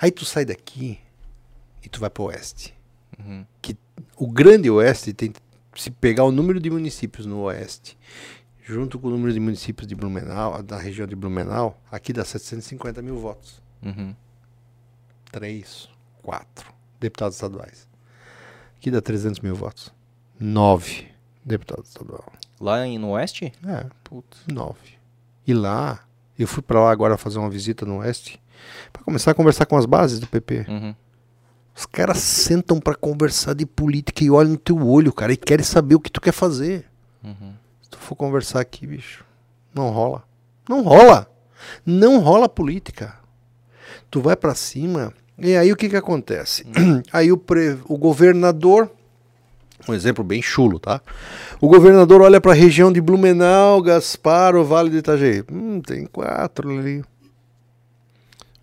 [0.00, 0.98] Aí tu sai daqui
[1.84, 2.72] e tu vai pro oeste.
[3.18, 3.44] uhum.
[3.60, 3.76] Que
[4.16, 5.32] o grande oeste tem
[5.74, 7.96] se pegar o número de municípios no oeste,
[8.62, 13.00] junto com o número de municípios de Blumenau, da região de Blumenau, aqui dá 750
[13.02, 13.62] mil votos.
[13.82, 14.14] Uhum.
[15.32, 15.88] Três,
[16.22, 17.88] quatro deputados estaduais.
[18.76, 19.92] Aqui dá 300 mil votos.
[20.38, 21.08] Nove
[21.44, 22.24] deputados estaduais.
[22.60, 23.52] Lá em, no oeste?
[23.66, 24.40] É, Putz.
[24.46, 24.98] nove.
[25.46, 26.00] E lá,
[26.38, 28.40] eu fui pra lá agora fazer uma visita no oeste,
[28.92, 30.66] pra começar a conversar com as bases do PP.
[30.68, 30.94] Uhum.
[31.74, 35.64] Os caras sentam pra conversar de política e olham no teu olho, cara, e querem
[35.64, 36.86] saber o que tu quer fazer.
[37.22, 37.54] Uhum.
[37.80, 39.24] Se tu for conversar aqui, bicho,
[39.74, 40.24] não rola.
[40.68, 41.30] Não rola.
[41.86, 43.18] Não rola política.
[44.10, 46.66] Tu vai pra cima, e aí o que que acontece?
[47.12, 48.90] Aí o, pre- o governador,
[49.88, 51.00] um exemplo bem chulo, tá?
[51.60, 55.44] O governador olha pra região de Blumenau, Gaspar, o Vale do Itajaí.
[55.50, 57.04] Hum, tem quatro ali.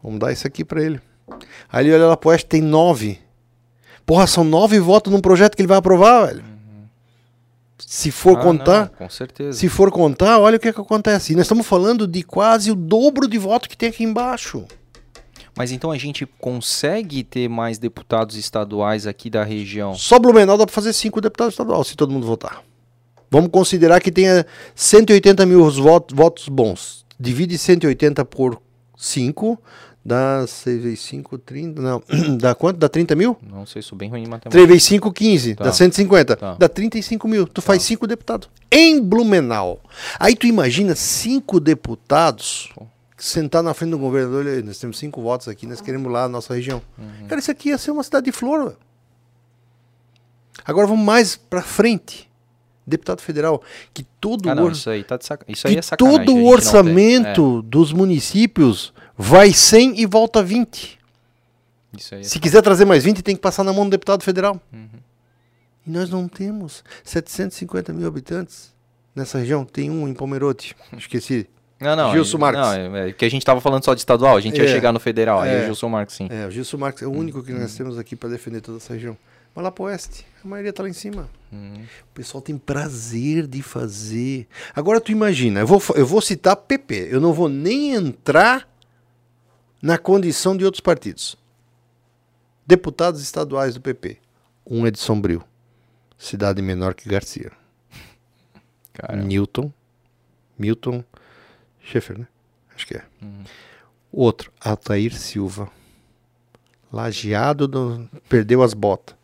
[0.03, 0.99] Vamos dar isso aqui pra ele.
[1.71, 3.19] Aí ele olha lá pro oeste, tem nove.
[4.05, 6.43] Porra, são nove votos num projeto que ele vai aprovar, velho.
[7.79, 9.57] Se for Ah, contar, não, com certeza.
[9.59, 11.33] se for contar, olha o que, que acontece.
[11.33, 14.65] E nós estamos falando de quase o dobro de voto que tem aqui embaixo.
[15.57, 19.95] Mas então a gente consegue ter mais deputados estaduais aqui da região?
[19.95, 22.63] Só Blumenau dá para fazer cinco deputados estaduais, se todo mundo votar.
[23.29, 27.05] Vamos considerar que tenha 180 mil votos, votos bons.
[27.19, 28.61] Divide 180 por
[28.95, 29.59] 5,
[30.05, 31.81] dá 6 vezes 5, 30.
[31.81, 32.03] Não,
[32.37, 32.77] dá quanto?
[32.77, 33.35] Dá 30 mil?
[33.41, 34.51] Não sei, sou bem ruim em matemática.
[34.51, 35.55] 3 vezes 5, 15.
[35.55, 35.63] Tá.
[35.65, 36.35] Dá 150.
[36.35, 36.55] Tá.
[36.57, 37.47] Dá 35 mil.
[37.47, 38.47] Tu faz cinco deputados.
[38.71, 39.81] Em Blumenau.
[40.19, 42.85] Aí tu imagina cinco deputados Pô.
[43.17, 44.45] Sentar na frente do governador.
[44.45, 46.81] Olha, nós temos cinco votos aqui, nós queremos lá a nossa região.
[46.97, 47.27] Uhum.
[47.27, 48.65] Cara, isso aqui ia ser uma cidade de flor.
[48.65, 48.77] velho.
[50.65, 52.27] Agora vamos mais pra frente.
[52.85, 53.61] Deputado federal,
[53.93, 55.43] que todo Ah, o não, or- isso aí tá de saca...
[55.49, 56.25] Isso aí é sacanagem.
[56.25, 60.97] todo o orçamento dos municípios vai 100 e volta 20.
[61.93, 63.91] É, isso aí é Se quiser trazer mais 20, tem que passar na mão do
[63.91, 64.61] deputado federal.
[64.71, 64.87] Uhum.
[65.85, 68.73] E nós não temos 750 mil habitantes
[69.13, 69.65] nessa região.
[69.65, 70.73] Tem um em Pomerode.
[70.97, 71.45] Esqueci.
[71.79, 72.11] Não, não.
[72.11, 72.61] Gilson é- Marques.
[72.61, 74.69] Não, é, é que a gente tava falando só de estadual, a gente É, ia
[74.69, 75.41] chegar no federal.
[75.41, 75.61] Aí é.
[75.61, 76.27] o Gilson Marques, sim.
[76.31, 78.93] É, o Gilson Marques é o único que nós temos aqui para defender toda essa
[78.93, 79.17] região.
[79.53, 81.27] Mas lá pro oeste, a maioria tá lá em cima.
[81.51, 81.83] Uhum.
[82.11, 84.47] O pessoal tem prazer de fazer.
[84.75, 87.09] Agora tu imagina, eu vou, eu vou citar PP.
[87.11, 88.67] Eu não vou nem entrar
[89.81, 91.35] na condição de outros partidos.
[92.65, 94.17] Deputados estaduais do PP.
[94.65, 95.43] Um é de Sombrio.
[96.17, 97.51] Cidade menor que Garcia.
[98.93, 99.71] Cara, Newton.
[100.59, 101.03] Milton
[101.87, 102.27] Schaefer, né?
[102.75, 103.03] Acho que é.
[103.21, 103.43] Uhum.
[104.11, 105.69] Outro, Altair Silva.
[106.91, 109.15] Lajeado, do, perdeu as botas.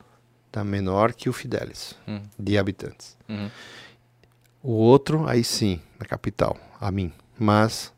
[0.51, 2.21] Tá menor que o Fidelis, Uhum.
[2.37, 3.17] de habitantes.
[3.27, 3.49] Uhum.
[4.61, 7.11] O outro, aí sim, na capital, a mim.
[7.39, 7.91] Mas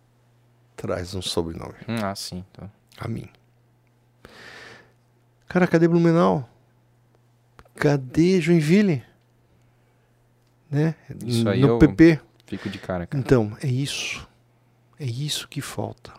[0.76, 2.44] traz um sobrenome, Hum, Ah, sim.
[2.54, 2.70] Tá.
[2.98, 3.28] a mim.
[5.48, 6.48] Cara, cadê Blumenau?
[7.76, 9.04] Cadê Joinville?
[10.72, 10.96] Né?
[11.26, 12.20] Isso aí no PP.
[12.46, 13.22] Fico de cara, cara.
[13.24, 14.28] Então, é isso.
[15.00, 16.14] É isso que falta.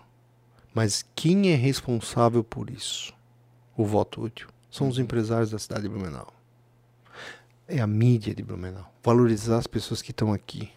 [0.74, 3.12] Mas quem é responsável por isso?
[3.76, 4.48] O voto útil.
[4.70, 6.32] São os empresários da cidade de Blumenau.
[7.66, 8.92] É a mídia de Blumenau.
[9.02, 10.70] Valorizar as pessoas que estão aqui.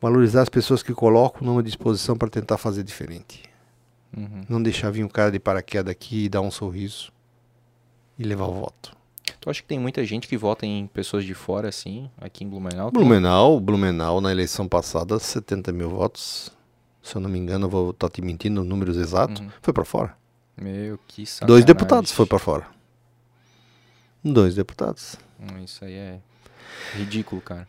[0.00, 3.42] Valorizar as pessoas que colocam numa disposição para tentar fazer diferente.
[4.16, 4.44] Uhum.
[4.48, 7.12] Não deixar vir um cara de paraquedas aqui e dar um sorriso
[8.18, 8.96] e levar o voto.
[9.40, 12.48] Tu acha que tem muita gente que vota em pessoas de fora, assim, aqui em
[12.48, 12.90] Blumenau?
[12.90, 16.50] Blumenau, Blumenau na eleição passada, 70 mil votos.
[17.02, 19.40] Se eu não me engano, eu vou estar te mentindo os números exatos.
[19.40, 19.48] Uhum.
[19.62, 20.14] Foi para fora.
[20.60, 21.46] Meu, que sacanagem.
[21.46, 22.66] Dois deputados foi para fora.
[24.24, 25.16] Dois deputados.
[25.40, 26.18] Hum, Isso aí é
[26.96, 27.66] ridículo, cara.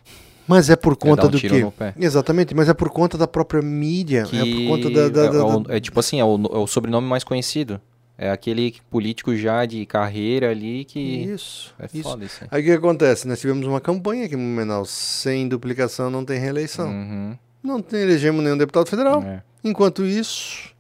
[0.48, 1.48] Mas é por conta dar um do quê?
[1.62, 1.74] no.
[1.96, 4.24] Exatamente, mas é por conta da própria mídia.
[4.24, 5.10] Que É por conta da.
[5.10, 7.80] da- é, da- da- é tipo assim, é o, é o sobrenome mais conhecido.
[8.18, 11.00] É aquele político já de carreira ali que.
[11.00, 11.74] Isso.
[11.80, 12.02] É isso.
[12.04, 12.48] foda isso aí.
[12.52, 13.28] Aí o que acontece?
[13.28, 14.90] Nós tivemos uma campanha aqui em Manaus.
[14.90, 16.90] Sem duplicação não tem reeleição.
[16.90, 19.22] Uhum, Não elegemos nenhum deputado federal.
[19.24, 19.44] é.
[19.64, 20.74] Enquanto isso,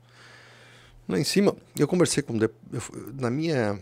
[1.07, 2.37] lá em cima, eu conversei com.
[2.41, 2.51] eu
[3.19, 3.77] na minha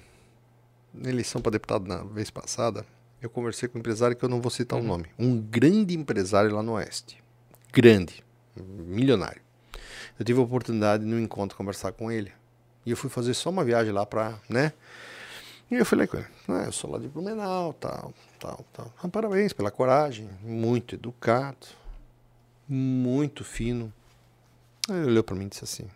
[1.04, 2.84] eleição para deputado na vez passada,
[3.22, 4.88] eu conversei com um empresário que eu não vou citar o Uhum.
[4.88, 5.06] nome.
[5.20, 7.22] Um grande empresário lá no Oeste.
[7.72, 8.24] Grande.
[8.56, 9.42] Milionário.
[10.18, 12.32] Eu tive a oportunidade no encontro conversar com ele.
[12.84, 14.74] E eu fui fazer só uma viagem lá pra, né?
[15.70, 18.92] E eu falei com ele, ah, eu sou lá de Blumenau, tal, tal, tal.
[19.04, 21.68] Ah, parabéns pela coragem, muito educado,
[22.68, 23.94] muito fino.
[24.90, 25.88] Aí ele olhou pra mim e disse assim: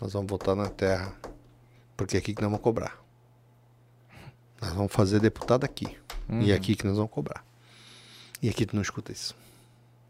[0.00, 1.14] Nós vamos voltar na terra,
[1.96, 2.98] porque é aqui que nós vamos cobrar.
[4.60, 5.96] Nós vamos fazer deputado aqui.
[6.42, 7.44] E é aqui que nós vamos cobrar.
[8.40, 9.34] E aqui tu não escuta isso.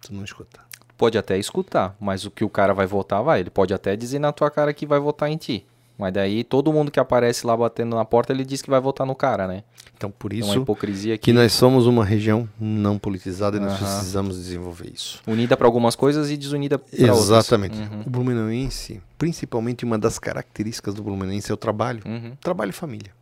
[0.01, 0.61] Tu não escuta.
[0.97, 3.41] Pode até escutar, mas o que o cara vai votar, vai.
[3.41, 5.67] Ele pode até dizer na tua cara que vai votar em ti.
[5.97, 9.07] Mas daí todo mundo que aparece lá batendo na porta, ele diz que vai votar
[9.07, 9.63] no cara, né?
[9.97, 13.75] Então por É uma isso hipocrisia que nós somos uma região não politizada e nós
[13.75, 13.79] Aham.
[13.95, 15.21] precisamos desenvolver isso.
[15.25, 17.19] Unida pra algumas coisas e desunida pra outras.
[17.25, 17.79] Exatamente.
[17.79, 18.03] Uhum.
[18.07, 22.03] O Blumenauense, principalmente uma das características do Blumenauense é o trabalho.
[22.05, 22.33] Uhum.
[22.41, 23.13] Trabalho e família.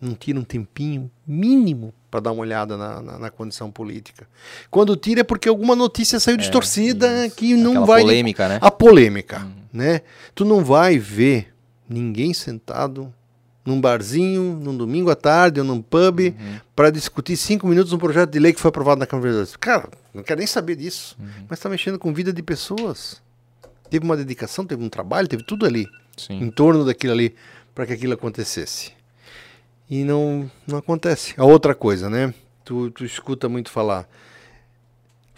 [0.00, 4.28] Não tira um tempinho mínimo para dar uma olhada na, na, na condição política.
[4.70, 7.34] Quando tira é porque alguma notícia saiu distorcida isso.
[7.34, 8.00] que não Aquela vai.
[8.02, 8.58] polêmica, né?
[8.60, 10.02] A polêmica, né?
[10.34, 11.52] Tu não vai ver
[11.88, 13.12] ninguém sentado
[13.64, 16.58] num barzinho, num domingo à tarde ou num pub Uhum.
[16.74, 19.56] para discutir cinco minutos um projeto de lei que foi aprovado na Câmara de Vereadores.
[19.56, 21.16] Cara, não quero nem saber disso.
[21.20, 21.26] Uhum.
[21.48, 23.20] Mas está mexendo com vida de pessoas.
[23.90, 25.86] Teve uma dedicação, teve um trabalho, teve tudo ali
[26.16, 26.40] Sim.
[26.42, 27.34] em torno daquilo ali
[27.74, 28.92] para que aquilo acontecesse.
[29.90, 31.34] E não, não acontece.
[31.36, 32.32] A outra coisa, né?
[32.64, 34.06] Tu, tu escuta muito falar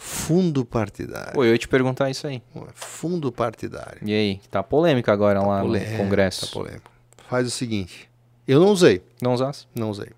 [0.03, 1.35] fundo partidário.
[1.35, 2.43] Pô, eu ia te perguntar isso aí.
[2.75, 3.99] Fundo partidário.
[4.03, 4.41] E aí?
[4.51, 6.47] Tá polêmica agora lá Polê- no é, Congresso.
[6.47, 6.91] Tá polêmico.
[7.29, 8.09] Faz o seguinte.
[8.49, 9.03] Eu não usei.
[9.21, 9.67] Não usasse?
[9.75, 10.09] Não usei.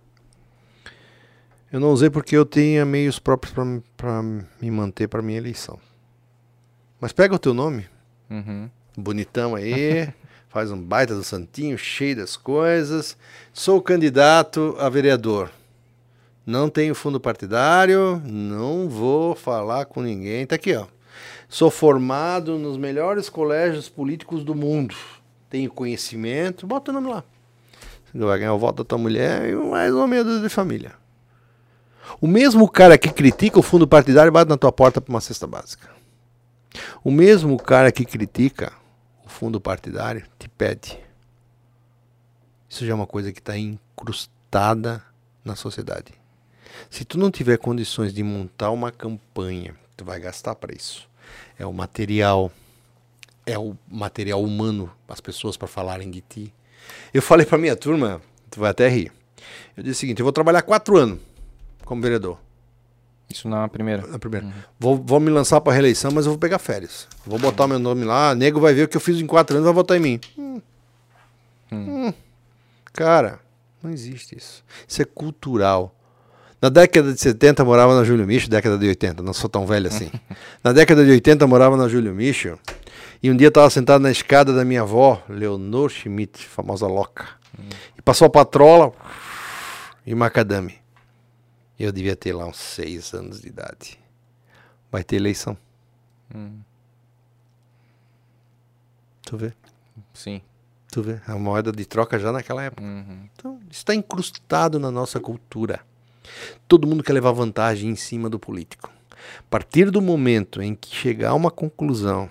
[1.73, 3.53] Eu não usei porque eu tenho meios próprios
[3.97, 5.79] para me manter para minha eleição.
[7.01, 7.87] Mas pega o teu nome,
[8.31, 8.71] Uhum.
[8.97, 10.09] bonitão aí,
[10.49, 13.17] faz um baita do santinho, cheio das coisas.
[13.53, 15.51] Sou candidato a vereador.
[16.45, 20.45] Não tenho fundo partidário, não vou falar com ninguém.
[20.45, 20.87] Tá aqui, ó.
[21.49, 24.97] Sou formado nos melhores colégios políticos do mundo.
[25.49, 27.23] Tenho conhecimento, bota o nome lá.
[28.13, 30.93] Você vai ganhar o voto da tua mulher e mais uma meia de família.
[32.21, 35.47] O mesmo cara que critica o fundo partidário bate na tua porta para uma cesta
[35.47, 35.91] básica.
[37.05, 38.73] O mesmo cara que critica
[39.25, 40.99] o fundo partidário te pede.
[42.69, 45.03] Isso já é uma coisa que está incrustada
[45.45, 46.22] na sociedade.
[46.91, 51.09] Se tu não tiver condições de montar uma campanha, tu vai gastar para isso.
[51.59, 52.51] É o material,
[53.47, 56.55] é o material humano, as pessoas para falarem de ti.
[57.13, 59.13] Eu falei para minha turma, tu vai até rir.
[59.77, 61.19] Eu disse o seguinte: eu vou trabalhar quatro anos
[61.85, 62.39] como vereador.
[63.29, 64.07] Isso na primeira.
[64.07, 64.47] Na primeira.
[64.79, 67.09] Vou, vou me lançar para reeleição, mas eu vou pegar férias.
[67.25, 69.65] Vou botar meu nome lá, nego vai ver o que eu fiz em quatro anos
[69.65, 70.21] vai votar em mim.
[70.37, 70.61] Hum.
[71.73, 72.13] Hum.
[72.93, 73.41] Cara,
[73.83, 74.63] não existe isso.
[74.87, 75.95] Isso é cultural.
[76.63, 79.89] Na década de 70 morava na Júlio Micho, década de 80, não sou tão velho
[79.89, 80.09] assim.
[80.63, 82.57] na década de 80 morava na Júlio Micho,
[83.21, 87.27] e um dia estava sentado na escada da minha avó, Leonor Schmidt, famosa louca.
[87.99, 88.93] E passou a patrola
[90.07, 90.79] e macadame.
[91.79, 93.99] Eu devia ter lá uns seis anos de idade.
[94.91, 95.57] Vai ter eleição.
[96.33, 96.61] Hum,
[99.27, 99.53] Tu vê?
[100.15, 100.41] sim.
[100.93, 101.21] Tu vê?
[101.27, 102.83] A moeda de troca já naquela época.
[102.83, 103.29] Uhum.
[103.35, 105.81] Então, está incrustado na nossa cultura.
[106.69, 108.91] Todo mundo quer levar vantagem em cima do político.
[109.39, 112.29] A partir do momento em que chegar a uma conclusão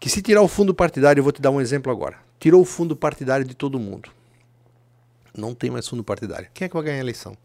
[0.00, 2.16] que se tirar o fundo partidário, eu vou te dar um exemplo agora.
[2.38, 4.10] Tirou o fundo partidário de todo mundo.
[5.36, 6.48] Não tem mais fundo partidário.
[6.54, 7.36] Quem é que vai ganhar a eleição?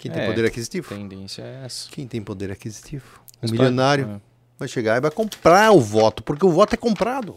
[0.00, 0.88] Quem tem É, poder aquisitivo?
[0.88, 1.88] Tendência é essa.
[1.90, 3.20] Quem tem poder aquisitivo?
[3.42, 4.20] O milionário pra-
[4.58, 7.34] vai chegar e vai comprar o voto, porque o voto é comprado.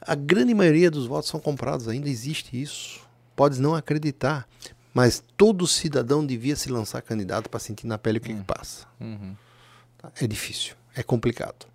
[0.00, 3.00] A grande maioria dos votos são comprados, ainda existe isso.
[3.34, 4.46] Podes não acreditar,
[4.92, 8.86] mas todo cidadão devia se lançar candidato para sentir na pele o que, que passa.
[9.00, 9.34] Uhum.
[9.98, 10.10] tá?
[10.20, 11.66] É difícil, é complicado.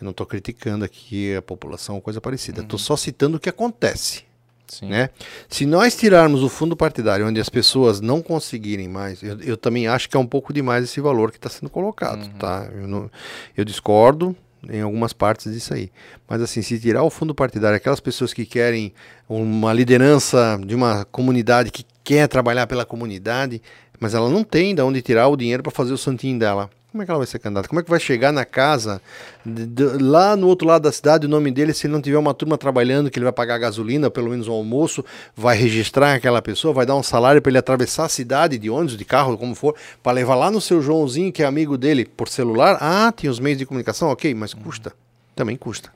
[0.00, 3.48] Eu não estou criticando aqui a população ou coisa parecida, estou só citando o que
[3.48, 4.24] acontece.
[4.68, 4.88] Sim.
[4.88, 5.10] Né?
[5.48, 9.86] Se nós tirarmos o fundo partidário, onde as pessoas não conseguirem mais, eu, eu também
[9.86, 12.24] acho que é um pouco demais esse valor que está sendo colocado.
[12.24, 12.32] Uhum.
[12.38, 12.68] Tá?
[12.72, 13.10] Eu, não-
[13.56, 14.34] eu discordo,
[14.68, 15.90] em algumas partes disso aí.
[16.28, 18.92] Mas assim, se tirar o fundo partidário, aquelas pessoas que querem
[19.28, 23.60] uma liderança de uma comunidade que quer trabalhar pela comunidade,
[23.98, 26.70] mas ela não tem de onde tirar o dinheiro para fazer o santinho dela.
[26.88, 27.68] Como é que ela vai ser candidata?
[27.68, 29.02] Como é que vai chegar na casa,
[29.44, 32.16] de, de, lá no outro lado da cidade, o nome dele, se ele não tiver
[32.16, 35.04] uma turma trabalhando, que ele vai pagar gasolina, pelo menos um almoço,
[35.34, 38.96] vai registrar aquela pessoa, vai dar um salário para ele atravessar a cidade de ônibus,
[38.96, 42.28] de carro, como for, para levar lá no seu Joãozinho, que é amigo dele, por
[42.28, 42.78] celular?
[42.80, 44.92] Ah, tem os meios de comunicação, ok, mas custa.
[45.34, 45.90] Também custa.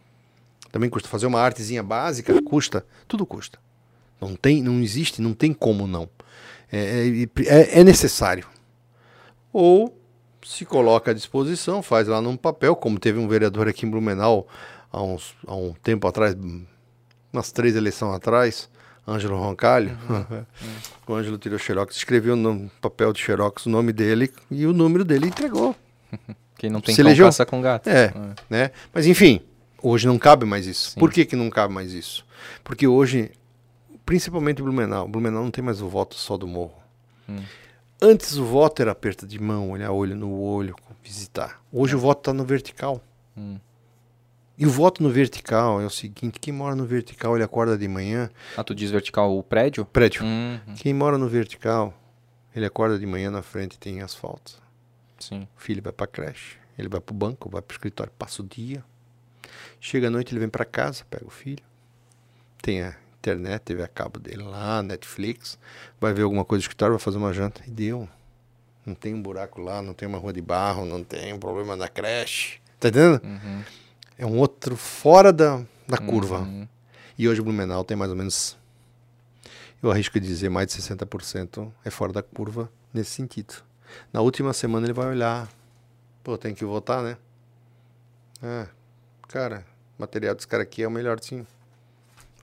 [0.72, 1.08] Também custa.
[1.08, 2.84] Fazer uma artezinha básica, custa.
[3.06, 3.60] Tudo custa.
[4.20, 6.08] Não tem, não existe, não tem como não.
[6.72, 8.46] é, é, é necessário.
[9.52, 9.96] Ou
[10.44, 14.46] se coloca à disposição, faz lá num papel, como teve um vereador aqui em Blumenau
[14.92, 16.36] há, uns, há um tempo atrás,
[17.32, 18.68] umas três eleições atrás,
[19.06, 19.96] Ângelo Roncalho.
[20.08, 20.44] Uhum.
[21.06, 25.04] o Ângelo tirou xerox, escreveu no papel de xerox o nome dele e o número
[25.04, 25.74] dele entregou.
[26.56, 27.88] Quem não tem Se cão caça com gato.
[27.88, 28.12] É, é,
[28.50, 28.70] né?
[28.92, 29.40] Mas enfim,
[29.82, 30.90] hoje não cabe mais isso.
[30.90, 31.00] Sim.
[31.00, 32.24] Por que, que não cabe mais isso?
[32.62, 33.30] Porque hoje,
[34.10, 36.82] principalmente Blumenau, Blumenau não tem mais o voto só do morro.
[37.28, 37.44] Hum.
[38.02, 41.62] Antes o voto era aperto de mão, olhar olho no olho, visitar.
[41.72, 41.96] Hoje é.
[41.96, 43.00] o voto está no vertical.
[43.36, 43.60] Hum.
[44.58, 47.86] E o voto no vertical é o seguinte: quem mora no vertical, ele acorda de
[47.86, 48.28] manhã.
[48.56, 49.84] Ah, tu diz vertical o prédio?
[49.84, 50.24] Prédio.
[50.24, 50.74] Uhum.
[50.74, 51.94] Quem mora no vertical,
[52.52, 54.60] ele acorda de manhã na frente tem asfalto.
[55.20, 55.46] Sim.
[55.56, 58.42] O filho vai para creche, ele vai para o banco, vai para o escritório, passa
[58.42, 58.82] o dia.
[59.80, 61.62] Chega à noite, ele vem para casa, pega o filho.
[62.60, 65.58] Tem a internet, TV a cabo dele lá, Netflix,
[66.00, 68.08] vai ver alguma coisa no escritório, vai fazer uma janta e deu.
[68.84, 71.76] Não tem um buraco lá, não tem uma rua de barro, não tem um problema
[71.76, 72.58] na creche.
[72.80, 73.20] Tá entendendo?
[73.22, 73.62] Uhum.
[74.18, 76.38] É um outro fora da, da curva.
[76.38, 76.66] Uhum.
[77.16, 78.56] E hoje o Blumenau tem mais ou menos,
[79.82, 83.54] eu arrisco dizer, mais de 60% é fora da curva nesse sentido.
[84.12, 85.48] Na última semana ele vai olhar,
[86.24, 87.18] pô, tem que votar, né?
[88.42, 88.66] Ah,
[89.28, 89.66] cara,
[89.98, 91.46] material desse cara aqui é o melhorzinho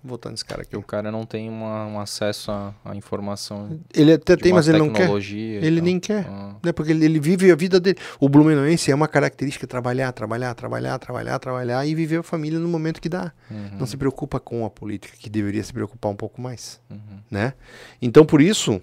[0.08, 0.76] votar nesse cara aqui.
[0.76, 3.80] O cara não tem uma, um acesso à, à, informação.
[3.94, 5.10] Ele até tem, mas ele não quer.
[5.10, 6.26] Ele nem quer.
[6.28, 6.56] Ah.
[6.64, 6.72] Né?
[6.72, 7.98] Porque ele, ele, vive a vida dele.
[8.20, 12.68] O Blumenauense é uma característica trabalhar, trabalhar, trabalhar, trabalhar, trabalhar e viver a família no
[12.68, 13.32] momento que dá.
[13.52, 13.80] Uhum.
[13.80, 16.80] Não se preocupa com a política, que deveria se preocupar um pouco mais.
[16.90, 17.20] Uhum.
[17.30, 17.54] Né?
[18.02, 18.82] Então, por isso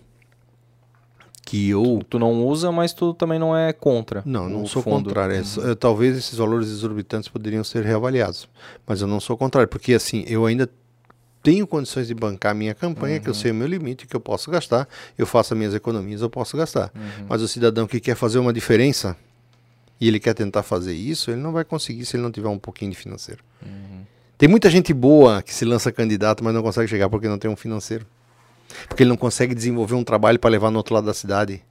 [1.45, 1.99] que eu...
[2.01, 4.23] Tu, tu, não usa, mas tu também não é contra.
[4.25, 5.09] Não, não sou fundo.
[5.09, 5.37] contrário.
[5.37, 5.71] Uhum.
[5.71, 8.49] É, talvez esses valores exorbitantes poderiam ser reavaliados,
[8.87, 10.69] mas eu não sou contrário, porque assim, eu ainda
[11.45, 13.23] tenho condições de bancar a minha campanha, uhum.
[13.23, 13.39] que eu uhum.
[13.39, 16.57] sei o meu limite, que eu posso gastar, eu faço as minhas economias, eu posso
[16.57, 16.91] gastar.
[16.95, 17.27] Uhum.
[17.29, 19.15] Mas o cidadão que quer fazer uma diferença
[20.01, 22.59] e ele quer tentar fazer isso, ele não vai conseguir se ele não tiver um
[22.59, 23.45] pouquinho de financeiro.
[23.63, 24.01] Uhum.
[24.39, 27.51] Tem muita gente boa que se lança candidato, mas não consegue chegar porque não tem
[27.51, 28.07] um financeiro.
[28.89, 31.63] Porque ele não consegue desenvolver um trabalho para levar no outro lado da cidade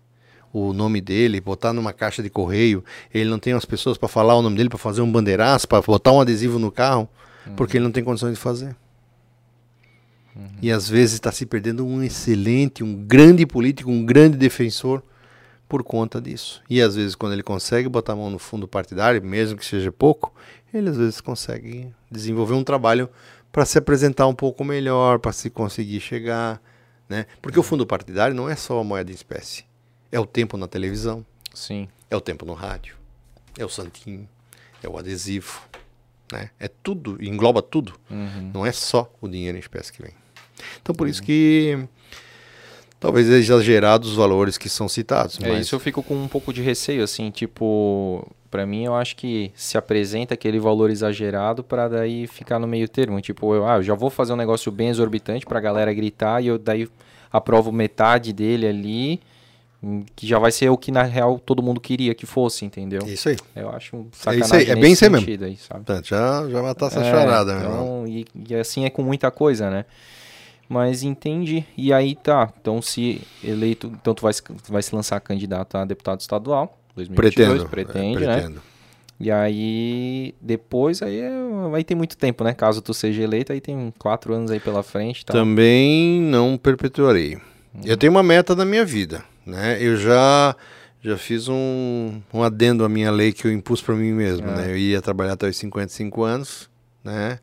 [0.54, 4.36] o nome dele, botar numa caixa de correio, ele não tem as pessoas para falar
[4.36, 7.10] o nome dele, para fazer um bandeiraço, para botar um adesivo no carro,
[7.48, 7.56] uhum.
[7.56, 8.76] porque ele não tem condições de fazer.
[10.36, 10.48] Uhum.
[10.62, 15.04] E às vezes está se perdendo um excelente, um grande político, um grande defensor
[15.68, 16.62] por conta disso.
[16.70, 19.92] E às vezes, quando ele consegue botar a mão no fundo partidário, mesmo que seja
[19.92, 20.34] pouco,
[20.74, 23.10] ele às vezes consegue desenvolver um trabalho
[23.52, 26.62] para se apresentar um pouco melhor, para se conseguir chegar.
[27.08, 27.26] Né?
[27.42, 29.66] Porque o fundo partidário não é só a moeda em espécie.
[30.12, 31.26] É o tempo na televisão.
[31.54, 31.88] Sim.
[32.10, 32.96] É o tempo no rádio.
[33.58, 34.28] É o santinho.
[34.82, 35.62] É o adesivo.
[36.32, 36.50] Né?
[36.60, 37.94] É tudo, engloba tudo.
[38.10, 38.52] Uhum.
[38.54, 40.14] Não é só o dinheiro em espécie que vem.
[40.82, 41.78] Então por isso que
[43.00, 45.40] talvez é exagerado os valores que são citados.
[45.42, 49.16] É isso eu fico com um pouco de receio, assim, tipo, para mim eu acho
[49.16, 53.78] que se apresenta aquele valor exagerado para daí ficar no meio termo, tipo, eu, ah,
[53.78, 56.88] eu já vou fazer um negócio bem exorbitante para a galera gritar e eu daí
[57.32, 59.20] aprovo metade dele ali
[60.16, 63.02] que já vai ser o que na real todo mundo queria que fosse, entendeu?
[63.06, 63.36] Isso aí.
[63.56, 65.46] Eu acho sacanagem é isso aí, é bem isso aí mesmo.
[65.46, 65.86] Aí, sabe?
[66.04, 67.58] já, já matar essa é, charada.
[67.58, 69.86] Então, e, e, assim é com muita coisa, né?
[70.68, 71.66] Mas entendi.
[71.78, 74.34] E aí tá, então se eleito, então tu vai,
[74.68, 78.56] vai se lançar candidato a deputado estadual, 2022, pretendo, pretende, é, pretendo.
[78.56, 78.62] né?
[79.20, 81.22] E aí, depois, aí
[81.72, 82.54] vai ter muito tempo, né?
[82.54, 85.26] Caso tu seja eleito, aí tem quatro anos aí pela frente.
[85.26, 85.32] Tá?
[85.32, 87.36] Também não perpetuarei.
[87.36, 87.82] Uhum.
[87.86, 89.78] Eu tenho uma meta na minha vida né?
[89.80, 90.56] Eu já
[91.02, 94.56] já fiz um, um adendo à minha lei que eu impus para mim mesmo, é.
[94.56, 94.72] né?
[94.72, 96.70] Eu ia trabalhar até os 55 anos,
[97.04, 97.40] né?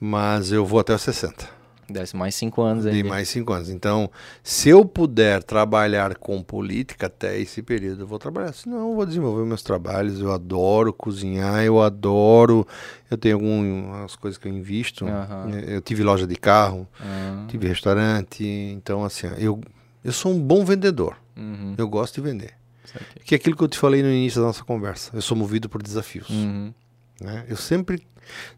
[0.00, 1.48] Mas eu vou até os 60.
[1.88, 3.02] Desce mais cinco anos aí.
[3.02, 3.68] De mais cinco anos.
[3.68, 4.10] Então,
[4.42, 8.52] se eu puder trabalhar com política até esse período, eu vou trabalhar.
[8.52, 10.20] Senão, eu vou desenvolver meus trabalhos.
[10.20, 12.66] Eu adoro cozinhar, eu adoro.
[13.10, 15.04] Eu tenho algumas coisas que eu invisto.
[15.04, 15.50] Uhum.
[15.50, 17.46] Eu tive loja de carro, uhum.
[17.46, 18.44] tive restaurante.
[18.44, 19.60] Então, assim, eu
[20.04, 21.16] eu sou um bom vendedor.
[21.34, 21.74] Uhum.
[21.78, 22.52] Eu gosto de vender.
[23.24, 25.10] Que é aquilo que eu te falei no início da nossa conversa.
[25.14, 26.28] Eu sou movido por desafios.
[26.28, 26.72] Uhum.
[27.20, 27.44] Né?
[27.48, 28.06] Eu sempre.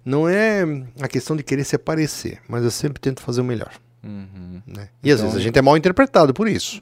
[0.05, 0.63] Não é
[1.01, 3.73] a questão de querer se aparecer, mas eu sempre tento fazer o melhor.
[4.05, 4.63] Uhum.
[4.67, 4.89] Né?
[5.03, 6.81] E às Então- vezes a gente é mal interpretado por isso.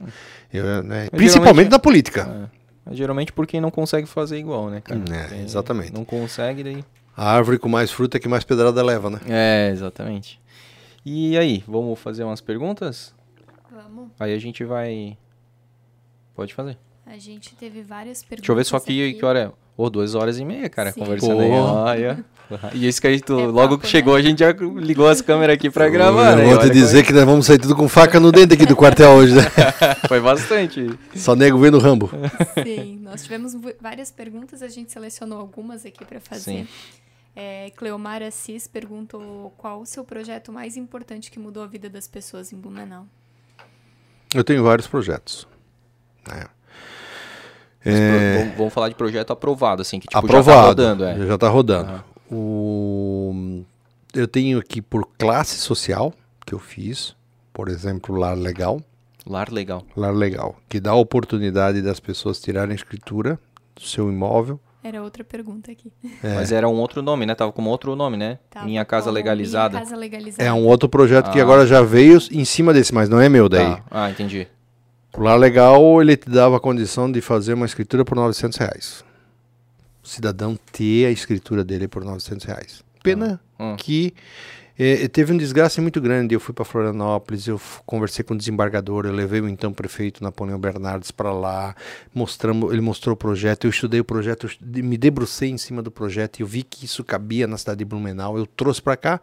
[0.53, 2.49] Eu, né, Principalmente na política.
[2.51, 2.91] É.
[2.91, 5.01] É geralmente por quem não consegue fazer igual, né, cara?
[5.33, 5.91] É, exatamente.
[5.91, 6.83] Não consegue, daí.
[7.17, 9.19] A árvore com mais fruta é que mais pedrada leva, né?
[9.27, 10.39] É, exatamente.
[11.03, 13.13] E aí, vamos fazer umas perguntas?
[13.71, 14.09] Vamos.
[14.19, 15.17] Aí a gente vai.
[16.35, 16.77] Pode fazer.
[17.05, 18.41] A gente teve várias perguntas.
[18.41, 19.19] Deixa eu ver só aqui, aqui.
[19.19, 19.51] que hora é.
[19.77, 21.01] Ô, duas horas e meia, cara, Sim.
[21.01, 21.49] conversando aí.
[21.49, 21.55] Pô.
[21.55, 22.25] Olha.
[22.73, 24.19] E isso que a gente, É logo papo, que chegou, né?
[24.19, 26.43] a gente já ligou as câmeras aqui pra gravar, eu né?
[26.45, 28.75] vou E te dizer que nós vamos sair tudo com faca no dente aqui do
[28.75, 29.41] quartel hoje, né?
[30.07, 30.87] Foi bastante.
[31.15, 32.09] Só nego vendo Rambo.
[32.63, 36.43] Sim, nós tivemos várias perguntas, a gente selecionou algumas aqui para fazer.
[36.51, 36.67] Sim.
[37.35, 42.07] É, Cleomar Assis perguntou qual o seu projeto mais importante que mudou a vida das
[42.07, 43.05] pessoas em Blumenau.
[44.33, 45.45] Eu tenho vários projetos.
[46.27, 46.45] né?
[47.89, 50.45] É, pro- vamos, vamos falar de projeto aprovado, assim, que tipo, aprovado.
[50.45, 51.27] já tá rodando, é.
[51.27, 51.89] Já tá rodando.
[51.91, 52.03] Aham.
[52.31, 53.63] O...
[54.13, 56.13] Eu tenho aqui por classe social
[56.45, 57.15] que eu fiz,
[57.53, 58.81] por exemplo, Lar Legal.
[59.27, 59.83] Lar legal.
[59.97, 63.39] Lar Legal, que dá a oportunidade das pessoas tirarem escritura
[63.75, 64.59] do seu imóvel.
[64.83, 65.91] Era outra pergunta aqui.
[66.23, 66.35] É.
[66.35, 67.33] Mas era um outro nome, né?
[67.33, 68.37] Tava como outro nome, né?
[68.51, 69.69] Tava Minha Casa Legalizada.
[69.73, 70.47] Minha Casa Legalizada.
[70.47, 71.41] É um outro projeto que Ah.
[71.41, 73.65] agora já veio em cima desse, mas não é meu daí.
[73.65, 73.83] Tá.
[73.89, 74.47] Ah, entendi.
[75.17, 79.03] O Lar Legal, ele te dava a condição de fazer uma escritura por 900 reais.
[80.03, 82.83] O cidadão ter a escritura dele por 900 reais.
[83.01, 83.75] Pena Ah.
[83.77, 84.13] que
[84.77, 86.35] eh, teve um desgaste muito grande.
[86.35, 90.59] Eu fui para Florianópolis, eu conversei com o desembargador, eu levei o então prefeito Napoleão
[90.59, 91.73] Bernardes para lá,
[92.13, 96.39] mostramos, ele mostrou o projeto, eu estudei o projeto, me debrucei em cima do projeto
[96.39, 98.37] e eu vi que isso cabia na cidade de Blumenau.
[98.37, 99.21] Eu trouxe para cá,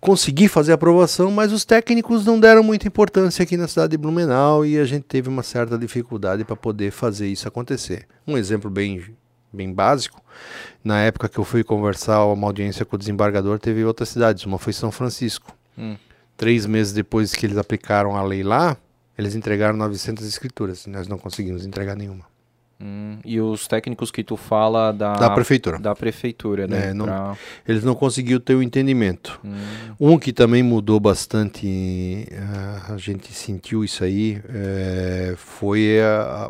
[0.00, 3.96] consegui fazer a aprovação, mas os técnicos não deram muita importância aqui na cidade de
[3.96, 8.06] Blumenau e a gente teve uma certa dificuldade para poder fazer isso acontecer.
[8.26, 9.04] Um exemplo bem,
[9.52, 10.22] bem básico,
[10.84, 14.58] na época que eu fui conversar uma audiência com o desembargador, teve outras cidades, uma
[14.58, 15.52] foi São Francisco.
[15.76, 15.96] Hum.
[16.36, 18.76] Três meses depois que eles aplicaram a lei lá,
[19.16, 22.24] eles entregaram 900 escrituras, e nós não conseguimos entregar nenhuma.
[22.78, 25.78] Hum, e os técnicos que tu fala da, Da prefeitura.
[25.78, 26.88] da prefeitura, né?
[26.90, 29.40] É, não- Pra- Eles não conseguiram ter o entendimento.
[29.42, 29.54] Hum,
[29.98, 36.48] Um que também mudou bastante, ah, a gente sentiu isso aí, eh, foi a-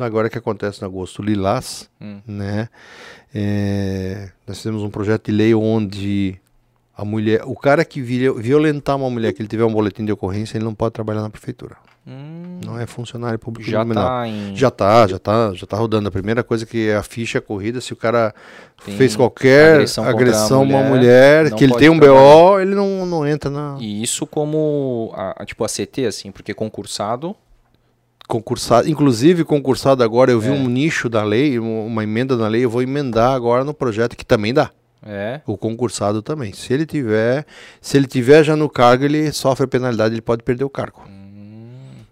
[0.00, 2.20] a- agora que acontece no agosto, Lilás, hum.
[2.26, 2.70] né?
[3.34, 6.36] Eh, nós fizemos um projeto de lei onde
[6.96, 10.12] a mulher, o cara que vi- violentar uma mulher, que ele tiver um boletim de
[10.12, 11.76] ocorrência, ele não pode trabalhar na prefeitura.
[12.08, 14.04] Hum, Não é funcionário público já Blumenau.
[14.06, 14.54] tá em...
[14.56, 16.06] Já tá, já tá, já tá rodando.
[16.08, 18.32] A primeira coisa que é a ficha corrida, se o cara
[18.78, 22.20] fez qualquer agressão agressão, a uma mulher, que ele tem um trabalhar.
[22.22, 26.54] BO, ele não, não entra na E isso como, a, tipo, a CT, assim, porque
[26.54, 27.34] concursado...
[28.28, 28.88] concursado.
[28.88, 30.52] Inclusive, concursado agora, eu vi É.
[30.52, 34.16] um nicho da lei, um- uma emenda na lei, eu vou emendar agora no projeto
[34.16, 34.70] que também dá.
[35.02, 36.52] É, O concursado também.
[36.52, 37.46] Se ele tiver,
[37.80, 41.02] se ele tiver já no cargo, ele sofre a penalidade, ele pode perder o cargo.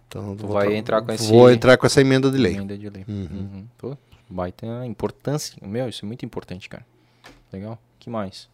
[0.09, 2.55] Então, Tu vou vai tra- entrar com esse- Vou entrar com essa emenda de lei.
[2.55, 3.05] emenda de lei.
[3.09, 3.29] Uhum.
[3.33, 3.65] Uhum.
[3.77, 3.97] Pô,
[4.31, 5.57] vai ter a importância.
[5.63, 6.85] Meu, isso é muito importante, cara.
[7.53, 7.79] Legal.
[7.99, 8.49] que mais?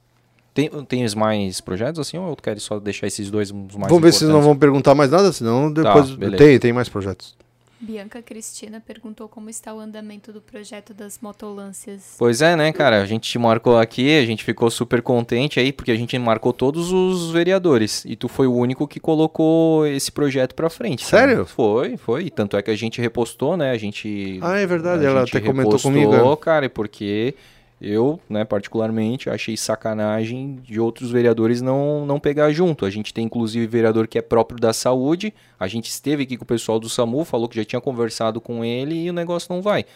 [0.55, 4.13] Tem, tem mais projetos assim ou tu quer só deixar esses dois mais Vamos ver
[4.13, 6.37] se não vão perguntar mais nada, senão depois beleza.
[6.45, 7.37] tem, tem mais projetos.
[7.81, 12.15] Bianca Cristina perguntou como está o andamento do projeto das motolâncias.
[12.19, 13.01] Pois é, né, cara?
[13.01, 16.53] A gente te marcou aqui, a gente ficou super contente aí, porque a gente marcou
[16.53, 18.05] todos os vereadores.
[18.05, 21.09] E tu foi o único que colocou esse projeto pra frente.
[21.11, 21.29] cara.
[21.29, 21.47] Sério?
[21.47, 22.29] Foi, foi.
[22.29, 23.71] Tanto é que a gente repostou, né?
[23.71, 24.39] A gente.
[24.43, 26.37] Ah, é verdade, ela até comentou comigo, é.
[26.37, 27.35] cara, porque
[27.81, 32.85] eu, né, particularmente, achei sacanagem de outros vereadores não, não pegar junto.
[32.85, 35.33] A gente tem, inclusive, vereador que é próprio da saúde.
[35.59, 38.63] A gente esteve aqui com o pessoal do SAMU, falou que já tinha conversado com
[38.63, 39.87] ele e o negócio não vai.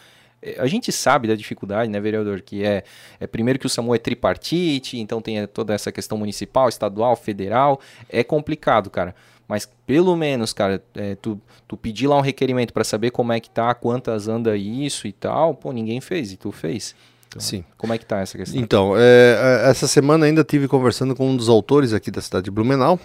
[0.41, 2.41] É, A gente sabe da dificuldade, né, vereador?
[2.41, 2.85] Que é,
[3.21, 7.15] é primeiro que o SAMU é tripartite, então tem eh, toda essa questão municipal, estadual,
[7.17, 7.79] federal.
[8.09, 9.15] É complicado, cara.
[9.47, 11.39] Mas pelo menos, cara, é, tu,
[11.69, 15.13] tu pedir lá um requerimento para saber como é que tá, quantas anda isso e
[15.13, 16.95] tal, pô, ninguém fez e tu fez.
[17.35, 17.65] Então, Sim.
[17.77, 18.61] Como é que tá essa questão?
[18.61, 22.45] Então, é, é, essa semana ainda tive conversando com um dos autores aqui da cidade
[22.45, 22.99] de Blumenau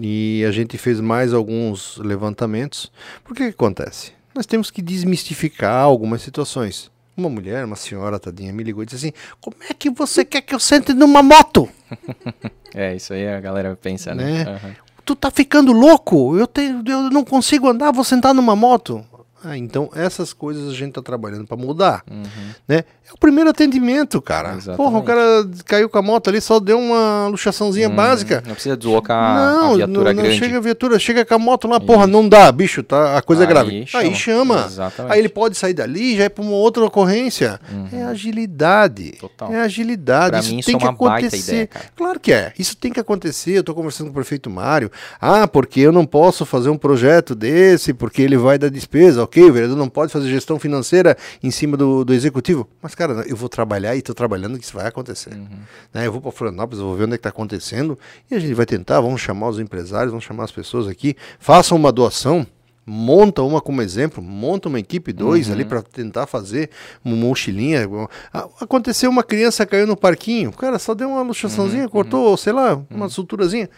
[0.00, 2.92] e a gente fez mais alguns levantamentos.
[3.24, 4.12] Por que que acontece?
[4.34, 6.90] Nós temos que desmistificar algumas situações.
[7.16, 10.42] Uma mulher, uma senhora, tadinha, me ligou e disse assim: Como é que você quer
[10.42, 11.68] que eu sente numa moto?
[12.72, 14.44] É, isso aí a galera pensa, né?
[14.44, 14.52] Né?
[14.52, 14.76] Aham.
[15.04, 16.36] Tu tá ficando louco?
[16.38, 19.04] Eu, tenho, eu não consigo andar, vou sentar numa moto.
[19.42, 22.02] Ah, então essas coisas a gente está trabalhando para mudar.
[22.10, 22.22] Uhum.
[22.68, 22.78] Né?
[23.08, 24.50] É o primeiro atendimento, cara.
[24.54, 24.76] Exatamente.
[24.76, 27.96] Porra, o cara caiu com a moto ali, só deu uma luxaçãozinha Uhum.
[27.96, 28.42] básica.
[28.46, 30.38] Não precisa deslocar não, a viatura não, não grande.
[30.38, 33.42] chega a viatura, chega com a moto lá, porra, não dá, bicho, tá, a coisa
[33.44, 33.86] é Aí grave.
[33.86, 34.04] chama.
[34.04, 34.64] Aí chama.
[34.66, 35.12] Exatamente.
[35.14, 37.58] Aí ele pode sair dali e já ir para uma outra ocorrência.
[37.92, 39.12] É agilidade.
[39.14, 39.18] Uhum.
[39.28, 39.52] Total.
[39.52, 40.30] É agilidade.
[40.30, 41.52] Pra isso mim, isso tem é que uma baita acontecer.
[41.52, 41.68] ideia.
[41.96, 42.52] Claro que é.
[42.58, 43.52] Isso tem que acontecer.
[43.52, 44.90] Eu tô conversando com o prefeito Mário.
[45.20, 49.22] Ah, porque eu não posso fazer um projeto desse, porque ele vai dar despesa.
[49.30, 52.68] Ok, o vereador não pode fazer gestão financeira em cima do, do executivo.
[52.82, 55.32] Mas, cara, eu vou trabalhar e tô trabalhando que isso vai acontecer.
[55.32, 55.46] Uhum.
[55.94, 57.96] Né, Eu vou para Florianópolis, vou ver onde é que tá acontecendo
[58.28, 61.78] e a gente vai tentar, vamos chamar os empresários, vamos chamar as pessoas aqui, façam
[61.78, 62.44] uma doação,
[62.84, 65.54] monta uma como exemplo, monta uma equipe dois Uhum.
[65.54, 66.70] ali para tentar fazer
[67.04, 67.88] uma mochilinha.
[68.32, 72.82] Ah, Aconteceu uma criança caiu no parquinho, cara, só deu uma luxaçãozinha, cortou, sei lá,
[72.90, 73.70] uma suturazinha.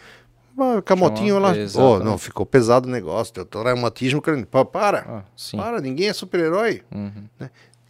[0.57, 1.51] Ah, Com a motinho lá.
[1.81, 3.33] Oh, não, ficou pesado o negócio.
[3.33, 4.47] Deu traumatismo craniano.
[4.47, 4.99] Pa- Para.
[5.07, 5.23] Ah.
[5.57, 6.83] Para, ninguém é super-herói.
[6.93, 7.25] Uhum.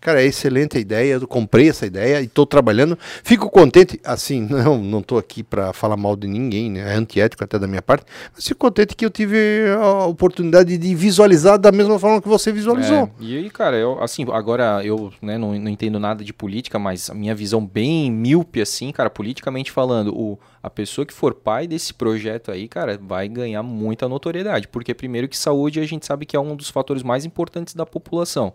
[0.03, 2.99] Cara, é excelente a ideia, eu comprei essa ideia e estou trabalhando.
[3.23, 6.93] Fico contente, assim, não não estou aqui para falar mal de ninguém, né?
[6.93, 9.38] é antiético até da minha parte, mas fico contente que eu tive
[9.80, 12.98] a oportunidade de visualizar da mesma forma que você visualizou.
[12.98, 16.77] É, e aí, cara, eu, assim, agora eu né, não, não entendo nada de política,
[16.77, 21.33] mas a minha visão bem míope, assim, cara, politicamente falando, o, a pessoa que for
[21.33, 24.67] pai desse projeto aí, cara, vai ganhar muita notoriedade.
[24.67, 27.85] Porque, primeiro, que saúde a gente sabe que é um dos fatores mais importantes da
[27.85, 28.53] população.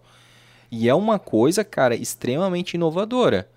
[0.71, 3.49] E é uma coisa, cara, extremamente inovadora.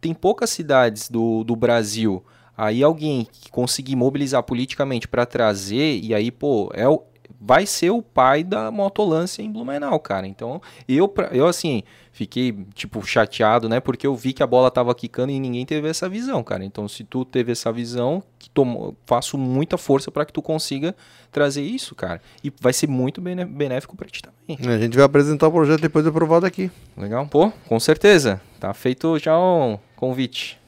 [0.00, 2.24] Tem poucas cidades do, do Brasil.
[2.56, 7.02] Aí alguém que conseguir mobilizar politicamente para trazer, e aí, pô, é o,
[7.40, 10.26] vai ser o pai da motolância em Blumenau, cara.
[10.26, 11.82] Então, eu, eu assim,
[12.14, 13.80] fiquei, tipo, chateado, né?
[13.80, 16.64] Porque eu vi que a bola tava quicando e ninguém teve essa visão, cara.
[16.64, 20.94] Então, se tu teve essa visão, que tomo, faço muita força para que tu consiga
[21.32, 22.22] trazer isso, cara.
[22.42, 24.56] E vai ser muito benéfico para ti também.
[24.72, 26.70] A gente vai apresentar o projeto depois de aprovado aqui.
[26.96, 27.26] Legal?
[27.26, 28.40] Pô, com certeza.
[28.60, 30.58] Tá feito já o convite.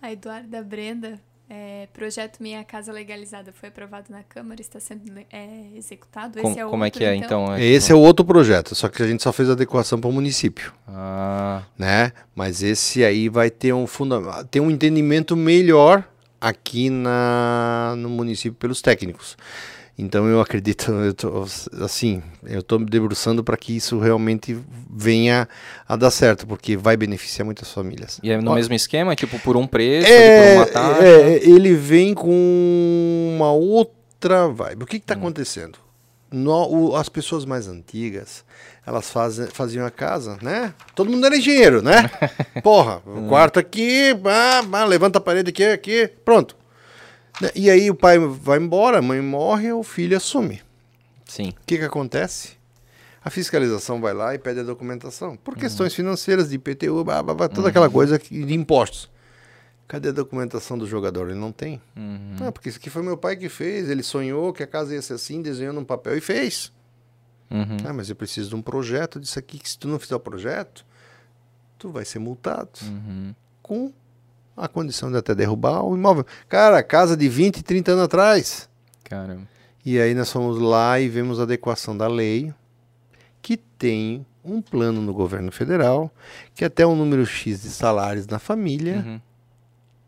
[0.00, 1.20] A Eduarda Brenda,
[1.54, 6.40] é, projeto Minha Casa Legalizada foi aprovado na Câmara, está sendo é, executado.
[6.40, 7.58] Com- Esse é como é outro, que é, então?
[7.58, 10.72] Esse é o outro projeto, só que a gente só fez adequação para o município.
[10.88, 12.12] Ah, né?
[12.34, 16.08] Mas esse aí vai ter um funda ter um entendimento melhor
[16.40, 19.36] aqui na no município pelos técnicos.
[19.96, 21.46] Então eu acredito, eu tô,
[21.84, 24.58] assim, eu estou me debruçando para que isso realmente
[24.90, 25.46] venha
[25.86, 28.18] a dar certo, porque vai beneficiar muitas famílias.
[28.22, 29.14] e é no Ó, mesmo esquema?
[29.14, 31.02] Tipo, por um preço, é, por uma taxa?
[31.04, 34.82] é, ele vem com uma outra vibe.
[34.84, 35.78] O que está acontecendo?
[36.32, 38.42] No- o- as pessoas mais antigas,
[38.86, 40.72] elas fazem, faziam a casa, né?
[40.94, 42.10] Todo mundo era engenheiro, né?
[42.64, 46.56] Porra, o quarto aqui, ah, ah, levanta a parede aqui, aqui, pronto.
[47.42, 47.50] Né?
[47.56, 50.62] E aí o pai vai embora, a mãe morre, o filho assume.
[51.26, 51.48] Sim.
[51.48, 52.56] O que, que acontece?
[53.24, 55.36] A fiscalização vai lá e pede a documentação.
[55.36, 59.10] Por questões financeiras, de IPTU, blá, blá, blá, toda aquela coisa de impostos.
[59.88, 61.30] Cadê a documentação do jogador?
[61.30, 61.80] Ele não tem.
[61.96, 62.36] Uhum.
[62.40, 63.90] Ah, porque isso aqui foi meu pai que fez.
[63.90, 66.72] Ele sonhou que a casa ia ser assim, desenhou num papel e fez.
[67.50, 67.76] Uhum.
[67.84, 69.58] Ah, mas eu preciso de um projeto disso aqui.
[69.58, 70.84] Que se tu não fizer o projeto,
[71.78, 72.70] tu vai ser multado.
[72.82, 73.34] Uhum.
[73.62, 73.92] Com
[74.56, 76.24] a condição de até derrubar o imóvel.
[76.48, 78.68] Cara, casa de 20, 30 anos atrás.
[79.04, 79.42] Caramba.
[79.84, 82.52] E aí nós fomos lá e vemos a adequação da lei,
[83.40, 86.10] que tem um plano no governo federal,
[86.54, 89.20] que até um número X de salários na família, Uhum.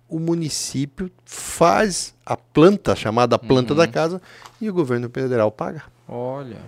[0.08, 3.78] o município faz a planta, chamada planta Uhum.
[3.78, 4.20] da casa,
[4.60, 5.82] e o governo federal paga.
[6.08, 6.58] Olha.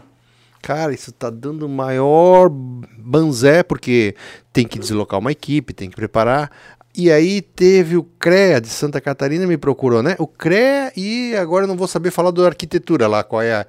[0.63, 4.17] Cara, isso tá dando maior banzé, porque
[4.53, 6.51] tem que deslocar uma equipe, tem que preparar.
[6.97, 10.17] E aí teve o CREA de Santa Catarina me procurou, né?
[10.19, 13.67] O CREA e agora eu não vou saber falar da arquitetura lá, qual é a...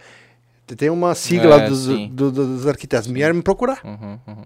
[0.77, 3.07] Tem uma sigla É, dos, do- do- dos arquitetos.
[3.09, 4.43] Vieram me procurar Uhum, uhum.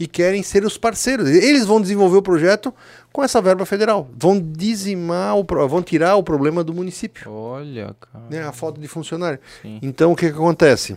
[0.00, 1.28] e querem ser os parceiros.
[1.28, 2.74] Eles vão desenvolver o projeto
[3.12, 4.08] com essa verba federal.
[4.16, 8.24] Vão dizimar, o, pro- vão tirar o problema do município, Olha, cara.
[8.28, 8.42] né?
[8.42, 9.38] A falta de funcionário.
[9.62, 9.78] Sim.
[9.82, 10.96] Então o que, que acontece?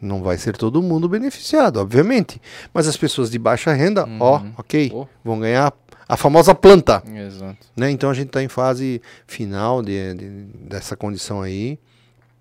[0.00, 2.40] Não vai ser todo mundo beneficiado, obviamente.
[2.74, 5.08] Mas as pessoas de baixa renda, ó, ok, Pô.
[5.24, 5.72] vão ganhar
[6.08, 7.02] a famosa planta.
[7.06, 7.66] Exato.
[7.76, 7.90] Né?
[7.90, 11.78] Então a gente está em fase final de, de- dessa condição aí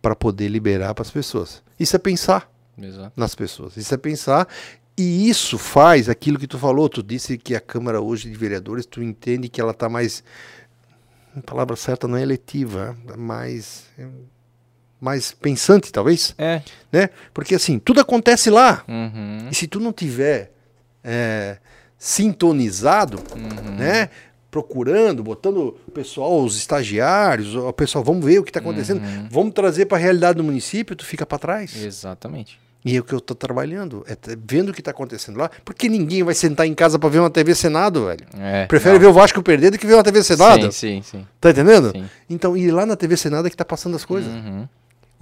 [0.02, 1.64] para poder liberar para as pessoas.
[1.80, 3.12] Isso é pensar Exato.
[3.16, 3.76] nas pessoas.
[3.78, 4.48] Isso é pensar.
[4.98, 6.88] E isso faz aquilo que tu falou.
[6.88, 10.24] Tu disse que a Câmara hoje de Vereadores, tu entende que ela está mais.
[11.36, 13.84] A palavra certa não é eletiva, é mais.
[15.02, 16.34] mais pensante, talvez.
[16.38, 16.62] É.
[16.92, 17.10] Né?
[17.34, 18.84] Porque assim, tudo acontece lá.
[18.88, 19.50] Uhum.
[19.52, 20.52] E se tu não tiver
[21.04, 21.58] é,
[22.06, 23.76] sintonizado, Uhum.
[23.78, 24.10] né?
[24.52, 29.28] Procurando, botando o pessoal, os estagiários, o pessoal, vamos ver o que está acontecendo, Uhum.
[29.30, 31.76] vamos trazer para a realidade do município, tu fica para trás.
[31.84, 32.58] Exatamente.
[32.86, 34.16] E é o que eu tô trabalhando, é
[34.48, 37.32] vendo o que tá acontecendo lá, porque ninguém vai sentar em casa pra ver uma
[37.32, 38.26] TV Senado, velho.
[38.40, 39.00] É, Prefere não.
[39.02, 40.72] ver o Vasco perder do que ver uma TV Senado.
[40.72, 41.28] Sim, sim, sim.
[41.42, 41.92] Tá entendendo?
[41.92, 42.06] Sim.
[42.30, 44.32] Então, e lá na TV Senado é que tá passando as coisas.
[44.32, 44.68] Uhum.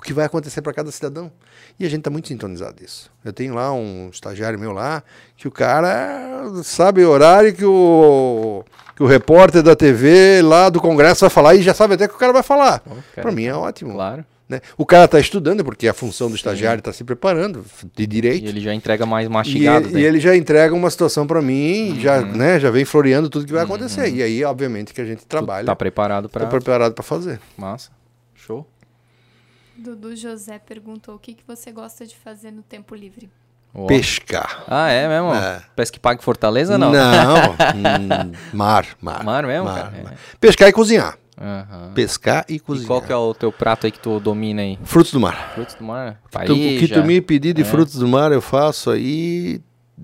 [0.03, 1.31] O que vai acontecer para cada cidadão.
[1.79, 3.09] E a gente tá muito sintonizado nisso.
[3.23, 5.01] Eu tenho lá um estagiário meu lá,
[5.37, 8.65] que o cara sabe o horário que o,
[8.97, 12.13] que o repórter da TV lá do Congresso vai falar e já sabe até que
[12.15, 12.81] o cara vai falar.
[12.81, 13.93] Cara, Para mim é ótimo.
[13.93, 14.25] Claro.
[14.49, 14.59] né?
[14.77, 17.65] O cara tá estudando, porque a função do estagiário está se preparando
[17.95, 18.45] de E direito.
[18.45, 19.85] ele já entrega mais E mastigado.
[19.87, 20.01] ele, né?
[20.01, 22.33] e ele já entrega uma situação para mim, já, Uhum.
[22.35, 24.09] né, já vem floreando tudo que vai acontecer.
[24.13, 26.41] E aí, obviamente, que a gente trabalha, Tá preparado pra.
[26.43, 27.39] tá preparado para fazer.
[27.57, 27.89] Massa.
[28.35, 28.67] Show.
[29.77, 33.29] Dudu José perguntou o que, que você gosta de fazer no tempo livre.
[33.87, 34.63] Pescar.
[34.67, 35.33] Ah, é mesmo?
[35.33, 35.61] É.
[35.75, 36.91] Pesca que pague Fortaleza, não?
[37.73, 39.23] hum, mar, mar.
[39.23, 40.03] Mar mesmo, mar, cara?
[40.03, 40.13] mar.
[40.39, 41.17] Pescar e cozinhar.
[41.41, 41.91] Aham.
[41.95, 42.87] Pescar e E cozinhar.
[42.87, 44.77] qual que é o teu prato aí que tu domina aí?
[44.83, 45.53] Frutos do mar.
[45.55, 46.19] Frutos do mar?
[46.45, 47.65] Tu- o que tu me pedir de É.
[47.65, 49.59] frutos do mar, eu faço aí.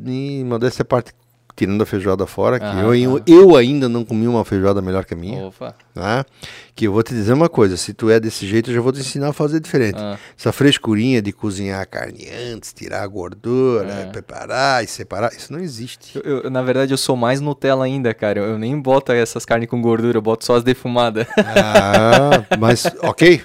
[0.05, 1.13] E modéstia à parte,
[1.59, 5.13] tirando a feijoada fora, que Aham, eu, eu, ainda não comi uma feijoada melhor que
[5.13, 5.45] a minha.
[5.47, 5.75] Opa.
[5.93, 6.25] Tá?
[6.73, 8.93] Que eu vou te dizer uma coisa: se tu é desse jeito, eu já vou
[8.93, 9.97] te ensinar a fazer diferente.
[9.99, 14.05] Ah, Essa frescurinha de cozinhar a carne antes, tirar a gordura, É.
[14.05, 16.17] preparar e separar, isso não existe.
[16.23, 18.39] eu- eu- na verdade, eu sou mais Nutella ainda, cara.
[18.39, 21.27] Eu, eu nem boto essas carnes com gordura, eu boto só as defumadas.
[21.37, 23.41] Ah, mas ok,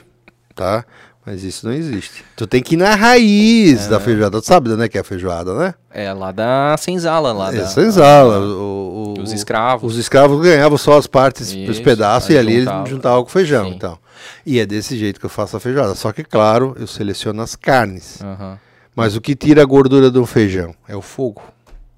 [0.55, 0.85] tá?
[1.27, 2.23] Mas isso não existe.
[2.37, 3.89] Tu tem que ir na raiz É.
[3.89, 4.41] da feijoada.
[4.43, 5.75] Tu sabe né, que é a feijoada, né?
[5.91, 7.59] é, lá da senzala, lá da...
[7.63, 8.41] É senzala.
[8.41, 9.93] O, o- Os escravos.
[9.95, 12.87] Os escravos ganhavam só as partes, os Isso, pedaços, aí e ali eles juntava.
[12.87, 13.65] juntavam com feijão.
[13.69, 13.75] Sim.
[13.75, 13.99] Então.
[14.45, 15.95] E é desse jeito que eu faço a feijoada.
[15.95, 18.21] Só que, claro, eu seleciono as carnes.
[18.23, 18.59] Aham.
[18.95, 21.43] Mas o que tira a gordura do feijão é o fogo.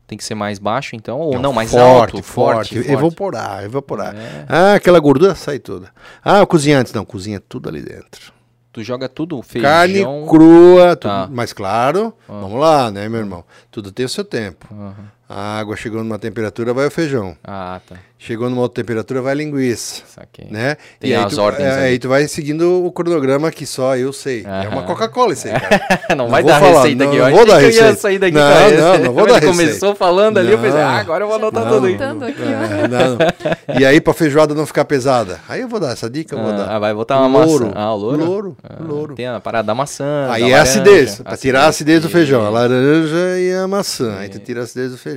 [0.06, 1.18] Tem que ser mais baixo, então?
[1.18, 2.22] Ou Não, não, mais forte, alto?
[2.22, 4.14] forte, Evaporar, evaporar.
[4.14, 4.44] É.
[4.48, 5.88] Ah, aquela gordura sai toda.
[6.24, 6.92] Ah, eu cozinho antes.
[6.92, 8.35] Não, cozinha tudo ali dentro.
[8.76, 9.70] Tu joga tudo, feijão...
[9.70, 11.26] Carne crua, tudo, Tá.
[11.32, 12.40] mas claro, Ah.
[12.42, 13.42] vamos lá, né, meu irmão?
[13.70, 14.66] Tudo tem o seu tempo.
[14.70, 15.15] Aham.
[15.28, 17.36] A água chegou numa temperatura, vai o feijão.
[17.42, 17.96] Ah, tá.
[18.18, 20.02] Chegou numa outra temperatura, vai a linguiça.
[20.06, 20.46] Saquei.
[20.50, 20.76] Né?
[20.98, 21.80] Tem e aí as tu, ordens é, ali.
[21.82, 24.42] aí tu vai seguindo o cronograma que só eu sei.
[24.46, 24.86] É uma Aham.
[24.86, 26.00] Coca-Cola isso aí, cara.
[26.16, 27.18] não, vai vou dar falar, receita não, aqui.
[27.20, 28.00] não Eu vou achei dar que eu ia receita.
[28.00, 28.76] sair daqui Não, essa.
[28.76, 29.56] não, não vou Quando dar receita.
[29.56, 30.88] começou falando ali, eu pensei, Não.
[30.88, 31.72] ah, agora eu vou anotar Não.
[31.72, 31.94] tudo aí.
[31.96, 32.42] Aqui.
[32.42, 33.80] É, não, não.
[33.80, 36.52] E aí, pra feijoada não ficar pesada, aí eu vou dar essa dica, eu vou
[36.52, 36.70] dar.
[36.70, 37.66] Ah, vai botar uma Louro.
[37.66, 37.78] maçã.
[37.78, 38.24] Ah, o louro?
[38.24, 39.14] Louro, Ah, louro.
[39.14, 42.46] Tem a parada da maçã, Aí é a acidez, pra tirar a acidez do feijão.
[42.46, 44.16] A laranja e a maçã.
[44.18, 45.15] Aí tu tira a acidez do feijão.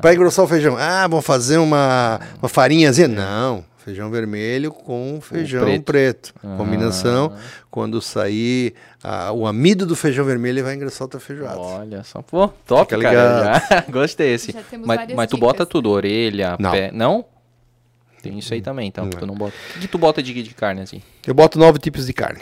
[0.00, 0.76] Pra engrossar o feijão.
[0.78, 3.08] Ah, vamos fazer uma, uma farinhazinha.
[3.08, 3.64] Não.
[3.78, 5.82] Feijão vermelho com feijão preto.
[5.84, 6.34] preto.
[6.42, 6.54] Ah.
[6.56, 7.36] Combinação.
[7.68, 11.58] Quando sair ah, o amido do feijão vermelho, ele vai engrossar tua feijoada.
[11.58, 13.62] Olha só, pô, top, Fica cara.
[13.68, 13.84] Já.
[13.90, 14.52] Gostei esse.
[14.52, 16.70] Já temos Mas, mas tu bota tudo, orelha, Não.
[16.70, 16.90] pé.
[16.92, 17.24] Não?
[18.22, 19.04] Tem isso aí também, então.
[19.04, 19.10] Não.
[19.10, 19.52] Tu não bota.
[19.70, 21.02] O que, que tu bota de, de carne assim?
[21.26, 22.40] Eu boto nove tipos de carne.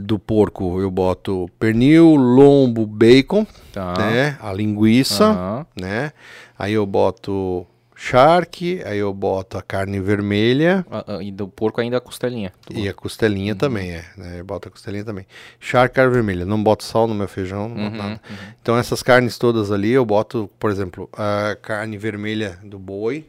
[0.00, 3.94] Do porco eu boto pernil, lombo, bacon, Tá.
[3.98, 4.36] né?
[4.40, 5.24] A linguiça.
[5.24, 5.66] Aham.
[5.80, 6.12] né?
[6.58, 7.66] Aí eu boto
[7.96, 12.52] charque, aí eu boto a carne vermelha Ah, ah, E do porco ainda a costelinha.
[12.66, 14.04] Tu e a costelinha também, é.
[14.16, 14.40] Né?
[14.40, 15.26] Eu boto a costelinha também.
[15.60, 16.44] Charque, carne vermelha.
[16.44, 18.20] Não boto sal no meu feijão, não boto Uhum, nada.
[18.60, 23.26] Então essas carnes todas ali eu boto, por exemplo, a carne vermelha do boi.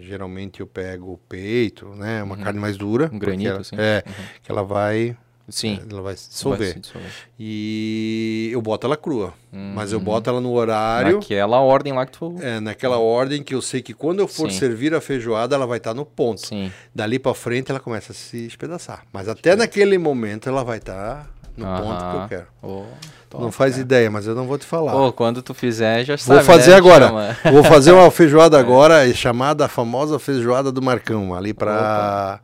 [0.00, 2.22] Geralmente eu pego o peito, né?
[2.22, 3.10] Uma carne mais dura.
[3.12, 3.76] Um granito, ela- assim.
[3.78, 4.02] É,
[4.42, 5.14] que ela vai,
[5.48, 5.80] Sim.
[5.90, 6.28] ela vai se vai
[6.58, 6.72] dissolver.
[6.74, 7.10] se dissolver.
[7.38, 9.32] E eu boto ela crua.
[9.50, 10.04] Mas eu Uhum.
[10.04, 11.16] boto ela no horário.
[11.16, 12.34] Naquela ordem lá que tu.
[12.40, 14.58] É, naquela ordem que eu sei que quando eu for Sim.
[14.58, 16.46] servir a feijoada, ela vai estar no ponto.
[16.46, 16.70] Sim.
[16.94, 19.04] Dali pra frente ela começa a se espedaçar.
[19.12, 22.46] Mas até naquele momento ela vai estar no ponto que eu quero.
[22.62, 22.84] Ô,
[23.30, 23.82] top, não faz cara.
[23.82, 25.10] ideia, mas eu não vou te falar.
[25.12, 26.44] Quando tu fizer, já vou sabe.
[26.44, 26.76] fazer né?
[26.76, 27.36] agora.
[27.50, 32.38] Vou fazer uma feijoada agora, é chamada a famosa feijoada do Marcão, ali pra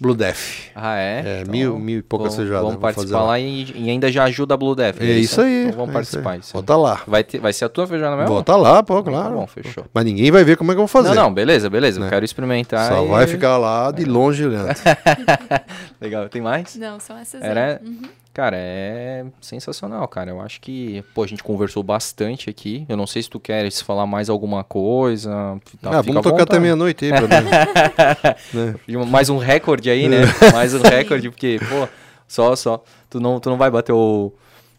[0.00, 0.70] Blue Death.
[0.76, 1.40] Ah, é?
[1.40, 3.38] É, mil- mil e poucas vamos, feijoadas, Vamos participar lá.
[3.40, 5.00] e, e ainda já ajuda a Blue Death.
[5.00, 5.64] É isso aí.
[5.66, 6.38] Então vamos é participar.
[6.38, 6.62] Isso aí.
[6.62, 7.02] Bota lá.
[7.06, 8.28] Vai, ter, vai ser a tua feijada mesmo?
[8.34, 9.34] Bota lá, pô, Tá claro.
[9.34, 9.84] bom, fechou.
[9.92, 11.08] Mas ninguém vai ver como é que eu vou fazer.
[11.14, 11.98] Não, não, beleza, beleza.
[11.98, 12.06] Né?
[12.06, 12.88] Eu quero experimentar.
[12.92, 14.68] Só e- vai ficar lá de longe olhando.
[16.00, 16.76] Legal, tem mais?
[16.76, 17.88] Não, são essas Era- aí.
[17.88, 18.02] Uhum.
[18.38, 20.30] Cara, é sensacional, cara.
[20.30, 22.86] Eu acho que, pô, a gente conversou bastante aqui.
[22.88, 25.58] Eu não sei se tu queres falar mais alguma coisa.
[25.82, 28.94] Tá, ah, vamos tocar até meia-noite aí pra mim.
[28.94, 29.04] né?
[29.08, 30.18] Mais um recorde aí, né?
[30.52, 31.88] Mais um recorde, porque, pô,
[32.28, 32.80] só, só.
[33.10, 34.32] Tu não, tu não vai bater o,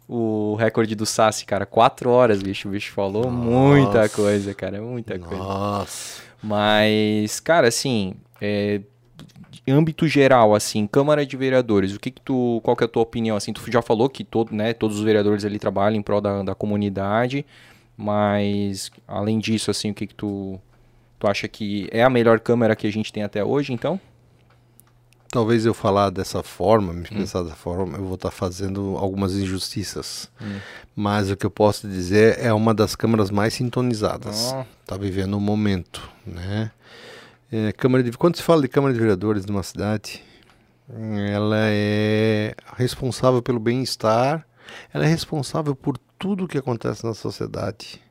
[0.08, 1.66] o recorde do Sassi, cara.
[1.66, 2.70] Quatro horas, bicho.
[2.70, 4.16] O bicho falou muita Nossa.
[4.16, 4.82] coisa, cara.
[4.82, 5.44] Muita coisa.
[5.44, 6.22] Nossa.
[6.42, 8.80] Mas, cara, assim, é,
[9.70, 13.04] âmbito geral, assim, Câmara de Vereadores, o que que tu, qual que é a tua
[13.04, 16.22] opinião, assim, tu já falou que todo, né, todos os vereadores ali trabalham em prol
[16.22, 17.46] da, da comunidade,
[17.98, 20.60] mas, além disso, assim, o que que tu,
[21.18, 24.00] tu acha que é a melhor Câmara que a gente tem até hoje, então?
[25.30, 27.20] talvez eu falar dessa forma, me hum.
[27.20, 30.30] dessa forma, eu vou estar tá fazendo algumas injustiças.
[30.42, 30.60] Hum.
[30.96, 34.56] Mas o que eu posso dizer é uma das câmaras mais sintonizadas.
[34.82, 35.00] Está oh.
[35.00, 36.72] vivendo um momento, né?
[37.52, 40.24] É, câmara de, quando se fala de Câmara de Vereadores de uma cidade,
[40.88, 44.46] ela é responsável pelo bem-estar,
[44.94, 48.02] ela é responsável por tudo o que acontece na sociedade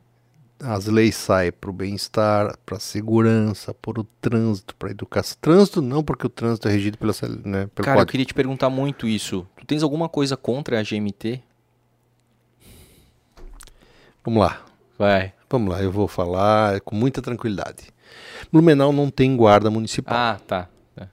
[0.61, 5.37] as leis saem para o bem-estar, para a segurança, para o trânsito, para a educação.
[5.39, 7.13] Trânsito não, porque o trânsito é regido pela,
[7.45, 8.01] né, pelo Cara, código.
[8.01, 9.47] eu queria te perguntar muito isso.
[9.57, 11.41] Tu tens alguma coisa contra a GMT?
[14.23, 14.65] Vamos lá.
[14.97, 15.33] Vai.
[15.49, 17.93] Vamos lá, eu vou falar com muita tranquilidade.
[18.51, 20.15] Blumenau não tem guarda municipal.
[20.17, 20.67] Ah, tá.
[20.97, 21.07] É.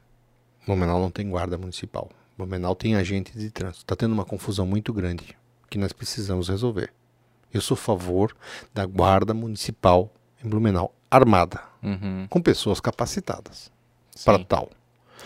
[0.66, 2.08] Blumenau não tem guarda municipal.
[2.36, 3.80] Blumenau tem agente de trânsito.
[3.80, 5.36] Está tendo uma confusão muito grande
[5.70, 6.92] que nós precisamos resolver.
[7.52, 8.36] Eu sou a favor
[8.74, 10.10] da guarda municipal
[10.44, 12.26] em Blumenau armada, uhum.
[12.28, 13.70] com pessoas capacitadas
[14.24, 14.68] para tal.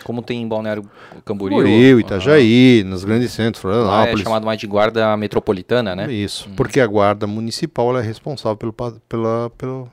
[0.03, 0.89] Como tem em Balneário
[1.25, 1.57] Camboriú.
[1.57, 4.21] Camboriú, Itajaí, nos grandes centros, Florianópolis.
[4.21, 6.11] é chamado mais de guarda metropolitana, né?
[6.11, 6.55] Isso, uhum.
[6.55, 9.91] porque a guarda municipal é responsável pelo, pela, pelo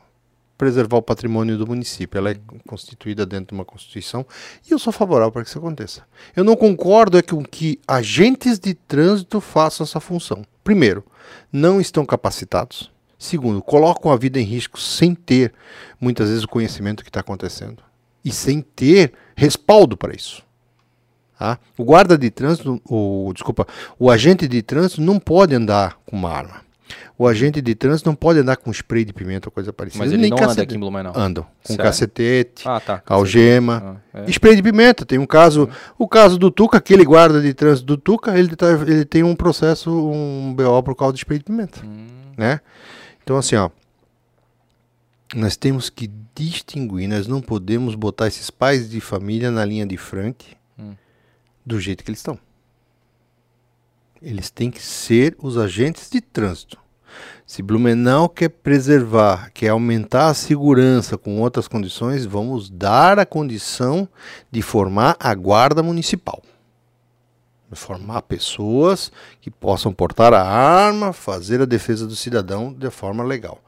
[0.58, 2.18] preservar o patrimônio do município.
[2.18, 4.26] Ela é constituída dentro de uma constituição
[4.68, 6.02] e eu sou favorável para que isso aconteça.
[6.34, 10.44] Eu não concordo é com que agentes de trânsito façam essa função.
[10.64, 11.04] Primeiro,
[11.52, 12.90] não estão capacitados.
[13.16, 15.52] Segundo, colocam a vida em risco sem ter,
[16.00, 17.82] muitas vezes, o conhecimento que está acontecendo.
[18.24, 20.42] E sem ter respaldo para isso.
[21.38, 21.58] Tá?
[21.76, 23.66] O guarda de trânsito, o, desculpa,
[23.98, 26.67] o agente de trânsito não pode andar com uma arma.
[27.20, 30.04] O agente de trânsito não pode andar com spray de pimenta ou coisa parecida.
[30.04, 30.52] Mas ele Nem não cacete...
[30.52, 31.12] anda aqui em Blumenau?
[31.16, 31.42] Andam.
[31.64, 31.82] Com Sério?
[31.82, 33.02] cacetete, ah, tá.
[33.04, 34.00] algema.
[34.14, 34.30] Ah, é.
[34.30, 35.04] Spray de pimenta.
[35.04, 38.68] Tem um caso, o caso do Tuca, aquele guarda de trânsito do Tuca, ele, tá,
[38.86, 41.84] ele tem um processo, um BO por causa de spray de pimenta.
[41.84, 42.06] Hum.
[42.36, 42.60] Né?
[43.24, 43.68] Então assim, ó.
[45.34, 49.96] Nós temos que distinguir, nós não podemos botar esses pais de família na linha de
[49.96, 50.94] frente hum.
[51.66, 52.38] do jeito que eles estão.
[54.22, 56.78] Eles têm que ser os agentes de trânsito.
[57.48, 64.06] Se Blumenau quer preservar, quer aumentar a segurança com outras condições, vamos dar a condição
[64.50, 66.42] de formar a guarda municipal.
[67.72, 69.10] Formar pessoas
[69.40, 73.62] que possam portar a arma, fazer a defesa do cidadão de forma legal.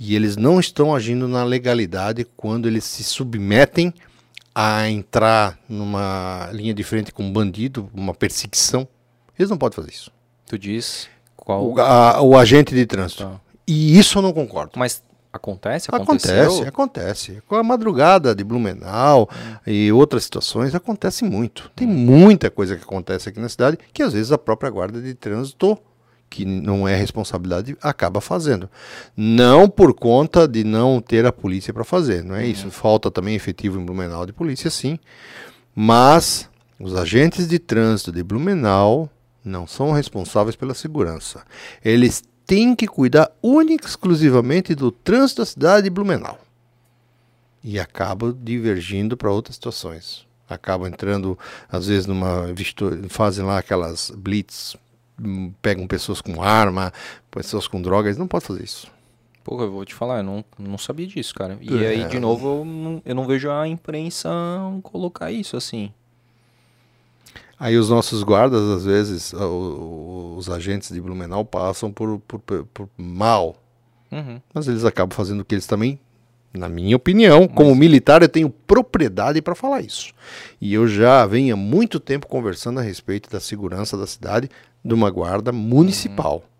[0.00, 3.92] E eles não estão agindo na legalidade quando eles se submetem
[4.54, 8.88] a entrar numa linha de frente com um bandido, uma perseguição.
[9.38, 10.10] Eles não podem fazer isso.
[10.46, 11.06] Tu diz
[11.46, 11.64] qual?
[11.64, 13.22] O, a, o agente de trânsito.
[13.22, 13.40] Tá.
[13.68, 14.72] E isso eu não concordo.
[14.76, 15.00] Mas
[15.32, 15.88] acontece?
[15.92, 16.42] Aconteceu?
[16.42, 17.42] Acontece, acontece.
[17.46, 19.56] Com a madrugada de Blumenau hum.
[19.64, 21.70] e outras situações, acontece muito.
[21.76, 25.14] Tem muita coisa que acontece aqui na cidade que às vezes a própria guarda de
[25.14, 25.78] trânsito
[26.28, 28.68] que não é responsabilidade, acaba fazendo.
[29.16, 32.46] Não por conta de não ter a polícia para fazer, não é uhum.
[32.46, 32.70] isso.
[32.72, 34.98] Falta também efetivo em Blumenau de polícia, sim.
[35.72, 36.50] Mas
[36.80, 39.08] os agentes de trânsito de Blumenau
[39.46, 41.44] não são responsáveis pela segurança.
[41.84, 46.38] Eles têm que cuidar única e exclusivamente do trânsito da cidade de Blumenau.
[47.62, 50.26] E acabam divergindo para outras situações.
[50.48, 51.36] Acabam entrando,
[51.68, 52.46] às vezes, numa
[53.08, 54.76] fazem lá aquelas blitz,
[55.20, 56.92] hum, pegam pessoas com arma,
[57.30, 58.88] pessoas com drogas, não pode fazer isso.
[59.42, 61.58] Pô, eu vou te falar, eu não, não sabia disso, cara.
[61.60, 61.88] E é.
[61.88, 64.28] aí, de novo, eu não, eu não vejo a imprensa
[64.82, 65.92] colocar isso assim.
[67.58, 73.56] Aí os nossos guardas, às vezes, os agentes de Blumenau passam por, por, por mal.
[74.12, 74.40] Uhum.
[74.52, 75.98] Mas eles acabam fazendo o que eles também,
[76.52, 77.54] na minha opinião, Mas...
[77.54, 80.12] como militar, eu tenho propriedade para falar isso.
[80.60, 84.50] E eu já venho há muito tempo conversando a respeito da segurança da cidade
[84.84, 86.36] de uma guarda municipal.
[86.36, 86.55] Uhum.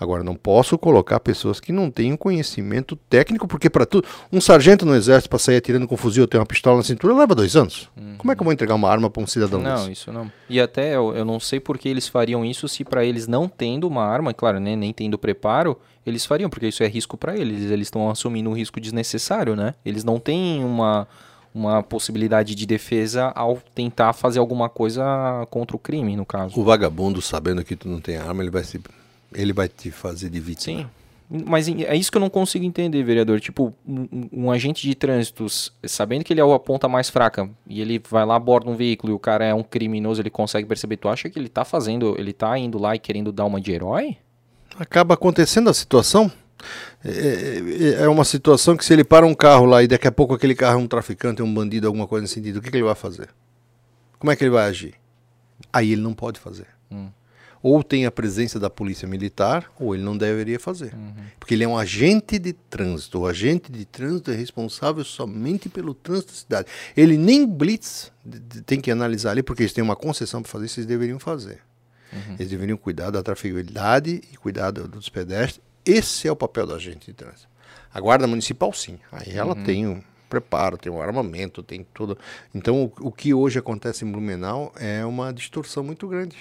[0.00, 4.06] Agora, não posso colocar pessoas que não tenham conhecimento técnico, porque para tudo.
[4.32, 7.34] Um sargento no exército, para sair atirando com fuzil, ter uma pistola na cintura, leva
[7.34, 7.90] dois anos.
[7.96, 8.14] Uhum.
[8.16, 9.92] Como é que eu vou entregar uma arma para um cidadão Não, desse?
[9.92, 10.30] isso não.
[10.48, 13.48] E até eu, eu não sei por que eles fariam isso se para eles não
[13.48, 17.36] tendo uma arma, claro, né, nem tendo preparo, eles fariam, porque isso é risco para
[17.36, 17.70] eles.
[17.70, 19.74] Eles estão assumindo um risco desnecessário, né?
[19.84, 21.06] Eles não têm uma
[21.54, 26.58] uma possibilidade de defesa ao tentar fazer alguma coisa contra o crime, no caso.
[26.58, 28.80] O vagabundo, sabendo que tu não tem arma, ele vai se
[29.32, 30.82] ele vai te fazer de vítima.
[30.82, 30.86] Sim.
[31.30, 33.38] Mas é isso que eu não consigo entender, vereador.
[33.38, 35.46] Tipo, um, um, agente de trânsito,
[35.84, 39.12] sabendo que ele é a ponta mais fraca, e ele vai lá, aborda um veículo
[39.12, 40.96] e o cara é um criminoso, ele consegue perceber.
[40.96, 43.70] Tu acha que ele tá fazendo, ele tá indo lá e querendo dar uma de
[43.72, 44.16] herói?
[44.78, 46.32] Acaba acontecendo a situação.
[47.04, 50.12] É, é, é uma situação que se ele para um carro lá e daqui a
[50.12, 52.70] pouco aquele carro é um traficante, é um bandido, alguma coisa nesse sentido, o que,
[52.70, 53.28] que ele vai fazer?
[54.18, 54.94] Como é que ele vai agir?
[55.70, 56.66] Aí ele não pode fazer.
[56.90, 57.10] Hum.
[57.62, 60.94] Ou tem a presença da polícia militar, ou ele não deveria fazer.
[60.94, 61.14] Uhum.
[61.38, 63.20] Porque ele é um agente de trânsito.
[63.20, 66.68] O agente de trânsito é responsável somente pelo trânsito da cidade.
[66.96, 68.12] Ele nem blitz
[68.66, 71.60] tem que analisar ali, porque eles têm uma concessão para fazer isso, eles deveriam fazer.
[72.12, 72.34] Uhum.
[72.38, 75.60] Eles deveriam cuidar da trafegabilidade e cuidar dos pedestres.
[75.84, 77.48] Esse é o papel do agente de trânsito.
[77.92, 78.98] A guarda municipal, sim.
[79.10, 79.64] Aí ela uhum.
[79.64, 82.18] tem um preparo, tem um armamento, tem tudo.
[82.54, 86.36] Então, o, o que hoje acontece em Blumenau é uma distorção muito grande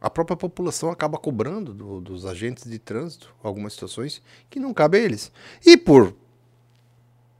[0.00, 4.98] a própria população acaba cobrando do, dos agentes de trânsito algumas situações que não cabe
[4.98, 5.30] a eles.
[5.64, 6.14] E por,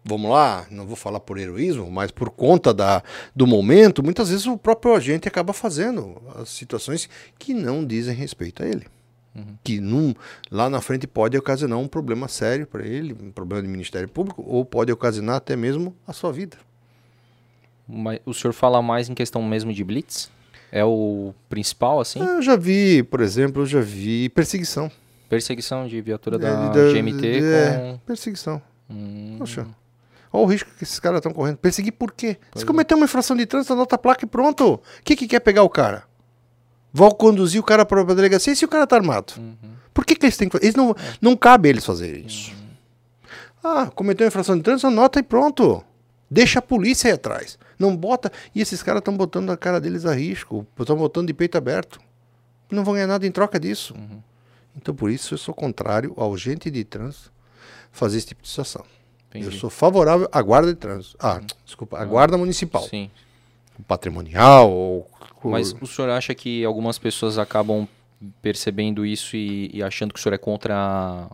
[0.04, 3.02] vamos lá, não vou falar por heroísmo, mas por conta da,
[3.34, 7.08] do momento, muitas vezes o próprio agente acaba fazendo as situações
[7.38, 8.86] que não dizem respeito a ele.
[9.34, 9.56] Uhum.
[9.62, 10.12] Que num,
[10.50, 14.44] lá na frente pode ocasionar um problema sério para ele, um problema de Ministério Público,
[14.46, 16.58] ou pode ocasionar até mesmo a sua vida.
[17.88, 20.30] Mas o senhor fala mais em questão mesmo de blitz?
[20.72, 22.20] É o principal, assim?
[22.20, 24.90] Eu já vi, por exemplo, eu já vi perseguição.
[25.28, 27.98] Perseguição de viatura da, é, da GMT é, com...
[28.06, 28.62] perseguição.
[28.88, 29.36] Hum.
[29.38, 29.66] Poxa.
[30.32, 31.56] Olha o risco que esses caras estão correndo.
[31.56, 32.36] Perseguir por quê?
[32.50, 34.74] Pois Se cometer uma infração de trânsito, anota a placa e pronto.
[34.74, 36.04] O que, que quer pegar o cara?
[36.92, 39.34] Vão conduzir o cara para a delegacia se o cara tá armado.
[39.38, 39.54] Uhum.
[39.92, 40.66] Por que, que eles têm que fazer?
[40.66, 42.52] Eles não, não cabe eles fazerem isso.
[42.52, 42.60] Uhum.
[43.62, 45.84] Ah, cometeu uma infração de trânsito, anota e pronto.
[46.30, 47.58] Deixa a polícia aí atrás.
[47.78, 48.30] Não bota.
[48.54, 50.66] E esses caras estão botando a cara deles a risco.
[50.78, 52.00] Estão botando de peito aberto.
[52.70, 53.94] Não vão ganhar nada em troca disso.
[53.94, 54.22] Uhum.
[54.76, 57.32] Então, por isso, eu sou contrário ao agente de trânsito
[57.90, 58.84] fazer esse tipo de situação.
[59.28, 59.46] Entendi.
[59.46, 61.16] Eu sou favorável à guarda de trânsito.
[61.18, 61.46] Ah, uhum.
[61.64, 62.82] desculpa, à guarda municipal.
[62.82, 63.10] Sim.
[63.88, 65.10] Patrimonial ou.
[65.42, 67.88] Mas o senhor acha que algumas pessoas acabam
[68.42, 71.30] percebendo isso e, e achando que o senhor é contra a,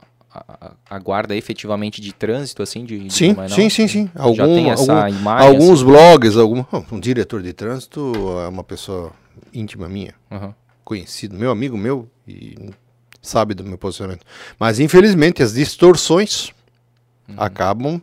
[1.02, 4.10] guarda efetivamente de trânsito, assim, de, de sim, sim, sim, sim.
[4.14, 5.48] Algum, Já tem essa algum, imagem?
[5.48, 5.84] Alguns assim?
[5.84, 8.12] blogs, algum, um diretor de trânsito
[8.44, 9.12] é uma pessoa
[9.52, 10.52] íntima minha, uhum.
[10.84, 12.70] conhecido, meu amigo meu, e
[13.22, 14.24] sabe do meu posicionamento.
[14.58, 16.52] Mas, infelizmente, as distorções
[17.28, 17.34] uhum.
[17.36, 18.00] acabam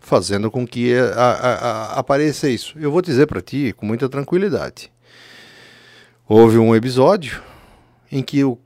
[0.00, 2.76] fazendo com que a, a, a, apareça isso.
[2.78, 4.90] Eu vou dizer para ti com muita tranquilidade.
[6.26, 7.42] Houve um episódio
[8.10, 8.58] em que o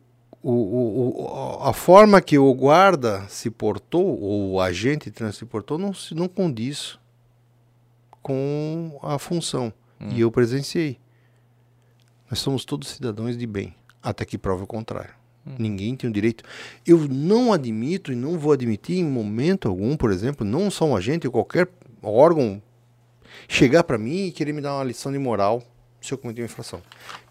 [0.47, 5.93] o, o, a forma que o guarda se portou, ou o agente se portou, não,
[6.13, 6.99] não condiz
[8.21, 9.73] com a função.
[9.99, 10.11] Hum.
[10.11, 10.99] E eu presenciei.
[12.31, 15.15] Nós somos todos cidadãos de bem, até que prova o contrário.
[15.47, 15.55] Hum.
[15.59, 16.45] Ninguém tem o direito.
[16.87, 20.95] Eu não admito e não vou admitir em momento algum, por exemplo, não só um
[20.95, 21.71] agente, qualquer
[22.03, 22.63] órgão
[23.49, 25.63] chegar para mim e querer me dar uma lição de moral
[26.03, 26.83] se eu cometer uma infração.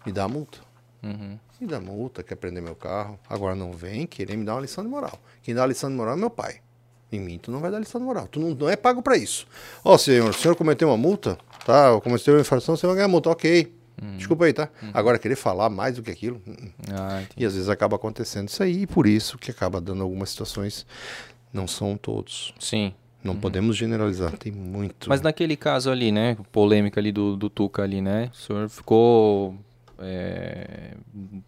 [0.04, 0.58] Me dá a multa.
[1.00, 3.18] Uhum me dá multa, quer prender meu carro.
[3.28, 5.18] Agora não vem querer me dar uma lição de moral.
[5.42, 6.60] Quem dá a lição de moral é meu pai.
[7.12, 8.26] Em mim, tu não vai dar lição de moral.
[8.26, 9.46] Tu não, não é pago para isso.
[9.84, 11.88] Ó, oh, senhor, o senhor cometeu uma multa, tá?
[11.88, 13.30] Eu cometi uma infração, você vai ganhar multa.
[13.30, 13.72] Ok.
[14.02, 14.16] Hum.
[14.16, 14.68] Desculpa aí, tá?
[14.82, 14.90] Hum.
[14.92, 16.42] Agora, querer falar mais do que aquilo.
[16.46, 16.70] Hum, hum.
[16.92, 20.30] Ah, e às vezes acaba acontecendo isso aí, e por isso que acaba dando algumas
[20.30, 20.86] situações.
[21.52, 22.52] Não são todos.
[22.58, 22.92] Sim.
[23.22, 23.40] Não uhum.
[23.40, 25.08] podemos generalizar, tem muito.
[25.08, 26.36] Mas naquele caso ali, né?
[26.52, 28.30] Polêmica ali do, do Tuca ali, né?
[28.34, 29.56] O senhor ficou
[30.04, 30.94] é,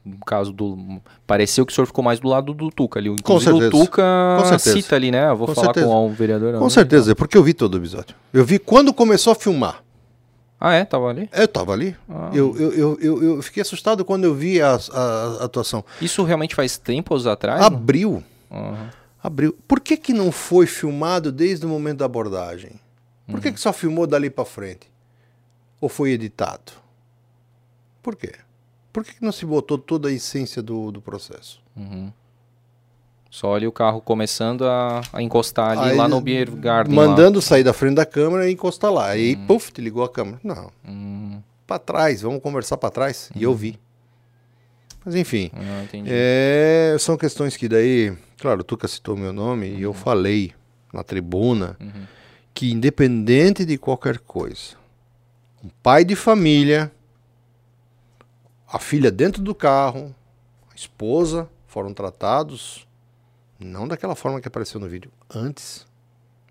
[0.05, 1.01] no caso do.
[1.27, 3.15] Pareceu que o senhor ficou mais do lado do Tuca ali.
[3.23, 3.67] Com certeza.
[3.67, 5.31] o Tuca cita ali, né?
[5.31, 5.87] Eu vou com falar certeza.
[5.87, 6.59] com o vereador.
[6.59, 8.15] Com certeza, porque eu vi todo o episódio.
[8.33, 9.83] Eu vi quando começou a filmar.
[10.59, 10.85] Ah, é?
[10.85, 11.29] Tava ali?
[11.33, 11.95] Eu tava ali.
[12.09, 12.31] Ah.
[12.33, 15.01] Eu, eu, eu, eu, fiquei assustado quando eu vi a, a,
[15.41, 15.85] a atuação.
[16.01, 17.61] Isso realmente faz tempos atrás?
[17.63, 18.25] Abril.
[18.51, 18.89] Uhum.
[19.23, 19.57] Abril.
[19.69, 22.81] Por que, que não foi filmado desde o momento da abordagem?
[23.27, 23.41] Por uhum.
[23.41, 24.91] que, que só filmou dali para frente?
[25.81, 26.73] Ou foi editado?
[28.03, 28.33] Por quê?
[28.97, 31.61] Por que não se botou toda a essência do, do processo?
[31.77, 32.11] Uhum.
[33.31, 36.97] Só ali o carro começando a, a encostar ali Aí, lá no Beer Garden.
[36.97, 37.43] Mandando lá.
[37.43, 39.09] sair da frente da câmera e encostar lá.
[39.11, 39.47] Aí, uhum.
[39.49, 40.41] puf, te ligou a câmera.
[40.43, 40.73] Não.
[40.83, 41.43] Uhum.
[41.67, 43.31] Para trás, vamos conversar para trás.
[43.37, 43.57] E eu uhum.
[43.57, 43.79] vi.
[45.05, 45.51] Mas enfim.
[45.53, 48.17] Ah, é, são questões que daí.
[48.41, 49.95] Claro, o Tuca citou meu nome e eu uhum.
[49.95, 50.55] falei
[50.91, 52.07] na tribuna uhum.
[52.55, 54.75] que, independente de qualquer coisa,
[55.63, 56.91] um pai de família
[58.69, 60.15] a filha dentro do carro,
[60.73, 62.87] a esposa foram tratados
[63.59, 65.11] não daquela forma que apareceu no vídeo.
[65.33, 65.87] Antes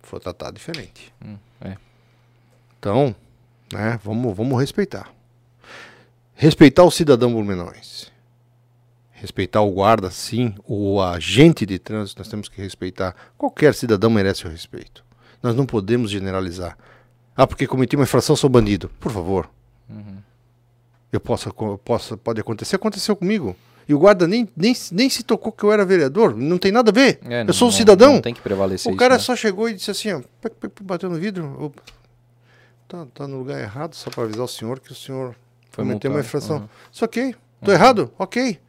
[0.01, 1.13] foi tratado diferente.
[1.23, 1.77] Hum, é.
[2.79, 3.15] Então,
[3.71, 5.11] né, vamos, vamos respeitar.
[6.33, 8.07] Respeitar o cidadão blumenauense.
[9.11, 13.15] Respeitar o guarda, sim, o agente de trânsito, nós temos que respeitar.
[13.37, 15.03] Qualquer cidadão merece o respeito.
[15.41, 16.77] Nós não podemos generalizar.
[17.35, 18.89] Ah, porque cometi uma infração, sou bandido.
[18.99, 19.49] Por favor.
[19.89, 20.17] Uhum
[21.15, 23.55] eu possa, pode acontecer, aconteceu comigo.
[23.87, 26.89] E o guarda nem, nem, nem se tocou que eu era vereador, não tem nada
[26.89, 27.19] a ver.
[27.29, 28.13] É, eu sou um cidadão.
[28.13, 29.35] Não tem que prevalecer O cara isso, né?
[29.35, 30.21] só chegou e disse assim, ó,
[30.81, 31.71] bateu no vidro,
[32.87, 35.35] tá, tá no lugar errado, só para avisar o senhor que o senhor
[35.71, 36.57] Foi cometeu uma infração.
[36.57, 36.69] Uhum.
[36.91, 37.77] Isso ok, tô uhum.
[37.77, 38.11] errado?
[38.17, 38.59] Ok.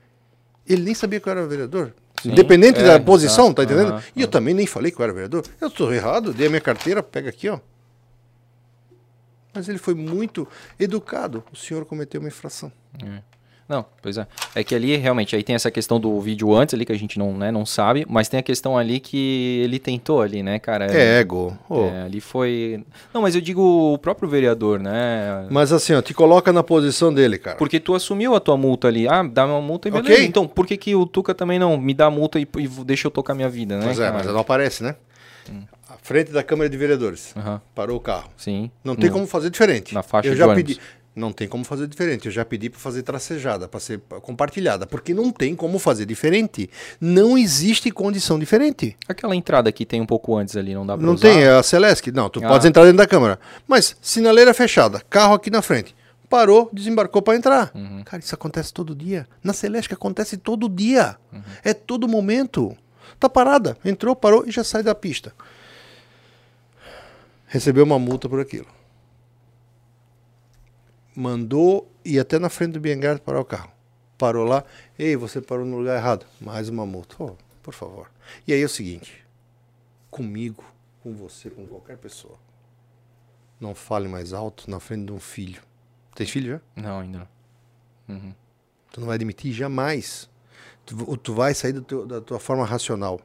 [0.69, 1.95] Ele nem sabia que eu era vereador.
[2.23, 3.57] Sim, Independente é, da posição, exato.
[3.57, 3.95] tá entendendo?
[3.95, 5.45] Uhum, e eu também nem falei que eu era vereador.
[5.61, 7.59] Eu estou errado, dei a minha carteira, pega aqui, ó.
[9.57, 10.47] Mas ele foi muito
[10.79, 11.43] educado.
[11.53, 12.71] O senhor cometeu uma infração.
[13.03, 13.37] É.
[13.69, 14.27] Não, pois é.
[14.55, 17.19] É que ali realmente aí tem essa questão do vídeo antes ali que a gente
[17.19, 20.87] não, né, não sabe, mas tem a questão ali que ele tentou ali, né, cara?
[20.87, 21.57] É ego.
[21.69, 21.87] Oh.
[21.87, 22.85] É, ali foi.
[23.13, 25.47] Não, mas eu digo o próprio vereador, né?
[25.51, 27.57] Mas assim, ó, te coloca na posição dele, cara.
[27.57, 29.09] Porque tu assumiu a tua multa ali.
[29.09, 30.15] Ah, dá uma multa e beleza.
[30.15, 30.25] Okay.
[30.25, 33.11] Então, por que, que o Tuca também não me dá multa e, e deixa eu
[33.11, 33.85] tocar minha vida, né?
[33.85, 34.95] Pois é, mas não aparece, né?
[35.51, 35.63] Hum.
[36.07, 37.35] Frente da Câmara de Vereadores.
[37.35, 37.61] Uhum.
[37.75, 38.31] Parou o carro.
[38.37, 38.71] Sim.
[38.85, 39.93] Não tem como fazer diferente.
[39.93, 40.79] Na faixa eu de já pedi.
[41.17, 42.27] Não tem como fazer diferente.
[42.27, 46.71] Eu já pedi para fazer tracejada, para ser compartilhada, porque não tem como fazer diferente.
[47.01, 48.97] Não existe condição diferente.
[49.09, 51.29] Aquela entrada que tem um pouco antes ali, não dá para Não usar?
[51.29, 52.13] tem, é a Celeste.
[52.13, 52.47] Não, tu ah.
[52.51, 53.41] pode entrar dentro da câmara.
[53.67, 55.93] Mas sinaleira fechada, carro aqui na frente.
[56.31, 57.73] Parou, desembarcou para entrar.
[57.75, 58.05] Uhum.
[58.05, 59.27] Cara, isso acontece todo dia.
[59.43, 61.17] Na Celeste acontece todo dia.
[61.33, 61.43] Uhum.
[61.65, 62.77] É todo momento.
[63.19, 65.33] Tá parada, entrou, parou e já sai da pista.
[67.47, 68.67] Recebeu uma multa por aquilo
[71.17, 73.73] mandou ir até na frente do Biengar parar o carro.
[74.19, 74.65] Parou lá,
[74.99, 76.27] ei, você parou no lugar errado.
[76.41, 77.17] Mais uma multa.
[77.19, 78.11] Oh, por favor.
[78.47, 79.27] E aí é o seguinte:
[80.11, 80.65] comigo,
[81.03, 82.39] com você, com qualquer pessoa,
[83.59, 85.63] não fale mais alto na frente de um filho.
[86.15, 86.83] Tem filho já?
[86.83, 87.19] Não, ainda
[88.09, 88.17] não.
[88.17, 88.35] Uhum.
[88.93, 90.31] Tu não vai admitir jamais.
[90.87, 93.21] Tu, tu vai sair teu, da tua forma racional.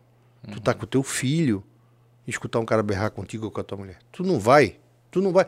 [0.46, 0.54] Uhum.
[0.54, 1.71] Tu tá com o teu filho e
[2.28, 3.98] escutar um cara berrar contigo ou com a tua mulher.
[4.12, 4.78] Tu não vai.
[5.10, 5.46] Tu não vai.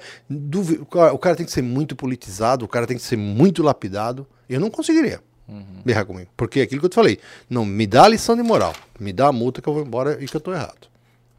[1.13, 4.27] o cara tem que ser muito politizado, o cara tem que ser muito lapidado.
[4.49, 5.81] Eu não conseguiria uhum.
[5.85, 6.29] berrar comigo.
[6.35, 7.19] Porque é aquilo que eu te falei.
[7.49, 8.73] Não, me dá a lição de moral.
[8.99, 10.92] Me dá a multa que eu vou embora e que eu tô errado.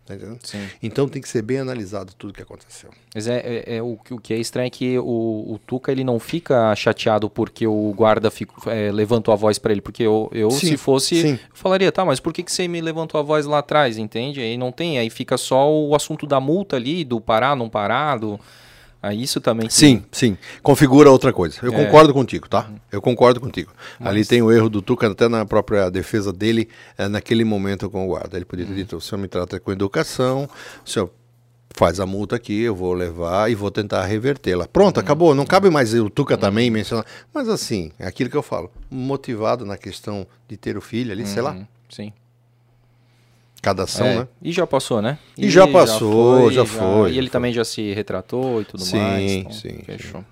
[0.07, 0.15] Tá
[0.83, 2.91] então tem que ser bem analisado tudo que aconteceu.
[3.15, 6.05] Mas é, é, é o, o, que é estranho é que o, o, Tuca ele
[6.05, 9.81] não fica chateado porque o guarda fico, é, levantou a voz para ele.
[9.81, 11.33] Porque eu, eu sim, se fosse, sim.
[11.33, 14.41] eu falaria, tá, mas por que, que você me levantou a voz lá atrás, entende?
[14.41, 18.18] Aí não tem, aí fica só o assunto da multa ali, do parar, não parar,
[18.18, 18.39] do...
[19.05, 19.68] Aí isso também.
[19.68, 20.39] Sim, sim.
[20.62, 21.58] Configura outra coisa.
[21.62, 21.84] Eu é.
[21.84, 22.66] concordo contigo, tá?
[22.66, 22.76] Uhum.
[22.91, 23.70] Eu concordo contigo.
[24.00, 24.08] Mas...
[24.08, 28.07] Ali tem o erro do Tuca, até na própria defesa dele, é, naquele momento com
[28.07, 28.39] o guarda.
[28.39, 28.76] Ele podia ter uhum.
[28.78, 30.49] dito: o senhor me trata com educação,
[30.83, 31.10] o senhor
[31.76, 34.66] faz a multa aqui, eu vou levar e vou tentar revertê-la.
[34.66, 35.02] Pronto, uhum.
[35.02, 35.34] acabou.
[35.34, 36.41] Não cabe mais o Tuca uhum.
[36.41, 37.05] também mencionar.
[37.34, 38.70] Mas assim, é aquilo que eu falo.
[38.91, 41.52] Motivado na questão de ter o filho ali, sei lá.
[41.52, 41.66] Uhum.
[41.91, 42.10] Sim.
[43.64, 44.28] Cada ação, é, né?
[44.42, 45.18] E já passou, né?
[45.38, 46.52] E, e já passou, já foi.
[46.52, 47.32] Já já, foi e ele foi.
[47.32, 49.32] também já se retratou e tudo sim, mais.
[49.32, 50.20] Então, sim, fechou.
[50.20, 50.26] Sim.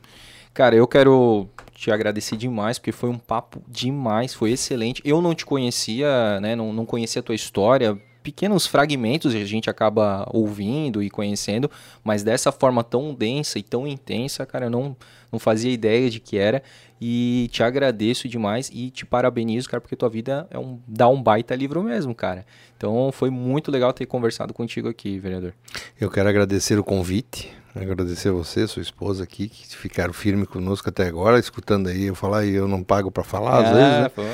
[0.52, 5.00] Cara, eu quero te agradecer demais, porque foi um papo demais, foi excelente.
[5.02, 6.54] Eu não te conhecia, né?
[6.54, 7.98] Não, não conhecia a tua história.
[8.22, 11.70] Pequenos fragmentos a gente acaba ouvindo e conhecendo,
[12.04, 14.94] mas dessa forma tão densa e tão intensa, cara, eu não,
[15.32, 16.62] não fazia ideia de que era.
[17.00, 21.20] E te agradeço demais e te parabenizo, cara, porque tua vida é um dá um
[21.20, 22.46] baita livro mesmo, cara.
[22.76, 25.52] Então foi muito legal ter conversado contigo aqui, vereador.
[26.00, 30.88] Eu quero agradecer o convite, agradecer a você, sua esposa aqui, que ficaram firme conosco
[30.88, 34.02] até agora, escutando aí eu falar e eu não pago para falar, às é, vezes,
[34.02, 34.08] né?
[34.08, 34.24] Foi,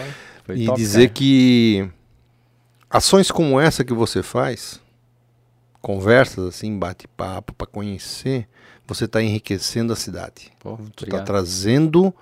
[0.45, 1.15] foi e top, dizer cara.
[1.15, 1.89] que
[2.91, 4.79] ações como essa que você faz,
[5.81, 8.47] conversas assim, bate-papo para conhecer,
[8.89, 10.51] você está enriquecendo a cidade.
[10.59, 12.13] Pô, tu está trazendo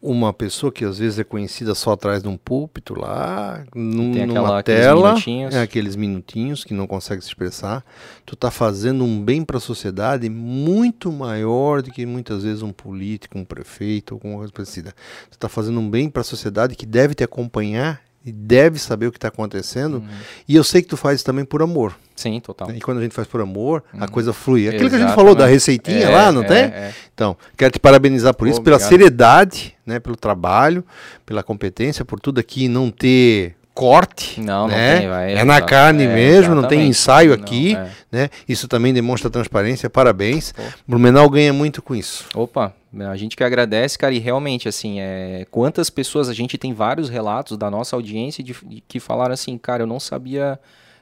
[0.00, 4.26] uma pessoa que às vezes é conhecida só atrás de um púlpito lá, num, aquela,
[4.26, 5.54] numa tela, aqueles minutinhos.
[5.54, 7.84] É, aqueles minutinhos que não consegue se expressar,
[8.24, 12.72] tu está fazendo um bem para a sociedade muito maior do que muitas vezes um
[12.72, 14.92] político, um prefeito, alguma coisa parecida.
[15.30, 19.06] Tu está fazendo um bem para a sociedade que deve te acompanhar e deve saber
[19.06, 19.94] o que está acontecendo.
[19.94, 20.08] Uhum.
[20.48, 21.94] E eu sei que tu faz também por amor.
[22.14, 22.70] Sim, total.
[22.70, 24.02] E quando a gente faz por amor, uhum.
[24.02, 24.68] a coisa flui.
[24.68, 26.58] Aquilo que a gente falou da receitinha é, lá, não é, tem?
[26.58, 26.92] É.
[27.12, 28.90] Então, quero te parabenizar por Pô, isso, pela obrigado.
[28.90, 30.84] seriedade, né, pelo trabalho,
[31.26, 34.92] pela competência, por tudo aqui não ter corte, não, né?
[34.92, 37.90] não tem, vai, é na carne é, mesmo, não tem ensaio aqui, não, é.
[38.10, 38.30] né?
[38.48, 40.52] Isso também demonstra transparência, parabéns.
[40.52, 40.62] Pô.
[40.86, 42.26] Blumenau ganha muito com isso.
[42.34, 42.74] Opa,
[43.10, 47.08] a gente que agradece, cara, e realmente, assim, é, quantas pessoas, a gente tem vários
[47.08, 50.58] relatos da nossa audiência de, de que falaram assim, cara, eu não sabia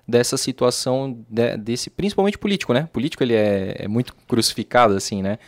[0.07, 2.89] dessa situação, de, desse, principalmente político, né?
[2.93, 5.39] Político, ele é, é muito crucificado, assim, né?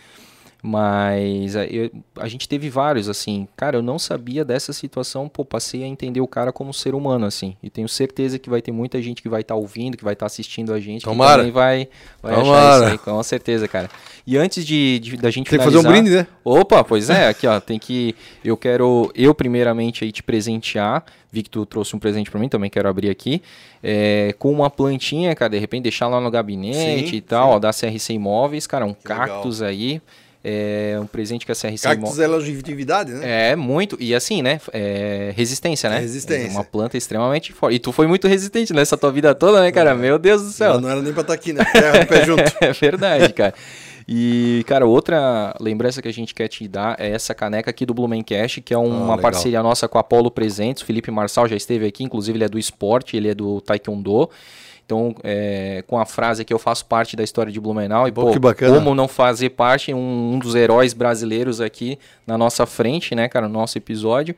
[0.64, 3.48] Mas a, eu, a gente teve vários, assim.
[3.56, 7.26] Cara, eu não sabia dessa situação, pô, passei a entender o cara como ser humano,
[7.26, 7.56] assim.
[7.60, 10.12] E tenho certeza que vai ter muita gente que vai estar tá ouvindo, que vai
[10.12, 11.02] estar tá assistindo a gente.
[11.02, 11.44] Tomara.
[11.44, 11.88] Que vai,
[12.22, 12.60] vai Tomara.
[12.60, 13.90] achar isso aí, com certeza, cara.
[14.24, 16.28] E antes de, de da gente Tem finalizar, que fazer um brinde, né?
[16.44, 18.14] Opa, pois é, aqui, ó, tem que...
[18.44, 21.04] Eu quero, eu primeiramente aí te presentear.
[21.32, 23.42] Vi que tu trouxe um presente para mim, também quero abrir aqui.
[23.82, 27.58] É, com uma plantinha, cara, de repente deixar lá no gabinete sim, e tal, ó,
[27.58, 29.70] da CRC Imóveis, cara, um que cactus legal.
[29.70, 30.02] aí
[30.44, 31.82] É um presente que a CRC...
[31.82, 33.50] Cactus é longevidade, né?
[33.52, 33.96] É, muito.
[34.00, 34.60] E assim, né?
[34.72, 36.00] É resistência, né?
[36.00, 36.48] Resistência.
[36.48, 37.76] É uma planta extremamente forte.
[37.76, 39.90] E tu foi muito resistente nessa tua vida toda, né, cara?
[39.90, 39.94] É.
[39.94, 40.74] Meu Deus do céu.
[40.74, 41.64] Não, não era nem pra estar tá aqui, né?
[41.64, 42.42] Terra pé junto.
[42.60, 43.54] é verdade, cara.
[44.08, 47.94] E, cara, outra lembrança que a gente quer te dar é essa caneca aqui do
[47.94, 50.82] Blumencast, que é uma parceria nossa com a Apollo Presentes.
[50.82, 54.28] O Felipe Marçal já esteve aqui, inclusive ele é do esporte, ele é do Taekwondo.
[54.84, 58.06] Então, é, com a frase que eu faço parte da história de Blumenau.
[58.06, 58.26] E, pô,
[58.74, 63.48] como não fazer parte, um, um, dos heróis brasileiros aqui na nossa frente, né, cara,
[63.48, 64.34] no nosso episódio.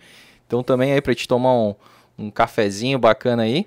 [0.46, 1.74] Então, também aí pra te tomar um,
[2.18, 3.66] um cafezinho bacana aí.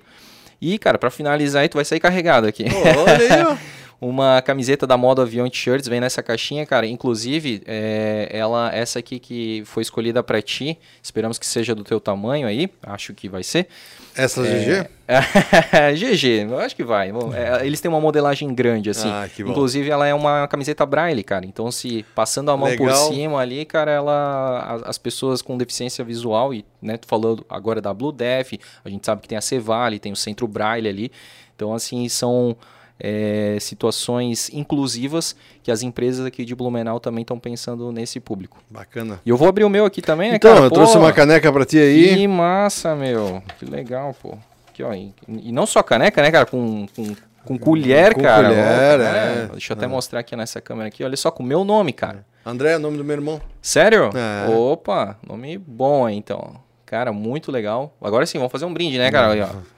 [0.60, 2.64] E, cara, para finalizar aí, tu vai sair carregado aqui.
[2.64, 3.58] olha aí,
[4.00, 6.86] uma camiseta da moda Avião T-shirts, vem nessa caixinha, cara.
[6.86, 11.98] Inclusive, é, ela, essa aqui que foi escolhida para ti, esperamos que seja do teu
[11.98, 13.66] tamanho aí, acho que vai ser.
[14.14, 16.16] Essa é, GG?
[16.16, 17.10] GG, eu acho que vai.
[17.34, 19.08] É, eles têm uma modelagem grande, assim.
[19.08, 19.50] Ah, que bom.
[19.50, 21.44] Inclusive, ela é uma camiseta braille, cara.
[21.44, 22.86] Então, se passando a mão Legal.
[22.86, 24.80] por cima ali, cara, ela.
[24.84, 28.54] As pessoas com deficiência visual, e né, tu falando agora da Blue Def,
[28.84, 31.12] a gente sabe que tem a Cevale, tem o Centro Braille ali.
[31.54, 32.56] Então, assim, são
[33.00, 38.58] é, situações inclusivas que as empresas aqui de Blumenau também estão pensando nesse público.
[38.68, 39.20] Bacana.
[39.24, 40.66] E eu vou abrir o meu aqui também, né, então, cara?
[40.66, 42.16] eu Pô, trouxe uma caneca para ti aí.
[42.16, 43.42] Que massa, meu.
[43.58, 44.36] Que legal, pô.
[44.68, 44.92] Aqui, ó.
[44.92, 46.46] E, e não só caneca, né, cara?
[46.46, 48.48] Com, com, com colher, com cara.
[48.48, 49.48] Colher, é.
[49.52, 49.88] Deixa eu até é.
[49.88, 51.04] mostrar aqui nessa câmera aqui.
[51.04, 52.26] Olha só, com o meu nome, cara.
[52.44, 53.40] André é o nome do meu irmão.
[53.60, 54.10] Sério?
[54.14, 54.50] É.
[54.50, 56.54] Opa, nome bom, então.
[56.86, 57.94] Cara, muito legal.
[58.00, 59.32] Agora sim, vamos fazer um brinde, né, cara?
[59.32, 59.77] Aí, ó.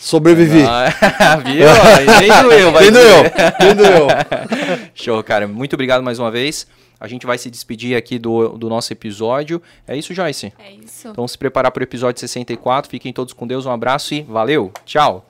[0.00, 0.62] Sobrevivi.
[0.62, 1.66] Ah, viu?
[2.20, 3.22] Nem doeu, vai Nem doeu,
[3.60, 4.06] nem doeu.
[4.94, 5.48] Show, cara.
[5.48, 6.66] Muito obrigado mais uma vez.
[7.00, 9.60] A gente vai se despedir aqui do, do nosso episódio.
[9.86, 10.52] É isso, Joyce?
[10.58, 11.08] É isso.
[11.08, 12.90] Então se preparar para o episódio 64.
[12.90, 13.66] Fiquem todos com Deus.
[13.66, 14.72] Um abraço e valeu.
[14.86, 15.26] Tchau.